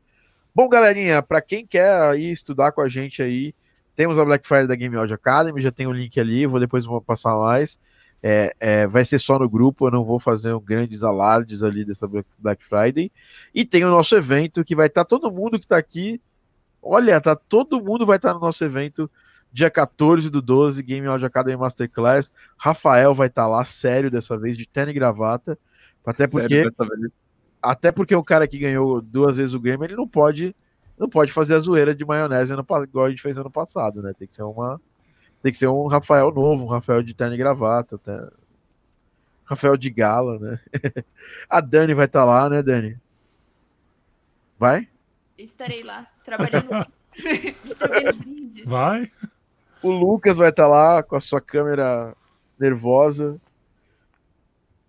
Bom, 0.54 0.68
galerinha, 0.68 1.22
para 1.22 1.40
quem 1.40 1.66
quer 1.66 2.02
aí 2.02 2.30
estudar 2.30 2.72
com 2.72 2.82
a 2.82 2.88
gente 2.90 3.22
aí, 3.22 3.54
temos 3.96 4.18
a 4.18 4.26
Black 4.26 4.46
Friday 4.46 4.66
da 4.66 4.76
Game 4.76 4.94
Audio 4.94 5.14
Academy, 5.14 5.62
já 5.62 5.72
tem 5.72 5.86
o 5.86 5.92
link 5.92 6.20
ali, 6.20 6.44
vou 6.44 6.60
depois 6.60 6.84
vou 6.84 7.00
passar 7.00 7.34
mais. 7.34 7.80
É, 8.22 8.54
é, 8.60 8.86
vai 8.86 9.04
ser 9.04 9.18
só 9.18 9.38
no 9.38 9.48
grupo, 9.48 9.86
eu 9.86 9.90
não 9.90 10.04
vou 10.04 10.20
fazer 10.20 10.52
um 10.52 10.60
grandes 10.60 11.02
alardes 11.02 11.62
ali 11.62 11.84
dessa 11.84 12.08
Black 12.38 12.64
Friday. 12.64 13.10
E 13.52 13.64
tem 13.64 13.84
o 13.84 13.90
nosso 13.90 14.14
evento 14.14 14.64
que 14.64 14.76
vai 14.76 14.86
estar 14.86 15.04
todo 15.04 15.30
mundo 15.30 15.58
que 15.58 15.64
está 15.64 15.76
aqui. 15.76 16.20
Olha, 16.80 17.20
tá 17.20 17.34
todo 17.34 17.82
mundo 17.82 18.06
vai 18.06 18.16
estar 18.16 18.32
no 18.34 18.40
nosso 18.40 18.64
evento 18.64 19.10
dia 19.52 19.70
14 19.70 20.30
do 20.30 20.40
12, 20.40 20.82
Game 20.82 21.06
Audio 21.06 21.26
Academy 21.26 21.56
Masterclass. 21.56 22.32
Rafael 22.56 23.14
vai 23.14 23.26
estar 23.26 23.46
lá, 23.46 23.64
sério 23.64 24.10
dessa 24.10 24.38
vez, 24.38 24.56
de 24.56 24.66
terno 24.66 24.90
e 24.90 24.94
gravata. 24.94 25.58
Até 26.06 26.26
porque 26.26 26.62
até 27.60 27.92
porque 27.92 28.14
o 28.14 28.24
cara 28.24 28.48
que 28.48 28.58
ganhou 28.58 29.00
duas 29.00 29.36
vezes 29.36 29.54
o 29.54 29.60
Grêmio, 29.60 29.84
ele 29.84 29.94
não 29.94 30.08
pode 30.08 30.54
não 30.98 31.08
pode 31.08 31.32
fazer 31.32 31.54
a 31.54 31.58
zoeira 31.58 31.94
de 31.94 32.04
maionese 32.04 32.54
no, 32.54 32.64
pa- 32.64 32.84
igual 32.84 33.06
a 33.06 33.10
gente 33.10 33.22
fez 33.22 33.36
ano 33.36 33.50
passado, 33.50 34.02
né? 34.02 34.12
Tem 34.16 34.26
que 34.26 34.34
ser 34.34 34.42
uma 34.42 34.80
tem 35.42 35.50
que 35.50 35.58
ser 35.58 35.66
um 35.66 35.86
Rafael 35.88 36.30
novo, 36.32 36.64
um 36.64 36.68
Rafael 36.68 37.02
de 37.02 37.12
terno 37.12 37.34
e 37.34 37.38
gravata, 37.38 37.96
até. 37.96 38.28
Rafael 39.44 39.76
de 39.76 39.90
gala, 39.90 40.38
né? 40.38 40.60
a 41.50 41.60
Dani 41.60 41.94
vai 41.94 42.06
estar 42.06 42.24
lá, 42.24 42.48
né, 42.48 42.62
Dani? 42.62 42.98
Vai? 44.58 44.88
Estarei 45.36 45.82
lá, 45.82 46.06
trabalhando. 46.24 46.68
Vai. 48.64 49.10
O 49.82 49.90
Lucas 49.90 50.38
vai 50.38 50.48
estar 50.50 50.68
lá 50.68 51.02
com 51.02 51.16
a 51.16 51.20
sua 51.20 51.40
câmera 51.40 52.16
nervosa. 52.58 53.38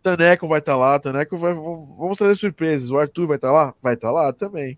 Taneco 0.03 0.47
vai 0.47 0.59
estar 0.59 0.77
lá, 0.77 0.99
Taneco 0.99 1.37
vai. 1.37 1.53
Vamos 1.53 2.17
trazer 2.17 2.35
surpresas. 2.35 2.89
O 2.89 2.97
Arthur 2.97 3.27
vai 3.27 3.37
estar 3.37 3.51
lá? 3.51 3.73
Vai 3.81 3.95
estar 3.95 4.11
lá 4.11 4.31
também. 4.31 4.77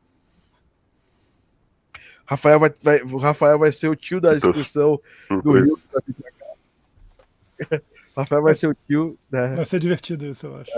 Rafael 2.25 2.59
vai, 2.59 2.71
vai- 2.81 3.01
o 3.03 3.17
Rafael 3.17 3.59
vai 3.59 3.71
ser 3.71 3.87
o 3.89 3.95
tio 3.95 4.19
da 4.19 4.33
excursão 4.35 4.99
do 5.43 5.51
Rio. 5.53 5.77
que 5.77 6.11
vindo 6.11 6.21
pra 6.21 6.31
cá. 7.77 7.81
Rafael 8.17 8.41
vai 8.41 8.55
ser 8.55 8.67
o 8.67 8.75
tio. 8.87 9.17
Né? 9.29 9.55
Vai 9.55 9.65
ser 9.65 9.79
divertido 9.79 10.25
isso, 10.25 10.47
eu 10.47 10.55
acho. 10.57 10.71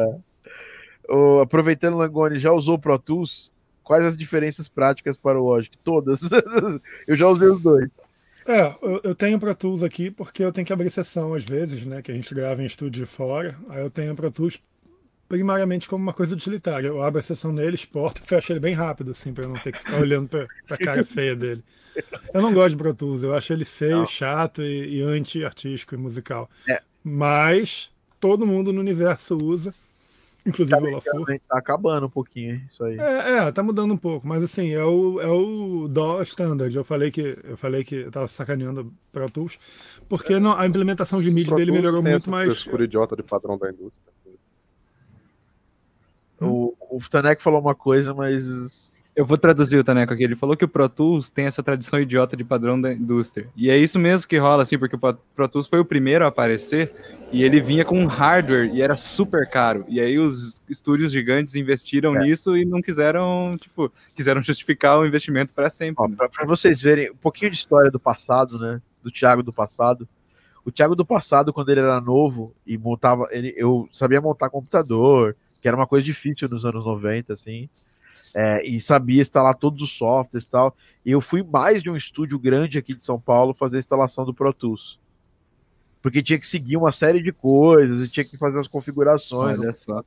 O- 1.10 1.40
aproveitando 1.40 1.94
o 1.94 1.98
Langoni, 1.98 2.40
já 2.40 2.52
usou 2.52 2.76
o 2.76 2.80
Pro 2.80 2.98
Tools? 3.00 3.52
Quais 3.84 4.04
as 4.04 4.18
diferenças 4.18 4.68
práticas 4.68 5.16
para 5.16 5.40
o 5.40 5.44
Logic? 5.46 5.78
Todas. 5.84 6.20
Eu 7.08 7.16
já 7.16 7.28
usei 7.28 7.48
os 7.48 7.62
dois. 7.62 7.90
É, 8.46 8.74
eu, 8.82 9.02
eu 9.04 9.14
tenho 9.16 9.38
Pro 9.40 9.54
Tools 9.54 9.84
aqui 9.84 10.10
porque 10.10 10.42
eu 10.42 10.54
tenho 10.54 10.66
que 10.66 10.72
abrir 10.72 10.90
sessão 10.90 11.34
às 11.34 11.44
vezes, 11.44 11.86
né? 11.86 12.02
Que 12.02 12.12
a 12.12 12.16
gente 12.16 12.34
grava 12.34 12.62
em 12.64 12.66
estúdio 12.66 13.04
de 13.04 13.06
fora. 13.06 13.58
Aí 13.70 13.82
eu 13.82 13.90
tenho 13.90 14.16
Pro 14.16 14.32
Tools 14.32 14.58
primariamente 15.28 15.88
como 15.90 16.02
uma 16.04 16.14
coisa 16.14 16.34
utilitária. 16.36 16.88
Eu 16.88 17.02
abro 17.02 17.20
a 17.20 17.24
sessão 17.24 17.52
nele, 17.52 17.76
exporto 17.76 18.22
e 18.24 18.26
fecho 18.28 18.54
ele 18.54 18.60
bem 18.60 18.74
rápido, 18.74 19.12
assim, 19.12 19.34
para 19.34 19.48
não 19.48 19.56
ter 19.60 19.72
que 19.74 19.80
ficar 19.80 20.00
olhando 20.00 20.28
pra, 20.30 20.48
pra 20.68 20.78
cara 20.78 21.04
feia 21.04 21.36
dele. 21.36 21.64
Eu 22.34 22.42
não 22.42 22.54
gosto 22.54 22.72
de 22.72 22.78
Pro 22.78 22.94
Tools, 22.94 23.24
eu 23.24 23.34
acho 23.36 23.52
ele 23.52 23.66
feio, 23.66 23.98
Não. 23.98 24.06
chato 24.06 24.62
e, 24.62 24.98
e 24.98 25.02
anti-artístico 25.02 25.96
e 25.96 25.98
musical. 25.98 26.50
É. 26.70 26.82
Mas 27.04 27.92
todo 28.20 28.46
mundo 28.46 28.72
no 28.72 28.80
universo 28.80 29.38
usa, 29.38 29.74
inclusive 30.46 30.78
o 30.80 30.84
Olafur. 30.86 31.26
Tá 31.50 31.58
acabando 31.58 32.06
um 32.06 32.10
pouquinho, 32.10 32.56
hein, 32.56 32.62
isso 32.70 32.84
aí. 32.84 32.98
É, 33.00 33.38
é, 33.40 33.52
tá 33.52 33.62
mudando 33.64 33.94
um 33.94 33.98
pouco, 33.98 34.28
mas 34.28 34.44
assim, 34.44 34.70
é 34.74 34.84
o, 34.84 35.20
é 35.20 35.28
o 35.28 35.88
DAW 35.88 36.22
standard. 36.24 36.74
Eu 36.76 36.84
falei 36.84 37.12
que 37.12 37.38
eu 37.44 37.58
falei 37.58 37.84
que 37.84 37.96
eu 37.96 38.12
tava 38.12 38.28
sacaneando 38.28 38.94
Pro 39.12 39.30
Tools, 39.30 39.58
porque 40.08 40.40
não- 40.40 40.58
a 40.58 40.66
implementação 40.66 41.22
de 41.22 41.32
Pro 41.46 41.56
dele 41.56 41.72
melhorou 41.72 42.02
muito 42.02 42.30
mais. 42.30 42.66
idiota 42.80 43.16
de 43.16 43.24
padrão 43.24 43.58
da 43.58 43.70
indústria. 43.70 44.17
O, 46.42 46.76
o 46.92 47.00
Tanek 47.10 47.42
falou 47.42 47.60
uma 47.60 47.76
coisa, 47.76 48.14
mas. 48.14 48.88
Eu 49.16 49.26
vou 49.26 49.36
traduzir 49.36 49.78
o 49.78 49.84
Taneco 49.84 50.14
aqui. 50.14 50.24
Ele 50.24 50.36
falou 50.36 50.56
que 50.56 50.64
o 50.64 50.68
Pro 50.68 50.88
Tools 50.88 51.28
tem 51.28 51.46
essa 51.46 51.64
tradição 51.64 52.00
idiota 52.00 52.38
de 52.38 52.44
padrão 52.44 52.80
da 52.80 52.94
indústria. 52.94 53.50
E 53.56 53.68
é 53.68 53.76
isso 53.76 53.98
mesmo 53.98 54.28
que 54.28 54.38
rola, 54.38 54.62
assim, 54.62 54.78
porque 54.78 54.96
o 54.96 55.00
Pro 55.00 55.48
Tools 55.50 55.68
foi 55.68 55.80
o 55.80 55.86
primeiro 55.86 56.24
a 56.24 56.28
aparecer 56.28 56.94
e 57.32 57.44
ele 57.44 57.60
vinha 57.60 57.84
com 57.84 58.06
hardware 58.06 58.70
e 58.72 58.80
era 58.80 58.96
super 58.96 59.50
caro. 59.50 59.84
E 59.88 60.00
aí 60.00 60.20
os 60.20 60.62
estúdios 60.70 61.12
gigantes 61.12 61.56
investiram 61.56 62.16
É. 62.16 62.26
nisso 62.26 62.56
e 62.56 62.64
não 62.64 62.80
quiseram, 62.80 63.58
tipo, 63.60 63.92
quiseram 64.16 64.44
justificar 64.44 65.00
o 65.00 65.06
investimento 65.08 65.52
para 65.52 65.72
sempre. 65.72 65.96
Ó, 65.98 66.08
né? 66.08 66.16
pra 66.16 66.46
vocês 66.46 66.80
verem 66.80 67.10
um 67.10 67.16
pouquinho 67.16 67.50
de 67.50 67.58
história 67.58 67.90
do 67.90 68.00
passado, 68.00 68.60
né? 68.60 68.80
Do 69.02 69.10
Thiago 69.10 69.42
do 69.42 69.52
passado. 69.52 70.08
O 70.64 70.72
Thiago 70.72 70.96
do 70.96 71.04
passado, 71.04 71.52
quando 71.52 71.70
ele 71.70 71.80
era 71.80 72.00
novo 72.00 72.54
e 72.68 72.78
montava. 72.78 73.28
Ele, 73.32 73.52
eu 73.58 73.90
sabia 73.92 74.22
montar 74.22 74.52
computador, 74.52 75.36
que 75.62 75.68
era 75.68 75.78
uma 75.78 75.88
coisa 75.88 76.06
difícil 76.06 76.48
nos 76.50 76.66
anos 76.66 76.86
90, 76.86 77.34
assim. 77.34 77.70
é, 78.36 78.64
e 78.66 78.80
sabia 78.80 79.22
instalar 79.22 79.56
todos 79.56 79.82
os 79.82 79.92
softwares 79.98 80.46
e 80.48 80.52
tal. 80.52 80.76
E 81.06 81.12
eu 81.12 81.22
fui 81.22 81.44
mais 81.44 81.82
de 81.82 81.90
um 81.90 81.96
estúdio 81.96 82.38
grande 82.40 82.78
aqui 82.78 82.94
de 82.94 83.04
São 83.04 83.20
Paulo 83.20 83.54
fazer 83.54 83.78
a 83.78 83.80
instalação 83.80 84.26
do 84.26 84.34
Pro 84.34 84.54
Tools. 84.54 85.00
porque 86.02 86.22
tinha 86.24 86.40
que 86.40 86.48
seguir 86.48 86.78
uma 86.78 86.94
série 86.94 87.22
de 87.22 87.32
coisas 87.32 88.06
e 88.06 88.12
tinha 88.12 88.24
que 88.24 88.38
fazer 88.38 88.60
as 88.60 88.68
configurações. 88.68 89.60
Olha 89.60 89.74
só. 89.74 90.04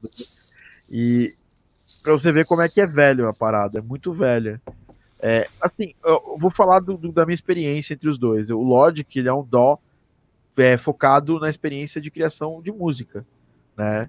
E 0.91 1.35
pra 2.03 2.13
você 2.13 2.33
ver 2.33 2.47
como 2.47 2.63
é 2.63 2.69
que 2.69 2.81
é 2.81 2.87
velho 2.87 3.29
a 3.29 3.35
parada, 3.35 3.79
é 3.79 3.83
muito 3.83 4.13
velha. 4.13 4.61
É, 5.23 5.47
assim, 5.61 5.95
eu 6.03 6.39
vou 6.39 6.51
falar 6.51 6.81
do, 6.81 6.97
do, 6.97 7.13
da 7.13 7.27
minha 7.27 7.35
experiência 7.35 7.93
entre 7.93 8.09
os 8.09 8.17
dois. 8.17 8.49
O 8.49 8.63
Logic, 8.63 9.19
ele 9.19 9.29
é 9.29 9.35
um 9.35 9.45
dó 9.45 9.79
é, 10.57 10.77
focado 10.79 11.39
na 11.39 11.51
experiência 11.51 12.01
de 12.01 12.11
criação 12.11 12.63
de 12.63 12.73
música, 12.73 13.27
né? 13.77 14.09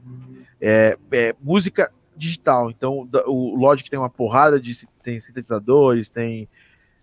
É, 0.59 0.97
é, 1.11 1.35
música 1.41 1.91
digital. 2.15 2.69
Então, 2.69 3.09
o 3.25 3.55
Logic 3.55 3.89
tem 3.89 3.99
uma 3.99 4.09
porrada 4.09 4.59
de 4.59 4.87
tem 5.03 5.19
sintetizadores, 5.19 6.09
tem, 6.09 6.47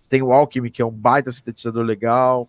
tem 0.08 0.22
o 0.22 0.32
Alchemy, 0.32 0.70
que 0.70 0.80
é 0.80 0.86
um 0.86 0.92
baita 0.92 1.32
sintetizador 1.32 1.84
legal, 1.84 2.48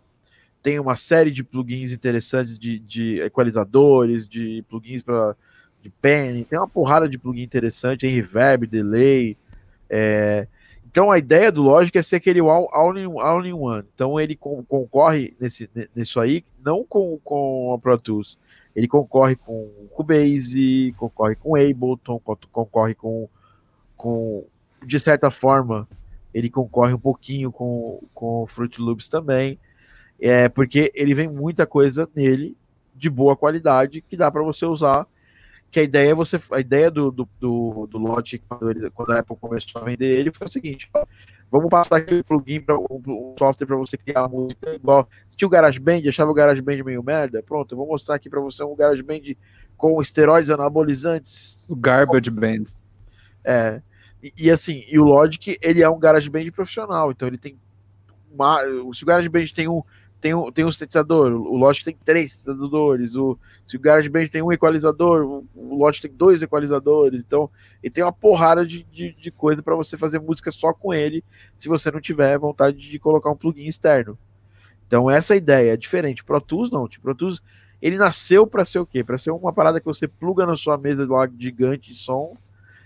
tem 0.62 0.80
uma 0.80 0.96
série 0.96 1.32
de 1.32 1.44
plugins 1.44 1.92
interessantes 1.92 2.60
de, 2.60 2.80
de 2.80 3.20
equalizadores, 3.22 4.28
de 4.28 4.64
plugins 4.70 5.02
para 5.02 5.36
de 5.82 5.90
pen, 5.90 6.44
tem 6.44 6.60
uma 6.60 6.68
porrada 6.68 7.08
de 7.08 7.18
plugin 7.18 7.42
interessante, 7.42 8.02
tem 8.02 8.14
reverb, 8.14 8.68
delay. 8.68 9.38
É... 9.90 10.48
Então 10.86 11.12
a 11.12 11.18
ideia 11.18 11.52
do 11.52 11.62
Logic 11.62 11.98
é 11.98 12.02
ser 12.02 12.18
aquele 12.18 12.40
all, 12.40 12.70
all, 12.74 12.98
in, 12.98 13.06
all 13.20 13.46
in 13.46 13.54
one. 13.54 13.86
Então 13.94 14.20
ele 14.20 14.36
concorre 14.36 15.36
nesse, 15.40 15.70
nisso 15.96 16.20
aí, 16.20 16.44
não 16.64 16.84
com, 16.84 17.18
com 17.24 17.74
a 17.74 17.80
Pro 17.80 17.98
Tools. 18.00 18.38
Ele 18.76 18.88
concorre 18.88 19.36
com 19.36 19.70
Cubase, 19.92 20.94
concorre 20.98 21.36
com 21.36 21.56
Ableton, 21.56 22.20
concorre 22.52 22.96
com, 22.96 23.28
com 23.98 24.46
de 24.86 25.00
certa 25.00 25.30
forma, 25.32 25.88
ele 26.34 26.50
concorre 26.50 26.94
um 26.94 27.00
pouquinho 27.00 27.52
com, 27.52 28.02
com 28.14 28.46
Fruit 28.48 28.80
Loops 28.80 29.10
também. 29.10 29.60
É 30.20 30.50
porque 30.50 30.92
ele 30.94 31.14
vem 31.14 31.28
muita 31.28 31.66
coisa 31.66 32.10
nele 32.16 32.56
de 32.96 33.10
boa 33.10 33.36
qualidade 33.36 34.02
que 34.02 34.18
dá 34.18 34.30
para 34.30 34.44
você 34.44 34.66
usar 34.66 35.08
que 35.72 35.80
a 35.80 35.84
ideia 35.84 36.12
é 36.12 36.16
você 36.16 36.40
a 36.52 36.60
ideia 36.60 36.90
do, 36.90 37.12
do, 37.12 37.30
do, 37.40 37.88
do 37.88 37.98
Logic 37.98 38.44
quando, 38.48 38.72
ele, 38.72 38.90
quando 38.90 39.12
a 39.12 39.20
Apple 39.20 39.38
começou 39.40 39.82
a 39.82 39.86
vender 39.86 40.20
ele 40.20 40.32
foi 40.32 40.48
o 40.48 40.50
seguinte 40.50 40.90
vamos 41.52 41.70
passar 41.70 41.98
aqui 41.98 42.16
o 42.16 42.24
plugin 42.24 42.62
para 42.62 42.78
um, 42.78 43.36
software 43.38 43.68
para 43.68 43.76
você 43.76 43.98
criar 43.98 44.22
a 44.22 44.28
música. 44.28 44.76
Igual 44.76 45.08
se 45.30 45.38
tinha 45.38 45.48
o 45.48 45.52
GarageBand 45.52 46.08
achava 46.08 46.32
o 46.32 46.34
GarageBand 46.34 46.84
meio 46.84 47.04
merda? 47.04 47.42
Pronto 47.44 47.74
eu 47.74 47.78
vou 47.78 47.88
mostrar 47.88 48.16
aqui 48.16 48.30
para 48.30 48.40
você 48.40 48.64
um 48.64 48.76
GarageBand 48.76 49.36
com 49.78 50.02
esteroides 50.02 50.50
anabolizantes. 50.50 51.66
O 51.70 51.76
Garbage 51.76 52.30
Band. 52.30 52.64
É. 53.44 53.82
E, 54.22 54.34
e, 54.38 54.52
assim 54.52 54.84
e 54.90 55.00
o 55.00 55.06
Logic 55.06 55.58
ele 55.62 55.82
é 55.82 55.90
um 55.90 55.98
GarageBand 55.98 56.52
profissional 56.52 57.10
então 57.12 57.28
ele 57.28 57.38
tem 57.38 57.58
uma, 58.32 58.60
se 58.94 59.04
o 59.04 59.06
GarageBand 59.06 59.48
tem 59.56 59.68
um 59.68 59.82
tem 60.22 60.34
um, 60.34 60.52
tem 60.52 60.66
um 60.66 60.72
sintetizador, 60.72 61.32
o 61.32 61.56
Logic 61.56 61.86
tem 61.86 61.98
três 62.04 62.34
sintetizadores, 62.34 63.16
o, 63.16 63.38
se 63.66 63.78
o 63.78 63.80
GarageBand 63.80 64.28
tem 64.28 64.42
um 64.42 64.52
equalizador, 64.52 65.24
o, 65.24 65.48
o 65.56 65.78
Logic 65.78 66.08
tem 66.08 66.18
dois 66.18 66.42
equalizadores, 66.42 67.22
então 67.22 67.50
ele 67.82 67.92
tem 67.92 68.04
uma 68.04 68.12
porrada 68.12 68.66
de, 68.66 68.84
de, 68.84 69.14
de 69.14 69.32
coisa 69.32 69.64
para 69.64 69.76
você 69.76 69.98
fazer 69.98 70.20
música 70.20 70.52
só 70.52 70.74
com 70.74 70.94
ele, 70.94 71.24
se 71.56 71.70
você 71.70 71.90
não 71.90 72.02
tiver 72.02 72.38
vontade 72.38 72.78
de 72.78 73.00
colocar 73.00 73.30
um 73.30 73.36
plugin 73.36 73.68
externo. 73.68 74.18
Então 74.86 75.10
essa 75.10 75.36
ideia, 75.36 75.74
é 75.74 75.78
diferente. 75.78 76.24
Pro 76.24 76.42
Tools 76.42 76.72
não, 76.72 76.88
tipo, 76.88 77.04
Pro 77.04 77.16
Tools 77.16 77.42
ele 77.82 77.98
nasceu 77.98 78.46
para 78.46 78.66
ser 78.66 78.80
o 78.80 78.86
quê? 78.86 79.04
Para 79.04 79.18
ser 79.18 79.32
uma 79.32 79.54
parada 79.54 79.80
que 79.80 79.86
você 79.86 80.08
pluga 80.08 80.46
na 80.46 80.56
sua 80.56 80.78
mesa 80.78 81.08
lá 81.08 81.30
gigante 81.38 81.92
de 81.94 81.98
som 81.98 82.36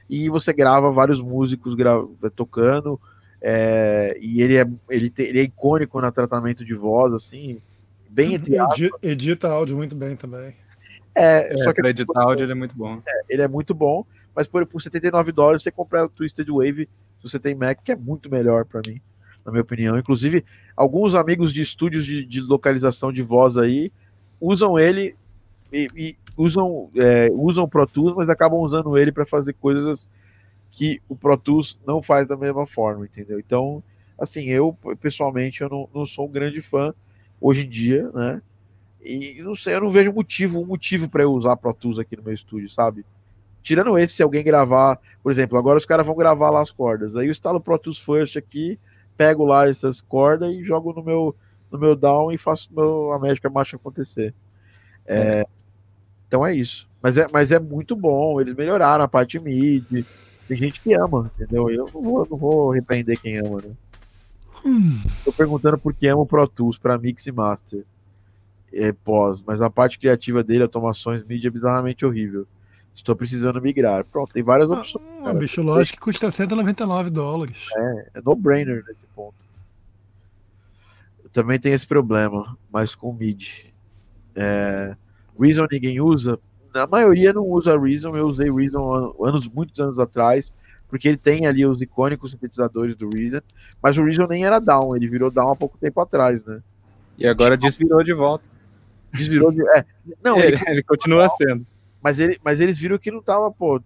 e 0.10 0.30
você 0.30 0.54
grava 0.54 0.92
vários 0.92 1.20
músicos 1.20 1.74
gra 1.74 1.96
tocando, 2.36 3.00
é, 3.46 4.18
e 4.22 4.42
ele 4.42 4.56
é, 4.56 4.66
ele, 4.90 5.10
te, 5.10 5.22
ele 5.24 5.42
é 5.42 5.44
icônico 5.44 6.00
no 6.00 6.12
tratamento 6.14 6.64
de 6.64 6.74
voz, 6.74 7.14
assim, 7.14 7.62
bem 8.10 8.36
entre 8.36 8.56
edita, 8.56 8.98
edita 9.02 9.48
áudio 9.50 9.76
muito 9.76 9.96
bem 9.98 10.16
também. 10.16 10.56
É, 11.14 11.54
é 11.54 11.64
só 11.64 11.74
que 11.74 11.82
pra 11.82 11.90
editar 11.90 12.22
áudio 12.22 12.46
ele 12.46 12.54
é 12.54 12.56
muito 12.56 12.74
bom. 12.74 13.02
É, 13.06 13.22
ele 13.28 13.42
é 13.42 13.48
muito 13.48 13.74
bom, 13.74 14.06
mas 14.34 14.48
por, 14.48 14.66
por 14.66 14.82
79 14.82 15.34
dólares 15.34 15.62
você 15.62 15.72
compra 15.72 16.06
o 16.06 16.10
Twisted 16.10 16.48
Wave 16.50 16.88
se 17.22 17.30
você 17.30 17.38
tem 17.38 17.54
Mac, 17.54 17.80
que 17.84 17.92
é 17.92 17.96
muito 17.98 18.30
melhor 18.30 18.64
para 18.64 18.82
mim, 18.88 19.02
na 19.46 19.52
minha 19.52 19.62
opinião. 19.62 19.98
Inclusive, 20.00 20.46
alguns 20.76 21.14
amigos 21.14 21.54
de 21.54 21.62
estúdios 21.62 22.06
de, 22.06 22.26
de 22.26 22.40
localização 22.40 23.12
de 23.12 23.22
voz 23.22 23.58
aí 23.58 23.92
usam 24.40 24.80
ele 24.80 25.16
e, 25.72 25.88
e 25.96 26.18
usam, 26.38 26.90
é, 26.96 27.30
usam 27.34 27.68
Pro 27.68 27.86
Tools, 27.86 28.16
mas 28.16 28.30
acabam 28.30 28.60
usando 28.60 28.98
ele 28.98 29.12
para 29.12 29.26
fazer 29.26 29.54
coisas 29.54 30.08
que 30.74 31.00
o 31.08 31.16
Pro 31.16 31.38
Tools 31.38 31.80
não 31.86 32.02
faz 32.02 32.28
da 32.28 32.36
mesma 32.36 32.66
forma, 32.66 33.06
entendeu? 33.06 33.40
Então, 33.40 33.84
assim, 34.20 34.46
eu 34.46 34.76
pessoalmente 35.00 35.62
eu 35.62 35.70
não, 35.70 35.88
não 35.94 36.04
sou 36.04 36.28
um 36.28 36.32
grande 36.32 36.64
fã 36.64 36.92
hoje 37.40 37.64
em 37.64 37.70
dia, 37.70 38.10
né? 38.12 38.42
E 39.00 39.40
não 39.44 39.54
sei, 39.54 39.76
eu 39.76 39.82
não 39.82 39.92
vejo 39.92 40.12
motivo, 40.12 40.60
um 40.60 40.66
motivo 40.66 41.08
para 41.08 41.22
eu 41.22 41.32
usar 41.32 41.58
Pro 41.58 41.76
Tools 41.76 42.00
aqui 42.00 42.18
no 42.18 42.24
meu 42.24 42.34
estúdio, 42.34 42.68
sabe? 42.70 43.06
Tirando 43.62 43.96
esse, 44.00 44.16
se 44.16 44.24
alguém 44.24 44.44
gravar, 44.44 45.00
por 45.22 45.32
exemplo, 45.32 45.60
agora 45.60 45.78
os 45.78 45.86
caras 45.86 46.08
vão 46.08 46.16
gravar 46.16 46.50
lá 46.50 46.60
as 46.60 46.72
cordas. 46.72 47.16
Aí 47.16 47.28
eu 47.28 47.32
instalo 47.32 47.60
o 47.60 47.62
Pro 47.62 47.78
Tools 47.78 48.00
First 48.00 48.36
aqui, 48.36 48.80
pego 49.16 49.46
lá 49.46 49.70
essas 49.70 50.02
cordas 50.02 50.52
e 50.56 50.64
jogo 50.64 50.92
no 50.92 51.04
meu 51.04 51.36
no 51.72 51.78
meu 51.78 51.96
down 51.96 52.32
e 52.32 52.38
faço 52.38 52.70
meu, 52.76 53.14
a 53.14 53.20
médica 53.20 53.48
marcha 53.48 53.76
acontecer. 53.76 54.34
É, 55.06 55.46
então 56.28 56.44
é 56.44 56.56
isso. 56.56 56.90
Mas 57.00 57.16
é, 57.16 57.28
mas 57.32 57.52
é 57.52 57.60
muito 57.60 57.96
bom. 57.96 58.42
Eles 58.42 58.56
melhoraram 58.56 59.04
a 59.04 59.08
parte 59.08 59.40
MIDI 59.40 60.04
tem 60.48 60.58
gente 60.58 60.82
que 60.82 60.94
ama, 60.94 61.32
entendeu? 61.36 61.70
Eu 61.70 61.90
não 61.94 62.02
vou, 62.02 62.28
não 62.30 62.38
vou 62.38 62.72
repreender 62.72 63.20
quem 63.20 63.38
ama, 63.38 63.62
né? 63.62 63.72
Hum. 64.66 65.00
Tô 65.24 65.32
perguntando 65.32 65.78
por 65.78 65.94
que 65.94 66.08
ama 66.08 66.22
o 66.22 66.26
Pro 66.26 66.48
Tools 66.48 66.78
para 66.78 66.98
Mix 66.98 67.26
e 67.28 67.32
Master. 67.32 67.84
É 68.72 68.92
pós, 68.92 69.42
mas 69.42 69.62
a 69.62 69.70
parte 69.70 70.00
criativa 70.00 70.44
dele, 70.44 70.64
automações, 70.64 71.24
mídia 71.24 71.48
é 71.48 71.52
bizarramente 71.52 72.06
horrível. 72.06 72.48
Estou 72.96 73.16
precisando 73.16 73.62
migrar. 73.62 74.06
Pronto, 74.06 74.34
tem 74.34 74.44
várias 74.44 74.70
ah, 74.72 74.80
opções. 74.80 75.06
Ah, 75.24 75.34
bicho, 75.34 75.62
lógico 75.62 75.98
que 75.98 76.04
custa 76.04 76.32
199 76.32 77.10
dólares. 77.10 77.68
É, 77.76 78.10
é 78.16 78.22
no-brainer 78.22 78.84
nesse 78.88 79.06
ponto. 79.16 79.36
Também 81.32 81.60
tem 81.60 81.74
esse 81.74 81.88
problema, 81.88 82.58
mas 82.72 82.94
com 82.94 83.12
MIDI. 83.12 83.74
É, 84.36 84.96
Reason 85.40 85.66
ninguém 85.72 86.00
usa, 86.00 86.40
a 86.74 86.88
maioria 86.88 87.34
não 87.34 87.44
usa 87.44 87.78
Reason, 87.78 88.16
eu 88.16 88.28
usei 88.28 88.52
Reason 88.52 89.16
anos, 89.24 89.48
muitos 89.48 89.80
anos 89.80 90.00
atrás, 90.00 90.54
porque 90.90 91.08
ele 91.08 91.18
tem 91.18 91.48
ali 91.48 91.66
os 91.66 91.82
icônicos 91.82 92.32
sintetizadores 92.32 92.96
do 92.96 93.10
Reason, 93.10 93.42
mas 93.82 93.98
o 93.98 94.04
Reason 94.04 94.28
nem 94.28 94.46
era 94.46 94.60
down, 94.60 94.96
ele 94.96 95.08
virou 95.08 95.32
down 95.32 95.52
há 95.52 95.56
pouco 95.56 95.78
tempo 95.78 96.00
atrás, 96.02 96.44
né? 96.46 96.62
E 97.18 97.28
agora 97.28 97.58
desvirou 97.58 98.04
de 98.04 98.14
volta. 98.14 98.46
Desvirou 99.12 99.52
de. 99.52 99.62
É, 99.70 99.86
não, 100.24 100.40
ele, 100.40 100.56
ele, 100.56 100.64
ele 100.68 100.84
continua 100.84 101.30
sendo. 101.30 101.66
Mas, 102.02 102.20
ele, 102.20 102.38
mas 102.44 102.60
eles 102.60 102.78
viram 102.78 102.98
que 102.98 103.12
não 103.12 103.22
tava, 103.22 103.50
pô, 103.52 103.82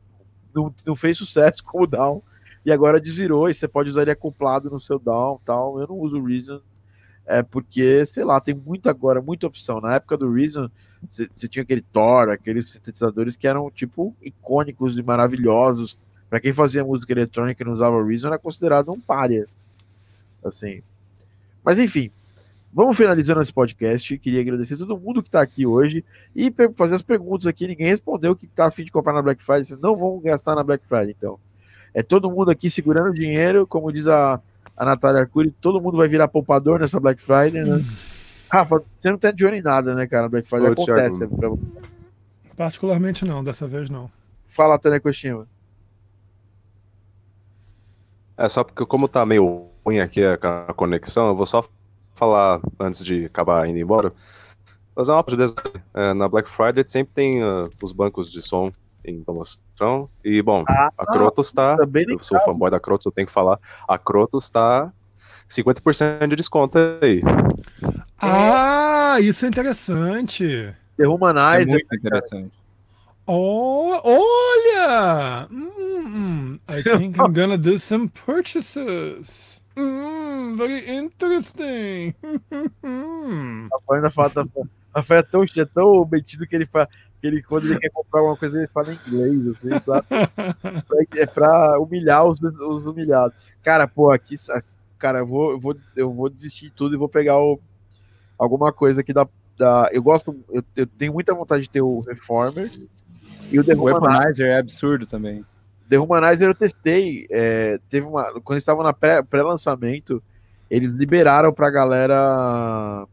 não, 0.53 0.73
não 0.85 0.95
fez 0.95 1.17
sucesso 1.17 1.63
com 1.65 1.83
o 1.83 1.87
down, 1.87 2.21
e 2.65 2.71
agora 2.71 2.99
desvirou, 2.99 3.49
e 3.49 3.53
você 3.53 3.67
pode 3.67 3.89
usar 3.89 4.01
ele 4.01 4.11
acoplado 4.11 4.69
no 4.69 4.79
seu 4.79 4.97
down 4.97 5.39
tal. 5.45 5.79
Eu 5.79 5.87
não 5.87 5.95
uso 5.97 6.19
o 6.19 6.25
Reason, 6.25 6.61
é 7.27 7.43
porque, 7.43 8.05
sei 8.05 8.23
lá, 8.23 8.39
tem 8.39 8.55
muita 8.55 8.89
agora, 8.89 9.21
muita 9.21 9.45
opção. 9.45 9.81
Na 9.81 9.95
época 9.95 10.17
do 10.17 10.31
Reason, 10.31 10.69
você 11.07 11.47
tinha 11.47 11.61
aquele 11.63 11.81
Thor, 11.81 12.29
aqueles 12.29 12.69
sintetizadores 12.69 13.35
que 13.35 13.47
eram, 13.47 13.69
tipo, 13.69 14.15
icônicos 14.21 14.97
e 14.97 15.03
maravilhosos. 15.03 15.97
Para 16.29 16.39
quem 16.39 16.53
fazia 16.53 16.83
música 16.83 17.11
eletrônica 17.11 17.61
e 17.61 17.65
não 17.65 17.73
usava 17.73 18.03
Reason, 18.03 18.27
era 18.27 18.39
considerado 18.39 18.91
um 18.91 18.99
párea. 18.99 19.45
Assim. 20.43 20.81
Mas, 21.63 21.77
enfim, 21.77 22.09
vamos 22.73 22.95
finalizando 22.95 23.41
esse 23.41 23.51
podcast. 23.51 24.17
Queria 24.17 24.39
agradecer 24.39 24.75
a 24.75 24.77
todo 24.77 24.97
mundo 24.97 25.21
que 25.21 25.27
está 25.27 25.41
aqui 25.41 25.65
hoje 25.65 26.05
e 26.33 26.53
fazer 26.75 26.95
as 26.95 27.01
perguntas 27.03 27.45
aqui. 27.45 27.67
Ninguém 27.67 27.87
respondeu 27.87 28.31
o 28.31 28.35
que 28.35 28.45
está 28.45 28.67
afim 28.67 28.85
de 28.85 28.91
comprar 28.91 29.11
na 29.11 29.21
Black 29.21 29.43
Friday. 29.43 29.65
Vocês 29.65 29.79
não 29.79 29.97
vão 29.97 30.19
gastar 30.21 30.55
na 30.55 30.63
Black 30.63 30.85
Friday, 30.87 31.13
então. 31.17 31.37
É 31.93 32.01
todo 32.01 32.31
mundo 32.31 32.51
aqui 32.51 32.69
segurando 32.69 33.13
dinheiro, 33.13 33.67
como 33.67 33.91
diz 33.91 34.07
a, 34.07 34.41
a 34.77 34.85
Natália 34.85 35.21
Arcuri, 35.21 35.49
todo 35.49 35.81
mundo 35.81 35.97
vai 35.97 36.07
virar 36.07 36.27
poupador 36.27 36.79
nessa 36.79 36.99
Black 36.99 37.19
Friday, 37.19 37.63
né? 37.63 37.83
Rafa, 38.49 38.83
você 38.95 39.09
não 39.09 39.17
tá 39.17 39.31
de 39.31 39.43
olho 39.43 39.55
em 39.55 39.61
nada, 39.61 39.95
né, 39.95 40.05
cara? 40.05 40.29
Black 40.29 40.47
Friday 40.47 40.69
Ô, 40.69 40.73
acontece. 40.73 41.27
Pra... 41.27 41.49
Particularmente 42.55 43.25
não, 43.25 43.43
dessa 43.43 43.67
vez 43.67 43.89
não. 43.89 44.09
Fala, 44.47 44.77
Tânia 44.77 44.99
Coxinha. 44.99 45.45
É 48.37 48.47
só 48.47 48.63
porque 48.63 48.85
como 48.85 49.07
tá 49.07 49.25
meio 49.25 49.67
ruim 49.83 49.99
aqui 49.99 50.23
a, 50.23 50.35
a 50.67 50.73
conexão, 50.73 51.27
eu 51.29 51.35
vou 51.35 51.47
só 51.47 51.67
falar 52.15 52.61
antes 52.79 53.03
de 53.03 53.25
acabar 53.25 53.67
indo 53.67 53.79
embora. 53.79 54.13
Fazer 54.93 55.11
uma 55.11 55.25
é, 55.95 56.13
na 56.13 56.27
Black 56.27 56.49
Friday 56.49 56.85
sempre 56.87 57.13
tem 57.13 57.43
uh, 57.43 57.63
os 57.83 57.91
bancos 57.91 58.31
de 58.31 58.41
som 58.41 58.71
em 59.07 59.23
promoção. 59.23 60.09
E, 60.23 60.41
bom, 60.41 60.63
ah, 60.67 60.89
a 60.97 61.05
Crotos 61.05 61.51
tá. 61.51 61.77
Eu 62.07 62.19
sou 62.19 62.39
fanboy 62.41 62.69
da 62.69 62.79
Crotos, 62.79 63.05
eu 63.05 63.11
tenho 63.11 63.27
que 63.27 63.33
falar. 63.33 63.59
A 63.87 63.97
Crotos 63.97 64.49
tá 64.49 64.91
50% 65.49 66.27
de 66.27 66.35
desconto 66.35 66.77
aí. 67.01 67.21
Ah, 68.21 69.17
isso 69.21 69.45
é 69.45 69.49
interessante. 69.49 70.73
The 70.97 71.07
Humanizer. 71.07 71.61
É 71.61 71.65
muito 71.65 71.95
interessante. 71.95 72.51
Oh, 73.25 73.99
olha! 74.03 75.47
Mm, 75.51 76.59
I 76.69 76.81
think 76.81 77.19
I'm 77.19 77.33
gonna 77.33 77.57
do 77.57 77.77
some 77.77 78.09
purchases. 78.09 79.61
Mm, 79.75 80.55
very 80.55 80.89
interesting. 80.89 82.15
ainda 83.91 84.09
falta 84.09 84.47
Rafael 84.97 85.19
é 85.19 85.23
tão, 85.23 85.43
é 85.43 85.65
tão 85.65 86.07
metido 86.11 86.47
que 86.47 86.55
ele 86.55 86.65
fala. 86.65 86.89
Ele, 87.21 87.41
quando 87.41 87.65
ele 87.65 87.79
quer 87.79 87.89
comprar 87.89 88.19
alguma 88.19 88.37
coisa, 88.37 88.57
ele 88.57 88.67
fala 88.67 88.93
em 88.93 88.99
inglês, 89.07 89.47
assim, 89.47 89.69
sabe? 89.83 90.07
É 91.17 91.25
pra 91.25 91.79
humilhar 91.79 92.25
os, 92.25 92.39
os 92.41 92.85
humilhados. 92.85 93.35
Cara, 93.63 93.87
pô, 93.87 94.11
aqui. 94.11 94.35
Cara, 94.97 95.19
eu 95.19 95.27
vou, 95.27 95.51
eu 95.51 95.59
vou, 95.59 95.75
eu 95.95 96.13
vou 96.13 96.29
desistir 96.29 96.65
de 96.65 96.71
tudo 96.71 96.95
e 96.95 96.97
vou 96.97 97.09
pegar 97.09 97.37
o, 97.37 97.59
alguma 98.37 98.71
coisa 98.71 99.01
aqui 99.01 99.13
da. 99.13 99.27
da 99.57 99.89
eu 99.91 100.01
gosto. 100.01 100.35
Eu, 100.49 100.63
eu 100.75 100.85
tenho 100.87 101.13
muita 101.13 101.33
vontade 101.33 101.63
de 101.63 101.69
ter 101.69 101.81
o 101.81 102.01
Reformer. 102.01 102.71
E 103.51 103.59
o 103.59 103.63
The 103.63 103.75
O 103.75 103.83
Weaponizer 103.83 104.47
é 104.47 104.57
absurdo 104.57 105.05
também. 105.05 105.43
The 105.89 105.97
Humanizer 105.99 106.49
eu 106.49 106.55
testei. 106.55 107.25
é, 107.29 107.79
teve 107.89 108.05
uma, 108.05 108.25
quando 108.41 108.51
eles 108.51 108.63
estavam 108.63 108.83
na 108.83 108.93
pré- 108.93 109.23
pré-lançamento, 109.23 110.21
eles 110.69 110.91
liberaram 110.91 111.53
pra 111.53 111.69
galera 111.69 113.07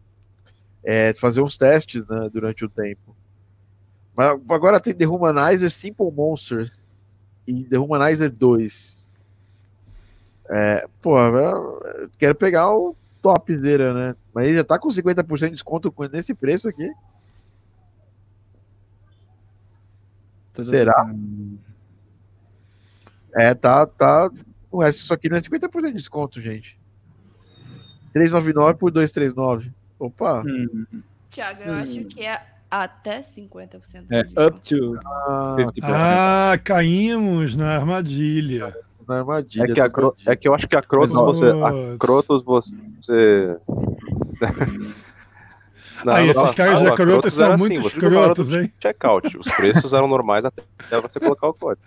é, 0.82 1.14
fazer 1.14 1.40
uns 1.40 1.56
testes 1.56 2.06
né, 2.06 2.28
durante 2.32 2.64
o 2.64 2.68
tempo. 2.68 3.14
Mas 4.16 4.41
agora 4.49 4.81
tem 4.81 4.95
The 4.95 5.07
Humanizer 5.07 5.70
Simple 5.70 6.11
Monsters 6.12 6.85
e 7.47 7.65
The 7.65 7.78
Humanizer 7.78 8.31
2. 8.31 9.11
É, 10.51 10.86
pô, 11.01 11.15
quero 12.19 12.35
pegar 12.35 12.70
o 12.73 12.97
topzera, 13.20 13.95
né? 13.95 14.16
Mas 14.32 14.47
ele 14.47 14.57
já 14.57 14.65
tá 14.65 14.78
com 14.78 14.89
50% 14.89 15.39
de 15.47 15.51
desconto 15.51 15.95
nesse 16.12 16.35
preço 16.35 16.69
aqui. 16.69 16.91
Será? 20.62 21.12
É, 23.35 23.55
tá, 23.55 23.86
tá. 23.86 24.31
Isso 24.89 25.12
aqui 25.12 25.28
não 25.28 25.36
é 25.36 25.41
50% 25.41 25.86
de 25.86 25.93
desconto, 25.93 26.41
gente. 26.41 26.78
399 28.12 28.78
por 28.78 28.91
239. 28.93 29.73
Opa. 29.99 30.43
Hum, 30.43 31.03
Thiago, 31.31 31.62
eu 31.62 31.73
acho 31.74 32.05
que 32.05 32.24
é 32.24 32.53
até 32.83 33.21
50% 33.23 34.07
de 34.07 34.15
É 34.15 34.47
up 34.47 34.61
to 34.61 34.99
Ah, 35.05 35.57
50%. 35.59 35.73
Ah, 35.85 36.59
caímos 36.63 37.55
na 37.57 37.75
armadilha. 37.77 38.75
na 39.07 39.19
armadilha. 39.19 39.65
É 39.65 39.67
que, 39.75 39.81
a 39.81 39.85
tá 39.85 39.91
Cro- 39.91 40.17
é 40.27 40.35
que 40.37 40.49
eu 40.49 40.55
acho 40.55 40.67
que 40.67 40.77
a 40.77 40.83
Crotos 40.83 41.13
você. 41.15 41.47
A. 41.47 41.99
Crotos 41.99 42.45
você. 42.45 43.57
Na- 46.05 46.15
Aí, 46.17 46.29
esses 46.29 46.51
caras 46.53 46.83
da 46.83 46.95
Crotos 46.95 47.33
são 47.35 47.57
muito 47.57 47.79
assim, 47.79 47.89
escrotos, 47.89 48.53
hein? 48.53 48.73
Checkout. 48.83 49.39
Os 49.39 49.47
preços 49.53 49.93
eram 49.93 50.09
normais 50.09 50.45
até 50.45 50.63
você 51.01 51.21
colocar 51.21 51.49
o 51.49 51.55
código. 51.55 51.87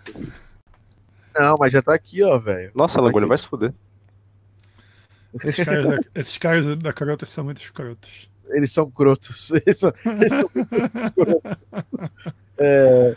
Não, 1.38 1.54
mas 1.58 1.72
já 1.72 1.82
tá 1.82 1.94
aqui, 1.94 2.22
ó, 2.22 2.38
velho. 2.38 2.70
Nossa, 2.74 3.00
Laguna 3.00 3.26
vai 3.26 3.36
se 3.38 3.46
fuder. 3.46 3.72
Esses 5.44 5.64
caras 5.64 5.86
da, 5.86 5.98
esses 6.14 6.38
caras 6.38 6.78
da 6.78 6.92
Crotos 6.92 7.28
são 7.28 7.44
muito 7.44 7.60
escrotos. 7.60 8.28
Eles 8.50 8.72
são 8.72 8.90
crotos. 8.90 9.50
Eles 9.66 9.78
são, 9.78 9.92
eles 10.04 10.30
são 10.30 10.48
crotos. 10.48 11.58
É, 12.58 13.16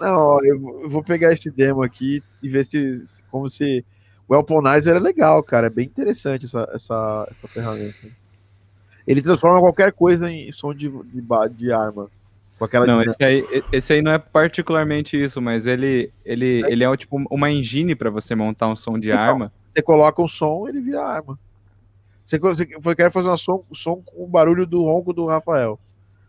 não, 0.00 0.44
eu, 0.44 0.88
vou- 0.88 1.02
pegar 1.02 1.32
esse 1.32 1.50
demo 1.50 1.82
aqui 1.82 2.22
e 2.42 2.48
ver 2.48 2.64
se, 2.64 2.92
como 3.30 3.48
se. 3.48 3.84
O 4.28 4.34
Elponizer 4.34 4.96
é 4.96 4.98
legal, 5.00 5.42
cara. 5.42 5.68
É 5.68 5.70
bem 5.70 5.86
interessante 5.86 6.44
essa, 6.44 6.68
essa, 6.72 7.28
essa 7.30 7.48
ferramenta. 7.48 8.08
Ele 9.06 9.22
transforma 9.22 9.58
qualquer 9.60 9.90
coisa 9.92 10.30
em 10.30 10.52
som 10.52 10.74
de, 10.74 10.88
de, 10.88 11.22
de 11.56 11.72
arma. 11.72 12.10
Com 12.58 12.64
aquela 12.64 12.86
Não, 12.86 13.00
esse 13.02 13.24
aí, 13.24 13.44
esse 13.72 13.92
aí 13.94 14.02
não 14.02 14.10
é 14.12 14.18
particularmente 14.18 15.16
isso, 15.16 15.40
mas 15.40 15.64
ele, 15.64 16.10
ele, 16.24 16.62
ele 16.66 16.84
é 16.84 16.96
tipo 16.96 17.16
uma 17.30 17.50
engine 17.50 17.94
pra 17.94 18.10
você 18.10 18.34
montar 18.34 18.68
um 18.68 18.76
som 18.76 18.98
de 18.98 19.08
Então. 19.10 19.20
arma. 19.22 19.52
Você 19.74 19.80
coloca 19.80 20.20
um 20.20 20.28
som, 20.28 20.68
ele 20.68 20.80
vira 20.80 21.02
arma. 21.02 21.38
Você, 22.28 22.38
você 22.38 22.66
você 22.78 22.94
quer 22.94 23.10
fazer 23.10 23.30
um 23.30 23.36
som, 23.38 23.64
som 23.72 24.02
com 24.04 24.22
o 24.22 24.26
barulho 24.26 24.66
do 24.66 24.84
ronco 24.84 25.14
do 25.14 25.24
Rafael. 25.24 25.80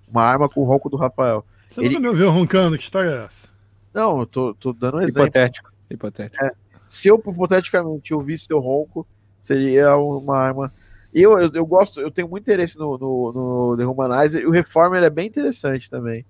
Uma 0.07 0.23
arma 0.23 0.47
com 0.47 0.61
o 0.61 0.63
ronco 0.63 0.89
do 0.89 0.95
Rafael. 0.95 1.45
Você 1.67 1.81
Ele- 1.81 1.89
nunca 1.89 1.99
me 1.99 2.07
ouviu 2.07 2.31
roncando? 2.31 2.77
Que 2.77 2.83
história 2.83 3.09
é 3.09 3.25
essa? 3.25 3.49
Não, 3.93 4.21
eu 4.21 4.25
tô, 4.25 4.53
tô 4.53 4.71
dando 4.71 4.97
um 4.97 5.01
exemplo. 5.01 5.23
Hipotético. 5.23 5.73
Hipotético. 5.89 6.45
Se 6.87 7.09
eu, 7.09 7.17
hipoteticamente, 7.17 8.13
ouvisse 8.13 8.45
seu 8.45 8.59
ronco, 8.59 9.05
seria 9.41 9.97
uma 9.97 10.37
arma. 10.37 10.71
Eu, 11.13 11.37
eu, 11.37 11.51
eu 11.53 11.65
gosto, 11.65 11.99
eu 11.99 12.09
tenho 12.09 12.29
muito 12.29 12.43
interesse 12.43 12.79
no, 12.79 12.97
no, 12.97 13.33
no 13.33 13.77
The 13.77 13.85
Humanizer 13.85 14.41
e 14.41 14.45
o 14.45 14.51
Reformer 14.51 15.03
é 15.03 15.09
bem 15.09 15.27
interessante 15.27 15.89
também. 15.89 16.25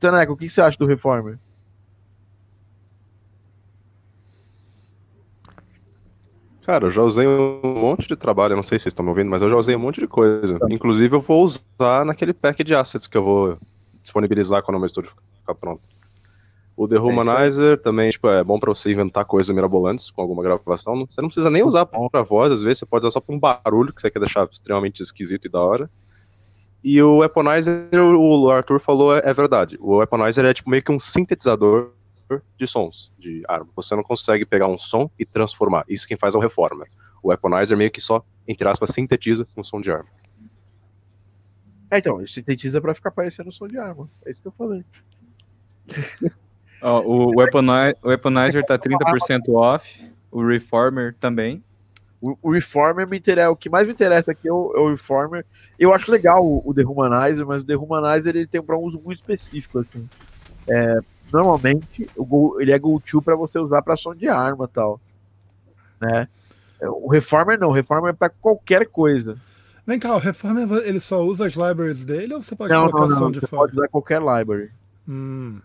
Taneco, 0.00 0.32
o 0.32 0.36
que 0.36 0.48
você 0.48 0.60
acha 0.60 0.76
do 0.76 0.86
Reformer? 0.86 1.38
Cara, 6.66 6.86
eu 6.86 6.90
já 6.90 7.00
usei 7.00 7.28
um 7.28 7.60
monte 7.62 8.08
de 8.08 8.16
trabalho, 8.16 8.54
eu 8.54 8.56
não 8.56 8.64
sei 8.64 8.76
se 8.76 8.82
vocês 8.82 8.90
estão 8.90 9.04
me 9.04 9.10
ouvindo, 9.10 9.30
mas 9.30 9.40
eu 9.40 9.48
já 9.48 9.54
usei 9.54 9.76
um 9.76 9.78
monte 9.78 10.00
de 10.00 10.08
coisa. 10.08 10.58
Inclusive, 10.68 11.14
eu 11.14 11.20
vou 11.20 11.44
usar 11.44 12.04
naquele 12.04 12.32
pack 12.32 12.64
de 12.64 12.74
assets 12.74 13.06
que 13.06 13.16
eu 13.16 13.22
vou 13.22 13.56
disponibilizar 14.02 14.64
quando 14.64 14.74
o 14.74 14.80
meu 14.80 14.88
estúdio 14.88 15.12
ficar 15.38 15.54
pronto. 15.54 15.82
O 16.76 16.88
The 16.88 16.96
aí. 16.96 17.00
Humanizer 17.00 17.80
também, 17.80 18.10
tipo, 18.10 18.28
é 18.28 18.42
bom 18.42 18.58
pra 18.58 18.74
você 18.74 18.90
inventar 18.90 19.24
coisas 19.24 19.54
mirabolantes 19.54 20.10
com 20.10 20.20
alguma 20.20 20.42
gravação. 20.42 21.06
Você 21.08 21.22
não 21.22 21.28
precisa 21.28 21.48
nem 21.50 21.62
usar 21.62 21.86
pra 21.86 22.22
voz, 22.22 22.50
às 22.50 22.62
vezes 22.62 22.80
você 22.80 22.86
pode 22.86 23.06
usar 23.06 23.12
só 23.12 23.20
pra 23.20 23.32
um 23.32 23.38
barulho 23.38 23.92
que 23.92 24.00
você 24.00 24.10
quer 24.10 24.18
deixar 24.18 24.48
extremamente 24.50 25.00
esquisito 25.04 25.46
e 25.46 25.48
da 25.48 25.60
hora. 25.60 25.88
E 26.82 27.00
o 27.00 27.18
Weaponizer, 27.18 27.88
o 27.94 28.50
Arthur 28.50 28.80
falou, 28.80 29.14
é 29.16 29.22
é 29.24 29.32
verdade. 29.32 29.78
O 29.80 29.98
Weaponizer 29.98 30.44
é 30.44 30.52
tipo 30.52 30.68
meio 30.68 30.82
que 30.82 30.90
um 30.90 30.98
sintetizador 30.98 31.90
de 32.56 32.66
sons 32.66 33.12
de 33.18 33.42
arma. 33.48 33.68
Você 33.76 33.94
não 33.94 34.02
consegue 34.02 34.44
pegar 34.44 34.66
um 34.66 34.78
som 34.78 35.10
e 35.18 35.24
transformar. 35.24 35.84
Isso 35.88 36.06
quem 36.06 36.16
faz 36.16 36.34
é 36.34 36.38
o 36.38 36.40
Reformer. 36.40 36.88
O 37.22 37.28
Weaponizer 37.28 37.76
meio 37.76 37.90
que 37.90 38.00
só, 38.00 38.24
entre 38.46 38.68
aspas, 38.68 38.90
sintetiza 38.92 39.46
um 39.56 39.64
som 39.64 39.80
de 39.80 39.90
arma. 39.90 40.08
É, 41.90 41.98
então, 41.98 42.18
ele 42.18 42.28
sintetiza 42.28 42.80
pra 42.80 42.94
ficar 42.94 43.10
parecendo 43.10 43.52
som 43.52 43.66
de 43.68 43.78
arma. 43.78 44.08
É 44.24 44.30
isso 44.30 44.40
que 44.40 44.48
eu 44.48 44.52
falei. 44.52 44.84
Ó, 46.82 47.00
o, 47.02 47.36
Weaponi- 47.36 47.94
o 48.02 48.08
Weaponizer 48.08 48.64
tá 48.64 48.78
30% 48.78 49.48
off. 49.54 50.04
O 50.30 50.44
Reformer 50.44 51.14
também. 51.20 51.62
O, 52.20 52.36
o 52.42 52.50
Reformer 52.50 53.06
me 53.06 53.16
interessa. 53.16 53.50
O 53.50 53.56
que 53.56 53.70
mais 53.70 53.86
me 53.86 53.92
interessa 53.92 54.32
aqui 54.32 54.48
é 54.48 54.52
o, 54.52 54.72
é 54.76 54.80
o 54.80 54.90
Reformer. 54.90 55.44
Eu 55.78 55.94
acho 55.94 56.10
legal 56.10 56.44
o, 56.44 56.62
o 56.64 56.74
The 56.74 56.82
Humanizer, 56.84 57.46
mas 57.46 57.62
o 57.62 57.66
The 57.66 57.76
Humanizer 57.76 58.34
ele 58.36 58.46
tem 58.46 58.60
para 58.62 58.76
um 58.76 58.82
uso 58.82 59.00
muito 59.04 59.18
específico. 59.20 59.78
Assim. 59.78 60.08
É, 60.68 60.98
normalmente, 61.32 62.08
o 62.16 62.24
Go- 62.24 62.60
ele 62.60 62.72
é 62.72 62.78
go-to 62.78 63.20
para 63.22 63.34
você 63.36 63.58
usar 63.58 63.82
para 63.82 63.96
som 63.96 64.14
de 64.14 64.28
arma 64.28 64.64
e 64.64 64.68
tal. 64.68 65.00
Né? 66.00 66.28
O 66.82 67.10
Reformer 67.10 67.58
não, 67.58 67.68
o 67.68 67.72
Reformer 67.72 68.10
é 68.10 68.16
para 68.16 68.28
qualquer 68.28 68.86
coisa. 68.86 69.36
Vem 69.86 69.98
cá, 69.98 70.14
o 70.14 70.18
Reformer 70.18 70.68
ele 70.84 70.98
só 71.00 71.22
usa 71.22 71.46
as 71.46 71.54
libraries 71.54 72.04
dele 72.04 72.34
ou 72.34 72.42
você 72.42 72.56
pode 72.56 72.72
Não, 72.72 72.80
colocar 72.90 73.02
não, 73.02 73.08
não, 73.08 73.18
som 73.18 73.30
de 73.30 73.40
você 73.40 73.46
fora? 73.46 73.62
pode 73.62 73.76
usar 73.78 73.88
qualquer 73.88 74.20
library. 74.20 74.70
Hum, 75.08 75.60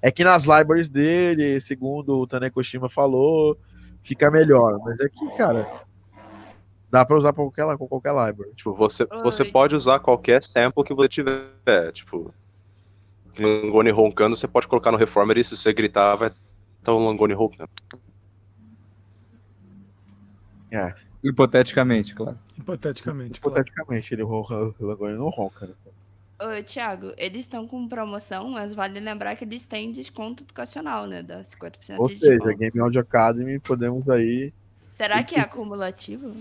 É 0.00 0.10
que 0.10 0.24
nas 0.24 0.44
libraries 0.44 0.88
dele, 0.88 1.60
segundo 1.60 2.18
o 2.18 2.26
Tanekoshima 2.26 2.88
falou, 2.88 3.56
fica 4.02 4.30
melhor. 4.30 4.78
Mas 4.84 4.98
é 5.00 5.08
que, 5.08 5.36
cara, 5.36 5.68
dá 6.90 7.04
para 7.04 7.16
usar 7.18 7.32
pra 7.32 7.44
qualquer, 7.44 7.76
com 7.76 7.86
qualquer 7.86 8.10
library. 8.12 8.54
Tipo, 8.54 8.74
você, 8.74 9.06
você 9.22 9.44
pode 9.44 9.74
usar 9.74 10.00
qualquer 10.00 10.42
sample 10.42 10.84
que 10.84 10.94
você 10.94 11.08
tiver. 11.08 11.92
Tipo, 11.92 12.32
Langone 13.38 13.90
roncando, 13.90 14.36
você 14.36 14.46
pode 14.46 14.68
colocar 14.68 14.90
no 14.92 14.98
Reformer 14.98 15.38
e 15.38 15.44
se 15.44 15.56
você 15.56 15.72
gritar, 15.72 16.14
vai 16.16 16.32
estar 16.78 16.94
um 16.94 17.06
Langone 17.06 17.34
roncando. 17.34 17.70
Hipoteticamente, 21.22 22.14
claro. 22.14 22.38
hipoteticamente, 22.58 23.40
claro. 23.40 23.56
Hipoteticamente, 23.56 24.14
ele 24.14 24.22
ronca, 24.22 24.54
agora 24.80 25.12
ele 25.12 25.18
não 25.20 25.28
ronca. 25.28 25.66
Né? 25.66 25.74
Ô, 26.40 26.62
Thiago, 26.64 27.12
eles 27.16 27.42
estão 27.42 27.68
com 27.68 27.86
promoção, 27.86 28.48
mas 28.48 28.74
vale 28.74 28.98
lembrar 28.98 29.36
que 29.36 29.44
eles 29.44 29.64
têm 29.66 29.92
desconto 29.92 30.42
educacional, 30.42 31.06
né? 31.06 31.22
Dá 31.22 31.40
50% 31.42 31.98
Ou 31.98 32.08
de 32.08 32.18
seja, 32.18 32.32
desconto. 32.32 32.58
Game 32.58 32.80
Audio 32.80 33.00
Academy, 33.00 33.60
podemos 33.60 34.08
aí. 34.08 34.52
Será 34.92 35.22
que 35.22 35.36
é 35.36 35.40
acumulativo? 35.40 36.34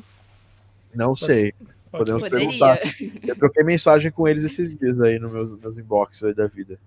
Não 0.94 1.16
sei. 1.16 1.54
Pode 1.92 2.12
Podemos. 2.12 2.30
Poderia. 2.30 2.48
perguntar. 2.78 3.28
Eu 3.28 3.36
troquei 3.36 3.64
mensagem 3.64 4.12
com 4.12 4.28
eles 4.28 4.44
esses 4.44 4.74
dias 4.78 5.00
aí 5.02 5.20
nos 5.20 5.32
meus, 5.32 5.60
meus 5.60 5.78
inboxes 5.78 6.24
aí 6.24 6.34
da 6.34 6.48
vida. 6.48 6.80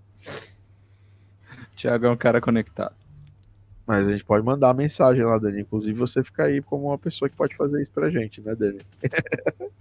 Thiago 1.75 2.05
é 2.07 2.09
um 2.09 2.17
cara 2.17 2.41
conectado. 2.41 2.95
Mas 3.85 4.07
a 4.07 4.11
gente 4.11 4.23
pode 4.25 4.43
mandar 4.43 4.73
mensagem 4.73 5.23
lá, 5.23 5.37
Dani. 5.37 5.61
Inclusive, 5.61 5.93
você 5.99 6.23
fica 6.23 6.45
aí 6.45 6.59
como 6.61 6.87
uma 6.87 6.97
pessoa 6.97 7.29
que 7.29 7.35
pode 7.35 7.55
fazer 7.55 7.81
isso 7.83 7.91
pra 7.91 8.09
gente, 8.09 8.41
né, 8.41 8.55
Dani? 8.55 8.79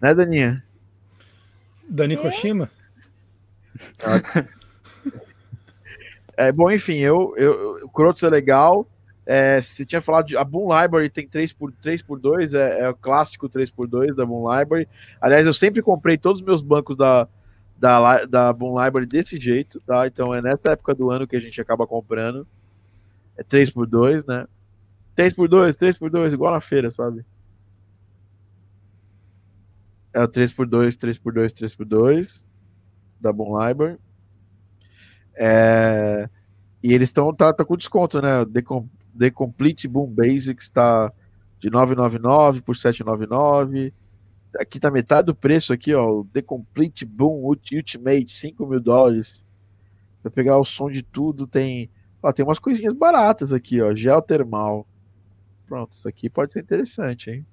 né, 0.00 0.14
Daninha? 0.14 0.62
Dani 1.88 2.16
Koshima? 2.16 2.70
É, 6.36 6.50
bom, 6.52 6.70
enfim, 6.70 6.98
eu, 6.98 7.34
eu, 7.36 7.52
eu- 7.78 7.86
o 7.86 7.88
Crotos 7.90 8.22
é 8.22 8.28
legal. 8.30 8.86
É, 9.24 9.60
você 9.60 9.86
tinha 9.86 10.00
falado 10.00 10.26
de. 10.26 10.36
A 10.36 10.44
Boom 10.44 10.68
Library 10.68 11.08
tem 11.08 11.28
3x, 11.28 11.54
3x2, 11.82 12.54
é, 12.54 12.80
é 12.80 12.88
o 12.88 12.94
clássico 12.94 13.48
3x2 13.48 14.14
da 14.14 14.26
Boom 14.26 14.50
Library. 14.52 14.88
Aliás, 15.20 15.46
eu 15.46 15.54
sempre 15.54 15.80
comprei 15.80 16.18
todos 16.18 16.40
os 16.40 16.46
meus 16.46 16.60
bancos 16.60 16.96
da, 16.96 17.28
da, 17.78 18.24
da 18.26 18.52
Boom 18.52 18.82
Library 18.82 19.06
desse 19.06 19.40
jeito, 19.40 19.80
tá? 19.80 20.06
Então 20.06 20.34
é 20.34 20.42
nessa 20.42 20.72
época 20.72 20.94
do 20.94 21.10
ano 21.10 21.26
que 21.26 21.36
a 21.36 21.40
gente 21.40 21.60
acaba 21.60 21.86
comprando. 21.86 22.46
É 23.36 23.44
3x2, 23.44 24.26
né? 24.26 24.46
3x2, 25.16 25.76
3x2, 25.76 26.32
igual 26.32 26.52
na 26.52 26.60
feira, 26.60 26.90
sabe? 26.90 27.24
É 30.12 30.22
o 30.22 30.28
3x2, 30.28 30.96
3x2, 30.96 31.52
3x2 31.52 32.44
da 33.20 33.32
Boom 33.32 33.56
Library. 33.66 33.98
É, 35.34 36.28
e 36.82 36.92
eles 36.92 37.08
estão 37.08 37.32
tá, 37.32 37.52
tá 37.52 37.64
com 37.64 37.76
desconto, 37.76 38.20
né? 38.20 38.44
The 39.18 39.30
Complete 39.30 39.86
Boom 39.88 40.06
Basics 40.12 40.64
está 40.66 41.12
de 41.58 41.70
999 41.70 42.60
por 42.62 42.76
799. 42.76 43.92
Aqui 44.58 44.78
tá 44.78 44.90
metade 44.90 45.26
do 45.26 45.34
preço 45.34 45.72
aqui, 45.72 45.94
ó. 45.94 46.24
The 46.32 46.42
Complete 46.42 47.04
Boom 47.04 47.44
Ult- 47.44 47.74
Ultimate, 47.74 48.30
5 48.30 48.66
mil 48.66 48.80
dólares. 48.80 49.46
Vai 50.22 50.30
pegar 50.30 50.58
o 50.58 50.64
som 50.64 50.90
de 50.90 51.02
tudo, 51.02 51.46
tem. 51.46 51.90
Ó, 52.22 52.30
tem 52.32 52.44
umas 52.44 52.58
coisinhas 52.58 52.92
baratas 52.92 53.52
aqui, 53.52 53.80
ó. 53.80 53.94
Gel 53.94 54.20
termal. 54.22 54.86
Pronto, 55.66 55.92
isso 55.92 56.06
aqui 56.08 56.28
pode 56.28 56.52
ser 56.52 56.60
interessante, 56.60 57.30
hein? 57.30 57.46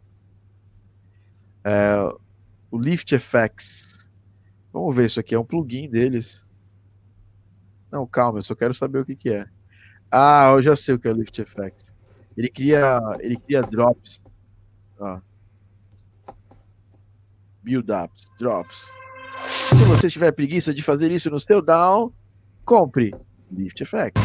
É, 1.64 1.95
o 2.72 2.77
Lift 2.77 3.14
Effects. 3.14 4.10
Vamos 4.72 4.95
ver, 4.95 5.07
isso 5.07 5.19
aqui 5.19 5.34
é 5.34 5.40
um 5.40 5.45
plugin 5.45 5.90
deles. 5.90 6.45
Não, 7.91 8.06
calma, 8.06 8.40
eu 8.40 8.44
só 8.44 8.53
quero 8.53 8.73
saber 8.73 8.99
o 8.99 9.06
que, 9.06 9.15
que 9.15 9.30
é. 9.30 9.48
Ah, 10.11 10.52
eu 10.56 10.64
já 10.64 10.76
sei 10.76 10.95
o 10.95 10.99
que 10.99 11.07
é 11.07 11.11
o 11.11 11.14
Lift 11.14 11.40
Effects. 11.40 11.94
Ele 12.36 12.49
cria, 12.49 12.99
ele 13.19 13.38
cria 13.38 13.61
drops. 13.61 14.23
Ó. 14.99 15.19
Build-ups, 17.61 18.30
drops. 18.40 18.88
Se 19.49 19.84
você 19.84 20.10
tiver 20.10 20.31
preguiça 20.31 20.73
de 20.73 20.81
fazer 20.81 21.11
isso 21.11 21.30
no 21.30 21.40
seu 21.40 21.61
down, 21.61 22.11
compre 22.65 23.14
Lift 23.52 23.81
Effects. 23.81 24.22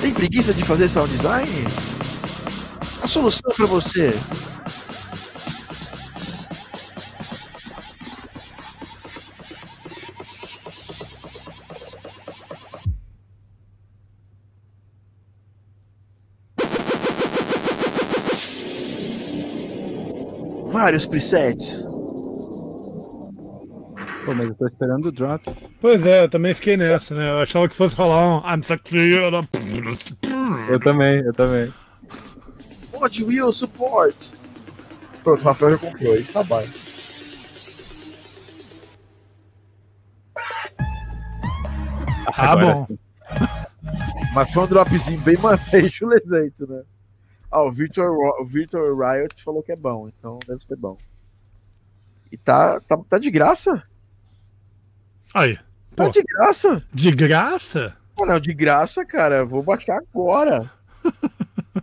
Tem 0.00 0.14
preguiça 0.14 0.54
de 0.54 0.64
fazer 0.64 0.88
sound 0.88 1.10
design? 1.14 1.50
A 3.02 3.06
solução 3.06 3.50
para 3.54 3.66
você. 3.66 4.10
Vários 20.80 21.04
presets. 21.04 21.84
Pô, 24.24 24.34
mas 24.34 24.48
eu 24.48 24.54
tô 24.54 24.66
esperando 24.66 25.08
o 25.08 25.12
drop. 25.12 25.54
Pois 25.78 26.06
é, 26.06 26.24
eu 26.24 26.28
também 26.28 26.54
fiquei 26.54 26.74
nessa, 26.74 27.14
né? 27.14 27.28
Eu 27.32 27.40
achava 27.40 27.68
que 27.68 27.76
fosse 27.76 27.94
rolar 27.94 28.26
um 28.26 28.42
I'm. 28.48 28.62
Eu 30.70 30.80
também, 30.80 31.20
eu 31.20 31.34
também. 31.34 31.70
Mod 32.94 33.24
Wheel 33.24 33.52
Support. 33.52 34.16
Pronto, 35.22 35.42
o 35.42 35.44
Rafael 35.44 35.72
já 35.72 35.78
comprou. 35.78 36.16
Isso 36.16 36.32
tá 36.32 36.42
bom. 36.44 36.64
Ah, 42.26 42.52
Agora 42.52 42.74
bom. 42.74 42.86
sim. 42.86 42.98
Mas 44.34 44.50
foi 44.50 44.62
um 44.62 44.66
dropzinho 44.66 45.20
bem 45.20 45.36
mais 45.36 45.60
chulesento, 45.92 46.66
né? 46.66 46.82
Ah, 47.50 47.62
o 47.62 47.70
Ro- 47.70 48.36
o 48.42 48.44
Virtual 48.44 48.84
Riot 48.96 49.42
falou 49.42 49.62
que 49.62 49.72
é 49.72 49.76
bom, 49.76 50.08
então 50.08 50.38
deve 50.46 50.64
ser 50.64 50.76
bom. 50.76 50.96
E 52.30 52.36
tá, 52.36 52.80
tá, 52.80 52.96
tá 53.08 53.18
de 53.18 53.30
graça? 53.30 53.82
Aí. 55.34 55.56
Tá 55.96 56.04
Pô. 56.04 56.10
de 56.10 56.22
graça? 56.22 56.84
De 56.92 57.10
graça? 57.10 57.96
Pô, 58.14 58.24
não, 58.24 58.38
de 58.38 58.54
graça, 58.54 59.04
cara. 59.04 59.44
Vou 59.44 59.62
baixar 59.62 59.98
agora. 59.98 60.70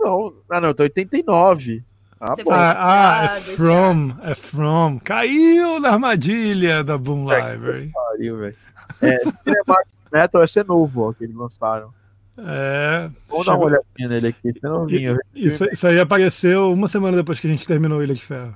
não, 0.00 0.34
ah, 0.48 0.60
não, 0.60 0.74
tá 0.74 0.82
89. 0.84 1.82
Ah, 2.20 2.36
bom. 2.36 2.44
vai- 2.44 2.58
Ah, 2.58 3.20
ah, 3.20 3.24
é 3.36 3.40
from. 3.40 4.16
É 4.22 4.34
from. 4.34 4.98
Caiu 5.00 5.80
na 5.80 5.90
armadilha 5.90 6.82
da 6.84 6.96
Boom 6.96 7.22
Library. 7.28 7.90
pariu, 7.92 8.38
velho. 8.38 8.56
É, 9.02 9.18
Metal, 10.12 10.42
esse 10.44 10.60
é 10.60 10.64
novo, 10.64 11.08
ó, 11.08 11.12
que 11.12 11.24
eles 11.24 11.34
lançaram. 11.36 11.92
É. 12.36 13.10
Vamos 13.28 13.46
dar 13.46 13.54
uma 13.54 13.66
olhadinha 13.66 14.08
nele 14.08 14.28
aqui, 14.28 14.48
esse 14.48 14.64
é 14.64 14.68
novinho. 14.68 15.18
Isso, 15.34 15.64
isso 15.72 15.86
aí 15.86 15.98
apareceu 16.00 16.72
uma 16.72 16.88
semana 16.88 17.16
depois 17.16 17.38
que 17.38 17.46
a 17.46 17.50
gente 17.50 17.66
terminou 17.66 18.02
Ilha 18.02 18.14
de 18.14 18.24
Ferro. 18.24 18.54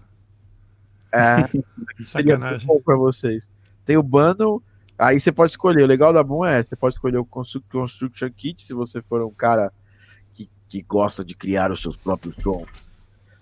É, 1.12 1.46
seria 2.06 2.34
Sacanagem. 2.34 2.66
bom 2.66 2.80
pra 2.84 2.96
vocês. 2.96 3.48
Tem 3.86 3.96
o 3.96 4.02
bundle, 4.02 4.62
aí 4.98 5.18
você 5.20 5.30
pode 5.32 5.52
escolher. 5.52 5.84
O 5.84 5.86
legal 5.86 6.12
da 6.12 6.22
Boom 6.22 6.44
é, 6.44 6.62
você 6.62 6.74
pode 6.76 6.96
escolher 6.96 7.18
o 7.18 7.24
Constru- 7.24 7.62
Construction 7.70 8.28
Kit, 8.36 8.62
se 8.64 8.74
você 8.74 9.00
for 9.02 9.22
um 9.22 9.30
cara 9.30 9.72
que, 10.34 10.50
que 10.68 10.82
gosta 10.82 11.24
de 11.24 11.34
criar 11.34 11.70
os 11.72 11.80
seus 11.80 11.96
próprios 11.96 12.34
sons. 12.42 12.66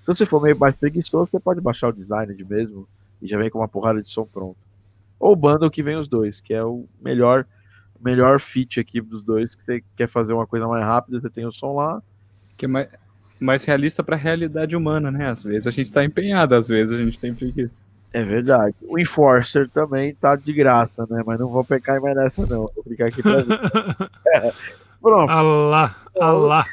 Se 0.00 0.06
você 0.06 0.26
for 0.26 0.40
meio 0.40 0.56
mais 0.58 0.74
preguiçoso, 0.76 1.30
você 1.30 1.40
pode 1.40 1.60
baixar 1.60 1.88
o 1.88 1.92
design 1.92 2.32
de 2.34 2.44
mesmo 2.44 2.86
e 3.20 3.26
já 3.26 3.36
vem 3.38 3.50
com 3.50 3.58
uma 3.58 3.66
porrada 3.68 4.00
de 4.02 4.08
som 4.10 4.24
pronto. 4.24 4.56
Ou 5.18 5.32
o 5.32 5.36
bundle 5.36 5.70
que 5.70 5.82
vem 5.82 5.96
os 5.96 6.06
dois, 6.06 6.40
que 6.40 6.52
é 6.54 6.62
o 6.62 6.84
melhor 7.02 7.44
melhor 8.00 8.40
fit 8.40 8.80
aqui 8.80 9.00
dos 9.00 9.22
dois, 9.22 9.54
que 9.54 9.64
você 9.64 9.82
quer 9.96 10.08
fazer 10.08 10.32
uma 10.32 10.46
coisa 10.46 10.66
mais 10.66 10.84
rápida, 10.84 11.20
você 11.20 11.30
tem 11.30 11.46
o 11.46 11.52
som 11.52 11.74
lá. 11.74 12.02
Que 12.56 12.64
é 12.64 12.68
mais, 12.68 12.88
mais 13.38 13.64
realista 13.64 14.02
pra 14.02 14.16
realidade 14.16 14.76
humana, 14.76 15.10
né? 15.10 15.28
Às 15.28 15.44
vezes 15.44 15.66
a 15.66 15.70
gente 15.70 15.92
tá 15.92 16.04
empenhado, 16.04 16.54
às 16.54 16.68
vezes 16.68 16.94
a 16.94 17.02
gente 17.02 17.18
tem 17.18 17.34
preguiça. 17.34 17.80
É 18.12 18.24
verdade. 18.24 18.74
O 18.82 18.98
Enforcer 18.98 19.68
também 19.68 20.14
tá 20.14 20.36
de 20.36 20.52
graça, 20.52 21.06
né? 21.10 21.22
Mas 21.26 21.38
não 21.38 21.48
vou 21.48 21.64
pecar 21.64 22.00
mais 22.00 22.16
nessa, 22.16 22.46
não. 22.46 22.66
Vou 22.74 22.84
ficar 22.88 23.06
aqui 23.06 23.22
pra 23.22 23.42
ver. 23.42 23.60
Pronto. 25.02 25.30
Alá, 25.30 25.96
alá. 26.18 26.66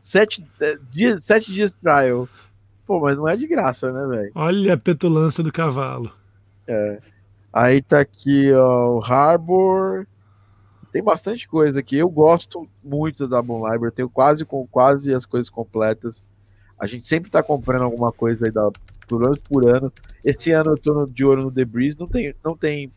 Sete 0.00 0.46
eh, 0.60 0.78
dias, 0.92 1.24
sete 1.24 1.52
dias 1.52 1.72
trial. 1.72 2.28
Pô, 2.86 3.00
mas 3.00 3.16
não 3.16 3.28
é 3.28 3.36
de 3.36 3.46
graça, 3.46 3.92
né, 3.92 4.06
velho? 4.06 4.32
Olha 4.34 4.74
a 4.74 4.76
petulância 4.76 5.42
do 5.42 5.52
cavalo. 5.52 6.12
Aí 7.52 7.82
tá 7.82 8.00
aqui, 8.00 8.52
ó, 8.52 8.98
o 8.98 9.04
Harbor. 9.04 10.06
Tem 10.92 11.02
bastante 11.02 11.46
coisa 11.48 11.80
aqui. 11.80 11.96
Eu 11.96 12.08
gosto 12.08 12.68
muito 12.82 13.28
da 13.28 13.40
Boom 13.40 13.70
Library. 13.70 13.94
Tenho 13.94 14.08
quase 14.10 14.44
com 14.44 14.66
quase 14.66 15.14
as 15.14 15.24
coisas 15.24 15.48
completas. 15.48 16.22
A 16.78 16.86
gente 16.86 17.06
sempre 17.06 17.30
tá 17.30 17.42
comprando 17.42 17.82
alguma 17.82 18.10
coisa 18.10 18.46
aí 18.46 18.50
da, 18.50 18.70
por 19.06 19.24
ano 19.24 19.36
por 19.48 19.68
ano. 19.68 19.92
Esse 20.24 20.50
ano 20.50 20.74
eu 20.84 20.94
no- 20.94 21.06
de 21.06 21.24
olho 21.24 21.42
no 21.44 21.52
The 21.52 21.64
Breeze. 21.64 21.98
Não 21.98 22.08
tem, 22.08 22.34
não 22.44 22.56
tem. 22.56 22.90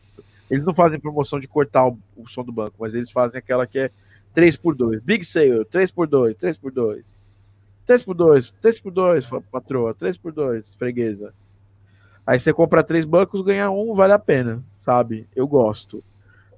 Eles 0.50 0.64
não 0.64 0.74
fazem 0.74 0.98
promoção 0.98 1.38
de 1.38 1.46
cortar 1.46 1.86
o, 1.88 1.98
o 2.16 2.28
som 2.28 2.42
do 2.42 2.52
banco, 2.52 2.74
mas 2.78 2.94
eles 2.94 3.10
fazem 3.10 3.38
aquela 3.38 3.66
que 3.66 3.78
é 3.78 3.90
3x2. 4.34 5.00
Big 5.02 5.24
Sale, 5.24 5.64
3x2, 5.66 6.34
3x2. 6.34 7.04
3x2, 7.86 8.52
3x2, 8.62 9.42
patroa, 9.52 9.94
3x2, 9.94 10.76
freguesa. 10.76 11.32
Aí 12.26 12.40
você 12.40 12.52
compra 12.52 12.82
três 12.82 13.04
bancos, 13.04 13.42
ganha 13.42 13.70
um, 13.70 13.94
vale 13.94 14.14
a 14.14 14.18
pena, 14.18 14.62
sabe? 14.80 15.28
Eu 15.36 15.46
gosto. 15.46 16.02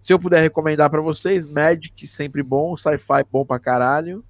Se 0.01 0.13
eu 0.13 0.19
puder 0.19 0.41
recomendar 0.41 0.89
pra 0.91 1.01
vocês, 1.01 1.45
Magic 1.51 2.07
sempre 2.07 2.43
bom, 2.43 2.77
Sci-Fi 2.77 3.25
bom 3.31 3.45
pra 3.45 3.59
caralho. 3.59 4.25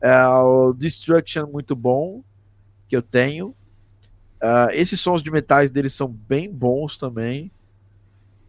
É, 0.00 0.26
o 0.26 0.72
Destruction 0.72 1.46
muito 1.46 1.74
bom, 1.76 2.22
que 2.88 2.96
eu 2.96 3.02
tenho. 3.02 3.54
Ah, 4.40 4.68
esses 4.72 5.00
sons 5.00 5.22
de 5.22 5.30
metais 5.30 5.70
deles 5.70 5.92
são 5.92 6.08
bem 6.08 6.50
bons 6.50 6.96
também. 6.96 7.50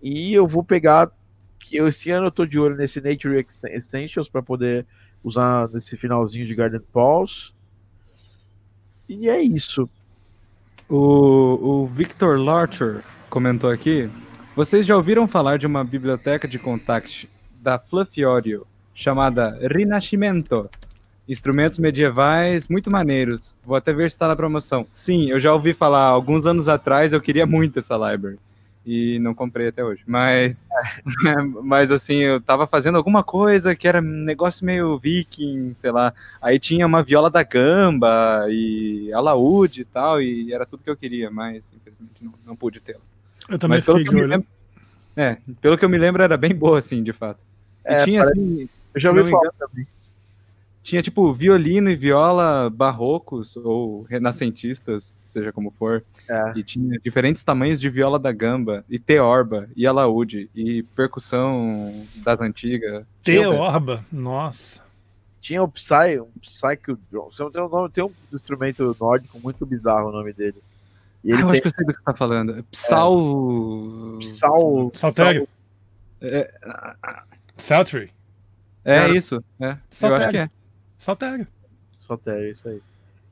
E 0.02 0.34
eu 0.34 0.48
vou 0.48 0.64
pegar. 0.64 1.12
eu- 1.72 1.88
Esse 1.88 2.10
ano 2.12 2.28
eu 2.28 2.32
tô 2.32 2.46
de 2.46 2.58
olho 2.60 2.78
nesse 2.78 3.02
Nature 3.02 3.46
Essentials 3.66 4.30
para 4.30 4.42
poder 4.42 4.86
usar 5.24 5.68
nesse 5.70 5.98
finalzinho 5.98 6.46
de 6.48 6.56
Garden 6.56 6.80
Pulse. 6.94 7.52
E 9.10 9.28
é 9.28 9.42
isso. 9.42 9.90
O, 10.88 11.82
o 11.82 11.86
Victor 11.88 12.40
Larcher 12.40 13.04
comentou 13.30 13.70
aqui. 13.70 14.10
Vocês 14.60 14.86
já 14.86 14.94
ouviram 14.94 15.26
falar 15.26 15.58
de 15.58 15.66
uma 15.66 15.86
biblioteca 15.86 16.46
de 16.46 16.60
contact 16.60 17.30
da 17.62 17.80
Fluffy 17.80 18.26
Audio 18.26 18.68
chamada 18.94 19.58
Rinascimento? 19.62 20.70
Instrumentos 21.30 21.78
medievais 21.78 22.68
muito 22.68 22.92
maneiros. 22.92 23.56
Vou 23.66 23.78
até 23.78 23.94
ver 23.94 24.12
se 24.12 24.16
está 24.16 24.28
na 24.28 24.36
promoção. 24.36 24.86
Sim, 24.92 25.30
eu 25.30 25.40
já 25.40 25.54
ouvi 25.54 25.74
falar 25.74 26.02
alguns 26.02 26.46
anos 26.46 26.68
atrás. 26.68 27.14
Eu 27.14 27.22
queria 27.22 27.46
muito 27.46 27.80
essa 27.80 27.96
library 27.96 28.38
e 28.86 29.18
não 29.20 29.34
comprei 29.34 29.70
até 29.70 29.82
hoje. 29.82 30.04
Mas, 30.06 30.68
mas 31.64 31.90
assim, 31.90 32.18
eu 32.18 32.42
tava 32.42 32.68
fazendo 32.68 32.98
alguma 32.98 33.24
coisa 33.24 33.74
que 33.74 33.88
era 33.88 34.02
um 34.02 34.26
negócio 34.26 34.66
meio 34.66 35.00
viking, 35.00 35.74
sei 35.74 35.92
lá. 35.92 36.14
Aí 36.42 36.60
tinha 36.60 36.86
uma 36.86 37.02
viola 37.02 37.30
da 37.30 37.44
gamba 37.44 38.46
e 38.50 39.10
alaúde 39.14 39.84
e 39.84 39.86
tal, 39.86 40.22
e 40.22 40.52
era 40.52 40.66
tudo 40.66 40.84
que 40.84 40.90
eu 40.90 40.98
queria, 40.98 41.32
mas 41.32 41.74
infelizmente 41.74 42.22
não, 42.22 42.34
não 42.46 42.58
pude 42.58 42.82
tê-la. 42.82 43.00
Eu 43.50 43.58
também 43.60 43.78
Mas 43.80 43.86
pelo 43.86 43.98
fiquei 43.98 44.10
que 44.12 44.16
de 44.16 44.22
olho. 44.24 44.30
lembro, 44.30 44.48
é, 45.16 45.38
pelo 45.62 45.78
que 45.78 45.84
eu 45.86 45.90
me 45.90 45.98
lembro 45.98 46.22
era 46.24 46.38
bem 46.38 46.54
boa 46.56 46.80
assim, 46.80 47.02
de 47.04 47.12
fato. 47.14 47.40
E 47.86 47.94
É, 47.94 48.04
tinha 48.04 48.22
parece- 48.22 48.40
assim, 48.40 48.70
Eu 48.94 49.02
já 49.02 49.10
ouvi 49.12 49.30
falar 49.32 49.52
também. 49.58 49.88
tinha 50.84 51.02
tipo 51.02 51.32
violino 51.34 51.90
e 51.90 51.96
viola 51.96 52.70
barrocos 52.70 53.56
ou 53.58 54.04
renascentistas, 54.04 55.14
seja 55.24 55.52
como 55.52 55.70
for. 55.72 56.04
É. 56.30 56.54
E 56.56 56.64
tinha 56.64 56.98
diferentes 57.00 57.44
tamanhos 57.44 57.80
de 57.80 57.90
viola 57.90 58.18
da 58.18 58.32
gamba, 58.32 58.84
e 58.90 58.98
teorba, 58.98 59.68
e 59.76 59.86
alaúde, 59.86 60.50
e 60.56 60.84
percussão 60.96 62.06
das 62.24 62.40
antigas. 62.42 63.04
Teorba, 63.24 64.04
nossa. 64.12 64.82
Tinha 65.42 65.64
o 65.64 65.68
Psy, 65.70 66.20
um 66.20 66.28
Psychodrome. 66.42 67.32
Você 67.32 67.42
não 67.44 67.52
tem 67.52 67.62
um 67.62 67.70
nome, 67.70 67.90
tem 67.90 68.04
um 68.04 68.12
instrumento 68.34 68.96
nórdico 69.00 69.40
muito 69.40 69.66
bizarro 69.66 70.10
o 70.10 70.12
nome 70.12 70.34
dele. 70.34 70.56
E 71.24 71.34
Ah, 71.34 71.40
eu 71.42 71.50
acho 71.50 71.52
tem 71.54 71.62
que 71.62 71.68
eu 71.68 71.72
sei 71.72 71.86
do 71.86 71.94
que 71.94 72.00
você 72.00 72.06
tá 72.06 72.14
falando. 72.14 72.64
Psal. 72.72 74.18
Psy. 74.20 74.40
Saltério. 74.94 75.48
É, 76.22 76.54
Saltery. 77.58 78.12
é 78.84 79.10
isso. 79.10 79.44
É. 79.60 79.78
Eu 80.02 80.16
acho 80.16 80.30
que 80.30 80.38
é. 80.38 80.50
Saltério. 80.98 81.48
Saltério, 81.98 82.48
é 82.48 82.52
isso 82.52 82.68
aí. 82.68 82.82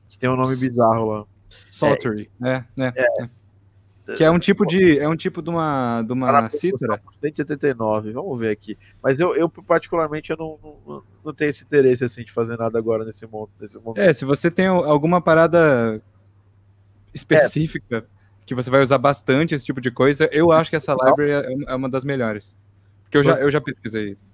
Que 0.08 0.18
tem 0.18 0.28
um 0.28 0.36
nome 0.36 0.56
bizarro 0.56 1.06
lá. 1.06 1.24
Saltery. 1.66 2.30
É, 2.42 2.64
é. 2.78 2.92
é. 2.96 3.28
Que 4.16 4.24
é 4.24 4.30
um 4.30 4.38
tipo 4.38 4.64
de. 4.64 4.98
É 4.98 5.06
um 5.06 5.16
tipo 5.16 5.42
de 5.42 5.50
uma, 5.50 6.02
de 6.02 6.12
uma 6.12 6.26
Caraca, 6.26 6.56
cítara. 6.56 7.00
179, 7.20 8.12
vamos 8.12 8.38
ver 8.38 8.50
aqui. 8.50 8.78
Mas 9.02 9.20
eu, 9.20 9.36
eu 9.36 9.50
particularmente, 9.50 10.30
eu 10.30 10.36
não, 10.38 10.58
não, 10.86 11.02
não 11.24 11.34
tenho 11.34 11.50
esse 11.50 11.62
interesse 11.62 12.04
assim 12.04 12.24
de 12.24 12.32
fazer 12.32 12.56
nada 12.56 12.78
agora 12.78 13.04
nesse 13.04 13.26
momento. 13.26 13.50
Nesse 13.60 13.76
momento. 13.78 13.98
É, 13.98 14.12
se 14.14 14.24
você 14.24 14.50
tem 14.50 14.66
alguma 14.66 15.20
parada 15.20 16.00
específica 17.18 18.06
que 18.46 18.54
você 18.54 18.70
vai 18.70 18.80
usar 18.82 18.98
bastante 18.98 19.54
esse 19.54 19.64
tipo 19.66 19.80
de 19.80 19.90
coisa, 19.90 20.28
eu 20.32 20.50
acho 20.50 20.70
que 20.70 20.76
essa 20.76 20.92
library 20.94 21.32
é- 21.32 21.72
é 21.72 21.74
uma 21.74 21.88
das 21.88 22.02
melhores. 22.04 22.56
Porque 23.04 23.18
eu 23.18 23.24
já, 23.24 23.36
eu 23.40 23.50
já 23.50 23.60
pesquisei 23.60 24.10
isso. 24.12 24.26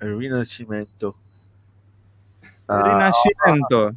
Renascimento. 0.00 1.14
Ah, 2.68 2.82
Renascimento. 2.82 3.96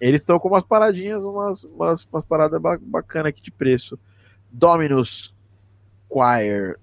eles 0.00 0.20
estão 0.20 0.38
com 0.38 0.48
umas 0.48 0.64
paradinhas, 0.64 1.22
umas, 1.24 1.64
umas, 1.64 2.04
umas 2.12 2.24
paradas 2.24 2.60
ba 2.60 2.78
bacanas 2.80 3.30
aqui 3.30 3.40
de 3.42 3.50
preço. 3.50 3.98
Dominus 4.50 5.34
Choir. 6.12 6.78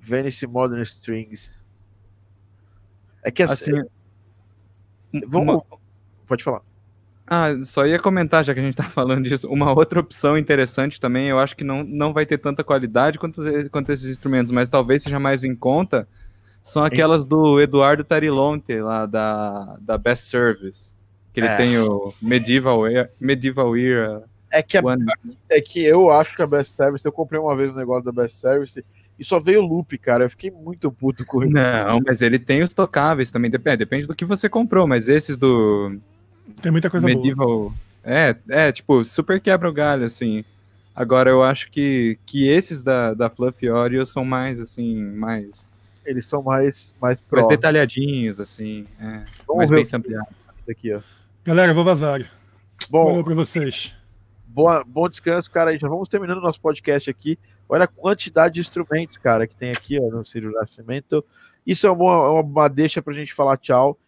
Venice 0.00 0.46
Modern 0.46 0.82
Strings. 0.82 1.64
É 3.22 3.30
que 3.30 3.42
assim. 3.42 3.78
Assim, 3.78 3.88
vamos. 5.26 5.54
uma- 5.54 5.78
Pode 6.26 6.42
falar. 6.44 6.62
Ah, 7.26 7.54
só 7.62 7.86
ia 7.86 7.98
comentar, 7.98 8.44
já 8.44 8.52
que 8.52 8.60
a 8.60 8.62
gente 8.62 8.76
tá 8.76 8.82
falando 8.90 9.24
disso, 9.24 9.48
uma 9.48 9.72
outra 9.72 10.00
opção 10.00 10.36
interessante 10.36 11.00
também, 11.00 11.28
eu 11.28 11.38
acho 11.38 11.56
que 11.56 11.64
não, 11.64 11.82
não 11.82 12.12
vai 12.12 12.26
ter 12.26 12.38
tanta 12.38 12.62
qualidade 12.62 13.18
quanto, 13.18 13.40
quanto 13.70 13.92
esses 13.92 14.10
instrumentos, 14.10 14.52
mas 14.52 14.68
talvez 14.68 15.02
seja 15.02 15.18
mais 15.18 15.42
em 15.42 15.54
conta, 15.54 16.06
são 16.62 16.84
aquelas 16.84 17.24
do 17.26 17.60
Eduardo 17.60 18.04
Tarilonte, 18.04 18.80
lá 18.80 19.06
da, 19.06 19.76
da 19.80 19.98
Best 19.98 20.26
Service, 20.28 20.94
que 21.32 21.40
ele 21.40 21.48
É. 21.48 21.56
tem 21.56 21.78
o 21.78 22.14
Medieval 22.20 22.86
Era, 22.86 23.10
Medieval 23.20 23.76
Era 23.76 24.24
É 24.50 24.62
que, 24.62 24.78
a- 24.78 24.82
é 25.50 25.60
que 25.60 25.84
eu 25.84 26.10
acho 26.10 26.36
que 26.36 26.42
a 26.42 26.46
Best 26.46 26.74
Service, 26.74 27.04
eu 27.04 27.12
comprei 27.12 27.40
uma 27.40 27.56
vez 27.56 27.70
um 27.70 27.76
negócio 27.76 28.04
da 28.04 28.12
Best 28.12 28.38
Service 28.38 28.84
e 29.18 29.24
só 29.24 29.40
veio 29.40 29.60
loop, 29.62 29.96
cara. 29.98 30.24
Eu 30.24 30.30
fiquei 30.30 30.50
muito 30.50 30.90
puto 30.92 31.24
com 31.24 31.42
isso. 31.42 31.52
Não, 31.52 32.00
mas 32.06 32.22
ele 32.22 32.38
tem 32.38 32.62
os 32.62 32.72
tocáveis 32.72 33.30
também, 33.30 33.50
depende, 33.50 33.76
depende 33.78 34.06
do 34.06 34.14
que 34.14 34.24
você 34.24 34.48
comprou, 34.48 34.86
mas 34.86 35.08
esses 35.08 35.36
do 35.36 35.98
Tem 36.64 36.72
muita 36.72 36.88
coisa 36.88 37.06
boa. 37.06 37.16
Medieval. 37.18 37.74
É, 38.02 38.34
é, 38.48 38.72
tipo, 38.72 39.04
super 39.04 39.38
quebra 39.38 39.68
o 39.68 39.72
galho, 39.72 40.06
assim. 40.06 40.42
Agora 40.94 41.28
eu 41.28 41.42
acho 41.42 41.70
que, 41.70 42.18
que 42.24 42.48
esses 42.48 42.82
da, 42.82 43.12
da 43.12 43.28
Fluffy 43.28 43.68
Oreo 43.68 44.06
são 44.06 44.24
mais, 44.24 44.58
assim, 44.58 45.02
mais, 45.02 45.74
Eles 46.06 46.24
são 46.24 46.42
mais, 46.42 46.94
mais 47.02 47.22
mais 47.30 47.48
detalhadinhos, 47.48 48.40
assim. 48.40 48.86
É, 48.98 49.24
Vamos 49.46 49.58
mais 49.58 49.68
ver 49.68 49.76
bem 49.76 49.84
o 49.84 49.86
sampleados. 49.86 50.34
aqui, 50.66 50.94
ó. 50.94 51.00
Galera, 51.44 51.72
eu 51.72 51.74
vou 51.74 51.84
vazar. 51.84 52.30
Bom, 52.88 53.08
Valeu 53.08 53.24
pra 53.24 53.34
vocês. 53.34 53.94
boa, 54.46 54.82
bom 54.86 55.06
descanso, 55.06 55.50
cara. 55.50 55.78
Já 55.78 55.86
vamos 55.86 56.08
terminando 56.08 56.38
o 56.38 56.42
nosso 56.42 56.62
podcast 56.62 57.10
aqui. 57.10 57.38
Olha 57.68 57.84
a 57.84 57.88
quantidade 57.88 58.54
de 58.54 58.60
instrumentos, 58.60 59.18
cara, 59.18 59.46
que 59.46 59.54
tem 59.54 59.70
aqui 59.70 59.98
ó, 60.00 60.08
no 60.08 60.24
Ciro 60.24 60.50
Nascimento. 60.50 61.22
Isso 61.66 61.86
é 61.86 61.90
uma, 61.90 62.30
uma, 62.30 62.40
uma 62.40 62.68
deixa 62.68 63.02
pra 63.02 63.12
gente 63.12 63.34
falar 63.34 63.58
tchau. 63.58 63.98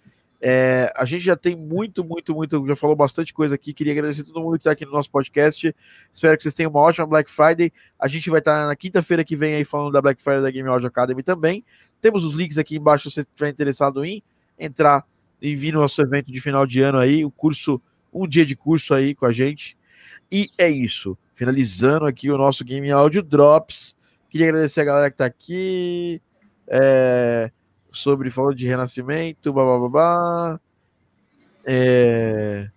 É, 0.40 0.92
a 0.94 1.04
gente 1.04 1.24
já 1.24 1.34
tem 1.34 1.56
muito, 1.56 2.04
muito, 2.04 2.34
muito, 2.34 2.66
já 2.66 2.76
falou 2.76 2.94
bastante 2.94 3.32
coisa 3.32 3.54
aqui. 3.54 3.72
Queria 3.72 3.92
agradecer 3.92 4.24
todo 4.24 4.40
mundo 4.40 4.52
que 4.52 4.60
está 4.60 4.72
aqui 4.72 4.84
no 4.84 4.92
nosso 4.92 5.10
podcast. 5.10 5.74
Espero 6.12 6.36
que 6.36 6.42
vocês 6.42 6.54
tenham 6.54 6.70
uma 6.70 6.80
ótima 6.80 7.06
Black 7.06 7.30
Friday. 7.30 7.72
A 7.98 8.08
gente 8.08 8.28
vai 8.28 8.40
estar 8.40 8.66
na 8.66 8.76
quinta-feira 8.76 9.24
que 9.24 9.36
vem 9.36 9.54
aí 9.54 9.64
falando 9.64 9.92
da 9.92 10.02
Black 10.02 10.22
Friday 10.22 10.42
da 10.42 10.50
Game 10.50 10.68
Audio 10.68 10.88
Academy 10.88 11.22
também. 11.22 11.64
Temos 12.00 12.24
os 12.24 12.34
links 12.34 12.58
aqui 12.58 12.76
embaixo 12.76 13.08
se 13.10 13.14
você 13.14 13.20
estiver 13.22 13.48
interessado 13.48 14.04
em 14.04 14.22
entrar 14.58 15.04
e 15.40 15.54
vir 15.56 15.72
no 15.72 15.80
nosso 15.80 16.00
evento 16.02 16.30
de 16.30 16.40
final 16.40 16.66
de 16.66 16.80
ano 16.80 16.98
aí, 16.98 17.24
o 17.24 17.30
curso, 17.30 17.80
um 18.12 18.26
dia 18.26 18.44
de 18.44 18.56
curso 18.56 18.94
aí 18.94 19.14
com 19.14 19.26
a 19.26 19.32
gente. 19.32 19.76
E 20.30 20.48
é 20.58 20.68
isso. 20.68 21.16
Finalizando 21.34 22.06
aqui 22.06 22.30
o 22.30 22.38
nosso 22.38 22.64
Game 22.64 22.90
Audio 22.90 23.22
Drops. 23.22 23.96
Queria 24.28 24.48
agradecer 24.48 24.80
a 24.80 24.84
galera 24.84 25.10
que 25.10 25.16
tá 25.16 25.26
aqui. 25.26 26.20
É, 26.66 27.50
sobre 27.96 28.30
falou 28.30 28.54
de 28.54 28.66
renascimento, 28.66 29.52
babá. 29.52 30.60
É, 31.64 32.70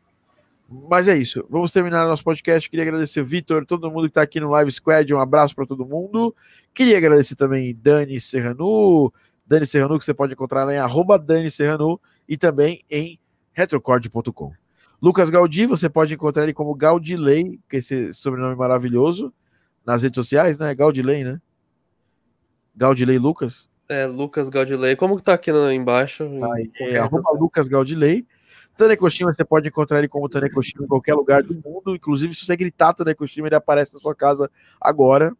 mas 0.70 1.08
é 1.08 1.18
isso. 1.18 1.46
Vamos 1.50 1.72
terminar 1.72 2.06
nosso 2.06 2.24
podcast. 2.24 2.70
Queria 2.70 2.86
agradecer 2.86 3.24
Vitor, 3.24 3.66
todo 3.66 3.90
mundo 3.90 4.08
que 4.08 4.14
tá 4.14 4.22
aqui 4.22 4.40
no 4.40 4.50
Live 4.52 4.72
Squad. 4.72 5.12
Um 5.14 5.20
abraço 5.20 5.56
para 5.56 5.66
todo 5.66 5.86
mundo. 5.86 6.36
Queria 6.74 6.98
agradecer 6.98 7.36
também 7.36 7.76
Dani 7.76 8.20
Serranu. 8.20 9.12
Dani 9.48 9.66
Serranu, 9.66 9.98
que 9.98 10.06
você 10.06 10.14
pode 10.14 10.34
encontrar 10.34 10.72
em 10.72 10.78
arroba 10.78 11.18
Dani 11.18 11.50
Serranu 11.50 12.00
e 12.28 12.38
também 12.38 12.82
em 12.90 13.20
retrocord.com. 13.52 14.54
Lucas 15.02 15.30
Gaudi, 15.30 15.66
você 15.66 15.90
pode 15.90 16.14
encontrar 16.14 16.44
ele 16.44 16.54
como 16.54 16.76
Gaudilei, 16.76 17.60
que 17.68 17.78
é 17.78 17.80
esse 17.80 18.14
sobrenome 18.14 18.56
maravilhoso, 18.56 19.34
nas 19.84 20.04
redes 20.04 20.16
sociais, 20.16 20.60
né? 20.60 20.76
Gaudilei, 20.76 21.24
né? 21.24 21.42
Gaudilei 22.76 23.18
Lucas. 23.18 23.70
É, 23.90 24.06
Lucas 24.06 24.50
Gaudilei. 24.50 24.96
Como 24.96 25.18
que 25.18 25.24
tá 25.24 25.34
aqui 25.34 25.52
no, 25.52 25.72
embaixo? 25.72 26.24
Em 26.24 26.44
Aí, 26.44 26.72
é, 26.80 27.00
arroba 27.00 27.32
Lucas 27.32 27.68
Gaudilei. 27.68 28.26
Tanecoshima, 28.78 29.34
você 29.34 29.44
pode 29.44 29.68
encontrar 29.68 29.98
ele 29.98 30.08
como 30.08 30.30
Tanecoshima 30.30 30.86
em 30.86 30.88
qualquer 30.88 31.16
lugar 31.16 31.42
do 31.42 31.56
mundo. 31.56 31.96
Inclusive, 31.96 32.36
se 32.36 32.46
você 32.46 32.56
gritar 32.56 32.94
Tanecoshima, 32.94 33.48
ele 33.48 33.56
aparece 33.56 33.94
na 33.96 34.00
sua 34.00 34.14
casa 34.14 34.50
agora. 34.80 35.36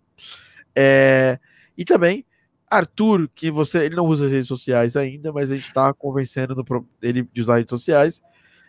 É, 0.76 1.40
e 1.78 1.86
também, 1.86 2.26
Arthur, 2.70 3.30
que 3.34 3.52
você. 3.52 3.86
Ele 3.86 3.96
não 3.96 4.06
usa 4.06 4.26
as 4.26 4.32
redes 4.32 4.48
sociais 4.48 4.96
ainda, 4.96 5.32
mas 5.32 5.52
a 5.52 5.56
gente 5.56 5.68
está 5.68 5.94
convencendo 5.94 6.56
no 6.56 6.88
ele 7.02 7.30
de 7.32 7.42
usar 7.42 7.58
redes 7.58 7.70
sociais. 7.70 8.22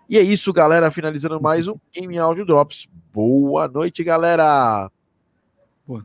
E 0.08 0.18
é 0.18 0.22
isso, 0.22 0.52
galera. 0.52 0.90
Finalizando 0.90 1.40
mais 1.40 1.66
um 1.66 1.76
Game 1.92 2.18
Audio 2.18 2.44
Drops. 2.44 2.86
Boa 3.12 3.66
noite, 3.66 4.04
galera! 4.04 4.90
Boa 5.86 6.04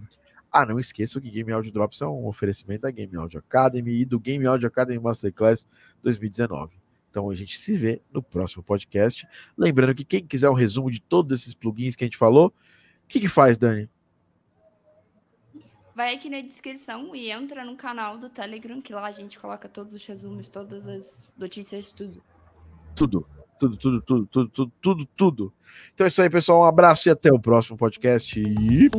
Ah, 0.58 0.66
não 0.66 0.80
esqueça 0.80 1.20
que 1.20 1.30
Game 1.30 1.52
Audio 1.52 1.70
Drops 1.70 2.00
é 2.00 2.08
um 2.08 2.28
oferecimento 2.28 2.84
da 2.84 2.92
Game 2.92 3.14
Audio 3.18 3.40
Academy 3.40 3.92
e 3.92 4.06
do 4.06 4.18
Game 4.18 4.48
Audio 4.48 4.70
Academy 4.70 4.98
Masterclass 4.98 5.68
2019. 6.02 6.80
Então 7.10 7.30
a 7.30 7.36
gente 7.36 7.60
se 7.60 7.76
vê 7.76 8.02
no 8.10 8.24
próximo 8.24 8.64
podcast. 8.64 9.28
Lembrando 9.58 9.94
que 9.94 10.06
quem 10.06 10.26
quiser 10.26 10.50
um 10.50 10.54
resumo 10.54 10.90
de 10.90 11.02
todos 11.02 11.42
esses 11.42 11.54
plugins 11.54 11.94
que 11.94 12.06
a 12.06 12.08
gente 12.08 12.16
falou, 12.16 12.48
o 13.04 13.08
que, 13.10 13.20
que 13.20 13.28
faz, 13.28 13.58
Dani? 13.58 13.90
Vai 15.94 16.16
aqui 16.16 16.30
na 16.30 16.40
descrição 16.40 17.14
e 17.14 17.30
entra 17.32 17.66
no 17.66 17.76
canal 17.76 18.18
do 18.18 18.30
Telegram, 18.30 18.82
que 18.82 18.94
lá 18.94 19.08
a 19.08 19.12
gente 19.12 19.38
coloca 19.38 19.68
todos 19.68 19.94
os 19.94 20.06
resumos, 20.06 20.48
todas 20.48 20.88
as 20.88 21.30
notícias, 21.38 21.92
tudo. 21.92 22.24
Tudo, 22.96 23.28
tudo, 23.60 23.76
tudo, 23.76 24.02
tudo, 24.02 24.28
tudo, 24.28 24.50
tudo, 24.50 24.74
tudo, 24.82 25.06
tudo. 25.18 25.54
Então 25.94 26.06
é 26.06 26.08
isso 26.08 26.22
aí, 26.22 26.30
pessoal. 26.30 26.62
Um 26.62 26.66
abraço 26.66 27.10
e 27.10 27.12
até 27.12 27.30
o 27.30 27.40
próximo 27.42 27.78
podcast. 27.78 28.40
E... 28.40 28.90